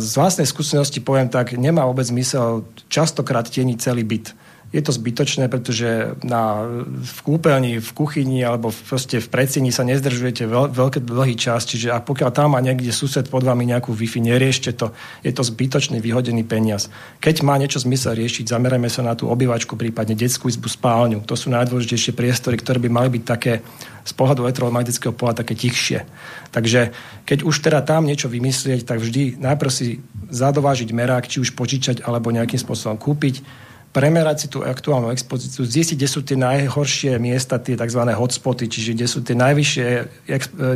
Z 0.00 0.10
vlastnej 0.18 0.50
skúsenosti 0.50 0.98
poviem 0.98 1.30
tak, 1.30 1.54
nemá 1.54 1.86
vôbec 1.86 2.02
zmysel 2.02 2.66
častokrát 2.90 3.46
tieniť 3.46 3.78
celý 3.78 4.02
byt 4.02 4.34
je 4.70 4.78
to 4.86 4.94
zbytočné, 4.94 5.50
pretože 5.50 6.14
na, 6.22 6.62
v 6.86 7.18
kúpeľni, 7.26 7.82
v 7.82 7.90
kuchyni 7.90 8.38
alebo 8.46 8.70
v, 8.70 8.78
proste 8.86 9.18
v 9.18 9.26
predsení 9.26 9.74
sa 9.74 9.82
nezdržujete 9.82 10.46
veľ, 10.46 10.70
veľký 10.70 11.02
dlhý 11.02 11.34
čas, 11.34 11.66
čiže 11.66 11.90
a 11.90 11.98
pokiaľ 11.98 12.30
tam 12.30 12.54
má 12.54 12.62
niekde 12.62 12.94
sused 12.94 13.26
pod 13.26 13.42
vami 13.42 13.66
nejakú 13.66 13.90
Wi-Fi, 13.90 14.22
neriešte 14.22 14.70
to. 14.78 14.94
Je 15.26 15.34
to 15.34 15.42
zbytočný 15.42 15.98
vyhodený 15.98 16.46
peniaz. 16.46 16.86
Keď 17.18 17.42
má 17.42 17.58
niečo 17.58 17.82
zmysel 17.82 18.14
riešiť, 18.14 18.46
zamerajme 18.46 18.86
sa 18.86 19.02
na 19.02 19.18
tú 19.18 19.26
obývačku, 19.26 19.74
prípadne 19.74 20.14
detskú 20.14 20.46
izbu, 20.46 20.70
spálňu. 20.70 21.26
To 21.26 21.34
sú 21.34 21.50
najdôležitejšie 21.50 22.14
priestory, 22.14 22.54
ktoré 22.54 22.78
by 22.78 22.90
mali 22.94 23.10
byť 23.18 23.24
také 23.26 23.66
z 24.06 24.12
pohľadu 24.14 24.46
elektromagnetického 24.46 25.10
pola 25.10 25.34
také 25.34 25.58
tichšie. 25.58 26.06
Takže 26.54 26.94
keď 27.26 27.42
už 27.42 27.58
teda 27.58 27.82
tam 27.82 28.06
niečo 28.06 28.30
vymyslieť, 28.30 28.86
tak 28.86 29.02
vždy 29.02 29.42
najprv 29.42 29.70
si 29.70 29.98
zadovážiť 30.30 30.94
merák, 30.94 31.26
či 31.26 31.42
už 31.42 31.58
požičať 31.58 32.06
alebo 32.06 32.30
nejakým 32.30 32.58
spôsobom 32.58 32.96
kúpiť 32.96 33.66
premerať 33.90 34.36
si 34.38 34.46
tú 34.46 34.62
aktuálnu 34.62 35.10
expozíciu, 35.10 35.66
zistiť, 35.66 35.98
kde 35.98 36.08
sú 36.08 36.20
tie 36.22 36.38
najhoršie 36.38 37.18
miesta, 37.18 37.58
tie 37.58 37.74
tzv. 37.74 38.02
hotspoty, 38.06 38.70
čiže 38.70 38.94
kde 38.94 39.06
sú 39.10 39.18
tie 39.26 39.34
najvyššie, 39.34 39.86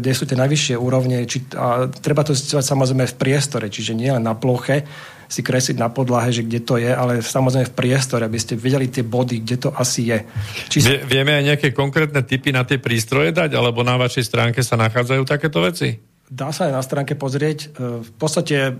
kde 0.03 0.13
sú 0.13 0.25
tie 0.27 0.35
najvyššie 0.35 0.75
úrovne. 0.75 1.23
Či, 1.23 1.47
a 1.55 1.87
treba 1.87 2.27
to 2.27 2.35
zistovať 2.35 2.67
samozrejme 2.67 3.07
v 3.07 3.17
priestore, 3.19 3.67
čiže 3.71 3.95
nie 3.95 4.11
len 4.11 4.27
na 4.27 4.35
ploche, 4.35 4.83
si 5.31 5.41
kresliť 5.41 5.81
na 5.81 5.89
podlahe, 5.89 6.31
že 6.31 6.45
kde 6.45 6.61
to 6.63 6.75
je, 6.77 6.91
ale 6.91 7.25
samozrejme 7.25 7.71
v 7.71 7.75
priestore, 7.75 8.23
aby 8.27 8.39
ste 8.39 8.61
videli 8.61 8.91
tie 8.91 9.07
body, 9.07 9.41
kde 9.41 9.57
to 9.57 9.71
asi 9.73 10.11
je. 10.11 10.19
Či 10.69 10.77
Vie, 10.85 10.99
vieme 11.07 11.33
aj 11.39 11.45
nejaké 11.55 11.69
konkrétne 11.73 12.21
typy 12.23 12.53
na 12.53 12.67
tie 12.67 12.77
prístroje 12.77 13.33
dať, 13.33 13.57
alebo 13.57 13.81
na 13.87 13.97
vašej 13.97 14.25
stránke 14.27 14.61
sa 14.61 14.77
nachádzajú 14.77 15.23
takéto 15.25 15.65
veci? 15.65 15.97
Dá 16.29 16.51
sa 16.51 16.69
aj 16.69 16.73
na 16.73 16.83
stránke 16.83 17.15
pozrieť. 17.17 17.59
E, 17.73 18.01
v 18.05 18.11
podstate 18.17 18.79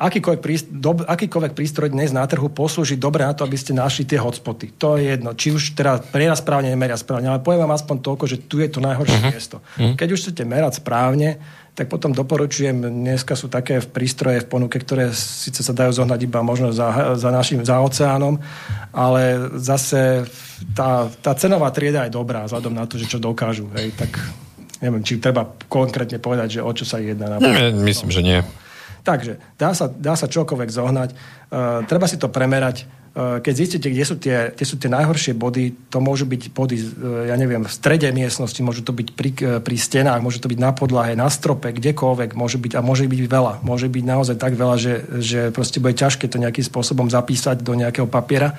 akýkoľvek, 0.00 0.40
prístroj, 0.40 0.72
do, 0.72 0.90
akýkoľvek 1.04 1.52
prístroj 1.52 1.92
dnes 1.92 2.16
na 2.16 2.24
trhu 2.24 2.48
poslúži 2.48 2.96
dobre 2.96 3.28
na 3.28 3.36
to, 3.36 3.44
aby 3.44 3.60
ste 3.60 3.76
našli 3.76 4.08
tie 4.08 4.16
hotspoty. 4.16 4.72
To 4.80 4.96
je 4.96 5.12
jedno. 5.12 5.36
Či 5.36 5.52
už 5.52 5.76
teraz 5.76 6.00
meria 6.08 6.32
správne, 6.32 6.72
nemeria 6.72 6.96
správne, 6.96 7.28
ale 7.28 7.44
poviem 7.44 7.68
vám 7.68 7.76
aspoň 7.76 7.96
toľko, 8.00 8.24
že 8.24 8.36
tu 8.48 8.64
je 8.64 8.68
to 8.72 8.80
najhoršie 8.80 9.20
uh-huh. 9.20 9.32
miesto. 9.36 9.56
Uh-huh. 9.60 9.94
Keď 10.00 10.08
už 10.08 10.20
chcete 10.24 10.42
merať 10.48 10.80
správne, 10.80 11.36
tak 11.76 11.86
potom 11.86 12.10
doporučujem, 12.10 12.82
dneska 12.82 13.38
sú 13.38 13.46
také 13.46 13.78
prístroje 13.80 14.42
v 14.42 14.50
ponuke, 14.50 14.76
ktoré 14.80 15.14
síce 15.14 15.62
sa 15.62 15.70
dajú 15.70 16.02
zohnať 16.02 16.20
iba 16.26 16.42
možno 16.42 16.74
za, 16.74 17.14
za 17.14 17.30
našim, 17.30 17.62
za 17.62 17.78
oceánom, 17.78 18.42
ale 18.90 19.38
zase 19.60 20.26
tá, 20.74 21.08
tá 21.22 21.32
cenová 21.38 21.70
trieda 21.70 22.04
je 22.04 22.12
dobrá, 22.12 22.44
vzhľadom 22.44 22.74
na 22.74 22.84
to, 22.84 22.98
že 22.98 23.06
čo 23.06 23.22
dokážu. 23.22 23.70
Hej, 23.78 23.96
tak 23.96 24.18
neviem, 24.82 25.00
či 25.06 25.22
treba 25.22 25.46
konkrétne 25.70 26.18
povedať, 26.18 26.58
že 26.58 26.60
o 26.60 26.72
čo 26.74 26.84
sa 26.84 26.98
jedná. 26.98 27.38
Nie, 27.38 27.70
myslím, 27.70 28.10
že 28.10 28.20
nie. 28.20 28.40
Takže 29.00 29.40
dá 29.56 29.72
sa, 29.72 29.88
dá 29.88 30.14
sa 30.14 30.28
čokoľvek 30.28 30.70
zohnať. 30.70 31.10
Uh, 31.12 31.82
treba 31.88 32.04
si 32.04 32.20
to 32.20 32.28
premerať. 32.28 32.84
Uh, 33.10 33.42
keď 33.42 33.54
zistíte, 33.56 33.88
kde 33.90 34.04
sú, 34.06 34.14
tie, 34.20 34.54
kde 34.54 34.64
sú 34.68 34.78
tie 34.78 34.86
najhoršie 34.92 35.34
body, 35.34 35.90
to 35.90 35.98
môžu 35.98 36.28
byť 36.30 36.42
body, 36.54 36.76
uh, 36.78 36.84
ja 37.26 37.34
neviem, 37.34 37.64
v 37.64 37.72
strede 37.72 38.06
miestnosti, 38.12 38.60
môžu 38.62 38.86
to 38.86 38.94
byť 38.94 39.08
pri, 39.16 39.30
pri 39.64 39.76
stenách, 39.76 40.22
môže 40.22 40.38
to 40.38 40.46
byť 40.46 40.60
na 40.60 40.70
podlahe, 40.70 41.16
na 41.18 41.26
strope, 41.32 41.72
kdekoľvek, 41.72 42.36
môže 42.38 42.60
byť, 42.60 42.72
a 42.78 42.80
môže 42.84 43.08
byť 43.08 43.20
veľa. 43.26 43.52
Môže 43.66 43.90
byť 43.90 44.04
naozaj 44.04 44.36
tak 44.38 44.54
veľa, 44.54 44.76
že, 44.78 44.94
že 45.18 45.40
proste 45.50 45.82
bude 45.82 45.96
ťažké 45.96 46.30
to 46.30 46.38
nejakým 46.38 46.62
spôsobom 46.62 47.10
zapísať 47.10 47.64
do 47.64 47.74
nejakého 47.74 48.06
papiera, 48.06 48.54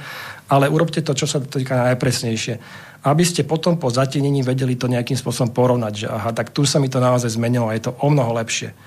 ale 0.52 0.68
urobte 0.68 1.00
to, 1.00 1.16
čo 1.16 1.30
sa 1.30 1.40
týka 1.40 1.94
najpresnejšie 1.94 2.90
aby 3.02 3.26
ste 3.26 3.42
potom 3.42 3.82
po 3.82 3.90
zatenení 3.90 4.46
vedeli 4.46 4.78
to 4.78 4.86
nejakým 4.86 5.18
spôsobom 5.18 5.50
porovnať, 5.50 6.06
že 6.06 6.08
aha, 6.08 6.38
tak 6.38 6.54
tu 6.54 6.70
sa 6.70 6.78
mi 6.78 6.86
to 6.86 7.02
naozaj 7.02 7.34
zmenilo 7.34 7.66
a 7.66 7.74
je 7.74 7.90
to 7.90 7.98
o 7.98 8.08
mnoho 8.14 8.38
lepšie 8.38 8.78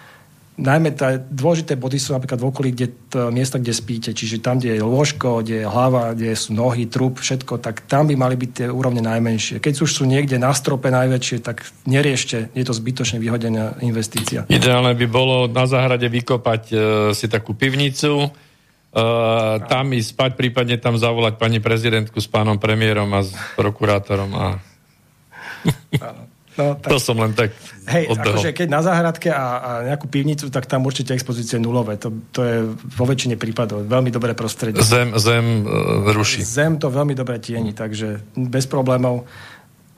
najmä 0.55 0.95
tá, 0.95 1.19
dôležité 1.19 1.75
body 1.75 1.99
sú 1.99 2.15
napríklad 2.15 2.39
v 2.39 2.47
okolí 2.47 2.71
kde 2.71 2.87
to, 3.11 3.19
miesta, 3.35 3.59
kde 3.59 3.75
spíte, 3.75 4.11
čiže 4.15 4.39
tam, 4.39 4.63
kde 4.63 4.79
je 4.79 4.83
lôžko, 4.87 5.43
kde 5.43 5.63
je 5.63 5.67
hlava, 5.67 6.15
kde 6.15 6.31
sú 6.39 6.55
nohy, 6.55 6.87
trup, 6.87 7.19
všetko, 7.19 7.59
tak 7.59 7.83
tam 7.91 8.07
by 8.07 8.15
mali 8.15 8.39
byť 8.39 8.51
tie 8.55 8.67
úrovne 8.71 9.03
najmenšie. 9.03 9.59
Keď 9.59 9.83
už 9.83 9.91
sú 9.91 10.03
niekde 10.07 10.39
na 10.39 10.55
strope 10.55 10.95
najväčšie, 10.95 11.43
tak 11.43 11.67
neriešte, 11.91 12.55
je 12.55 12.65
to 12.65 12.71
zbytočne 12.71 13.19
vyhodená 13.19 13.83
investícia. 13.83 14.47
Ideálne 14.47 14.95
by 14.95 15.07
bolo 15.11 15.51
na 15.51 15.67
záhrade 15.67 16.07
vykopať 16.07 16.63
e, 16.71 16.77
si 17.19 17.27
takú 17.27 17.59
pivnicu, 17.59 18.27
e, 18.27 18.29
tam 19.67 19.91
ísť 19.91 20.09
spať, 20.15 20.31
prípadne 20.39 20.79
tam 20.79 20.95
zavolať 20.95 21.35
pani 21.35 21.59
prezidentku 21.59 22.23
s 22.23 22.31
pánom 22.31 22.63
premiérom 22.63 23.11
a 23.11 23.27
s 23.27 23.35
prokurátorom 23.59 24.31
a... 24.39 24.47
No, 26.55 26.79
tak... 26.79 26.91
To 26.91 26.99
som 27.03 27.19
len 27.19 27.35
tak 27.35 27.51
Hej, 27.85 28.15
akože 28.15 28.55
keď 28.55 28.69
na 28.71 28.81
záhradke 28.81 29.29
a, 29.29 29.47
a 29.59 29.71
nejakú 29.91 30.07
pivnicu, 30.07 30.49
tak 30.49 30.71
tam 30.71 30.87
určite 30.87 31.13
expozície 31.13 31.59
nulové. 31.59 31.99
To, 32.01 32.15
to 32.31 32.41
je 32.41 32.57
vo 32.73 33.05
väčšine 33.05 33.35
prípadov 33.37 33.85
veľmi 33.85 34.09
dobré 34.09 34.33
prostredie. 34.33 34.81
Zem, 34.81 35.13
zem 35.19 35.67
uh, 35.67 36.15
ruší. 36.15 36.47
Zem 36.47 36.79
to 36.79 36.89
veľmi 36.89 37.13
dobre 37.13 37.43
tieni, 37.43 37.75
takže 37.75 38.23
bez 38.39 38.65
problémov. 38.71 39.27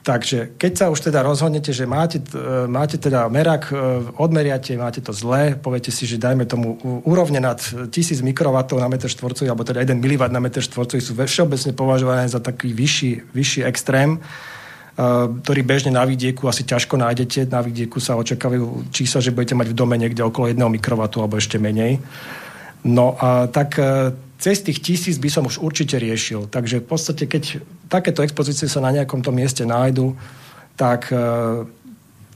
Takže 0.01 0.55
keď 0.55 0.71
sa 0.71 0.85
už 0.87 1.11
teda 1.11 1.19
rozhodnete, 1.19 1.71
že 1.71 1.87
máte, 1.87 2.19
uh, 2.33 2.65
máte 2.65 2.97
teda 2.97 3.29
merak, 3.29 3.69
uh, 3.69 4.03
odmeriate, 4.17 4.75
máte 4.75 4.99
to 4.99 5.13
zlé, 5.13 5.55
poviete 5.55 5.93
si, 5.93 6.03
že 6.09 6.17
dajme 6.19 6.49
tomu 6.49 6.75
úrovne 7.05 7.37
nad 7.37 7.61
1000 7.61 8.19
mikrovatov 8.19 8.81
na 8.81 8.89
meter 8.89 9.07
štvorcový, 9.07 9.47
alebo 9.47 9.63
teda 9.63 9.85
1 9.85 9.93
mW 9.93 10.27
na 10.33 10.41
meter 10.41 10.65
štvorcový 10.65 10.99
sú 11.05 11.13
všeobecne 11.13 11.71
považované 11.71 12.25
za 12.27 12.41
taký 12.41 12.73
vyšší, 12.73 13.31
vyšší 13.31 13.61
extrém, 13.63 14.19
ktorý 14.97 15.61
bežne 15.61 15.93
na 15.93 16.01
vidieku 16.09 16.49
asi 16.49 16.65
ťažko 16.65 16.97
nájdete. 16.97 17.45
Na 17.53 17.61
vidieku 17.61 18.01
sa 18.01 18.17
očakávajú 18.17 18.89
čísla, 18.89 19.21
že 19.21 19.29
budete 19.29 19.53
mať 19.53 19.69
v 19.69 19.77
dome 19.77 19.93
niekde 19.93 20.25
okolo 20.25 20.49
1 20.49 20.57
mikrovatu 20.57 21.21
alebo 21.21 21.37
ešte 21.37 21.61
menej. 21.61 22.01
No 22.81 23.13
a 23.13 23.45
tak 23.45 23.77
eh, 23.77 24.09
cez 24.41 24.65
tých 24.65 24.81
tisíc 24.81 25.21
by 25.21 25.29
som 25.29 25.45
už 25.45 25.61
určite 25.61 26.01
riešil. 26.01 26.49
Takže 26.49 26.81
v 26.81 26.87
podstate, 26.89 27.29
keď 27.29 27.61
takéto 27.89 28.25
expozície 28.25 28.65
sa 28.65 28.81
na 28.81 28.89
nejakom 28.89 29.21
tom 29.21 29.37
mieste 29.37 29.65
nájdu, 29.65 30.13
tak 30.77 31.09
uh, 31.09 31.65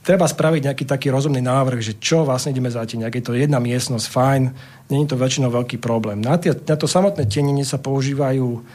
treba 0.02 0.26
spraviť 0.26 0.66
nejaký 0.66 0.84
taký 0.84 1.14
rozumný 1.14 1.38
návrh, 1.38 1.78
že 1.78 1.94
čo 2.02 2.26
vlastne 2.26 2.50
ideme 2.50 2.74
zatieniť. 2.74 3.06
Ak 3.06 3.14
je 3.14 3.22
to 3.22 3.38
jedna 3.38 3.62
miestnosť, 3.62 4.06
fajn, 4.10 4.42
není 4.90 5.06
to 5.06 5.14
väčšinou 5.14 5.54
veľký 5.54 5.78
problém. 5.78 6.18
Na, 6.18 6.42
tie, 6.42 6.50
na 6.50 6.74
to 6.74 6.90
samotné 6.90 7.30
tienenie 7.30 7.62
sa 7.62 7.78
používajú 7.78 8.66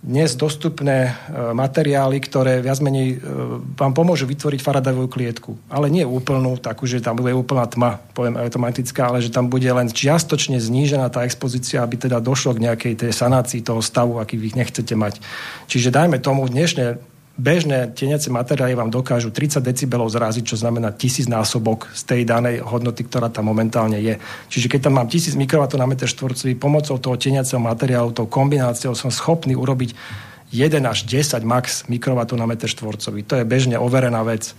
dnes 0.00 0.32
dostupné 0.32 1.12
e, 1.12 1.52
materiály, 1.52 2.24
ktoré 2.24 2.64
viac 2.64 2.80
menej 2.80 3.20
e, 3.20 3.28
vám 3.76 3.92
pomôžu 3.92 4.24
vytvoriť 4.24 4.64
Faradajovú 4.64 5.12
klietku. 5.12 5.60
Ale 5.68 5.92
nie 5.92 6.08
úplnú, 6.08 6.56
takú, 6.56 6.88
že 6.88 7.04
tam 7.04 7.20
bude 7.20 7.36
úplná 7.36 7.68
tma, 7.68 8.00
poviem 8.16 8.40
automatická, 8.40 9.12
ale 9.12 9.20
že 9.20 9.28
tam 9.28 9.52
bude 9.52 9.68
len 9.68 9.92
čiastočne 9.92 10.56
znížená 10.56 11.12
tá 11.12 11.28
expozícia, 11.28 11.84
aby 11.84 12.00
teda 12.00 12.16
došlo 12.16 12.56
k 12.56 12.64
nejakej 12.64 12.94
tej 12.96 13.12
sanácii 13.12 13.60
toho 13.60 13.84
stavu, 13.84 14.16
aký 14.16 14.40
vy 14.40 14.56
nechcete 14.56 14.96
mať. 14.96 15.20
Čiže 15.68 15.92
dajme 15.92 16.16
tomu, 16.16 16.48
dnešné 16.48 17.09
bežné 17.40 17.96
teniace 17.96 18.28
materiály 18.28 18.76
vám 18.76 18.92
dokážu 18.92 19.32
30 19.32 19.64
decibelov 19.64 20.12
zraziť, 20.12 20.44
čo 20.44 20.60
znamená 20.60 20.92
tisíc 20.92 21.24
násobok 21.24 21.88
z 21.96 22.02
tej 22.04 22.22
danej 22.28 22.60
hodnoty, 22.60 23.08
ktorá 23.08 23.32
tam 23.32 23.48
momentálne 23.48 23.96
je. 23.96 24.20
Čiže 24.52 24.68
keď 24.68 24.80
tam 24.92 25.00
mám 25.00 25.08
1000 25.08 25.40
mikrovatov 25.40 25.80
na 25.80 25.88
meter 25.88 26.04
štvorcový, 26.04 26.60
pomocou 26.60 27.00
toho 27.00 27.16
teniaceho 27.16 27.56
materiálu, 27.56 28.12
tou 28.12 28.28
kombináciou 28.28 28.92
som 28.92 29.08
schopný 29.08 29.56
urobiť 29.56 29.96
1 30.52 30.76
až 30.84 31.08
10 31.08 31.40
max 31.42 31.88
mikrovatov 31.88 32.36
na 32.36 32.44
meter 32.44 32.68
štvorcový. 32.68 33.24
To 33.24 33.40
je 33.40 33.48
bežne 33.48 33.80
overená 33.80 34.20
vec. 34.20 34.52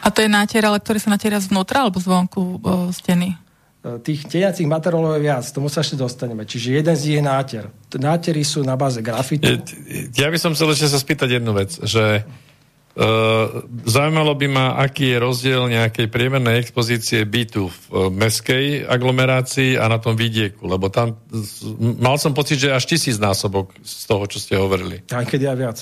A 0.00 0.08
to 0.08 0.24
je 0.24 0.28
nátier, 0.32 0.64
ale 0.64 0.80
ktorý 0.80 1.00
sa 1.00 1.12
natiera 1.12 1.40
zvnútra 1.40 1.84
alebo 1.84 2.00
zvonku 2.00 2.40
o, 2.40 2.92
steny? 2.92 3.43
Tých 4.00 4.24
teniacich 4.24 4.64
materiálov 4.64 5.20
je 5.20 5.28
viac, 5.28 5.44
tomu 5.52 5.68
sa 5.68 5.84
ešte 5.84 6.00
dostaneme. 6.00 6.48
Čiže 6.48 6.80
jeden 6.80 6.94
z 6.96 7.02
nich 7.04 7.16
je 7.20 7.24
náter. 7.24 7.64
Nátery 7.92 8.40
sú 8.40 8.64
na 8.64 8.80
báze 8.80 9.04
grafitu. 9.04 9.44
Ja 10.16 10.32
by 10.32 10.38
som 10.40 10.56
chcel 10.56 10.72
ešte 10.72 10.88
sa 10.88 10.96
spýtať 10.96 11.40
jednu 11.40 11.52
vec, 11.52 11.76
že 11.84 12.24
Uh, 12.94 13.66
zaujímalo 13.90 14.38
by 14.38 14.46
ma, 14.46 14.66
aký 14.78 15.10
je 15.10 15.18
rozdiel 15.18 15.66
nejakej 15.66 16.06
priemernej 16.14 16.62
expozície 16.62 17.26
bytu 17.26 17.66
v 17.66 17.78
uh, 17.90 18.06
meskej 18.06 18.86
aglomerácii 18.86 19.74
a 19.74 19.90
na 19.90 19.98
tom 19.98 20.14
vidieku, 20.14 20.70
lebo 20.70 20.86
tam 20.94 21.18
mal 21.98 22.22
som 22.22 22.30
pocit, 22.30 22.62
že 22.62 22.70
až 22.70 22.86
tisíc 22.86 23.18
násobok 23.18 23.74
z 23.82 24.06
toho, 24.06 24.30
čo 24.30 24.38
ste 24.38 24.54
hovorili. 24.54 25.02
Aj 25.10 25.26
keď 25.26 25.40
aj 25.42 25.56
viac. 25.58 25.78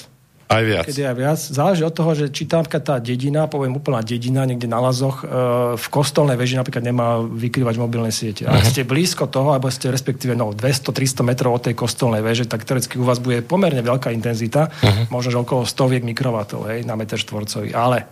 Aj 0.53 0.65
viac. 0.65 0.85
Keď 0.85 0.97
aj 1.09 1.17
viac. 1.17 1.41
Záleží 1.41 1.83
od 1.83 1.95
toho, 1.97 2.13
že 2.13 2.29
či 2.29 2.45
tam 2.45 2.63
tá 2.69 3.01
dedina, 3.01 3.49
poviem 3.49 3.73
úplná 3.73 4.05
dedina, 4.05 4.45
niekde 4.45 4.69
na 4.69 4.79
lazoch, 4.79 5.25
e, 5.25 5.27
v 5.75 5.87
kostolnej 5.89 6.37
veži 6.37 6.61
napríklad 6.61 6.85
nemá 6.85 7.25
vykrývať 7.25 7.75
mobilné 7.81 8.13
siete. 8.13 8.45
Ak 8.45 8.69
ste 8.69 8.85
blízko 8.85 9.27
toho, 9.33 9.57
alebo 9.57 9.73
ste 9.73 9.89
respektíve 9.89 10.37
no, 10.37 10.53
200-300 10.53 11.25
metrov 11.25 11.57
od 11.57 11.65
tej 11.67 11.75
kostolnej 11.75 12.21
veže, 12.21 12.45
tak 12.45 12.69
teoreticky 12.69 13.01
u 13.01 13.09
vás 13.09 13.19
bude 13.19 13.41
pomerne 13.41 13.81
veľká 13.81 14.13
intenzita, 14.13 14.69
uh-huh. 14.69 15.09
možno 15.09 15.33
že 15.33 15.39
okolo 15.41 15.65
stoviek 15.65 16.05
mikrovatov 16.05 16.69
hej, 16.69 16.85
na 16.85 16.95
meter 16.95 17.17
štvorcový. 17.17 17.73
Ale 17.73 18.05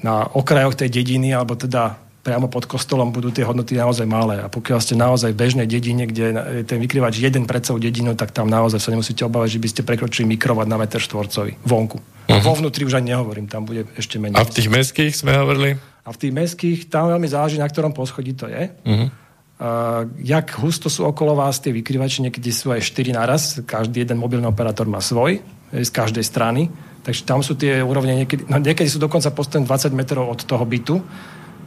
na 0.00 0.24
okrajoch 0.26 0.80
tej 0.80 0.88
dediny, 0.90 1.36
alebo 1.36 1.54
teda 1.54 2.00
priamo 2.24 2.48
pod 2.48 2.64
kostolom 2.64 3.12
budú 3.12 3.28
tie 3.28 3.44
hodnoty 3.44 3.76
naozaj 3.76 4.08
malé. 4.08 4.40
A 4.40 4.48
pokiaľ 4.48 4.80
ste 4.80 4.96
naozaj 4.96 5.36
v 5.36 5.40
bežnej 5.44 5.68
dedine, 5.68 6.08
kde 6.08 6.24
je 6.32 6.64
ten 6.64 6.80
vykrývač 6.80 7.20
jeden 7.20 7.44
pred 7.44 7.60
celú 7.60 7.76
dedinu, 7.76 8.16
tak 8.16 8.32
tam 8.32 8.48
naozaj 8.48 8.80
sa 8.80 8.88
nemusíte 8.88 9.28
obávať, 9.28 9.60
že 9.60 9.60
by 9.60 9.68
ste 9.68 9.80
prekročili 9.84 10.24
mikrovat 10.24 10.64
na 10.64 10.80
meter 10.80 11.04
štvorcový 11.04 11.60
vonku. 11.60 12.00
Uh-huh. 12.00 12.40
Vo 12.40 12.56
vnútri 12.56 12.88
už 12.88 12.96
ani 12.96 13.12
nehovorím, 13.12 13.44
tam 13.44 13.68
bude 13.68 13.84
ešte 14.00 14.16
menej. 14.16 14.40
A 14.40 14.48
v 14.48 14.56
tých 14.56 14.72
mestských 14.72 15.12
sme 15.12 15.36
hovorili? 15.36 15.76
A 15.76 16.08
v 16.08 16.16
tých 16.16 16.32
mestských, 16.32 16.78
tam 16.88 17.12
veľmi 17.12 17.28
záleží, 17.28 17.60
na 17.60 17.68
ktorom 17.68 17.92
poschodí 17.92 18.32
to 18.32 18.48
je. 18.48 18.72
Uh-huh. 18.72 19.12
Uh, 19.54 20.08
jak 20.24 20.56
husto 20.58 20.88
sú 20.88 21.04
okolo 21.04 21.36
vás 21.36 21.60
tie 21.60 21.76
vykrývače, 21.76 22.24
niekedy 22.24 22.50
sú 22.50 22.72
aj 22.72 22.88
4 22.88 23.14
naraz, 23.14 23.42
každý 23.68 24.02
jeden 24.02 24.18
mobilný 24.18 24.48
operátor 24.48 24.88
má 24.88 24.98
svoj, 24.98 25.44
z 25.70 25.90
každej 25.92 26.24
strany, 26.26 26.72
takže 27.04 27.22
tam 27.22 27.44
sú 27.44 27.54
tie 27.54 27.78
úrovne, 27.84 28.24
niekedy, 28.24 28.50
no 28.50 28.58
niekedy 28.58 28.86
sú 28.90 28.98
dokonca 28.98 29.30
postavené 29.30 29.66
20 29.66 29.94
metrov 29.94 30.26
od 30.26 30.40
toho 30.42 30.64
bytu, 30.66 30.98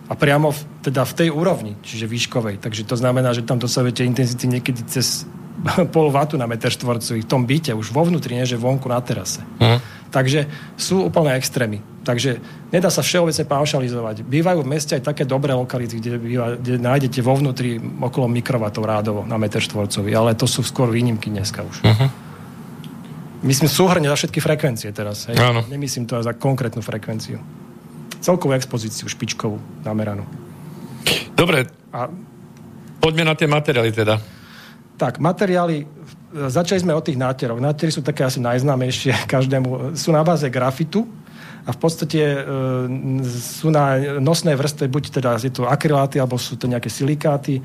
a 0.07 0.13
priamo 0.15 0.55
v, 0.55 0.59
teda 0.87 1.03
v 1.03 1.13
tej 1.13 1.29
úrovni, 1.35 1.75
čiže 1.83 2.07
výškovej. 2.07 2.63
Takže 2.63 2.87
to 2.87 2.95
znamená, 2.95 3.35
že 3.35 3.43
tam 3.43 3.59
dosahujete 3.59 4.07
intenzity 4.07 4.47
niekedy 4.47 4.87
cez 4.87 5.27
pol 5.95 6.07
vatu 6.09 6.39
na 6.39 6.47
meter 6.47 6.71
štvorcový 6.71 7.27
v 7.27 7.29
tom 7.29 7.43
byte, 7.43 7.75
už 7.75 7.91
vo 7.91 8.07
vnútri, 8.07 8.39
nie 8.39 8.47
že 8.47 8.55
vonku 8.55 8.87
na 8.87 9.03
terase. 9.03 9.43
Uh-huh. 9.59 9.79
Takže 10.07 10.47
sú 10.79 11.11
úplne 11.11 11.35
extrémy. 11.35 11.83
Takže 12.07 12.39
nedá 12.71 12.87
sa 12.87 13.03
všeobecne 13.03 13.43
paušalizovať. 13.43 14.23
Bývajú 14.23 14.63
v 14.63 14.71
meste 14.71 14.95
aj 14.95 15.11
také 15.11 15.27
dobré 15.27 15.51
lokality, 15.51 15.99
kde, 15.99 16.15
býva, 16.15 16.55
kde 16.55 16.79
nájdete 16.79 17.19
vo 17.19 17.35
vnútri 17.35 17.75
okolo 17.75 18.31
mikrovatov 18.31 18.87
rádovo 18.87 19.21
na 19.27 19.35
meter 19.35 19.59
štvorcový, 19.59 20.15
ale 20.15 20.39
to 20.39 20.47
sú 20.47 20.63
skôr 20.63 20.87
výnimky 20.87 21.27
dneska 21.27 21.67
už. 21.67 21.83
Uh-huh. 21.83 22.09
Myslím 23.43 23.67
súhrne 23.67 24.07
za 24.07 24.15
všetky 24.15 24.39
frekvencie 24.39 24.95
teraz. 24.95 25.27
Hej? 25.27 25.35
Nemyslím 25.67 26.07
to 26.07 26.23
za 26.23 26.31
konkrétnu 26.31 26.79
frekvenciu 26.79 27.66
celkovú 28.27 28.51
expozíciu 28.51 29.07
špičkovú 29.07 29.55
nameranú. 29.87 30.27
Dobre, 31.31 31.71
a... 31.95 32.11
poďme 32.99 33.31
na 33.31 33.35
tie 33.39 33.47
materiály 33.47 33.95
teda. 33.95 34.19
Tak, 34.99 35.23
materiály, 35.23 35.87
začali 36.51 36.83
sme 36.83 36.91
od 36.91 37.07
tých 37.07 37.15
náteroch. 37.15 37.63
Nátery 37.63 37.93
sú 37.93 38.03
také 38.03 38.27
asi 38.27 38.43
najznámejšie 38.43 39.23
každému. 39.33 39.95
Sú 39.95 40.11
na 40.11 40.27
báze 40.27 40.43
grafitu 40.51 41.07
a 41.63 41.71
v 41.71 41.79
podstate 41.79 42.19
e, 42.19 42.39
sú 43.31 43.71
na 43.71 44.19
nosnej 44.19 44.59
vrstve, 44.59 44.91
buď 44.91 45.03
teda 45.19 45.29
je 45.39 45.51
to 45.51 45.63
akryláty, 45.63 46.19
alebo 46.19 46.35
sú 46.35 46.59
to 46.59 46.67
nejaké 46.67 46.91
silikáty 46.91 47.63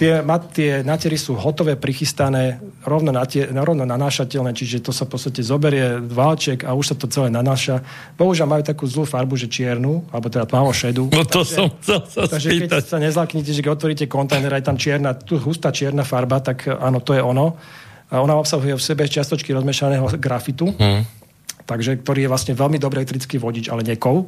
Tie, 0.00 0.16
tie 0.56 0.80
natery 0.80 1.20
sú 1.20 1.36
hotové, 1.36 1.76
prichystané, 1.76 2.56
rovno, 2.88 3.12
natie, 3.12 3.44
rovno 3.44 3.84
nanášateľné, 3.84 4.56
čiže 4.56 4.80
to 4.80 4.96
sa 4.96 5.04
v 5.04 5.12
podstate 5.12 5.44
zoberie 5.44 6.00
válček 6.00 6.64
a 6.64 6.72
už 6.72 6.84
sa 6.88 6.94
to 6.96 7.04
celé 7.04 7.28
nanáša. 7.28 7.84
Bohužiaľ 8.16 8.48
majú 8.48 8.62
takú 8.64 8.88
zlú 8.88 9.04
farbu, 9.04 9.36
že 9.36 9.52
čiernu, 9.52 10.08
alebo 10.08 10.32
teda 10.32 10.48
tmavo 10.48 10.72
šedu. 10.72 11.12
No 11.12 11.28
to 11.28 11.44
takže, 11.44 11.52
som 11.52 11.68
chcel 11.84 12.00
sa 12.08 12.20
Takže 12.24 12.48
spýtať. 12.48 12.80
keď 12.80 12.84
sa 12.88 12.96
nezlaknite, 12.96 13.50
že 13.52 13.60
keď 13.60 13.72
otvoríte 13.76 14.04
kontajner, 14.08 14.56
aj 14.56 14.64
tam 14.72 14.80
čierna, 14.80 15.12
tu 15.12 15.36
hustá 15.36 15.68
čierna 15.68 16.00
farba, 16.00 16.40
tak 16.40 16.64
áno, 16.64 17.04
to 17.04 17.12
je 17.12 17.20
ono. 17.20 17.60
A 18.08 18.24
ona 18.24 18.40
obsahuje 18.40 18.72
v 18.72 18.80
sebe 18.80 19.04
čiastočky 19.04 19.52
rozmešaného 19.52 20.16
grafitu. 20.16 20.72
Hmm 20.80 21.19
takže, 21.70 22.02
ktorý 22.02 22.26
je 22.26 22.32
vlastne 22.34 22.58
veľmi 22.58 22.82
dobrý 22.82 23.06
elektrický 23.06 23.38
vodič, 23.38 23.70
ale 23.70 23.86
nie 23.86 23.94
kov. 23.94 24.26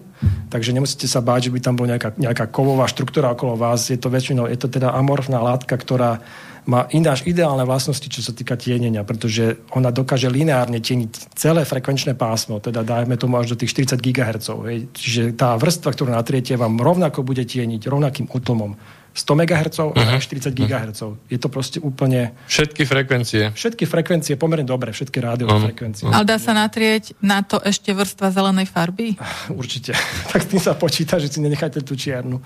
Takže 0.55 0.71
nemusíte 0.71 1.11
sa 1.11 1.19
báť, 1.19 1.51
že 1.51 1.53
by 1.53 1.59
tam 1.59 1.75
bola 1.75 1.99
nejaká, 1.99 2.15
nejaká 2.15 2.47
kovová 2.55 2.87
štruktúra 2.87 3.35
okolo 3.35 3.59
vás. 3.59 3.91
Je 3.91 3.99
to 3.99 4.07
väčšinou, 4.07 4.47
je 4.47 4.55
to 4.55 4.71
teda 4.71 4.95
amorfná 4.95 5.43
látka, 5.43 5.75
ktorá 5.75 6.23
má 6.63 6.87
ináč 6.95 7.27
ideálne 7.27 7.67
vlastnosti, 7.67 8.07
čo 8.07 8.23
sa 8.23 8.31
týka 8.31 8.55
tienenia, 8.55 9.03
pretože 9.03 9.59
ona 9.75 9.91
dokáže 9.91 10.31
lineárne 10.31 10.79
tieniť 10.79 11.35
celé 11.35 11.67
frekvenčné 11.67 12.15
pásmo, 12.15 12.63
teda 12.63 12.87
dajme 12.87 13.19
tomu 13.19 13.43
až 13.43 13.59
do 13.59 13.59
tých 13.59 13.75
40 13.75 13.99
GHz. 13.99 14.47
Hej. 14.71 14.79
Čiže 14.95 15.23
tá 15.35 15.59
vrstva, 15.59 15.91
ktorú 15.91 16.15
natriete, 16.15 16.55
vám 16.55 16.79
rovnako 16.79 17.27
bude 17.27 17.43
tieniť 17.43 17.83
rovnakým 17.91 18.31
útlmom. 18.31 19.02
100 19.13 19.41
MHz 19.45 19.77
a 19.79 19.85
uh-huh. 19.93 20.21
40 20.21 20.57
GHz. 20.57 21.01
Je 21.29 21.37
to 21.37 21.53
proste 21.53 21.79
úplne... 21.85 22.33
Všetky 22.49 22.89
frekvencie. 22.89 23.53
Všetky 23.53 23.85
frekvencie, 23.85 24.41
pomerne 24.41 24.65
dobre, 24.65 24.97
všetky 24.97 25.21
rádiové 25.21 25.53
uh-huh. 25.53 25.69
frekvencie. 25.69 26.09
Ale 26.09 26.25
dá 26.25 26.41
sa 26.41 26.57
natrieť 26.57 27.21
na 27.21 27.45
to 27.45 27.61
ešte 27.61 27.93
vrstva 27.93 28.33
zelenej 28.33 28.67
farby? 28.73 29.21
Určite. 29.61 29.93
tak 30.33 30.41
s 30.45 30.49
tým 30.49 30.61
sa 30.61 30.73
počíta, 30.73 31.21
že 31.21 31.29
si 31.29 31.45
nenecháte 31.45 31.85
tú 31.85 31.93
čiernu. 31.93 32.41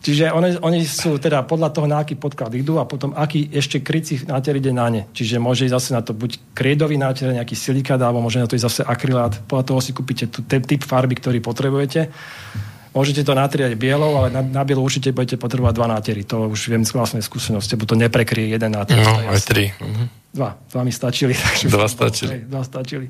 Čiže 0.00 0.32
oni, 0.32 0.56
oni 0.64 0.80
sú 0.88 1.20
teda 1.20 1.44
podľa 1.44 1.76
toho, 1.76 1.84
na 1.84 2.00
aký 2.00 2.16
podklad 2.16 2.56
idú 2.56 2.80
a 2.80 2.88
potom 2.88 3.12
aký 3.12 3.52
ešte 3.52 3.84
krycí 3.84 4.24
náter 4.24 4.56
ide 4.56 4.72
na 4.72 4.88
ne. 4.88 5.04
Čiže 5.12 5.36
môže 5.36 5.68
ísť 5.68 5.76
zase 5.76 5.90
na 5.92 6.00
to 6.00 6.16
buď 6.16 6.40
kriedový 6.56 6.96
náter, 6.96 7.28
nejaký 7.28 7.52
silikát, 7.52 8.00
alebo 8.00 8.24
môže 8.24 8.40
na 8.40 8.48
to 8.48 8.56
ísť 8.56 8.64
zase 8.64 8.82
akrylát. 8.88 9.36
Podľa 9.44 9.64
toho 9.68 9.80
si 9.84 9.92
kúpite 9.92 10.32
tu 10.32 10.40
typ 10.48 10.80
farby, 10.80 11.20
ktorý 11.20 11.44
potrebujete. 11.44 12.08
Môžete 12.90 13.22
to 13.22 13.38
natriať 13.38 13.78
bielou, 13.78 14.18
ale 14.18 14.34
na, 14.34 14.42
na 14.42 14.62
bielu 14.66 14.82
určite 14.82 15.14
budete 15.14 15.38
potrebovať 15.38 15.74
dva 15.78 15.88
nátery. 15.94 16.26
To 16.26 16.50
už 16.50 16.74
viem 16.74 16.82
z 16.82 16.90
vlastnej 16.90 17.22
skúsenosti, 17.22 17.78
lebo 17.78 17.86
to 17.86 17.94
neprekrie 17.94 18.50
jeden 18.50 18.74
náter. 18.74 18.98
No, 18.98 19.14
aj 19.30 19.46
tri. 19.46 19.70
Uh-huh. 19.78 20.10
Dva. 20.34 20.58
Dva 20.58 20.82
mi 20.82 20.90
stačili. 20.90 21.30
Takže 21.38 21.70
dva 21.70 21.86
stačili. 21.86 22.30
Hej, 22.34 22.42
dva 22.50 22.62
stačili. 22.66 23.06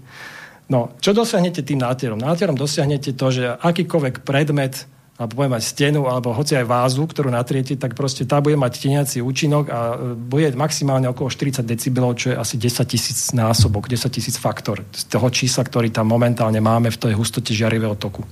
No, 0.70 0.94
čo 1.02 1.16
dosiahnete 1.16 1.64
tým 1.64 1.80
náterom? 1.80 2.20
Náterom 2.20 2.54
dosiahnete 2.54 3.16
to, 3.16 3.26
že 3.32 3.56
akýkoľvek 3.58 4.22
predmet, 4.22 4.86
alebo 5.18 5.42
bude 5.42 5.52
mať 5.52 5.64
stenu, 5.66 6.06
alebo 6.06 6.30
hoci 6.30 6.54
aj 6.54 6.64
vázu, 6.68 7.04
ktorú 7.04 7.32
natriete, 7.32 7.74
tak 7.74 7.98
proste 7.98 8.22
tá 8.22 8.38
bude 8.38 8.54
mať 8.54 8.78
teniaci 8.78 9.18
účinok 9.18 9.64
a 9.66 9.80
e, 9.92 9.94
bude 10.14 10.48
maximálne 10.54 11.10
okolo 11.10 11.28
40 11.28 11.66
decibelov, 11.66 12.16
čo 12.16 12.32
je 12.32 12.36
asi 12.38 12.56
10 12.56 12.86
tisíc 12.86 13.34
násobok, 13.34 13.90
10 13.90 14.08
tisíc 14.08 14.38
faktor 14.38 14.80
z 14.94 15.10
toho 15.10 15.28
čísla, 15.28 15.66
ktorý 15.66 15.90
tam 15.90 16.08
momentálne 16.08 16.62
máme 16.62 16.88
v 16.88 17.00
tej 17.02 17.12
hustote 17.18 17.50
žiarivého 17.50 17.98
toku. 17.98 18.24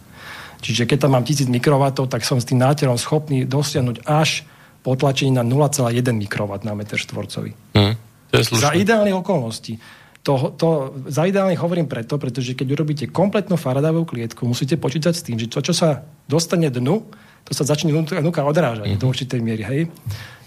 Čiže 0.58 0.90
keď 0.90 1.06
tam 1.06 1.14
mám 1.14 1.24
1000 1.24 1.46
mikrovatov, 1.50 2.10
tak 2.10 2.26
som 2.26 2.42
s 2.42 2.46
tým 2.46 2.58
náterom 2.58 2.98
schopný 2.98 3.46
dosiahnuť 3.46 4.02
až 4.06 4.42
potlačenie 4.82 5.34
na 5.34 5.44
0,1 5.46 5.94
mikrovat 6.14 6.66
na 6.66 6.74
meter 6.74 6.98
štvorcový. 6.98 7.54
Mm, 7.74 7.94
to 8.30 8.34
je 8.38 8.44
Za 8.58 8.74
ideálnych 8.74 9.16
okolností. 9.18 9.78
To, 10.26 10.52
to, 10.58 10.92
za 11.08 11.24
ideálnych 11.24 11.56
hovorím 11.56 11.88
preto, 11.88 12.20
pretože 12.20 12.52
keď 12.52 12.66
urobíte 12.74 13.04
kompletnú 13.08 13.56
faradovú 13.56 14.04
klietku, 14.04 14.44
musíte 14.44 14.76
počítať 14.76 15.14
s 15.14 15.24
tým, 15.24 15.38
že 15.40 15.48
to, 15.48 15.62
čo 15.64 15.72
sa 15.72 16.04
dostane 16.28 16.68
dnu, 16.68 17.06
to 17.48 17.52
sa 17.56 17.64
začne 17.64 17.94
vnúka 17.94 18.44
odrážať 18.44 18.92
mm-hmm. 18.92 19.00
do 19.00 19.06
určitej 19.08 19.40
miery. 19.40 19.64
Hej? 19.64 19.80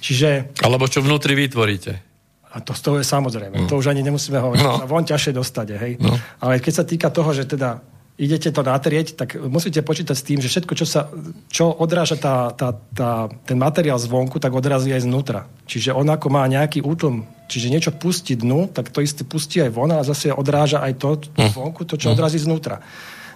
Čiže... 0.04 0.54
Alebo 0.62 0.86
čo 0.86 1.02
vnútri 1.02 1.34
vytvoríte. 1.34 2.12
A 2.52 2.60
to 2.60 2.76
toho 2.76 3.00
je 3.00 3.08
samozrejme. 3.08 3.64
Mm. 3.64 3.68
To 3.72 3.80
už 3.80 3.90
ani 3.90 4.04
nemusíme 4.04 4.36
hovoriť. 4.36 4.62
No. 4.62 4.84
Von 4.84 5.08
ťažšie 5.08 5.32
dostať. 5.34 5.68
Hej? 5.80 5.92
No. 6.04 6.14
Ale 6.44 6.60
keď 6.60 6.74
sa 6.78 6.86
týka 6.86 7.08
toho, 7.08 7.32
že 7.32 7.48
teda 7.48 7.80
idete 8.20 8.52
to 8.52 8.62
natrieť, 8.62 9.16
tak 9.16 9.40
musíte 9.40 9.82
počítať 9.82 10.16
s 10.16 10.28
tým, 10.28 10.40
že 10.44 10.52
všetko, 10.52 10.74
čo, 10.78 10.86
sa, 10.86 11.08
čo 11.48 11.72
odráža 11.72 12.20
tá, 12.20 12.52
tá, 12.52 12.76
tá, 12.94 13.32
ten 13.48 13.58
materiál 13.58 13.98
zvonku, 13.98 14.38
tak 14.38 14.52
odrazí 14.52 14.92
aj 14.92 15.08
znútra. 15.08 15.48
Čiže 15.66 15.96
on 15.96 16.08
ako 16.12 16.28
má 16.30 16.44
nejaký 16.46 16.84
útlm, 16.84 17.26
čiže 17.48 17.72
niečo 17.72 17.92
pustí 17.96 18.38
dnu, 18.38 18.70
tak 18.70 18.92
to 18.92 19.02
isté 19.02 19.24
pustí 19.24 19.64
aj 19.64 19.72
von 19.72 19.92
a 19.96 20.06
zase 20.06 20.30
odráža 20.32 20.84
aj 20.84 20.94
to 21.00 21.10
hm. 21.18 21.50
zvonku, 21.52 21.82
to, 21.88 21.96
čo 21.96 22.12
hm. 22.12 22.14
odrazí 22.14 22.38
znútra. 22.38 22.84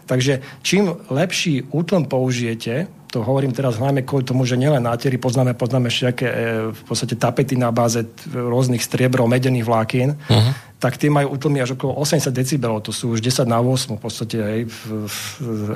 Takže 0.05 0.61
čím 0.61 0.93
lepší 1.09 1.65
útlm 1.73 2.05
použijete, 2.05 2.85
to 3.09 3.23
hovorím 3.25 3.55
teraz 3.55 3.79
hlavne 3.79 4.03
kvôli 4.03 4.27
tomu, 4.27 4.45
že 4.45 4.59
nielen 4.59 4.83
nátery 4.83 5.17
poznáme, 5.17 5.55
poznáme 5.57 5.87
všetké 5.89 6.25
e, 6.27 6.35
v 6.75 6.81
podstate 6.83 7.15
tapety 7.15 7.55
na 7.55 7.71
báze 7.71 8.03
rôznych 8.29 8.83
striebrov, 8.83 9.31
medených 9.31 9.63
vlákien, 9.63 10.19
uh-huh. 10.19 10.51
Tak 10.85 11.01
tie 11.01 11.09
majú 11.09 11.33
utlmy 11.33 11.65
až 11.65 11.73
okolo 11.73 11.97
80 11.97 12.29
decibelov, 12.29 12.85
to 12.85 12.93
sú 12.93 13.17
už 13.17 13.25
10 13.25 13.49
na 13.49 13.57
8 13.57 13.97
v 13.97 14.01
podstate 14.05 14.37
aj 14.37 14.59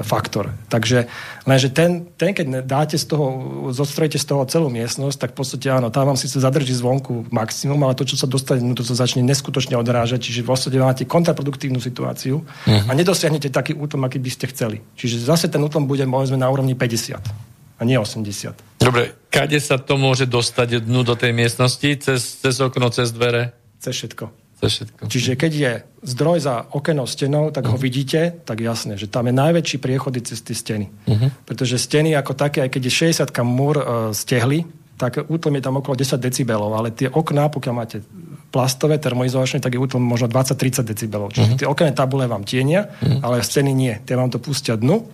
faktor. 0.06 0.54
Takže 0.70 1.10
lenže 1.50 1.74
ten, 1.74 2.14
ten, 2.14 2.38
keď 2.38 2.62
dáte 2.62 2.94
z 2.94 3.10
toho, 3.10 3.26
zostrojíte 3.74 4.22
z 4.22 4.30
toho 4.30 4.46
celú 4.46 4.70
miestnosť, 4.70 5.18
tak 5.18 5.30
v 5.34 5.42
podstate 5.42 5.66
áno, 5.74 5.90
tam 5.90 6.14
vám 6.14 6.20
síce 6.22 6.38
zadrží 6.38 6.78
zvonku 6.78 7.26
maximum, 7.34 7.82
ale 7.90 7.98
to, 7.98 8.06
čo 8.06 8.22
sa 8.22 8.30
dostane, 8.30 8.62
no 8.62 8.78
to 8.78 8.86
sa 8.86 8.94
začne 8.94 9.26
neskutočne 9.26 9.74
odrážať, 9.82 10.30
čiže 10.30 10.46
v 10.46 10.54
podstate 10.54 10.78
máte 10.78 11.10
kontraproduktívnu 11.10 11.82
situáciu 11.82 12.46
uh-huh. 12.46 12.86
a 12.86 12.92
nedosiahnete 12.94 13.50
taký 13.50 13.74
útlm, 13.74 14.06
aký 14.06 14.22
by 14.22 14.30
ste 14.30 14.46
chceli. 14.54 14.78
Čiže 14.94 15.26
zase 15.26 15.50
ten 15.50 15.66
útlm 15.66 15.90
bude 15.90 16.06
povedzme 16.06 16.38
na 16.38 16.54
úrovni 16.54 16.78
50 16.78 17.18
a 17.18 17.82
nie 17.82 17.98
80. 17.98 18.78
Dobre, 18.78 19.18
kade 19.34 19.58
sa 19.58 19.82
to 19.82 19.98
môže 19.98 20.30
dostať 20.30 20.86
dnu 20.86 21.02
do 21.02 21.18
tej 21.18 21.34
miestnosti? 21.34 21.98
Cez, 21.98 22.46
cez 22.46 22.62
okno, 22.62 22.94
cez 22.94 23.10
dvere? 23.10 23.58
Cez 23.82 23.98
všetko. 23.98 24.39
To 24.60 24.68
všetko. 24.68 25.08
Čiže 25.08 25.32
keď 25.40 25.52
je 25.56 25.72
zdroj 26.04 26.44
za 26.44 26.68
okenou 26.76 27.08
stenou, 27.08 27.48
tak 27.52 27.68
ho 27.68 27.80
vidíte, 27.80 28.44
tak 28.44 28.60
jasné, 28.60 29.00
že 29.00 29.08
tam 29.08 29.32
je 29.32 29.34
najväčší 29.36 29.80
priechody 29.80 30.20
cez 30.20 30.44
tie 30.44 30.56
steny. 30.56 30.88
Mhm. 31.08 31.48
Pretože 31.48 31.80
steny 31.80 32.12
ako 32.20 32.36
také, 32.36 32.68
aj 32.68 32.72
keď 32.76 32.82
je 32.88 32.94
60 33.24 33.32
múr 33.48 33.80
e, 33.80 33.84
stehli, 34.12 34.68
tak 35.00 35.32
útlm 35.32 35.56
je 35.56 35.64
tam 35.64 35.80
okolo 35.80 35.96
10 35.96 36.20
decibelov, 36.20 36.76
ale 36.76 36.92
tie 36.92 37.08
okná, 37.08 37.48
pokiaľ 37.48 37.74
máte 37.74 38.04
plastové, 38.52 39.00
termoizolačné, 39.00 39.64
tak 39.64 39.80
je 39.80 39.80
útlm 39.80 40.04
možno 40.04 40.28
20-30 40.28 40.84
decibelov. 40.84 41.32
Čiže 41.32 41.64
tie 41.64 41.68
okenné 41.72 41.96
tabule 41.96 42.28
vám 42.28 42.44
tienia, 42.44 42.92
ale 43.24 43.40
steny 43.40 43.72
nie. 43.72 43.96
Tie 44.04 44.20
vám 44.20 44.28
to 44.28 44.44
pustia 44.44 44.76
dnu. 44.76 45.08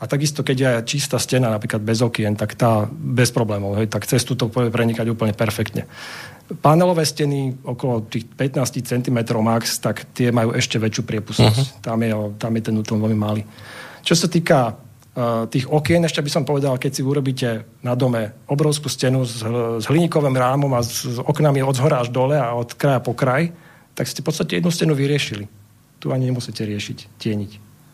A 0.00 0.08
takisto, 0.08 0.40
keď 0.40 0.56
je 0.56 0.96
čistá 0.96 1.20
stena, 1.20 1.52
napríklad 1.52 1.84
bez 1.84 2.00
okien, 2.00 2.32
tak 2.32 2.56
tá 2.56 2.88
bez 2.88 3.28
problémov, 3.36 3.76
hej, 3.76 3.92
tak 3.92 4.08
cez 4.08 4.24
túto 4.24 4.48
bude 4.48 4.72
prenikať 4.72 5.04
úplne 5.12 5.36
perfektne. 5.36 5.84
Panelové 6.58 7.06
steny 7.06 7.62
okolo 7.62 8.10
tých 8.10 8.26
15 8.26 8.82
cm 8.82 9.18
max, 9.38 9.78
tak 9.78 10.10
tie 10.10 10.34
majú 10.34 10.50
ešte 10.50 10.82
väčšiu 10.82 11.06
priepustnosť. 11.06 11.78
Tam, 11.78 12.02
je, 12.02 12.10
tam 12.42 12.50
je 12.58 12.62
ten 12.66 12.74
útlm 12.74 12.98
veľmi 12.98 13.18
malý. 13.18 13.42
Čo 14.02 14.18
sa 14.18 14.26
týka 14.26 14.74
uh, 14.74 15.46
tých 15.46 15.70
okien, 15.70 16.02
ešte 16.02 16.18
by 16.18 16.30
som 16.30 16.42
povedal, 16.42 16.74
keď 16.74 16.90
si 16.90 17.02
urobíte 17.06 17.62
na 17.86 17.94
dome 17.94 18.34
obrovskú 18.50 18.90
stenu 18.90 19.22
s, 19.22 19.46
s 19.46 19.84
hliníkovým 19.86 20.34
rámom 20.34 20.74
a 20.74 20.82
s, 20.82 21.06
s 21.06 21.18
oknami 21.22 21.62
od 21.62 21.78
zhora 21.78 22.02
až 22.02 22.10
dole 22.10 22.34
a 22.34 22.50
od 22.58 22.74
kraja 22.74 22.98
po 22.98 23.14
kraj, 23.14 23.54
tak 23.94 24.10
ste 24.10 24.24
v 24.24 24.26
podstate 24.26 24.58
jednu 24.58 24.74
stenu 24.74 24.98
vyriešili. 24.98 25.46
Tu 26.02 26.10
ani 26.10 26.32
nemusíte 26.32 26.66
riešiť, 26.66 27.20
tieniť. 27.20 27.50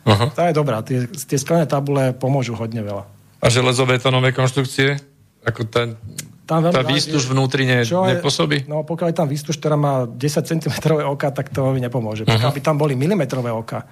Aha. 0.06 0.26
Tá 0.30 0.48
je 0.48 0.54
dobrá. 0.54 0.80
Tie, 0.86 1.10
tie 1.10 1.36
sklené 1.36 1.66
tabule 1.66 2.14
pomôžu 2.14 2.54
hodne 2.54 2.78
veľa. 2.78 3.04
A 3.42 3.46
železobetonové 3.50 4.30
konštrukcie? 4.30 4.96
Ako 5.42 5.66
tá, 5.66 5.90
Tam 6.46 6.62
veľmi 6.62 6.72
tá 6.72 6.86
výstuž 6.86 7.26
vnútri 7.26 7.66
ne, 7.66 7.82
Čo 7.82 8.06
je- 8.06 8.16
nepôsobí? 8.16 8.70
No 8.70 8.86
pokiaľ 8.86 9.10
je 9.10 9.16
tam 9.18 9.26
výstuž, 9.26 9.58
ktorá 9.58 9.74
má 9.74 10.06
10 10.06 10.46
cm 10.46 10.70
oka, 11.02 11.34
tak 11.34 11.50
to 11.50 11.74
mi 11.74 11.82
nepomôže. 11.82 12.22
Pokiaľ 12.22 12.54
by 12.54 12.60
tam 12.62 12.78
boli 12.78 12.94
milimetrové 12.94 13.50
oka, 13.50 13.82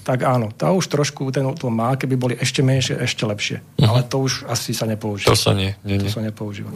tak 0.00 0.22
áno, 0.22 0.48
to 0.48 0.70
už 0.70 0.86
trošku 0.86 1.26
ten 1.28 1.42
útlom 1.42 1.74
má, 1.74 1.98
keby 1.98 2.14
boli 2.14 2.34
ešte 2.34 2.62
menšie, 2.62 2.96
ešte 2.96 3.26
lepšie. 3.26 3.56
Ale 3.82 4.06
to 4.06 4.22
už 4.22 4.46
asi 4.46 4.70
sa 4.70 4.86
nepoužíva. 4.86 5.26
To 5.26 5.34
sa 5.34 5.50
nie. 5.52 5.74
nie, 5.82 5.98
nie. 5.98 6.06
To 6.06 6.08
sa 6.08 6.22
nepoužíva. 6.22 6.70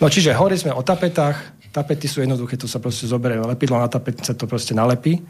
No 0.00 0.08
čiže 0.08 0.32
hovorili 0.32 0.58
sme 0.58 0.72
o 0.72 0.80
tapetách. 0.80 1.36
Tapety 1.68 2.08
sú 2.08 2.24
jednoduché, 2.24 2.56
to 2.56 2.64
sa 2.64 2.78
proste 2.78 3.04
zoberie 3.04 3.36
lepidlo 3.36 3.76
na 3.76 3.86
tapet, 3.86 4.16
sa 4.18 4.32
to 4.32 4.48
proste 4.48 4.72
nalepí. 4.72 5.20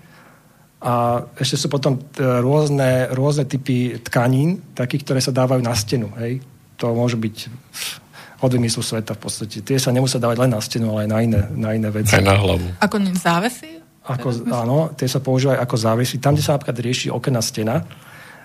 A 0.78 1.24
ešte 1.35 1.56
sú 1.56 1.66
potom 1.66 1.97
t- 1.97 2.20
rôzne, 2.20 3.09
rôzne 3.11 3.48
typy 3.48 3.97
tkanín, 3.98 4.61
takých, 4.77 5.02
ktoré 5.02 5.19
sa 5.19 5.32
dávajú 5.32 5.59
na 5.59 5.73
stenu. 5.73 6.12
Hej? 6.20 6.44
To 6.77 6.93
môže 6.93 7.16
byť 7.16 7.36
od 8.45 8.53
vymyslu 8.53 8.85
sveta 8.85 9.16
v 9.16 9.21
podstate. 9.25 9.65
Tie 9.65 9.81
sa 9.81 9.91
nemusia 9.91 10.21
dávať 10.21 10.45
len 10.45 10.51
na 10.53 10.61
stenu, 10.61 10.93
ale 10.93 11.05
aj 11.05 11.11
na 11.11 11.19
iné, 11.25 11.41
na 11.57 11.71
iné 11.73 11.89
veci. 11.89 12.12
Aj 12.12 12.23
na 12.23 12.37
hlavu. 12.37 12.69
Ako 12.79 12.97
závesy? 13.16 13.81
Ako, 14.05 14.29
áno, 14.53 14.93
tie 14.93 15.09
sa 15.09 15.25
používajú 15.25 15.57
ako 15.57 15.77
závisy. 15.81 16.21
Tam, 16.21 16.37
kde 16.37 16.45
sa 16.45 16.61
napríklad 16.61 16.77
rieši 16.77 17.09
okenná 17.09 17.41
stena, 17.41 17.81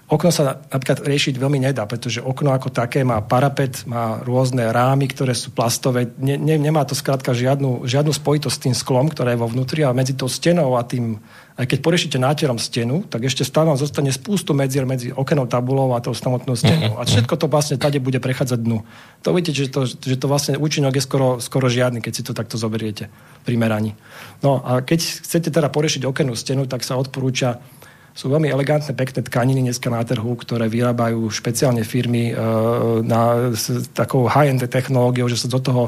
okno 0.09 0.33
sa 0.33 0.57
napríklad 0.73 1.05
riešiť 1.05 1.37
veľmi 1.37 1.61
nedá, 1.61 1.85
pretože 1.85 2.17
okno 2.19 2.49
ako 2.49 2.73
také 2.73 3.05
má 3.05 3.21
parapet, 3.21 3.85
má 3.85 4.17
rôzne 4.25 4.65
rámy, 4.73 5.05
ktoré 5.05 5.37
sú 5.37 5.53
plastové. 5.53 6.09
Ne, 6.17 6.35
ne, 6.35 6.57
nemá 6.57 6.81
to 6.83 6.97
skrátka 6.97 7.31
žiadnu, 7.31 7.85
žiadnu 7.85 8.09
spojitosť 8.09 8.55
s 8.57 8.63
tým 8.65 8.75
sklom, 8.75 9.13
ktoré 9.13 9.37
je 9.37 9.41
vo 9.45 9.47
vnútri 9.47 9.85
a 9.85 9.93
medzi 9.93 10.17
tou 10.17 10.25
stenou 10.25 10.73
a 10.75 10.81
tým, 10.81 11.21
aj 11.61 11.65
keď 11.69 11.79
poriešite 11.85 12.17
náterom 12.17 12.57
stenu, 12.57 13.05
tak 13.05 13.29
ešte 13.29 13.45
stále 13.45 13.69
vám 13.69 13.77
zostane 13.77 14.09
spústu 14.09 14.57
medzier 14.57 14.89
medzi 14.89 15.13
okenou 15.13 15.45
tabulou 15.45 15.93
a 15.93 16.01
tou 16.01 16.17
samotnou 16.17 16.57
stenou. 16.57 16.97
A 16.97 17.05
všetko 17.05 17.37
to 17.37 17.45
vlastne 17.45 17.77
tade 17.77 18.01
bude 18.01 18.17
prechádzať 18.17 18.59
dnu. 18.65 18.81
To 19.21 19.29
vidíte, 19.37 19.69
že 19.69 19.69
to, 19.69 19.85
že 19.85 20.17
to 20.17 20.25
vlastne 20.25 20.57
účinok 20.57 20.97
je 20.97 21.05
skoro, 21.05 21.37
skoro 21.37 21.69
žiadny, 21.69 22.01
keď 22.01 22.13
si 22.17 22.25
to 22.25 22.33
takto 22.33 22.57
zoberiete 22.57 23.13
pri 23.45 23.55
meraní. 23.61 23.93
No 24.41 24.65
a 24.65 24.81
keď 24.81 25.21
chcete 25.21 25.53
teda 25.53 25.69
poriešiť 25.69 26.01
okennú 26.09 26.33
stenu, 26.33 26.65
tak 26.65 26.81
sa 26.81 26.97
odporúča 26.97 27.61
sú 28.13 28.27
veľmi 28.27 28.51
elegantné, 28.51 28.91
pekné 28.91 29.23
tkaniny 29.23 29.61
dneska 29.69 29.87
na 29.87 30.03
trhu, 30.03 30.35
ktoré 30.35 30.67
vyrábajú 30.67 31.29
špeciálne 31.31 31.87
firmy 31.87 32.31
e, 32.31 32.33
na, 33.05 33.53
s 33.55 33.87
takou 33.95 34.27
high-end 34.27 34.65
technológiou, 34.67 35.31
že 35.31 35.39
sa 35.39 35.47
do 35.47 35.61
toho, 35.61 35.83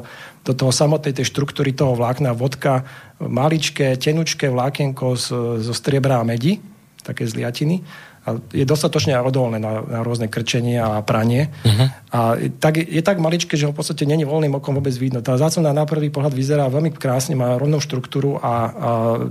do 0.46 0.54
toho 0.56 0.72
samotnej 0.72 1.12
tej 1.12 1.28
štruktúry 1.28 1.76
toho 1.76 1.98
vlákna 1.98 2.32
vodka 2.32 2.88
maličké, 3.20 3.98
tenučké 4.00 4.48
vlákienko 4.48 5.18
z, 5.18 5.26
zo 5.60 5.74
striebra 5.76 6.22
a 6.22 6.28
medi, 6.28 6.62
také 7.04 7.28
zliatiny. 7.28 7.84
A 8.22 8.38
je 8.54 8.62
dostatočne 8.70 9.18
odolné 9.18 9.58
na, 9.58 9.82
na 9.82 10.00
rôzne 10.06 10.30
krčenie 10.30 10.78
a 10.78 11.02
pranie. 11.02 11.50
Uh-huh. 11.66 11.90
A 12.14 12.20
je 12.38 12.54
tak, 12.54 12.78
je 12.78 13.02
tak 13.02 13.18
maličké, 13.18 13.58
že 13.58 13.66
ho 13.66 13.74
v 13.74 13.82
podstate 13.82 14.06
není 14.06 14.30
voľným 14.30 14.62
okom 14.62 14.78
vôbec 14.78 14.94
vidno. 14.94 15.26
Tá 15.26 15.42
záclona 15.42 15.74
na 15.74 15.90
prvý 15.90 16.14
pohľad 16.14 16.30
vyzerá 16.30 16.70
veľmi 16.70 16.94
krásne, 16.94 17.34
má 17.34 17.58
rovnú 17.58 17.82
štruktúru 17.82 18.38
a, 18.38 18.46
a 18.46 18.54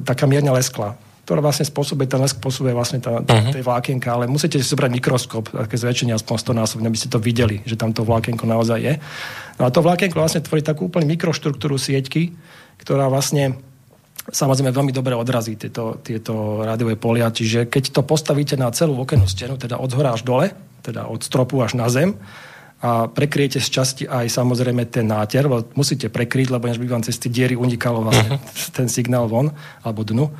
taká 0.03 0.27
mierne 0.27 0.51
leskla 0.51 0.99
ktorá 1.31 1.47
vlastne 1.47 1.63
spôsobuje, 1.63 2.11
ten 2.11 2.19
lesk 2.19 2.43
spôsobuje 2.43 2.75
vlastne 2.75 2.99
tá, 2.99 3.23
tá, 3.23 3.39
Mhm. 3.39 3.55
tej 3.55 3.63
vlákienka, 3.63 4.11
ale 4.11 4.27
musíte 4.27 4.59
si 4.59 4.67
zobrať 4.67 4.91
mikroskop, 4.91 5.55
také 5.55 5.79
zväčšenie 5.79 6.11
aspoň 6.11 6.35
100 6.43 6.59
násobne, 6.59 6.91
aby 6.91 6.99
ste 6.99 7.07
to 7.07 7.23
videli, 7.23 7.63
že 7.63 7.79
tam 7.79 7.95
to 7.95 8.03
vlákienko 8.03 8.51
naozaj 8.51 8.83
je. 8.83 8.95
No 9.63 9.63
a 9.63 9.71
to 9.71 9.79
vlákienko 9.79 10.19
vlastne 10.19 10.43
tvorí 10.43 10.67
takú 10.67 10.91
úplne 10.91 11.07
mikroštruktúru 11.15 11.79
sieťky, 11.79 12.35
ktorá 12.83 13.07
vlastne 13.07 13.63
samozrejme 14.27 14.75
veľmi 14.75 14.91
dobre 14.91 15.15
odrazí 15.15 15.55
tieto, 15.55 16.03
tieto 16.03 16.67
rádiové 16.67 16.99
polia. 16.99 17.31
Čiže 17.31 17.71
keď 17.71 17.95
to 17.95 18.03
postavíte 18.03 18.59
na 18.59 18.67
celú 18.75 18.99
okennú 18.99 19.31
stenu, 19.31 19.55
teda 19.55 19.79
od 19.79 19.87
zhora 19.87 20.19
až 20.19 20.27
dole, 20.27 20.51
teda 20.83 21.07
od 21.07 21.23
stropu 21.23 21.63
až 21.63 21.79
na 21.79 21.87
zem, 21.87 22.19
a 22.81 23.07
prekriete 23.07 23.61
z 23.61 23.69
časti 23.71 24.03
aj 24.09 24.27
samozrejme 24.33 24.89
ten 24.89 25.05
náter, 25.05 25.45
lebo 25.45 25.69
musíte 25.77 26.09
prekryť, 26.09 26.49
lebo 26.49 26.65
než 26.65 26.81
by 26.81 26.89
vám 26.89 27.05
cez 27.05 27.21
tie 27.21 27.29
diery 27.29 27.53
unikalo 27.53 28.01
vlastne 28.01 28.41
uh-huh. 28.41 28.73
ten 28.73 28.89
signál 28.89 29.29
von, 29.29 29.53
alebo 29.85 30.01
dnu, 30.01 30.33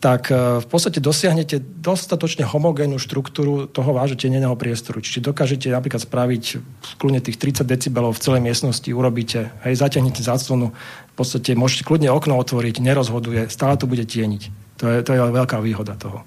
tak 0.00 0.32
e, 0.32 0.64
v 0.64 0.66
podstate 0.66 0.98
dosiahnete 0.98 1.60
dostatočne 1.60 2.48
homogénnu 2.48 2.96
štruktúru 2.96 3.68
toho 3.68 3.92
vášho 3.92 4.16
teneného 4.16 4.56
priestoru. 4.56 5.04
Čiže 5.04 5.28
dokážete 5.28 5.68
napríklad 5.68 6.00
spraviť 6.00 6.44
kľudne 6.96 7.20
tých 7.20 7.36
30 7.36 7.68
decibelov 7.68 8.16
v 8.16 8.22
celej 8.24 8.42
miestnosti, 8.42 8.88
urobíte, 8.88 9.52
hej, 9.62 9.76
zatiahnete 9.76 10.24
záclonu, 10.24 10.72
v 10.72 11.14
podstate 11.14 11.52
môžete 11.52 11.84
kľudne 11.84 12.08
okno 12.08 12.40
otvoriť, 12.40 12.80
nerozhoduje, 12.80 13.52
stále 13.52 13.76
to 13.76 13.84
bude 13.84 14.08
tieniť. 14.08 14.42
To 14.80 14.84
je, 14.88 14.96
to 15.04 15.10
je 15.12 15.20
veľká 15.20 15.60
výhoda 15.60 15.92
toho. 16.00 16.24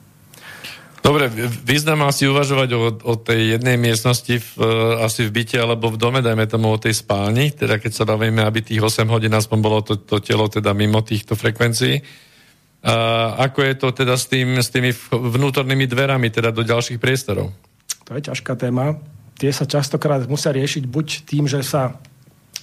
Dobre, 1.04 1.28
význam 1.68 2.08
asi 2.08 2.32
uvažovať 2.32 2.70
o, 2.80 2.82
o 2.96 3.14
tej 3.20 3.60
jednej 3.60 3.76
miestnosti 3.76 4.40
v, 4.40 4.50
e, 4.56 5.04
asi 5.04 5.28
v 5.28 5.34
byte 5.36 5.60
alebo 5.60 5.92
v 5.92 6.00
dome, 6.00 6.24
dajme 6.24 6.48
tomu 6.48 6.72
o 6.72 6.80
tej 6.80 6.96
spálni, 6.96 7.52
teda 7.52 7.82
keď 7.82 7.92
sa 7.92 8.08
bavíme, 8.08 8.40
aby 8.40 8.64
tých 8.64 8.80
8 8.80 9.10
hodín 9.12 9.34
aspoň 9.36 9.60
bolo 9.60 9.84
to, 9.84 10.00
to 10.00 10.24
telo 10.24 10.48
teda 10.48 10.72
mimo 10.72 11.04
týchto 11.04 11.36
frekvencií. 11.36 12.00
Ako 13.40 13.64
je 13.64 13.74
to 13.80 13.96
teda 13.96 14.20
s, 14.20 14.28
tým, 14.28 14.60
s 14.60 14.68
tými 14.68 14.92
vnútornými 15.12 15.88
dverami, 15.88 16.28
teda 16.28 16.52
do 16.52 16.68
ďalších 16.68 17.00
priestorov? 17.00 17.56
To 18.04 18.12
je 18.20 18.22
ťažká 18.28 18.60
téma. 18.60 19.00
Tie 19.40 19.56
sa 19.56 19.64
častokrát 19.64 20.28
musia 20.28 20.52
riešiť 20.52 20.84
buď 20.92 21.08
tým, 21.24 21.48
že 21.48 21.64
sa 21.64 21.96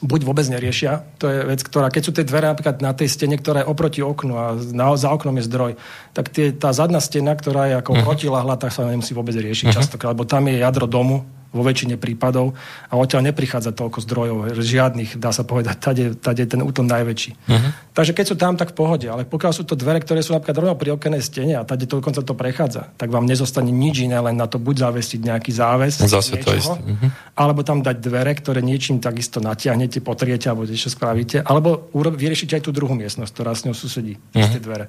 buď 0.00 0.20
vôbec 0.24 0.48
neriešia, 0.48 1.04
to 1.20 1.28
je 1.28 1.38
vec, 1.44 1.60
ktorá, 1.60 1.92
keď 1.92 2.02
sú 2.04 2.12
tie 2.16 2.24
dvere 2.24 2.48
napríklad 2.48 2.80
na 2.80 2.96
tej 2.96 3.12
stene, 3.12 3.36
ktorá 3.36 3.64
je 3.64 3.68
oproti 3.68 4.00
oknu 4.00 4.32
a 4.32 4.56
na, 4.72 4.96
za 4.96 5.12
oknom 5.12 5.36
je 5.36 5.44
zdroj, 5.44 5.72
tak 6.16 6.32
tie, 6.32 6.56
tá 6.56 6.72
zadná 6.72 7.04
stena, 7.04 7.36
ktorá 7.36 7.68
je 7.68 7.74
ako 7.84 7.92
uh-huh. 7.92 8.04
protilahla, 8.08 8.56
tak 8.56 8.72
sa 8.72 8.88
nemusí 8.88 9.12
vôbec 9.12 9.36
riešiť 9.36 9.68
uh-huh. 9.68 9.76
častokrát, 9.76 10.16
lebo 10.16 10.24
tam 10.24 10.48
je 10.48 10.56
jadro 10.56 10.88
domu 10.88 11.28
vo 11.50 11.62
väčšine 11.66 11.98
prípadov 11.98 12.54
a 12.86 12.94
odtiaľ 12.94 13.30
neprichádza 13.30 13.74
toľko 13.74 13.98
zdrojov, 14.06 14.36
žiadnych, 14.54 15.18
dá 15.18 15.34
sa 15.34 15.42
povedať, 15.42 15.76
tade, 15.82 16.04
tade 16.14 16.46
ten 16.46 16.62
útlom 16.62 16.86
najväčší. 16.86 17.30
Uh-huh. 17.34 17.70
Takže 17.90 18.14
keď 18.14 18.24
sú 18.30 18.36
tam, 18.38 18.54
tak 18.54 18.70
v 18.70 18.78
pohode, 18.78 19.06
ale 19.10 19.26
pokiaľ 19.26 19.52
sú 19.52 19.66
to 19.66 19.74
dvere, 19.74 19.98
ktoré 19.98 20.22
sú 20.22 20.30
napríklad 20.30 20.62
rovno 20.62 20.78
pri 20.78 20.94
okenej 20.94 21.22
stene 21.26 21.54
a 21.58 21.66
tade 21.66 21.90
to 21.90 21.98
dokonca 21.98 22.22
to 22.22 22.34
prechádza, 22.38 22.94
tak 22.94 23.10
vám 23.10 23.26
nezostane 23.26 23.74
nič 23.74 24.06
iné, 24.06 24.22
len 24.22 24.38
na 24.38 24.46
to 24.46 24.62
buď 24.62 24.86
zavesiť 24.86 25.20
nejaký 25.26 25.50
záves, 25.50 25.98
Zase 25.98 26.38
to 26.38 26.54
niečoho, 26.54 26.78
isté. 26.78 26.80
Mhm. 26.86 27.08
alebo 27.34 27.60
tam 27.66 27.82
dať 27.82 27.96
dvere, 27.98 28.30
ktoré 28.38 28.62
niečím 28.62 29.02
takisto 29.02 29.42
natiahnete, 29.42 29.98
potriete 29.98 30.46
alebo 30.46 30.70
niečo 30.70 30.86
spravíte, 30.86 31.42
alebo 31.42 31.90
vyriešite 31.92 32.56
aj 32.58 32.62
tú 32.62 32.70
druhú 32.70 32.94
miestnosť, 32.94 33.30
ktorá 33.34 33.52
s 33.58 33.66
ňou 33.66 33.74
susedí, 33.74 34.14
uh-huh. 34.16 34.50
tie 34.54 34.62
dvere. 34.62 34.86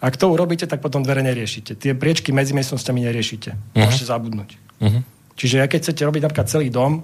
Ak 0.00 0.16
to 0.16 0.32
urobíte, 0.32 0.64
tak 0.64 0.80
potom 0.80 1.04
dvere 1.04 1.20
neriešite. 1.20 1.76
Tie 1.76 1.92
priečky 1.92 2.32
medzi 2.32 2.56
miestnosťami 2.56 3.04
neriešite. 3.04 3.50
Uh-huh. 3.52 3.84
Môžete 3.84 4.08
zabudnúť. 4.08 4.56
Uh-huh. 4.80 5.04
Čiže 5.34 5.60
aj 5.60 5.68
keď 5.68 5.80
chcete 5.82 6.02
robiť 6.02 6.22
napríklad 6.22 6.46
celý 6.46 6.68
dom, 6.68 7.02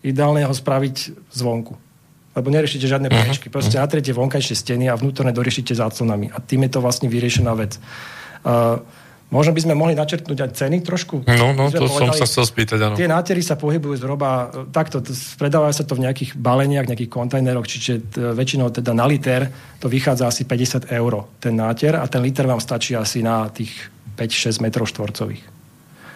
ideálne 0.00 0.40
je 0.40 0.48
ho 0.48 0.54
spraviť 0.54 0.96
zvonku. 1.30 1.74
Lebo 2.34 2.50
neriešite 2.50 2.84
žiadne 2.84 3.06
Mhm. 3.06 3.14
priečky. 3.14 3.46
Proste 3.46 3.76
natriete 3.76 4.10
vonkajšie 4.10 4.54
steny 4.54 4.86
a 4.86 4.94
vnútorne 4.94 5.30
doriešite 5.30 5.72
záclonami. 5.72 6.28
A 6.28 6.38
tým 6.38 6.62
je 6.62 6.70
to 6.70 6.80
vlastne 6.80 7.06
vyriešená 7.06 7.54
vec. 7.54 7.78
Uh, 8.42 8.82
možno 9.30 9.50
by 9.50 9.60
sme 9.60 9.72
mohli 9.72 9.94
načrtnúť 9.94 10.36
aj 10.36 10.50
ceny 10.52 10.82
trošku. 10.82 11.24
No, 11.24 11.54
no, 11.54 11.70
to 11.70 11.86
som 11.86 12.10
povedali- 12.10 12.18
sa 12.18 12.26
chcel 12.26 12.44
spýtať, 12.44 12.78
áno. 12.82 12.94
Tie 12.94 13.06
nátery 13.06 13.38
sa 13.38 13.54
pohybujú 13.54 13.96
zhruba 13.96 14.30
takto, 14.68 14.98
predávajú 15.38 15.72
sa 15.72 15.84
to 15.84 15.94
v 15.94 16.04
nejakých 16.04 16.34
baleniach, 16.34 16.84
nejakých 16.84 17.08
kontajneroch, 17.08 17.64
čiže 17.64 17.92
t- 18.04 18.20
väčšinou 18.20 18.68
teda 18.68 18.92
na 18.92 19.06
liter 19.06 19.48
to 19.78 19.86
vychádza 19.86 20.26
asi 20.26 20.42
50 20.44 20.90
eur 20.90 21.12
ten 21.38 21.54
náter 21.54 21.94
a 21.94 22.04
ten 22.04 22.20
liter 22.20 22.44
vám 22.44 22.58
stačí 22.58 22.92
asi 22.92 23.22
na 23.22 23.46
tých 23.48 23.72
5-6 24.12 24.58
metrov 24.60 24.84
štvorcových. 24.84 25.53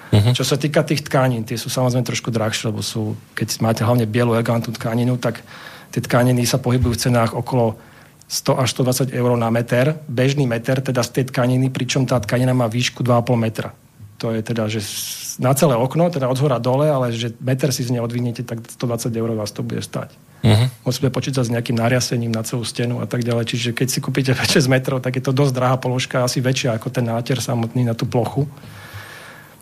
Uh-huh. 0.09 0.33
Čo 0.33 0.45
sa 0.45 0.57
týka 0.57 0.81
tých 0.85 1.05
tkanín, 1.05 1.45
tie 1.45 1.61
sú 1.61 1.69
samozrejme 1.69 2.07
trošku 2.07 2.33
drahšie, 2.33 2.73
lebo 2.73 2.81
sú, 2.81 3.13
keď 3.37 3.61
máte 3.61 3.83
hlavne 3.85 4.09
bielu 4.09 4.33
elegantnú 4.33 4.73
tkaninu, 4.73 5.21
tak 5.21 5.45
tie 5.93 6.01
tkaniny 6.01 6.49
sa 6.49 6.57
pohybujú 6.57 6.97
v 6.97 7.03
cenách 7.09 7.37
okolo 7.37 7.77
100 8.29 8.61
až 8.61 8.69
120 8.77 9.13
eur 9.17 9.31
na 9.41 9.49
meter, 9.49 9.97
bežný 10.05 10.45
meter, 10.45 10.81
teda 10.85 11.01
z 11.01 11.11
tej 11.21 11.25
tkaniny, 11.33 11.73
pričom 11.73 12.05
tá 12.05 12.21
tkanina 12.21 12.53
má 12.53 12.69
výšku 12.69 13.01
2,5 13.01 13.37
metra. 13.37 13.73
To 14.21 14.35
je 14.35 14.41
teda, 14.43 14.69
že 14.69 14.85
na 15.39 15.55
celé 15.55 15.79
okno, 15.79 16.11
teda 16.11 16.27
od 16.27 16.39
hora 16.43 16.59
dole, 16.59 16.91
ale 16.91 17.15
že 17.15 17.33
meter 17.39 17.71
si 17.71 17.87
z 17.87 17.95
nej 17.95 18.03
odvinete, 18.03 18.43
tak 18.43 18.61
120 18.67 19.15
eur 19.15 19.31
vás 19.33 19.55
to 19.55 19.63
bude 19.63 19.81
stať. 19.81 20.13
Uh-huh. 20.43 20.67
Musíme 20.87 21.09
počítať 21.11 21.47
s 21.47 21.51
nejakým 21.55 21.79
nariasením 21.79 22.35
na 22.35 22.43
celú 22.43 22.67
stenu 22.67 22.99
a 22.99 23.07
tak 23.07 23.23
ďalej. 23.23 23.55
Čiže 23.55 23.69
keď 23.73 23.89
si 23.89 23.99
kúpite 24.03 24.31
6 24.59 24.67
metrov, 24.69 24.99
tak 25.01 25.17
je 25.17 25.23
to 25.25 25.33
dosť 25.33 25.53
drahá 25.55 25.77
položka, 25.79 26.27
asi 26.27 26.43
väčšia 26.43 26.75
ako 26.77 26.91
ten 26.91 27.07
náter 27.07 27.39
samotný 27.39 27.87
na 27.87 27.95
tú 27.95 28.05
plochu. 28.05 28.51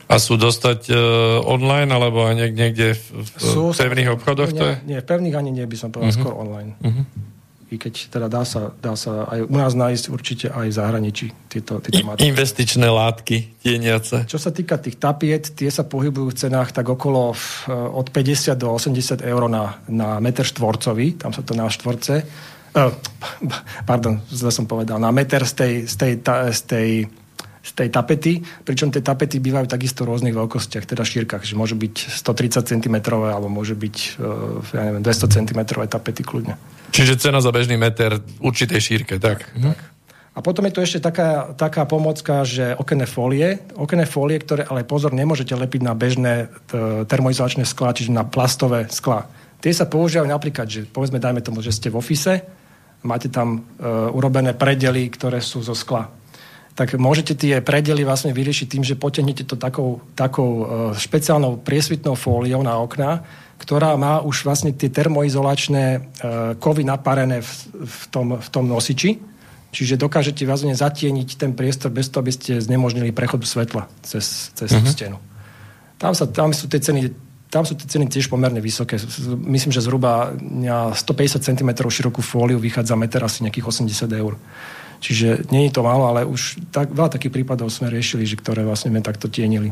A 0.07 0.23
sú 0.23 0.39
dostať 0.39 0.91
uh, 0.91 0.97
online 1.43 1.91
alebo 1.91 2.31
aj 2.31 2.39
niekde 2.55 2.95
v, 2.95 3.27
v 3.27 3.29
sú, 3.43 3.75
pevných 3.75 4.15
obchodoch? 4.15 4.55
Nie, 4.55 4.59
to 4.59 4.65
je? 4.65 4.75
nie, 4.87 4.99
pevných 5.03 5.35
ani 5.35 5.51
nie 5.51 5.67
by 5.67 5.77
som 5.77 5.91
povedal, 5.91 6.15
uh-huh. 6.15 6.23
skôr 6.23 6.35
online. 6.35 6.79
Uh-huh 6.79 7.05
i 7.67 7.83
keď 7.83 8.15
teda 8.15 8.27
dá 8.31 8.47
sa, 8.47 8.71
dá 8.79 8.95
sa 8.95 9.27
aj 9.27 9.51
u 9.51 9.57
nás 9.59 9.75
nájsť 9.75 10.05
určite 10.07 10.47
aj 10.55 10.71
v 10.71 10.75
zahraničí 10.79 11.27
tieto, 11.51 11.83
tieto 11.83 12.07
materiály. 12.07 12.31
Investičné 12.31 12.87
látky 12.87 13.59
tieniace. 13.59 14.23
Čo 14.31 14.39
sa 14.39 14.55
týka 14.55 14.79
tých 14.79 15.03
tapiet, 15.03 15.51
tie 15.51 15.67
sa 15.67 15.83
pohybujú 15.83 16.31
v 16.31 16.39
cenách 16.47 16.71
tak 16.71 16.87
okolo 16.87 17.35
v, 17.35 17.47
od 17.75 18.07
50 18.15 18.55
do 18.55 18.71
80 18.71 19.19
eur 19.19 19.43
na, 19.51 19.83
na 19.91 20.23
meter 20.23 20.47
štvorcový, 20.47 21.19
tam 21.19 21.35
sa 21.35 21.43
to 21.43 21.59
na 21.59 21.67
štvorce, 21.67 22.23
uh, 22.23 22.95
pardon, 23.91 24.23
zle 24.31 24.55
som 24.55 24.71
povedal, 24.71 25.03
na 25.03 25.11
meter 25.11 25.43
z 25.43 25.53
tej, 25.59 25.73
z 25.91 25.95
tej, 25.99 26.13
ta, 26.23 26.47
z 26.55 26.63
tej 26.71 26.89
z 27.67 27.73
tej 27.75 27.89
tapety, 27.91 28.39
pričom 28.63 28.95
tie 28.95 29.03
tapety 29.03 29.43
bývajú 29.43 29.67
takisto 29.67 30.07
v 30.07 30.15
rôznych 30.15 30.39
veľkostiach, 30.39 30.87
teda 30.87 31.03
šírkach, 31.03 31.43
že 31.43 31.59
môžu 31.59 31.75
byť 31.75 31.95
130 32.23 32.63
cm 32.63 32.97
alebo 33.11 33.51
môže 33.51 33.75
byť 33.75 33.97
ja 34.71 34.83
neviem, 34.87 35.03
200 35.03 35.35
cm 35.35 35.61
tapety 35.91 36.23
kľudne. 36.23 36.55
Čiže 36.95 37.19
cena 37.19 37.43
za 37.43 37.51
bežný 37.51 37.75
meter 37.75 38.23
určitej 38.39 38.79
šírke, 38.79 39.19
tak. 39.19 39.51
tak. 39.51 39.75
tak. 39.75 39.79
A 40.37 40.45
potom 40.45 40.69
je 40.69 40.77
tu 40.77 40.85
ešte 40.85 41.01
taká, 41.01 41.57
taká 41.57 41.89
pomocka, 41.89 42.45
že 42.45 42.77
okenné 42.77 43.09
fólie, 43.09 43.57
okenné 43.73 44.05
fólie, 44.05 44.37
ktoré 44.37 44.69
ale 44.69 44.85
pozor, 44.85 45.17
nemôžete 45.17 45.57
lepiť 45.57 45.81
na 45.81 45.97
bežné 45.97 46.53
termoizolačné 47.09 47.65
skla, 47.65 47.97
čiže 47.97 48.13
na 48.13 48.21
plastové 48.29 48.85
skla. 48.93 49.33
Tie 49.65 49.73
sa 49.73 49.89
používajú 49.89 50.29
napríklad, 50.29 50.69
že 50.69 50.85
povedzme, 50.85 51.17
dajme 51.17 51.41
tomu, 51.41 51.65
že 51.65 51.73
ste 51.73 51.89
v 51.89 51.97
ofise, 52.05 52.45
máte 53.01 53.33
tam 53.33 53.57
e, 53.57 53.61
urobené 54.13 54.53
predely, 54.53 55.09
ktoré 55.09 55.41
sú 55.41 55.65
zo 55.65 55.73
skla 55.73 56.13
tak 56.77 56.93
môžete 57.01 57.33
tie 57.33 57.65
predely 57.65 58.05
vlastne 58.05 58.37
vyriešiť 58.37 58.67
tým, 58.69 58.85
že 58.85 59.01
potiahnete 59.01 59.49
to 59.49 59.57
takou, 59.57 60.05
takou 60.13 60.51
e, 60.61 60.65
špeciálnou 60.93 61.65
priesvitnou 61.65 62.13
fóliou 62.21 62.61
na 62.61 62.77
okná, 62.77 63.25
ktorá 63.57 63.97
má 63.97 64.21
už 64.21 64.45
vlastne 64.45 64.77
tie 64.77 64.93
termoizolačné 64.93 65.85
e, 65.89 65.99
kovy 66.61 66.85
naparené 66.85 67.41
v, 67.41 67.53
v, 67.81 68.03
tom, 68.13 68.37
v 68.37 68.49
tom 68.53 68.69
nosiči. 68.69 69.17
Čiže 69.73 69.97
dokážete 69.97 70.45
vlastne 70.45 70.77
zatieniť 70.77 71.29
ten 71.41 71.57
priestor 71.57 71.89
bez 71.89 72.13
toho, 72.13 72.21
aby 72.21 72.33
ste 72.37 72.61
znemožnili 72.61 73.09
prechod 73.09 73.41
svetla 73.49 73.89
cez, 74.05 74.53
cez 74.53 74.69
uh-huh. 74.69 74.85
stenu. 74.85 75.19
Tam, 75.97 76.13
sa, 76.13 76.29
tam 76.29 76.53
sú 76.53 76.69
tie 76.69 76.79
ceny 76.79 77.25
tam 77.47 77.63
sú 77.63 77.79
tie 77.79 77.87
ceny 77.87 78.11
tiež 78.11 78.27
pomerne 78.27 78.59
vysoké. 78.59 78.99
Myslím, 79.47 79.71
že 79.71 79.81
zhruba 79.81 80.35
na 80.43 80.93
150 80.93 81.41
cm 81.41 81.71
širokú 81.79 82.19
fóliu 82.19 82.59
vychádza 82.59 82.99
meter 82.99 83.23
asi 83.23 83.47
nejakých 83.47 83.71
80 83.71 84.11
eur. 84.19 84.35
Čiže 85.07 85.47
nie 85.55 85.71
je 85.71 85.79
to 85.79 85.87
málo, 85.87 86.11
ale 86.11 86.27
už 86.27 86.59
tak, 86.75 86.91
veľa 86.91 87.15
takých 87.15 87.31
prípadov 87.31 87.71
sme 87.71 87.87
riešili, 87.95 88.27
že 88.27 88.35
ktoré 88.35 88.67
vlastne 88.67 88.91
sme 88.91 89.07
takto 89.07 89.31
tienili. 89.31 89.71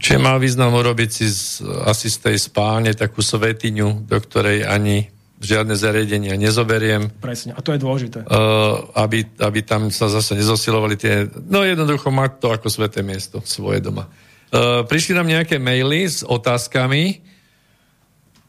Čiže 0.00 0.16
má 0.16 0.40
význam 0.40 0.72
urobiť 0.72 1.10
si 1.12 1.28
z, 1.28 1.60
asi 1.84 2.08
z 2.08 2.24
tej 2.24 2.36
spálne 2.40 2.96
takú 2.96 3.20
svetiňu, 3.20 4.08
do 4.08 4.16
ktorej 4.16 4.64
ani 4.64 5.12
žiadne 5.36 5.76
zariadenia 5.76 6.40
nezoberiem. 6.40 7.12
Presne, 7.20 7.52
a 7.52 7.60
to 7.60 7.76
je 7.76 7.80
dôležité. 7.84 8.24
Uh, 8.24 8.88
aby, 8.96 9.28
aby 9.36 9.60
tam 9.60 9.92
sa 9.92 10.08
zase 10.08 10.32
nezosilovali 10.32 10.96
tie... 10.96 11.28
No 11.48 11.60
jednoducho 11.60 12.08
mať 12.08 12.40
to 12.40 12.48
ako 12.48 12.72
sveté 12.72 13.04
miesto 13.04 13.44
svoje 13.44 13.84
doma. 13.84 14.08
Uh, 14.48 14.88
prišli 14.88 15.12
nám 15.12 15.28
nejaké 15.28 15.60
maily 15.60 16.08
s 16.08 16.24
otázkami. 16.24 17.20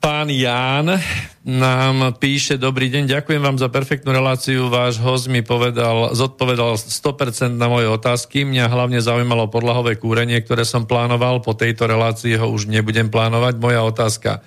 Pán 0.02 0.34
Ján 0.34 0.98
nám 1.46 2.18
píše, 2.18 2.58
dobrý 2.58 2.90
deň, 2.90 3.22
ďakujem 3.22 3.38
vám 3.38 3.62
za 3.62 3.70
perfektnú 3.70 4.10
reláciu. 4.10 4.66
Váš 4.66 4.98
host 4.98 5.30
mi 5.30 5.46
povedal, 5.46 6.18
zodpovedal 6.18 6.74
100% 6.74 7.54
na 7.54 7.70
moje 7.70 7.86
otázky. 7.86 8.42
Mňa 8.42 8.66
hlavne 8.66 8.98
zaujímalo 8.98 9.54
podlahové 9.54 10.02
kúrenie, 10.02 10.42
ktoré 10.42 10.66
som 10.66 10.90
plánoval. 10.90 11.46
Po 11.46 11.54
tejto 11.54 11.86
relácii 11.86 12.34
ho 12.34 12.50
už 12.50 12.66
nebudem 12.66 13.14
plánovať. 13.14 13.62
Moja 13.62 13.86
otázka. 13.86 14.42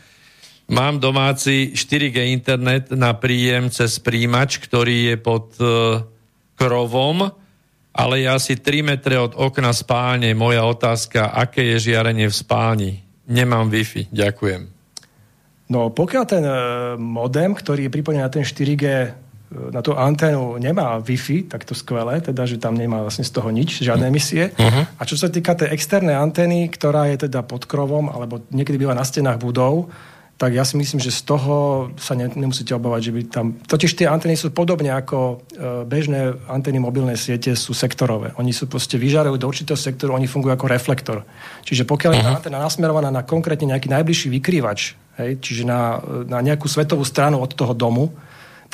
Mám 0.74 0.98
domáci 0.98 1.70
4G 1.70 2.34
internet 2.34 2.90
na 2.90 3.14
príjem 3.14 3.70
cez 3.70 4.02
príjimač, 4.02 4.58
ktorý 4.58 5.14
je 5.14 5.16
pod 5.22 5.54
uh, 5.62 6.02
krovom, 6.58 7.30
ale 7.94 8.26
je 8.26 8.26
asi 8.26 8.58
3 8.58 8.90
metre 8.90 9.22
od 9.22 9.38
okna 9.38 9.70
spálne. 9.70 10.34
Moja 10.34 10.66
otázka, 10.66 11.30
aké 11.30 11.62
je 11.78 11.94
žiarenie 11.94 12.26
v 12.26 12.34
spálni? 12.34 12.92
Nemám 13.30 13.70
Wi-Fi. 13.70 14.10
Ďakujem. 14.10 14.73
No 15.64 15.88
pokiaľ 15.88 16.24
ten 16.28 16.44
e, 16.44 16.54
modem, 17.00 17.56
ktorý 17.56 17.88
je 17.88 17.94
pripojený 17.94 18.20
na 18.20 18.28
ten 18.28 18.44
4G, 18.44 18.84
e, 18.84 19.08
na 19.72 19.80
tú 19.80 19.96
anténu 19.96 20.60
nemá 20.60 21.00
Wi-Fi, 21.00 21.48
tak 21.48 21.64
to 21.64 21.72
skvelé, 21.72 22.20
teda, 22.20 22.44
že 22.44 22.60
tam 22.60 22.76
nemá 22.76 23.00
vlastne 23.00 23.24
z 23.24 23.32
toho 23.32 23.48
nič, 23.48 23.80
žiadne 23.80 24.12
emisie. 24.12 24.52
Uh-huh. 24.52 24.84
A 25.00 25.02
čo 25.08 25.16
sa 25.16 25.32
týka 25.32 25.56
tej 25.56 25.72
externej 25.72 26.20
antény, 26.20 26.68
ktorá 26.68 27.08
je 27.08 27.24
teda 27.24 27.40
pod 27.40 27.64
krovom, 27.64 28.12
alebo 28.12 28.44
niekedy 28.52 28.76
býva 28.76 28.92
na 28.92 29.08
stenách 29.08 29.40
budov, 29.40 29.88
tak 30.34 30.50
ja 30.50 30.66
si 30.66 30.74
myslím, 30.74 30.98
že 30.98 31.14
z 31.14 31.22
toho 31.30 31.54
sa 31.94 32.18
ne, 32.18 32.26
nemusíte 32.26 32.74
obávať, 32.74 33.10
že 33.10 33.12
by 33.14 33.20
tam... 33.30 33.46
Totiž 33.54 33.94
tie 33.94 34.10
antény 34.10 34.34
sú 34.34 34.50
podobne 34.50 34.90
ako 34.90 35.46
e, 35.54 35.86
bežné 35.86 36.34
antény 36.50 36.82
mobilnej 36.82 37.14
siete 37.14 37.54
sú 37.54 37.70
sektorové. 37.70 38.34
Oni 38.42 38.50
sú 38.50 38.66
proste 38.66 38.98
vyžarujú 38.98 39.38
do 39.38 39.46
určitého 39.46 39.78
sektoru, 39.78 40.18
oni 40.18 40.26
fungujú 40.26 40.58
ako 40.58 40.66
reflektor. 40.66 41.22
Čiže 41.62 41.86
pokiaľ 41.86 42.12
je 42.18 42.22
mhm. 42.26 42.34
anténa 42.34 42.58
nasmerovaná 42.58 43.14
na 43.14 43.22
konkrétne 43.22 43.70
nejaký 43.70 43.86
najbližší 43.86 44.28
vykrývač, 44.34 44.80
hej, 45.22 45.38
čiže 45.38 45.62
na, 45.62 46.02
na 46.26 46.42
nejakú 46.42 46.66
svetovú 46.66 47.06
stranu 47.06 47.38
od 47.38 47.54
toho 47.54 47.70
domu, 47.70 48.10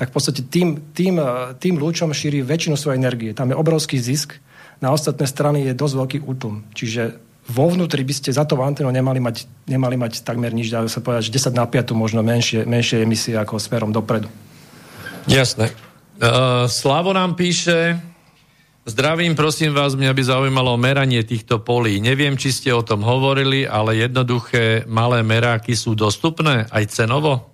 tak 0.00 0.08
v 0.08 0.14
podstate 0.16 0.48
tým, 0.48 0.96
tým, 0.96 1.20
e, 1.20 1.60
tým 1.60 1.76
lúčom 1.76 2.08
šíri 2.16 2.40
väčšinu 2.40 2.80
svojej 2.80 2.96
energie. 2.96 3.36
Tam 3.36 3.52
je 3.52 3.60
obrovský 3.60 4.00
zisk, 4.00 4.40
na 4.80 4.96
ostatné 4.96 5.28
strany 5.28 5.68
je 5.68 5.76
dosť 5.76 5.94
veľký 5.94 6.18
útlum. 6.24 6.64
Čiže 6.72 7.30
vo 7.48 7.64
vnútri 7.70 8.04
by 8.04 8.14
ste 8.14 8.30
za 8.30 8.44
to 8.44 8.58
anténou 8.60 8.92
nemali 8.92 9.18
mať, 9.22 9.48
nemali 9.64 9.96
mať 9.96 10.22
takmer 10.26 10.52
nič, 10.52 10.68
dá 10.68 10.84
sa 10.86 11.00
povedať, 11.00 11.32
že 11.32 11.50
10 11.50 11.56
na 11.56 11.64
5 11.64 11.96
možno 11.96 12.20
menšie, 12.20 12.68
menšie 12.68 13.02
emisie 13.02 13.34
ako 13.38 13.56
smerom 13.56 13.90
dopredu. 13.90 14.28
Jasné. 15.24 15.72
Uh, 16.20 16.68
Slavo 16.68 17.16
nám 17.16 17.34
píše, 17.34 17.96
zdravím, 18.84 19.32
prosím 19.32 19.72
vás, 19.72 19.96
mňa 19.96 20.12
by 20.12 20.22
zaujímalo 20.22 20.76
meranie 20.76 21.24
týchto 21.24 21.64
polí. 21.64 21.96
Neviem, 21.98 22.36
či 22.36 22.52
ste 22.52 22.70
o 22.76 22.84
tom 22.84 23.00
hovorili, 23.00 23.64
ale 23.64 24.04
jednoduché 24.04 24.84
malé 24.84 25.24
meráky 25.24 25.72
sú 25.72 25.96
dostupné 25.96 26.68
aj 26.68 26.84
cenovo? 26.92 27.50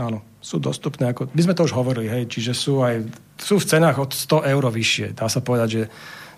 Áno, 0.00 0.24
sú 0.40 0.56
dostupné. 0.56 1.12
Ako, 1.12 1.28
my 1.36 1.42
sme 1.44 1.56
to 1.56 1.68
už 1.68 1.76
hovorili, 1.76 2.08
hej, 2.08 2.24
čiže 2.30 2.52
sú 2.56 2.80
aj 2.80 3.04
sú 3.40 3.56
v 3.56 3.68
cenách 3.68 3.96
od 3.96 4.10
100 4.12 4.52
eur 4.52 4.64
vyššie. 4.68 5.06
Dá 5.16 5.26
sa 5.28 5.40
povedať, 5.40 5.68
že 5.68 5.82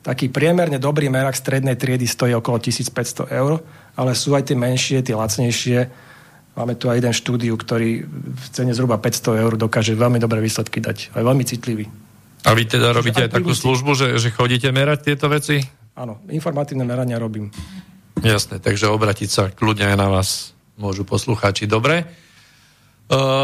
taký 0.02 0.28
priemerne 0.28 0.82
dobrý 0.82 1.06
merak 1.06 1.38
strednej 1.38 1.78
triedy 1.78 2.04
stojí 2.10 2.34
okolo 2.34 2.58
1500 2.58 3.30
eur, 3.30 3.62
ale 3.94 4.12
sú 4.18 4.34
aj 4.34 4.50
tie 4.50 4.58
menšie, 4.58 5.06
tie 5.06 5.14
lacnejšie. 5.14 5.78
Máme 6.52 6.76
tu 6.76 6.92
aj 6.92 7.00
jeden 7.00 7.14
štúdiu, 7.16 7.54
ktorý 7.56 8.04
v 8.06 8.46
cene 8.52 8.76
zhruba 8.76 9.00
500 9.00 9.42
eur 9.46 9.52
dokáže 9.56 9.96
veľmi 9.96 10.20
dobré 10.20 10.42
výsledky 10.42 10.84
dať. 10.84 11.16
Aj 11.16 11.22
veľmi 11.24 11.46
citlivý. 11.46 11.88
A 12.42 12.52
vy 12.52 12.66
teda 12.66 12.90
robíte 12.90 13.24
aj, 13.24 13.30
aj 13.30 13.36
takú 13.38 13.54
službu, 13.54 13.94
že, 13.94 14.08
že 14.18 14.34
chodíte 14.34 14.68
merať 14.74 15.14
tieto 15.14 15.30
veci? 15.30 15.62
Áno, 15.94 16.18
informatívne 16.28 16.82
merania 16.82 17.16
robím. 17.16 17.54
Jasné, 18.20 18.58
takže 18.58 18.90
obratiť 18.90 19.28
sa 19.30 19.42
kľudne 19.48 19.94
aj 19.94 19.96
na 19.96 20.08
vás 20.10 20.52
môžu 20.76 21.06
poslucháči. 21.06 21.70
Dobre. 21.70 22.04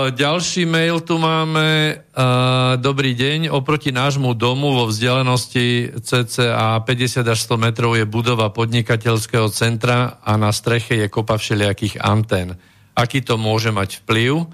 Ďalší 0.09 0.65
mail 0.65 1.05
tu 1.05 1.21
máme. 1.21 2.01
Uh, 2.17 2.81
dobrý 2.81 3.13
deň. 3.13 3.53
Oproti 3.53 3.93
nášmu 3.93 4.33
domu 4.33 4.73
vo 4.73 4.89
vzdialenosti 4.89 5.93
cca 6.01 6.81
50 6.81 6.89
až 7.29 7.39
100 7.45 7.65
metrov 7.69 7.93
je 7.93 8.09
budova 8.09 8.49
podnikateľského 8.49 9.53
centra 9.53 10.25
a 10.25 10.41
na 10.41 10.57
streche 10.57 10.97
je 10.97 11.13
kopa 11.13 11.37
všelijakých 11.37 12.01
antén. 12.01 12.57
Aký 12.97 13.21
to 13.21 13.37
môže 13.37 13.69
mať 13.69 14.01
vplyv? 14.09 14.49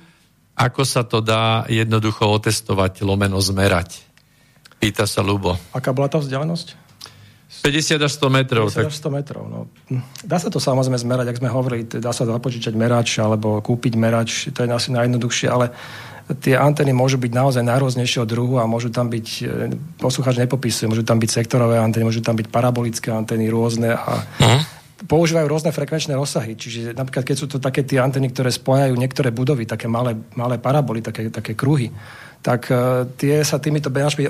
Ako 0.59 0.83
sa 0.83 1.07
to 1.07 1.23
dá 1.23 1.63
jednoducho 1.71 2.27
otestovať, 2.35 3.07
lomeno 3.07 3.39
zmerať? 3.39 4.03
Pýta 4.83 5.07
sa 5.07 5.23
Lubo. 5.23 5.55
Aká 5.71 5.95
bola 5.95 6.11
tá 6.11 6.19
vzdialenosť? 6.19 6.84
50 7.63 8.01
až 8.01 8.13
100 8.19 8.33
metrov. 8.33 8.65
50 8.73 8.75
tak... 8.75 8.87
až 8.91 8.97
100 8.99 9.17
metrov, 9.21 9.43
no. 9.47 9.61
Dá 10.25 10.43
sa 10.43 10.49
to 10.51 10.59
samozrejme 10.59 10.99
zmerať, 10.99 11.27
ak 11.31 11.41
sme 11.45 11.51
hovorili, 11.53 11.87
dá 11.87 12.11
sa 12.11 12.27
započítať 12.27 12.75
merač 12.75 13.21
alebo 13.23 13.63
kúpiť 13.63 13.95
merač, 13.95 14.51
to 14.51 14.65
je 14.65 14.69
asi 14.73 14.91
najjednoduchšie, 14.91 15.49
ale 15.53 15.71
tie 16.41 16.57
antény 16.57 16.97
môžu 16.97 17.21
byť 17.21 17.33
naozaj 17.37 17.63
najrôznejšieho 17.69 18.25
druhu 18.25 18.57
a 18.57 18.65
môžu 18.65 18.89
tam 18.89 19.13
byť, 19.13 19.29
e, 19.45 19.77
poslucháč 20.01 20.41
nepopisuje, 20.41 20.89
môžu 20.89 21.05
tam 21.05 21.21
byť 21.21 21.31
sektorové 21.31 21.77
antény, 21.77 22.09
môžu 22.09 22.25
tam 22.25 22.33
byť 22.41 22.49
parabolické 22.49 23.13
antény 23.13 23.53
rôzne 23.53 23.93
a 23.93 24.25
uh-huh. 24.25 24.61
používajú 25.05 25.45
rôzne 25.45 25.69
frekvenčné 25.77 26.17
rozsahy. 26.17 26.57
Čiže 26.57 26.97
napríklad, 26.97 27.29
keď 27.29 27.37
sú 27.37 27.47
to 27.53 27.61
také 27.61 27.85
tie 27.85 28.01
anteny, 28.01 28.33
ktoré 28.33 28.49
spájajú 28.49 28.97
niektoré 28.97 29.37
budovy, 29.37 29.69
také 29.69 29.85
malé, 29.85 30.17
malé 30.33 30.57
paraboly, 30.57 31.05
také, 31.05 31.29
také 31.29 31.53
kruhy, 31.53 31.93
tak 32.45 32.69
uh, 32.69 33.09
tie 33.17 33.41
sa 33.41 33.57
týmito 33.57 33.89
benačmi 33.89 34.29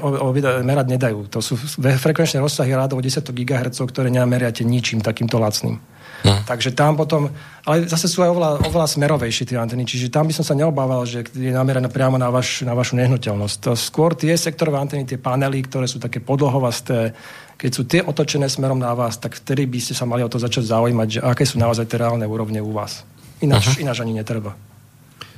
merať 0.62 0.86
nedajú. 0.86 1.27
To 1.35 1.43
sú 1.43 1.59
frekvenčné 1.82 2.39
rozsahy 2.39 2.70
rádov 2.70 3.03
10 3.03 3.27
GHz, 3.27 3.82
ktoré 3.91 4.07
nemeriate 4.07 4.62
ničím 4.62 5.03
takýmto 5.03 5.43
lacným. 5.43 5.82
No. 6.24 6.41
Takže 6.49 6.73
tam 6.73 6.97
potom, 6.97 7.28
ale 7.69 7.85
zase 7.85 8.09
sú 8.09 8.24
aj 8.24 8.32
oveľa, 8.32 8.51
oveľa 8.65 8.89
smerovejšie 8.97 9.45
tie 9.45 9.61
anteny, 9.61 9.85
čiže 9.85 10.09
tam 10.09 10.24
by 10.24 10.32
som 10.32 10.41
sa 10.41 10.57
neobával, 10.57 11.05
že 11.05 11.20
je 11.36 11.53
namerané 11.53 11.93
priamo 11.93 12.16
na, 12.16 12.32
vaš, 12.32 12.65
na 12.65 12.73
vašu 12.73 12.97
nehnuteľnosť. 12.97 13.77
Skôr 13.77 14.16
tie 14.16 14.32
sektorové 14.32 14.81
anteny, 14.81 15.05
tie 15.05 15.20
panely, 15.20 15.61
ktoré 15.69 15.85
sú 15.85 16.01
také 16.01 16.24
podlohovasté, 16.24 17.12
keď 17.61 17.70
sú 17.77 17.82
tie 17.85 18.01
otočené 18.01 18.49
smerom 18.49 18.81
na 18.81 18.97
vás, 18.97 19.20
tak 19.20 19.36
vtedy 19.36 19.69
by 19.69 19.78
ste 19.85 19.93
sa 19.93 20.09
mali 20.09 20.24
o 20.24 20.32
to 20.32 20.41
začať 20.41 20.65
zaujímať, 20.65 21.09
že 21.12 21.20
aké 21.20 21.45
sú 21.45 21.61
naozaj 21.61 21.93
tie 21.93 22.01
reálne 22.01 22.24
úrovne 22.24 22.65
u 22.65 22.73
vás. 22.73 23.05
Ináč, 23.45 23.77
uh-huh. 23.77 23.85
ináč 23.85 24.01
ani 24.01 24.16
netreba. 24.16 24.57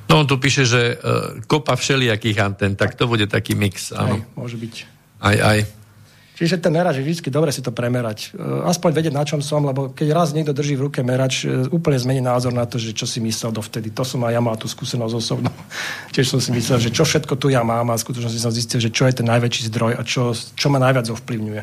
No 0.07 0.23
on 0.23 0.27
tu 0.27 0.39
píše, 0.39 0.62
že 0.62 0.95
uh, 0.95 1.43
kopa 1.51 1.74
všelijakých 1.74 2.39
anten, 2.39 2.73
tak 2.78 2.95
to 2.95 3.11
bude 3.11 3.27
taký 3.27 3.59
mix, 3.59 3.91
áno. 3.91 4.23
Aj, 4.23 4.39
môže 4.39 4.55
byť. 4.55 4.74
Aj, 5.19 5.37
aj. 5.37 5.59
Čiže 6.37 6.61
ten 6.61 6.69
merač 6.69 7.01
je 7.01 7.05
vždy 7.09 7.33
dobre 7.33 7.49
si 7.49 7.65
to 7.65 7.73
premerať. 7.73 8.37
E, 8.37 8.69
aspoň 8.69 8.93
vedieť, 8.93 9.15
na 9.16 9.24
čom 9.24 9.41
som, 9.41 9.65
lebo 9.65 9.97
keď 9.97 10.12
raz 10.12 10.37
niekto 10.37 10.53
drží 10.53 10.77
v 10.77 10.93
ruke 10.93 11.01
merač, 11.01 11.49
e, 11.49 11.65
úplne 11.73 11.97
zmení 11.97 12.20
názor 12.20 12.53
na 12.53 12.69
to, 12.69 12.77
že 12.77 12.93
čo 12.93 13.09
si 13.09 13.24
myslel 13.24 13.57
dovtedy. 13.57 13.89
To 13.97 14.05
som 14.05 14.20
aj 14.20 14.37
ja 14.37 14.41
mal 14.45 14.61
tú 14.61 14.69
skúsenosť 14.69 15.15
osobnú. 15.16 15.49
Tiež 16.12 16.28
som 16.28 16.37
si 16.37 16.53
myslel, 16.53 16.77
že 16.77 16.91
čo 16.93 17.09
všetko 17.09 17.41
tu 17.41 17.49
ja 17.49 17.65
mám 17.65 17.89
a 17.89 17.97
v 17.97 18.05
skutočnosti 18.05 18.37
som 18.37 18.53
zistil, 18.53 18.85
že 18.85 18.93
čo 18.93 19.09
je 19.09 19.16
ten 19.16 19.24
najväčší 19.24 19.73
zdroj 19.73 19.97
a 19.97 20.05
čo, 20.05 20.37
čo 20.37 20.69
ma 20.69 20.77
najviac 20.77 21.09
ovplyvňuje. 21.09 21.62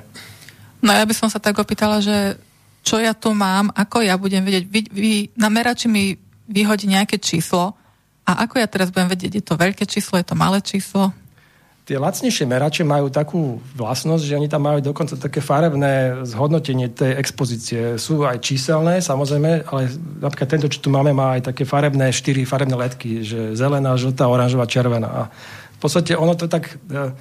No 0.82 0.90
ja 0.90 1.06
by 1.06 1.14
som 1.14 1.30
sa 1.30 1.38
tak 1.38 1.53
opýtala, 1.61 2.02
že 2.02 2.41
čo 2.82 2.98
ja 2.98 3.14
tu 3.14 3.30
mám, 3.30 3.70
ako 3.78 4.02
ja 4.02 4.18
budem 4.18 4.41
vedieť. 4.41 4.65
Vy, 4.74 4.82
vy 4.90 5.14
na 5.38 5.53
merači 5.53 5.86
mi 5.86 6.18
vyhodí 6.49 6.90
nejaké 6.90 7.22
číslo 7.22 7.78
a 8.23 8.47
ako 8.47 8.55
ja 8.59 8.67
teraz 8.71 8.87
budem 8.87 9.11
vedieť, 9.11 9.31
je 9.39 9.43
to 9.43 9.59
veľké 9.59 9.83
číslo, 9.83 10.15
je 10.15 10.27
to 10.27 10.35
malé 10.35 10.63
číslo? 10.63 11.11
Tie 11.83 11.99
lacnejšie 11.99 12.47
merače 12.47 12.87
majú 12.87 13.11
takú 13.11 13.59
vlastnosť, 13.75 14.23
že 14.23 14.39
oni 14.39 14.47
tam 14.47 14.63
majú 14.63 14.79
dokonca 14.79 15.19
také 15.19 15.43
farebné 15.43 16.23
zhodnotenie 16.23 16.87
tej 16.87 17.19
expozície. 17.19 17.99
Sú 17.99 18.23
aj 18.23 18.39
číselné, 18.39 19.03
samozrejme, 19.03 19.67
ale 19.67 19.91
napríklad 20.23 20.47
tento, 20.47 20.71
čo 20.71 20.79
tu 20.79 20.87
máme, 20.87 21.11
má 21.11 21.35
aj 21.35 21.51
také 21.51 21.67
farebné, 21.67 22.15
štyri 22.15 22.47
farebné 22.47 22.79
letky, 22.79 23.27
že 23.27 23.59
zelená, 23.59 23.99
žltá, 23.99 24.31
oranžová, 24.31 24.63
červená. 24.63 25.11
A 25.11 25.21
v 25.75 25.79
podstate 25.83 26.15
ono 26.15 26.39
to 26.39 26.47
tak 26.47 26.71
e, 26.71 27.11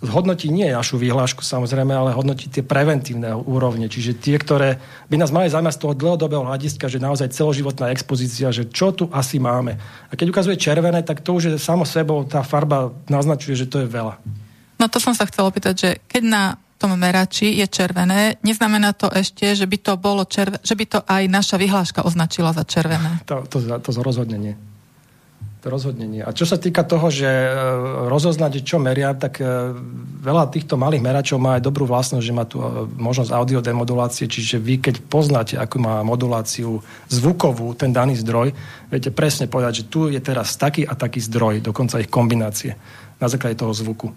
hodnotí 0.00 0.48
nie 0.48 0.72
našu 0.72 0.96
výhlášku 0.96 1.44
samozrejme, 1.44 1.92
ale 1.92 2.16
hodnotí 2.16 2.48
tie 2.48 2.64
preventívne 2.64 3.36
úrovne, 3.36 3.84
čiže 3.92 4.16
tie, 4.16 4.40
ktoré 4.40 4.80
by 5.12 5.16
nás 5.20 5.28
mali 5.28 5.52
zaujímať 5.52 5.76
z 5.76 5.82
toho 5.84 5.92
dlhodobého 5.92 6.44
hľadiska, 6.48 6.88
že 6.88 6.96
naozaj 6.96 7.36
celoživotná 7.36 7.92
expozícia, 7.92 8.48
že 8.48 8.64
čo 8.72 8.96
tu 8.96 9.12
asi 9.12 9.36
máme. 9.36 9.76
A 10.08 10.16
keď 10.16 10.32
ukazuje 10.32 10.56
červené, 10.56 11.04
tak 11.04 11.20
to 11.20 11.36
už 11.36 11.42
je 11.52 11.54
samo 11.60 11.84
sebou, 11.84 12.24
tá 12.24 12.40
farba 12.40 12.96
naznačuje, 13.12 13.52
že 13.52 13.68
to 13.68 13.84
je 13.84 13.88
veľa. 13.92 14.16
No 14.80 14.88
to 14.88 14.96
som 14.96 15.12
sa 15.12 15.28
chcela 15.28 15.52
opýtať, 15.52 15.74
že 15.76 15.90
keď 16.08 16.22
na 16.24 16.44
tom 16.80 16.96
merači 16.96 17.60
je 17.60 17.68
červené, 17.68 18.40
neznamená 18.40 18.96
to 18.96 19.12
ešte, 19.12 19.52
že 19.52 19.68
by 19.68 19.76
to 19.84 19.92
bolo 20.00 20.24
červené, 20.24 20.64
že 20.64 20.72
by 20.72 20.84
to 20.88 20.98
aj 21.04 21.22
naša 21.28 21.56
vyhláška 21.60 22.00
označila 22.00 22.56
za 22.56 22.64
červené. 22.64 23.20
To, 23.28 23.44
to, 23.44 23.60
to, 23.60 23.92
to 23.92 24.00
rozhodne 24.00 24.40
nie 24.40 24.56
to 25.60 25.68
rozhodne 25.68 26.08
nie. 26.08 26.24
A 26.24 26.32
čo 26.32 26.48
sa 26.48 26.56
týka 26.56 26.80
toho, 26.88 27.12
že 27.12 27.28
e, 27.28 27.52
rozoznať, 28.08 28.64
čo 28.64 28.80
meria, 28.80 29.12
tak 29.12 29.44
e, 29.44 29.76
veľa 30.24 30.48
týchto 30.48 30.80
malých 30.80 31.04
meračov 31.04 31.36
má 31.36 31.60
aj 31.60 31.68
dobrú 31.68 31.84
vlastnosť, 31.84 32.24
že 32.24 32.32
má 32.32 32.48
tu 32.48 32.64
e, 32.64 32.88
možnosť 32.88 33.28
audiodemodulácie, 33.28 34.24
čiže 34.24 34.56
vy, 34.56 34.80
keď 34.80 35.04
poznáte, 35.04 35.54
akú 35.60 35.76
má 35.76 36.00
moduláciu 36.00 36.80
zvukovú 37.12 37.76
ten 37.76 37.92
daný 37.92 38.16
zdroj, 38.24 38.56
viete 38.88 39.12
presne 39.12 39.52
povedať, 39.52 39.84
že 39.84 39.88
tu 39.92 40.08
je 40.08 40.20
teraz 40.24 40.56
taký 40.56 40.88
a 40.88 40.96
taký 40.96 41.20
zdroj, 41.20 41.60
dokonca 41.60 42.00
ich 42.00 42.08
kombinácie 42.08 42.80
na 43.20 43.28
základe 43.28 43.60
toho 43.60 43.76
zvuku. 43.76 44.08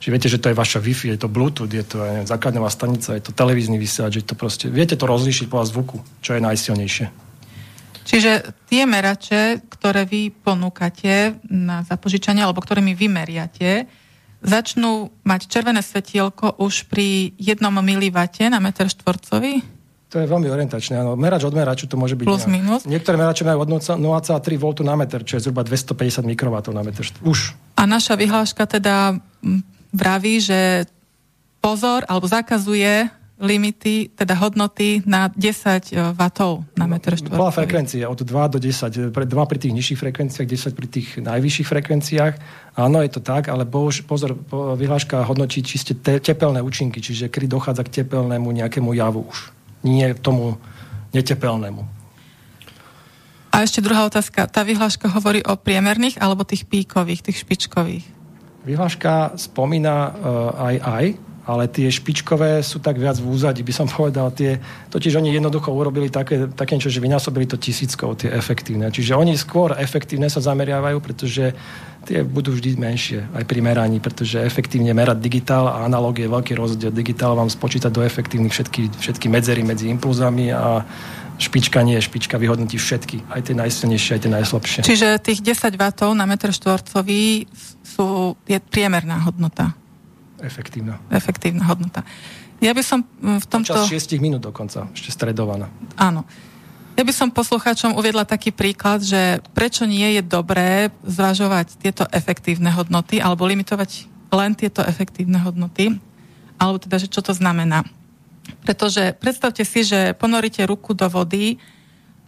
Čiže 0.00 0.12
viete, 0.14 0.32
že 0.32 0.40
to 0.40 0.48
je 0.48 0.56
vaša 0.56 0.80
Wi-Fi, 0.80 1.12
je 1.12 1.20
to 1.20 1.28
Bluetooth, 1.28 1.68
je 1.68 1.82
to 1.84 2.00
ja 2.00 2.14
neviem, 2.14 2.30
základňová 2.30 2.70
stanica, 2.70 3.18
je 3.18 3.26
to 3.26 3.36
televízny 3.36 3.76
vysielač, 3.76 4.22
je 4.22 4.24
to 4.24 4.38
proste, 4.38 4.70
viete 4.70 4.94
to 4.94 5.04
rozlíšiť 5.04 5.50
podľa 5.50 5.66
zvuku, 5.66 5.96
čo 6.24 6.38
je 6.38 6.40
najsilnejšie. 6.40 7.29
Čiže 8.10 8.66
tie 8.66 8.90
merače, 8.90 9.70
ktoré 9.70 10.02
vy 10.02 10.34
ponúkate 10.34 11.38
na 11.46 11.86
zapožičanie, 11.86 12.42
alebo 12.42 12.58
ktorými 12.58 12.90
vy 12.90 13.06
meriate, 13.06 13.86
začnú 14.42 15.14
mať 15.22 15.46
červené 15.46 15.78
svetielko 15.78 16.58
už 16.58 16.90
pri 16.90 17.30
jednom 17.38 17.70
milivate 17.78 18.50
na 18.50 18.58
meter 18.58 18.90
štvorcový? 18.90 19.62
To 20.10 20.18
je 20.18 20.26
veľmi 20.26 20.50
orientačné. 20.50 20.98
Áno. 20.98 21.14
Merač 21.14 21.46
od 21.46 21.54
meraču 21.54 21.86
to 21.86 21.94
môže 21.94 22.18
byť. 22.18 22.26
Plus 22.26 22.50
nejak. 22.50 22.54
minus. 22.58 22.82
Niektoré 22.82 23.14
merače 23.14 23.46
majú 23.46 23.62
od 23.62 23.70
0,3 23.78 24.58
V 24.58 24.64
na 24.82 24.98
meter, 24.98 25.22
čo 25.22 25.38
je 25.38 25.46
zhruba 25.46 25.62
250 25.62 26.26
mikroW 26.26 26.58
na 26.74 26.82
meter. 26.82 27.06
Už. 27.22 27.54
A 27.78 27.86
naša 27.86 28.18
vyhláška 28.18 28.66
teda 28.66 29.22
vraví, 29.94 30.42
že 30.42 30.90
pozor, 31.62 32.02
alebo 32.10 32.26
zakazuje 32.26 33.06
limity, 33.40 34.12
teda 34.12 34.36
hodnoty 34.36 35.00
na 35.08 35.32
10 35.32 35.96
e, 35.96 36.12
W 36.12 36.22
na 36.76 36.84
meter 36.84 37.16
štvorcový. 37.16 37.40
Bola 37.40 37.56
frekvencia 37.56 38.04
od 38.06 38.20
2 38.20 38.52
do 38.52 38.58
10, 38.60 39.10
2 39.10 39.50
pri 39.50 39.58
tých 39.58 39.72
nižších 39.72 39.98
frekvenciách, 39.98 40.46
10 40.46 40.76
pri 40.76 40.86
tých 40.86 41.08
najvyšších 41.24 41.68
frekvenciách. 41.72 42.34
Áno, 42.76 43.00
je 43.00 43.10
to 43.10 43.24
tak, 43.24 43.48
ale 43.48 43.64
bož, 43.64 44.04
pozor, 44.04 44.36
vyhláška 44.52 45.24
hodnotí 45.24 45.64
čiste 45.64 45.96
te, 45.96 46.20
tepelné 46.20 46.60
účinky, 46.60 47.00
čiže 47.00 47.32
kedy 47.32 47.48
dochádza 47.48 47.82
k 47.88 48.04
tepelnému 48.04 48.52
nejakému 48.52 48.92
javu 48.92 49.24
už. 49.24 49.56
Nie 49.88 50.12
tomu 50.12 50.60
netepelnému. 51.16 51.82
A 53.50 53.66
ešte 53.66 53.82
druhá 53.82 54.06
otázka. 54.06 54.46
Tá 54.46 54.62
vyhláška 54.62 55.10
hovorí 55.10 55.42
o 55.42 55.58
priemerných 55.58 56.22
alebo 56.22 56.46
tých 56.46 56.70
píkových, 56.70 57.26
tých 57.26 57.42
špičkových? 57.42 58.06
Vyhláška 58.62 59.34
spomína 59.40 59.96
uh, 59.96 60.68
aj 60.70 60.76
aj, 60.84 61.06
ale 61.50 61.66
tie 61.66 61.90
špičkové 61.90 62.62
sú 62.62 62.78
tak 62.78 62.96
viac 62.96 63.18
v 63.18 63.26
úzadi, 63.26 63.66
by 63.66 63.72
som 63.74 63.86
povedal. 63.98 64.30
Tie, 64.30 64.62
totiž 64.88 65.18
oni 65.18 65.34
jednoducho 65.34 65.74
urobili 65.74 66.06
také, 66.08 66.46
také 66.46 66.78
niečo, 66.78 66.92
že 66.92 67.02
vynásobili 67.02 67.50
to 67.50 67.58
tisíckou, 67.58 68.14
tie 68.14 68.30
efektívne. 68.30 68.88
Čiže 68.94 69.18
oni 69.18 69.34
skôr 69.34 69.74
efektívne 69.74 70.30
sa 70.30 70.38
zameriavajú, 70.38 71.02
pretože 71.02 71.52
tie 72.06 72.24
budú 72.24 72.56
vždy 72.56 72.80
menšie 72.80 73.20
aj 73.36 73.44
pri 73.44 73.60
meraní, 73.60 74.00
pretože 74.00 74.40
efektívne 74.40 74.96
merať 74.96 75.20
digitál 75.20 75.68
a 75.68 75.84
analóg 75.84 76.16
je 76.16 76.32
veľký 76.32 76.56
rozdiel. 76.56 76.94
Digitál 76.94 77.36
vám 77.36 77.52
spočíta 77.52 77.92
do 77.92 78.00
efektívnych 78.00 78.56
všetky, 78.56 78.88
všetky 78.96 79.26
medzery 79.28 79.60
medzi 79.60 79.92
impulzami 79.92 80.48
a 80.54 80.86
špička 81.40 81.80
nie 81.80 81.96
špička, 81.96 82.36
vyhodnotí 82.36 82.76
všetky, 82.76 83.32
aj 83.32 83.40
tie 83.48 83.54
najsilnejšie, 83.56 84.10
aj 84.16 84.20
tie 84.20 84.32
najslabšie. 84.32 84.80
Čiže 84.84 85.16
tých 85.24 85.40
10 85.40 85.80
W 85.80 85.82
na 86.12 86.28
metr 86.28 86.52
štvorcový 86.52 87.48
sú, 87.80 88.36
je 88.44 88.60
priemerná 88.60 89.24
hodnota. 89.24 89.79
Efektívna. 90.40 90.98
Efektívna 91.12 91.68
hodnota. 91.68 92.04
Ja 92.60 92.76
by 92.76 92.82
som 92.84 93.04
mm, 93.04 93.40
v 93.40 93.46
tomto... 93.48 93.72
Počas 93.72 93.88
6 93.88 94.20
minút 94.20 94.44
dokonca, 94.44 94.88
ešte 94.92 95.12
stredovaná. 95.12 95.72
Áno. 95.96 96.28
Ja 96.98 97.08
by 97.08 97.12
som 97.16 97.32
poslucháčom 97.32 97.96
uviedla 97.96 98.28
taký 98.28 98.52
príklad, 98.52 99.00
že 99.00 99.40
prečo 99.56 99.88
nie 99.88 100.20
je 100.20 100.22
dobré 100.24 100.92
zvažovať 101.00 101.80
tieto 101.80 102.04
efektívne 102.12 102.68
hodnoty 102.68 103.16
alebo 103.16 103.48
limitovať 103.48 104.04
len 104.30 104.52
tieto 104.52 104.84
efektívne 104.84 105.40
hodnoty, 105.40 105.96
alebo 106.60 106.76
teda, 106.76 107.00
že 107.00 107.08
čo 107.08 107.24
to 107.24 107.32
znamená. 107.32 107.88
Pretože 108.68 109.16
predstavte 109.16 109.64
si, 109.64 109.80
že 109.80 110.12
ponoríte 110.12 110.60
ruku 110.68 110.92
do 110.92 111.08
vody 111.08 111.56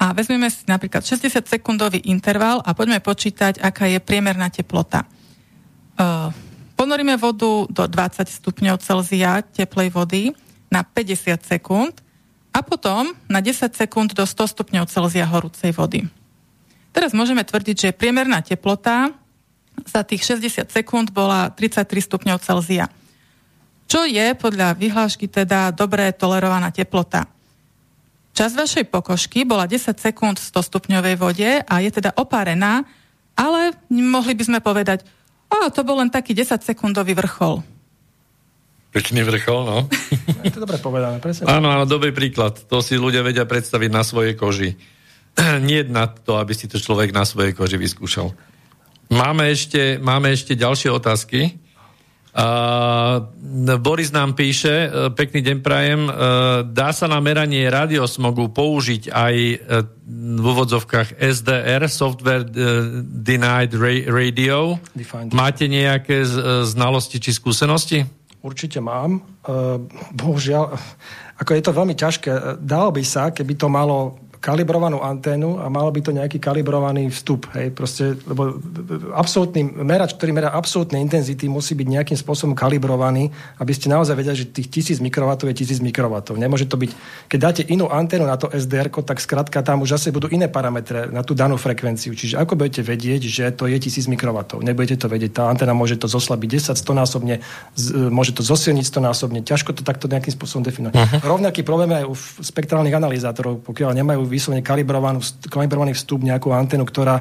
a 0.01 0.17
vezmeme 0.17 0.49
si 0.49 0.65
napríklad 0.65 1.05
60 1.05 1.47
sekundový 1.47 2.01
interval 2.09 2.65
a 2.65 2.73
poďme 2.73 3.05
počítať, 3.05 3.61
aká 3.61 3.87
je 3.87 4.01
priemerná 4.01 4.49
teplota. 4.49 5.05
Uh, 6.01 6.33
Ponoríme 6.83 7.15
vodu 7.15 7.71
do 7.71 7.85
20 7.87 8.27
stupňov 8.27 8.83
Celzia 8.83 9.39
teplej 9.39 9.95
vody 9.95 10.35
na 10.67 10.83
50 10.83 11.39
sekúnd 11.47 11.95
a 12.51 12.59
potom 12.59 13.15
na 13.31 13.39
10 13.39 13.71
sekúnd 13.71 14.11
do 14.11 14.27
100 14.27 14.51
stupňov 14.51 14.91
Celzia 14.91 15.23
horúcej 15.31 15.71
vody. 15.71 16.11
Teraz 16.91 17.15
môžeme 17.15 17.47
tvrdiť, 17.47 17.77
že 17.79 17.95
priemerná 17.95 18.43
teplota 18.43 19.15
za 19.87 20.03
tých 20.03 20.27
60 20.27 20.75
sekúnd 20.75 21.15
bola 21.15 21.55
33 21.55 21.87
stupňov 21.87 22.43
Celzia. 22.43 22.91
Čo 23.87 24.03
je 24.03 24.35
podľa 24.35 24.75
vyhlášky 24.75 25.31
teda 25.31 25.71
dobré 25.71 26.11
tolerovaná 26.11 26.75
teplota? 26.75 27.31
Čas 28.35 28.59
vašej 28.59 28.91
pokožky 28.91 29.47
bola 29.47 29.71
10 29.71 29.87
sekúnd 30.03 30.35
v 30.43 30.51
100 30.51 30.67
stupňovej 30.67 31.15
vode 31.15 31.51
a 31.63 31.75
je 31.79 31.95
teda 31.95 32.11
opárená, 32.19 32.83
ale 33.39 33.71
mohli 33.87 34.35
by 34.35 34.51
sme 34.51 34.59
povedať, 34.59 35.07
a 35.53 35.69
to 35.69 35.85
bol 35.85 36.01
len 36.01 36.09
taký 36.09 36.33
10-sekundový 36.33 37.13
vrchol. 37.13 37.61
Pekný 38.93 39.25
vrchol, 39.25 39.61
no. 39.65 39.79
Je 40.45 40.53
to 40.53 40.61
dobre 40.61 40.77
povedané, 40.77 41.17
presne. 41.17 41.49
Áno, 41.49 41.73
áno, 41.73 41.89
dobrý 41.89 42.13
príklad. 42.13 42.61
To 42.69 42.85
si 42.85 43.01
ľudia 43.01 43.25
vedia 43.25 43.49
predstaviť 43.49 43.89
na 43.89 44.05
svojej 44.05 44.37
koži. 44.37 44.77
Nie 45.69 45.89
na 45.89 46.13
to, 46.13 46.37
aby 46.37 46.53
si 46.53 46.69
to 46.69 46.77
človek 46.77 47.09
na 47.17 47.25
svojej 47.25 47.57
koži 47.57 47.81
vyskúšal. 47.81 48.37
Máme 49.09 49.49
ešte, 49.49 49.97
máme 49.97 50.33
ešte 50.33 50.57
ďalšie 50.57 50.93
otázky. 50.93 51.62
Uh, 52.33 53.29
Boris 53.77 54.09
nám 54.09 54.33
píše, 54.33 54.89
uh, 54.89 55.13
pekný 55.13 55.45
deň 55.45 55.57
prajem, 55.61 56.09
uh, 56.09 56.15
dá 56.65 56.89
sa 56.97 57.05
na 57.05 57.21
meranie 57.21 57.69
radiosmogu 57.69 58.49
použiť 58.49 59.13
aj 59.13 59.35
uh, 59.37 59.85
v 60.09 60.41
úvodzovkách 60.41 61.21
SDR, 61.21 61.85
Software 61.93 62.49
uh, 62.49 63.05
Denied 63.05 63.77
ra- 63.77 64.09
Radio. 64.09 64.81
Defined. 64.97 65.37
Máte 65.37 65.69
nejaké 65.69 66.25
z, 66.25 66.33
uh, 66.41 66.65
znalosti 66.65 67.21
či 67.21 67.37
skúsenosti? 67.37 68.09
Určite 68.41 68.81
mám. 68.81 69.21
Uh, 69.45 69.85
bohužiaľ, 70.17 70.73
ako 71.37 71.51
je 71.53 71.63
to 71.69 71.77
veľmi 71.77 71.93
ťažké. 71.93 72.57
Dalo 72.65 72.97
by 72.97 73.05
sa, 73.05 73.29
keby 73.29 73.61
to 73.61 73.69
malo 73.69 74.17
kalibrovanú 74.43 74.99
anténu 74.99 75.63
a 75.63 75.71
malo 75.71 75.95
by 75.95 76.03
to 76.03 76.11
nejaký 76.11 76.43
kalibrovaný 76.43 77.15
vstup. 77.15 77.47
Hej, 77.55 77.71
proste, 77.71 78.19
lebo 78.27 78.59
absolútny 79.15 79.63
merač, 79.63 80.19
ktorý 80.19 80.35
merá 80.35 80.51
absolútne 80.51 80.99
intenzity, 80.99 81.47
musí 81.47 81.79
byť 81.79 81.87
nejakým 81.87 82.19
spôsobom 82.19 82.51
kalibrovaný, 82.59 83.31
aby 83.63 83.71
ste 83.71 83.87
naozaj 83.87 84.19
vedeli, 84.19 84.43
že 84.43 84.51
tých 84.51 84.99
1000 84.99 84.99
mikrovatov 84.99 85.47
je 85.55 85.63
1000 85.63 85.79
mikrovatov. 85.87 86.35
Nemôže 86.43 86.67
to 86.67 86.75
byť, 86.75 86.91
keď 87.31 87.39
dáte 87.39 87.63
inú 87.71 87.87
anténu 87.87 88.27
na 88.27 88.35
to 88.35 88.51
SDR, 88.51 88.91
tak 88.91 89.23
skrátka 89.23 89.63
tam 89.63 89.87
už 89.87 89.95
zase 89.95 90.11
budú 90.11 90.27
iné 90.27 90.51
parametre 90.51 91.07
na 91.15 91.23
tú 91.23 91.39
danú 91.39 91.55
frekvenciu. 91.55 92.11
Čiže 92.11 92.43
ako 92.43 92.59
budete 92.59 92.83
vedieť, 92.83 93.23
že 93.23 93.45
to 93.55 93.71
je 93.71 93.79
1000 93.79 94.11
mikrovatov? 94.11 94.59
Nebudete 94.67 94.99
to 94.99 95.07
vedieť. 95.07 95.39
Tá 95.39 95.45
anténa 95.47 95.71
môže 95.71 95.95
to 95.95 96.11
zoslabiť 96.11 96.75
10, 96.75 96.83
100 96.83 96.99
násobne, 96.99 97.39
môže 98.11 98.35
to 98.35 98.43
zosilniť 98.43 98.91
100 98.91 99.07
násobne. 99.07 99.39
Ťažko 99.47 99.71
to 99.79 99.87
takto 99.87 100.11
nejakým 100.11 100.35
spôsobom 100.35 100.67
definovať. 100.67 100.99
Uh-huh. 100.99 101.39
Rovnaký 101.39 101.63
problém 101.63 101.95
aj 101.95 102.11
u 102.11 102.15
spektrálnych 102.43 102.99
analyzátorov, 102.99 103.63
pokiaľ 103.63 103.95
nemajú 104.03 104.32
vyslovene 104.33 104.65
kalibrovaný 104.65 105.93
vstup, 105.93 106.25
nejakú 106.25 106.49
antenu, 106.57 106.89
ktorá 106.89 107.21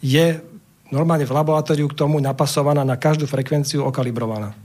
je 0.00 0.40
normálne 0.88 1.28
v 1.28 1.34
laboratóriu 1.34 1.86
k 1.92 1.98
tomu 1.98 2.16
napasovaná 2.22 2.86
na 2.86 2.96
každú 2.96 3.28
frekvenciu 3.28 3.84
okalibrovaná. 3.84 4.56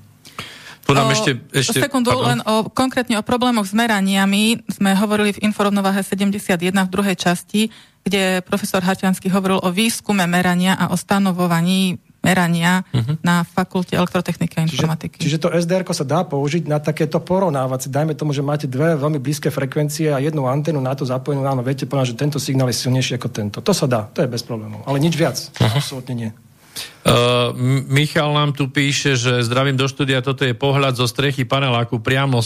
Podám 0.81 1.07
o, 1.07 1.13
ešte, 1.13 1.31
ešte, 1.53 1.80
sekundu, 1.88 2.09
pardon. 2.09 2.26
len 2.26 2.39
o, 2.41 2.68
konkrétne 2.73 3.15
o 3.22 3.23
problémoch 3.23 3.69
s 3.69 3.73
meraniami 3.73 4.65
sme 4.65 4.97
hovorili 4.97 5.38
v 5.38 5.43
Inforovnováhe 5.45 6.01
71 6.01 6.57
v 6.73 6.89
druhej 6.89 7.15
časti, 7.15 7.69
kde 8.01 8.41
profesor 8.41 8.81
Haťanský 8.81 9.30
hovoril 9.30 9.61
o 9.61 9.69
výskume 9.69 10.26
merania 10.26 10.73
a 10.73 10.89
o 10.89 10.97
stanovovaní 10.97 12.01
merania 12.22 12.85
uh-huh. 12.93 13.18
na 13.26 13.41
fakulte 13.41 13.98
elektrotechniky 13.98 14.61
a 14.61 14.61
informatiky. 14.69 15.18
Čiže, 15.18 15.26
čiže 15.26 15.41
to 15.41 15.49
SDR 15.52 15.84
sa 15.91 16.06
dá 16.06 16.22
použiť 16.22 16.69
na 16.69 16.77
takéto 16.77 17.18
porovnávacie. 17.19 17.89
Dajme 17.89 18.14
tomu, 18.14 18.31
že 18.31 18.45
máte 18.45 18.69
dve 18.69 18.93
veľmi 18.95 19.18
blízke 19.18 19.49
frekvencie 19.49 20.14
a 20.14 20.22
jednu 20.22 20.45
antenu 20.45 20.80
na 20.80 20.93
to 20.93 21.03
zapojenú. 21.03 21.43
Áno, 21.43 21.65
viete 21.65 21.89
povedať, 21.89 22.14
že 22.14 22.22
tento 22.22 22.38
signál 22.38 22.69
je 22.69 22.77
silnejší 22.77 23.18
ako 23.18 23.30
tento. 23.34 23.57
To 23.60 23.73
sa 23.73 23.89
dá, 23.89 24.06
to 24.07 24.22
je 24.22 24.30
bez 24.30 24.45
problémov. 24.45 24.85
Ale 24.85 25.02
nič 25.02 25.18
viac. 25.18 25.35
Uh-huh. 25.35 25.76
Absolutne 25.76 26.14
nie. 26.15 26.31
Uh, 27.02 27.52
Michal 27.91 28.31
nám 28.31 28.56
tu 28.56 28.72
píše, 28.72 29.19
že 29.19 29.43
zdravím 29.43 29.76
do 29.76 29.89
štúdia, 29.89 30.23
toto 30.23 30.48
je 30.48 30.56
pohľad 30.56 30.95
zo 30.95 31.10
strechy 31.10 31.43
paneláku 31.43 31.99
priamo 31.99 32.39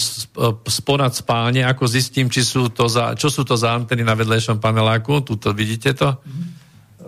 sponad 0.66 1.14
spálne, 1.14 1.62
ako 1.62 1.86
zistím, 1.86 2.32
či 2.32 2.42
sú 2.42 2.74
to 2.74 2.90
za, 2.90 3.14
čo 3.20 3.30
sú 3.30 3.46
to 3.46 3.54
za 3.54 3.76
anteny 3.76 4.02
na 4.02 4.18
vedlejšom 4.18 4.58
paneláku, 4.58 5.22
tuto 5.22 5.54
vidíte 5.54 5.94
to? 5.94 6.18
Uh-huh. 6.18 6.55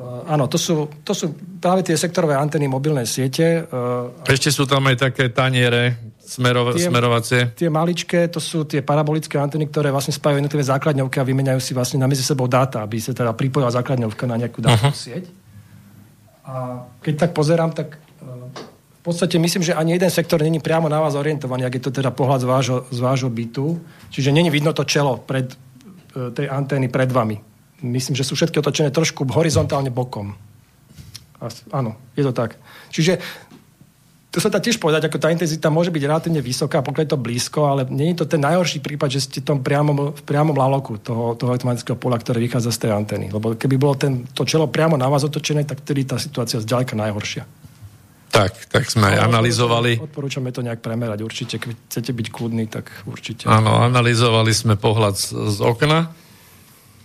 Uh, 0.08 0.24
áno, 0.24 0.48
to 0.48 0.56
sú, 0.56 0.88
to 1.04 1.12
sú 1.12 1.36
práve 1.60 1.84
tie 1.84 2.00
sektorové 2.00 2.40
anteny 2.40 2.72
mobilnej 2.72 3.04
siete. 3.04 3.68
Uh, 3.68 4.16
Ešte 4.24 4.56
sú 4.56 4.64
tam 4.64 4.88
aj 4.88 5.12
také 5.12 5.28
taniere 5.36 6.00
smerov, 6.24 6.80
tie, 6.80 6.88
smerovacie. 6.88 7.42
Tie 7.60 7.68
maličké, 7.68 8.32
to 8.32 8.40
sú 8.40 8.64
tie 8.64 8.80
parabolické 8.80 9.36
anteny, 9.36 9.68
ktoré 9.68 9.92
vlastne 9.92 10.16
spájajú 10.16 10.40
jednotlivé 10.40 10.64
základňovky 10.64 11.20
a 11.20 11.28
vymeniajú 11.28 11.60
si 11.60 11.76
vlastne 11.76 12.00
na 12.00 12.08
medzi 12.08 12.24
sebou 12.24 12.48
dáta, 12.48 12.88
aby 12.88 13.04
sa 13.04 13.12
teda 13.12 13.36
pripojila 13.36 13.68
základňovka 13.76 14.24
na 14.32 14.40
nejakú 14.40 14.64
dátovú 14.64 14.96
uh-huh. 14.96 14.96
sieť. 14.96 15.28
A 16.48 16.88
keď 17.04 17.28
tak 17.28 17.32
pozerám, 17.36 17.76
tak 17.76 18.00
uh, 18.00 18.48
v 18.80 19.02
podstate 19.04 19.36
myslím, 19.36 19.68
že 19.68 19.76
ani 19.76 20.00
jeden 20.00 20.08
sektor 20.08 20.40
není 20.40 20.64
priamo 20.64 20.88
na 20.88 21.04
vás 21.04 21.20
orientovaný, 21.20 21.68
ak 21.68 21.76
je 21.76 21.84
to 21.84 21.92
teda 21.92 22.16
pohľad 22.16 22.40
z 22.40 22.48
vášho, 22.48 22.78
z 22.96 23.00
vášho 23.04 23.28
bytu. 23.28 23.76
Čiže 24.08 24.32
není 24.32 24.48
vidno 24.48 24.72
to 24.72 24.88
čelo 24.88 25.20
pred, 25.20 25.52
tej 26.16 26.48
antény 26.48 26.88
pred 26.88 27.12
vami 27.12 27.57
myslím, 27.82 28.16
že 28.18 28.26
sú 28.26 28.34
všetky 28.34 28.58
otočené 28.58 28.90
trošku 28.90 29.28
horizontálne 29.30 29.94
bokom. 29.94 30.34
Áno, 31.70 31.94
je 32.18 32.24
to 32.26 32.34
tak. 32.34 32.58
Čiže 32.90 33.22
to 34.28 34.44
sa 34.44 34.54
dá 34.54 34.62
tiež 34.62 34.78
povedať, 34.78 35.10
ako 35.10 35.18
tá 35.18 35.34
intenzita 35.34 35.74
môže 35.74 35.90
byť 35.90 36.04
relatívne 36.06 36.42
vysoká, 36.46 36.86
pokiaľ 36.86 37.04
je 37.06 37.14
to 37.14 37.24
blízko, 37.26 37.60
ale 37.74 37.90
nie 37.90 38.14
je 38.14 38.22
to 38.22 38.26
ten 38.30 38.42
najhorší 38.44 38.86
prípad, 38.86 39.10
že 39.10 39.26
ste 39.26 39.40
tom 39.42 39.66
priamo, 39.66 40.14
v 40.14 40.24
priamom 40.26 40.54
laloku 40.54 41.02
toho, 41.02 41.34
toho 41.34 41.54
automatického 41.54 41.98
pola, 41.98 42.22
ktoré 42.22 42.44
vychádza 42.44 42.70
z 42.70 42.86
tej 42.86 42.92
antény. 42.94 43.34
Lebo 43.34 43.58
keby 43.58 43.82
bolo 43.82 43.98
ten, 43.98 44.30
to 44.38 44.46
čelo 44.46 44.70
priamo 44.70 44.94
na 44.94 45.10
vás 45.10 45.26
otočené, 45.26 45.66
tak 45.66 45.82
vtedy 45.82 46.06
tá 46.06 46.22
situácia 46.22 46.62
zďaleka 46.62 46.94
najhoršia. 46.94 47.50
Tak, 48.30 48.70
tak 48.70 48.86
sme 48.92 49.16
aj 49.16 49.26
analyzovali. 49.26 49.98
Odporúčame 50.04 50.54
to 50.54 50.62
nejak 50.62 50.84
premerať. 50.84 51.24
Určite, 51.24 51.56
keď 51.58 51.74
chcete 51.90 52.12
byť 52.14 52.28
kľudný, 52.30 52.70
tak 52.70 52.92
určite. 53.08 53.50
Áno, 53.50 53.82
analyzovali 53.82 54.54
sme 54.54 54.78
pohľad 54.78 55.18
z, 55.18 55.34
z 55.34 55.58
okna 55.64 56.12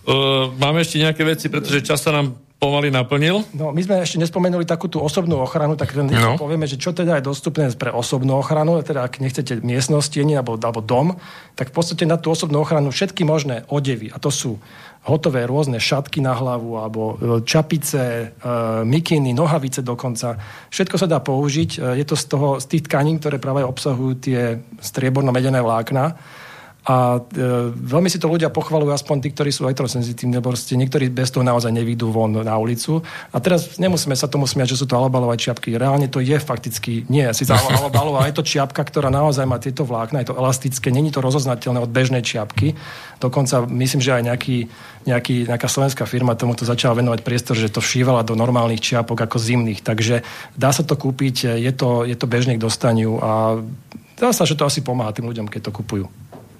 Uh, 0.03 0.51
máme 0.59 0.83
ešte 0.83 0.99
nejaké 0.99 1.23
veci, 1.23 1.47
pretože 1.47 1.79
čas 1.79 2.03
sa 2.03 2.11
nám 2.11 2.35
pomaly 2.63 2.95
naplnil. 2.95 3.43
No, 3.51 3.75
my 3.75 3.81
sme 3.83 3.99
ešte 3.99 4.23
nespomenuli 4.23 4.63
takú 4.63 4.87
tú 4.87 5.03
osobnú 5.03 5.35
ochranu, 5.43 5.75
tak 5.75 5.91
len 5.99 6.07
no. 6.07 6.39
povieme, 6.39 6.63
že 6.63 6.79
čo 6.79 6.95
teda 6.95 7.19
je 7.19 7.27
dostupné 7.27 7.67
pre 7.75 7.91
osobnú 7.91 8.39
ochranu, 8.39 8.79
teda 8.79 9.03
ak 9.03 9.19
nechcete 9.19 9.59
miestnosť, 9.59 10.23
alebo, 10.23 10.55
alebo 10.55 10.79
dom, 10.79 11.19
tak 11.59 11.71
v 11.71 11.75
podstate 11.75 12.07
na 12.07 12.15
tú 12.15 12.31
osobnú 12.31 12.63
ochranu 12.63 12.95
všetky 12.95 13.27
možné 13.27 13.67
odevy, 13.67 14.15
a 14.15 14.17
to 14.19 14.31
sú 14.31 14.63
hotové 15.03 15.43
rôzne 15.43 15.83
šatky 15.83 16.23
na 16.23 16.31
hlavu, 16.31 16.79
alebo 16.79 17.01
e, 17.03 17.15
čapice, 17.43 17.99
e, 17.99 18.25
mikiny, 18.87 19.35
nohavice 19.35 19.83
dokonca. 19.83 20.39
Všetko 20.71 20.95
sa 20.95 21.11
dá 21.11 21.19
použiť. 21.19 21.69
E, 21.75 21.99
je 21.99 22.05
to 22.07 22.15
z, 22.15 22.25
toho, 22.31 22.49
z 22.63 22.65
tých 22.71 22.87
tkaní, 22.87 23.19
ktoré 23.19 23.35
práve 23.35 23.67
obsahujú 23.67 24.23
tie 24.23 24.63
strieborno-medené 24.79 25.59
vlákna 25.59 26.15
a 26.83 27.15
e, 27.15 27.19
veľmi 27.71 28.11
si 28.11 28.19
to 28.19 28.27
ľudia 28.27 28.51
pochvalujú, 28.51 28.91
aspoň 28.91 29.23
tí, 29.23 29.31
ktorí 29.31 29.55
sú 29.55 29.63
elektrosenzitívni, 29.63 30.35
lebo 30.35 30.51
ste 30.51 30.75
niektorí 30.75 31.07
bez 31.07 31.31
toho 31.31 31.39
naozaj 31.39 31.71
nevidú 31.71 32.11
von 32.11 32.35
na 32.35 32.59
ulicu. 32.59 32.99
A 33.31 33.39
teraz 33.39 33.79
nemusíme 33.79 34.11
sa 34.19 34.27
tomu 34.27 34.43
smiať, 34.43 34.75
že 34.75 34.83
sú 34.83 34.85
to 34.91 34.99
alobalové 34.99 35.39
čiapky. 35.39 35.79
Reálne 35.79 36.11
to 36.11 36.19
je 36.19 36.35
fakticky, 36.35 37.07
nie 37.07 37.23
si 37.31 37.47
alobalová, 37.47 38.27
je 38.27 38.35
to 38.35 38.43
čiapka, 38.43 38.83
ktorá 38.83 39.07
naozaj 39.07 39.47
má 39.47 39.63
tieto 39.63 39.87
vlákna, 39.87 40.27
je 40.27 40.35
to 40.35 40.39
elastické, 40.39 40.91
není 40.91 41.07
to 41.07 41.23
rozoznateľné 41.23 41.79
od 41.79 41.87
bežnej 41.87 42.19
čiapky. 42.19 42.75
Dokonca 43.23 43.63
myslím, 43.63 44.03
že 44.03 44.19
aj 44.19 44.23
nejaký, 44.27 44.57
nejaký, 45.07 45.35
nejaká 45.47 45.71
slovenská 45.71 46.03
firma 46.03 46.35
tomuto 46.35 46.67
začala 46.67 46.99
venovať 46.99 47.23
priestor, 47.23 47.55
že 47.55 47.71
to 47.71 47.79
všívala 47.79 48.27
do 48.27 48.35
normálnych 48.35 48.83
čiapok 48.83 49.23
ako 49.23 49.39
zimných. 49.39 49.79
Takže 49.87 50.27
dá 50.59 50.75
sa 50.75 50.83
to 50.83 50.99
kúpiť, 50.99 51.55
je 51.55 51.71
to, 51.71 52.03
je 52.03 52.19
to 52.19 52.27
bežne 52.27 52.59
k 52.59 52.63
dostaniu 52.63 53.23
a 53.23 53.63
dá 54.19 54.35
sa, 54.35 54.43
že 54.43 54.59
to 54.59 54.67
asi 54.67 54.83
pomáha 54.83 55.15
tým 55.15 55.31
ľuďom, 55.31 55.47
keď 55.47 55.71
to 55.71 55.75
kupujú. 55.79 56.11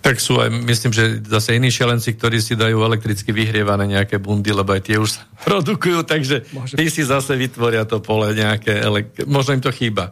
Tak 0.03 0.19
sú 0.19 0.35
aj, 0.35 0.51
myslím, 0.51 0.91
že 0.91 1.23
zase 1.23 1.55
iní 1.55 1.71
šelenci, 1.71 2.19
ktorí 2.19 2.43
si 2.43 2.59
dajú 2.59 2.83
elektricky 2.83 3.31
vyhrievané 3.31 3.87
nejaké 3.87 4.19
bundy, 4.19 4.51
lebo 4.51 4.75
aj 4.75 4.83
tie 4.83 4.99
už 4.99 5.15
sa 5.15 5.23
produkujú, 5.47 6.03
takže 6.03 6.43
Môže... 6.51 6.75
tí 6.75 6.91
si 6.91 7.07
zase 7.07 7.39
vytvoria 7.39 7.87
to 7.87 8.03
pole 8.03 8.35
nejaké, 8.35 8.83
elek... 8.83 9.23
možno 9.23 9.55
im 9.55 9.63
to 9.63 9.71
chýba. 9.71 10.11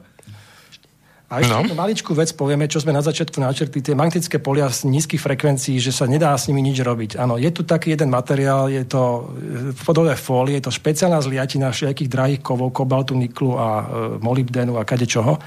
A 1.31 1.39
ešte 1.39 1.55
no. 1.55 1.79
maličkú 1.79 2.11
vec 2.11 2.35
povieme, 2.35 2.67
čo 2.67 2.83
sme 2.83 2.91
na 2.91 2.99
začiatku 2.99 3.39
načrtli, 3.39 3.79
tie 3.79 3.95
magnetické 3.95 4.35
polia 4.43 4.67
z 4.67 4.83
nízkych 4.83 5.19
frekvencií, 5.19 5.79
že 5.79 5.95
sa 5.95 6.03
nedá 6.03 6.35
s 6.35 6.51
nimi 6.51 6.59
nič 6.59 6.83
robiť. 6.83 7.15
Áno, 7.15 7.39
je 7.39 7.47
tu 7.55 7.63
taký 7.63 7.95
jeden 7.95 8.11
materiál, 8.11 8.67
je 8.67 8.83
to 8.83 9.31
v 9.71 9.81
podobe 9.87 10.11
fólie, 10.19 10.59
je 10.59 10.67
to 10.67 10.75
špeciálna 10.75 11.23
zliatina 11.23 11.71
všetkých 11.71 12.11
drahých 12.11 12.43
kovov, 12.43 12.75
kobaltu, 12.75 13.15
niklu 13.15 13.55
a 13.55 13.67
e, 13.67 13.83
molybdenu 14.19 14.75
a 14.75 14.83
kade 14.83 15.07
čoho 15.07 15.39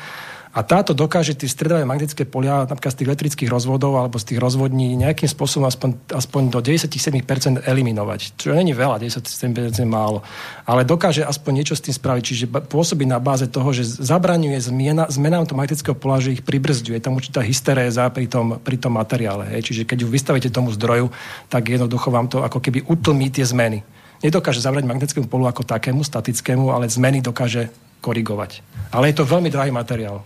a 0.55 0.63
táto 0.63 0.95
dokáže 0.95 1.35
tie 1.35 1.51
stredové 1.51 1.83
magnetické 1.83 2.23
polia, 2.23 2.63
napríklad 2.63 2.95
z 2.95 2.99
tých 3.03 3.11
elektrických 3.11 3.51
rozvodov 3.51 3.99
alebo 3.99 4.23
z 4.23 4.31
tých 4.31 4.39
rozvodní 4.39 4.95
nejakým 4.95 5.27
spôsobom 5.27 5.67
aspoň, 5.67 6.15
aspoň 6.15 6.43
do 6.55 6.63
97% 6.63 7.67
eliminovať. 7.67 8.39
Čo 8.39 8.55
není 8.55 8.71
veľa, 8.71 9.03
97% 9.03 9.83
málo. 9.83 10.23
Ale 10.63 10.87
dokáže 10.87 11.27
aspoň 11.27 11.53
niečo 11.59 11.75
s 11.75 11.83
tým 11.83 11.99
spraviť. 11.99 12.23
Čiže 12.23 12.45
pôsobí 12.71 13.03
na 13.03 13.19
báze 13.19 13.51
toho, 13.51 13.75
že 13.75 13.83
zabraňuje 13.83 14.55
zmena, 14.63 15.11
zmenám 15.11 15.43
toho 15.51 15.59
magnetického 15.59 15.99
pola, 15.99 16.23
že 16.23 16.39
ich 16.39 16.47
pribrzduje. 16.47 17.03
Tam 17.03 17.19
určitá 17.19 17.43
hysteréza 17.43 18.07
pri 18.15 18.31
tom, 18.31 18.63
pri 18.63 18.79
tom 18.79 18.95
materiále. 18.95 19.51
Hej. 19.59 19.75
Čiže 19.75 19.83
keď 19.91 20.07
ju 20.07 20.09
vystavíte 20.09 20.55
tomu 20.55 20.71
zdroju, 20.71 21.11
tak 21.51 21.67
jednoducho 21.67 22.15
vám 22.15 22.31
to 22.31 22.47
ako 22.47 22.63
keby 22.63 22.87
utlmí 22.87 23.27
tie 23.27 23.43
zmeny. 23.43 23.83
Nedokáže 24.23 24.63
zabrať 24.63 24.87
magnetickému 24.87 25.27
polu 25.27 25.51
ako 25.51 25.67
takému, 25.67 26.07
statickému, 26.07 26.71
ale 26.71 26.87
zmeny 26.87 27.19
dokáže 27.19 27.75
korigovať. 27.99 28.63
Ale 28.95 29.11
je 29.11 29.19
to 29.19 29.27
veľmi 29.27 29.51
drahý 29.51 29.75
materiál. 29.75 30.23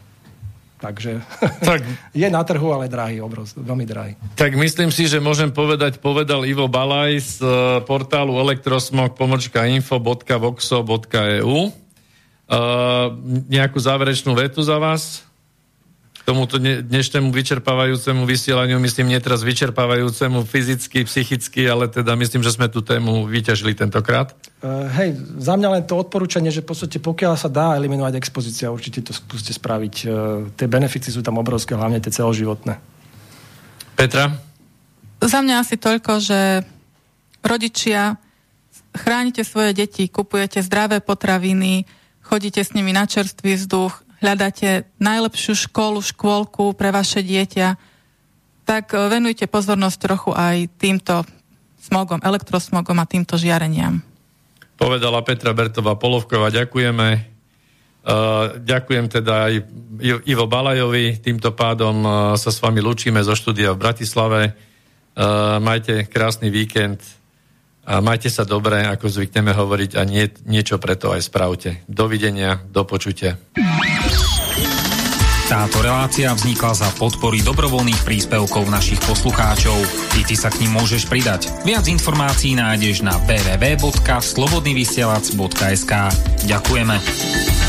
Takže 0.79 1.19
tak, 1.69 1.83
je 2.15 2.29
na 2.31 2.43
trhu, 2.47 2.71
ale 2.71 2.87
drahý, 2.87 3.19
obroz, 3.19 3.51
veľmi 3.59 3.85
drahý. 3.85 4.15
Tak 4.39 4.55
myslím 4.55 4.95
si, 4.95 5.11
že 5.11 5.19
môžem 5.19 5.51
povedať, 5.51 5.99
povedal 5.99 6.47
Ivo 6.47 6.71
Balaj 6.71 7.19
z 7.19 7.35
uh, 7.43 7.51
portálu 7.83 8.39
elektrosmog 8.39 9.19
pomočka 9.19 9.67
info.voxo.eu. 9.67 11.75
Uh, 12.49 13.13
nejakú 13.53 13.77
záverečnú 13.77 14.33
vetu 14.33 14.65
za 14.65 14.81
vás? 14.81 15.28
Tomuto 16.29 16.61
dnešnému 16.61 17.33
vyčerpávajúcemu 17.33 18.29
vysielaniu, 18.29 18.77
myslím, 18.85 19.17
nie 19.17 19.21
teraz 19.25 19.41
vyčerpávajúcemu 19.41 20.45
fyzicky, 20.45 21.09
psychicky, 21.09 21.65
ale 21.65 21.89
teda 21.89 22.13
myslím, 22.21 22.45
že 22.45 22.53
sme 22.53 22.69
tú 22.69 22.85
tému 22.85 23.25
vyťažili 23.25 23.73
tentokrát. 23.73 24.37
Uh, 24.61 24.85
hej, 25.01 25.17
za 25.41 25.57
mňa 25.57 25.69
len 25.81 25.83
to 25.89 25.97
odporúčanie, 25.97 26.53
že 26.53 26.61
v 26.61 26.69
podstate 26.69 27.01
pokiaľ 27.01 27.33
sa 27.33 27.49
dá 27.49 27.73
eliminovať 27.81 28.21
expozícia, 28.21 28.69
určite 28.69 29.01
to 29.01 29.17
skúste 29.17 29.57
spraviť. 29.57 29.95
Uh, 30.05 30.53
tie 30.53 30.69
benefity 30.69 31.09
sú 31.09 31.25
tam 31.25 31.41
obrovské, 31.41 31.73
hlavne 31.73 31.97
tie 31.97 32.13
celoživotné. 32.13 32.77
Petra? 33.97 34.29
Za 35.25 35.41
mňa 35.41 35.65
asi 35.65 35.81
toľko, 35.81 36.13
že 36.21 36.61
rodičia 37.41 38.21
chránite 38.93 39.49
svoje 39.49 39.73
deti, 39.73 40.13
kupujete 40.13 40.61
zdravé 40.61 41.01
potraviny, 41.01 41.89
chodíte 42.21 42.61
s 42.61 42.77
nimi 42.77 42.93
na 42.93 43.09
čerstvý 43.09 43.57
vzduch, 43.57 44.05
hľadáte 44.23 44.87
najlepšiu 44.99 45.69
školu, 45.69 46.03
škôlku 46.03 46.75
pre 46.75 46.91
vaše 46.91 47.23
dieťa, 47.23 47.79
tak 48.69 48.93
e, 48.93 49.09
venujte 49.09 49.47
pozornosť 49.49 49.99
trochu 49.99 50.31
aj 50.35 50.69
týmto 50.77 51.25
smogom, 51.81 52.21
elektrosmogom 52.21 52.99
a 53.01 53.09
týmto 53.09 53.41
žiareniam. 53.41 54.03
Povedala 54.79 55.25
Petra 55.27 55.57
Bertová 55.57 55.99
Polovková, 55.99 56.55
ďakujeme. 56.55 57.39
Uh, 58.09 58.57
ďakujem 58.63 59.11
teda 59.11 59.51
aj 59.51 59.55
Ivo 60.25 60.47
Balajovi. 60.47 61.19
Týmto 61.19 61.51
pádom 61.53 61.97
uh, 62.07 62.13
sa 62.39 62.49
s 62.55 62.63
vami 62.63 62.79
lúčime 62.79 63.21
zo 63.21 63.35
štúdia 63.35 63.75
v 63.75 63.83
Bratislave. 63.83 64.41
Majte 65.59 66.07
krásny 66.07 66.47
víkend 66.47 67.03
a 67.89 68.05
majte 68.05 68.29
sa 68.29 68.45
dobre, 68.45 68.85
ako 68.85 69.09
zvykneme 69.09 69.57
hovoriť 69.57 69.97
a 69.97 70.05
nie, 70.05 70.29
niečo 70.45 70.77
preto 70.77 71.17
aj 71.17 71.25
spravte. 71.25 71.81
Dovidenia, 71.89 72.61
do 72.69 72.85
počutia. 72.85 73.41
Táto 75.49 75.81
relácia 75.81 76.29
vznikla 76.37 76.77
za 76.77 76.93
podpory 77.01 77.41
dobrovoľných 77.41 78.05
príspevkov 78.05 78.69
našich 78.69 79.01
poslucháčov. 79.09 79.81
I 80.21 80.29
ty 80.29 80.37
sa 80.37 80.53
k 80.53 80.61
ním 80.61 80.77
môžeš 80.77 81.09
pridať. 81.09 81.49
Viac 81.65 81.89
informácií 81.89 82.53
nájdeš 82.53 83.01
na 83.01 83.17
www.slobodnyvysielac.sk 83.25 85.93
Ďakujeme. 86.45 87.68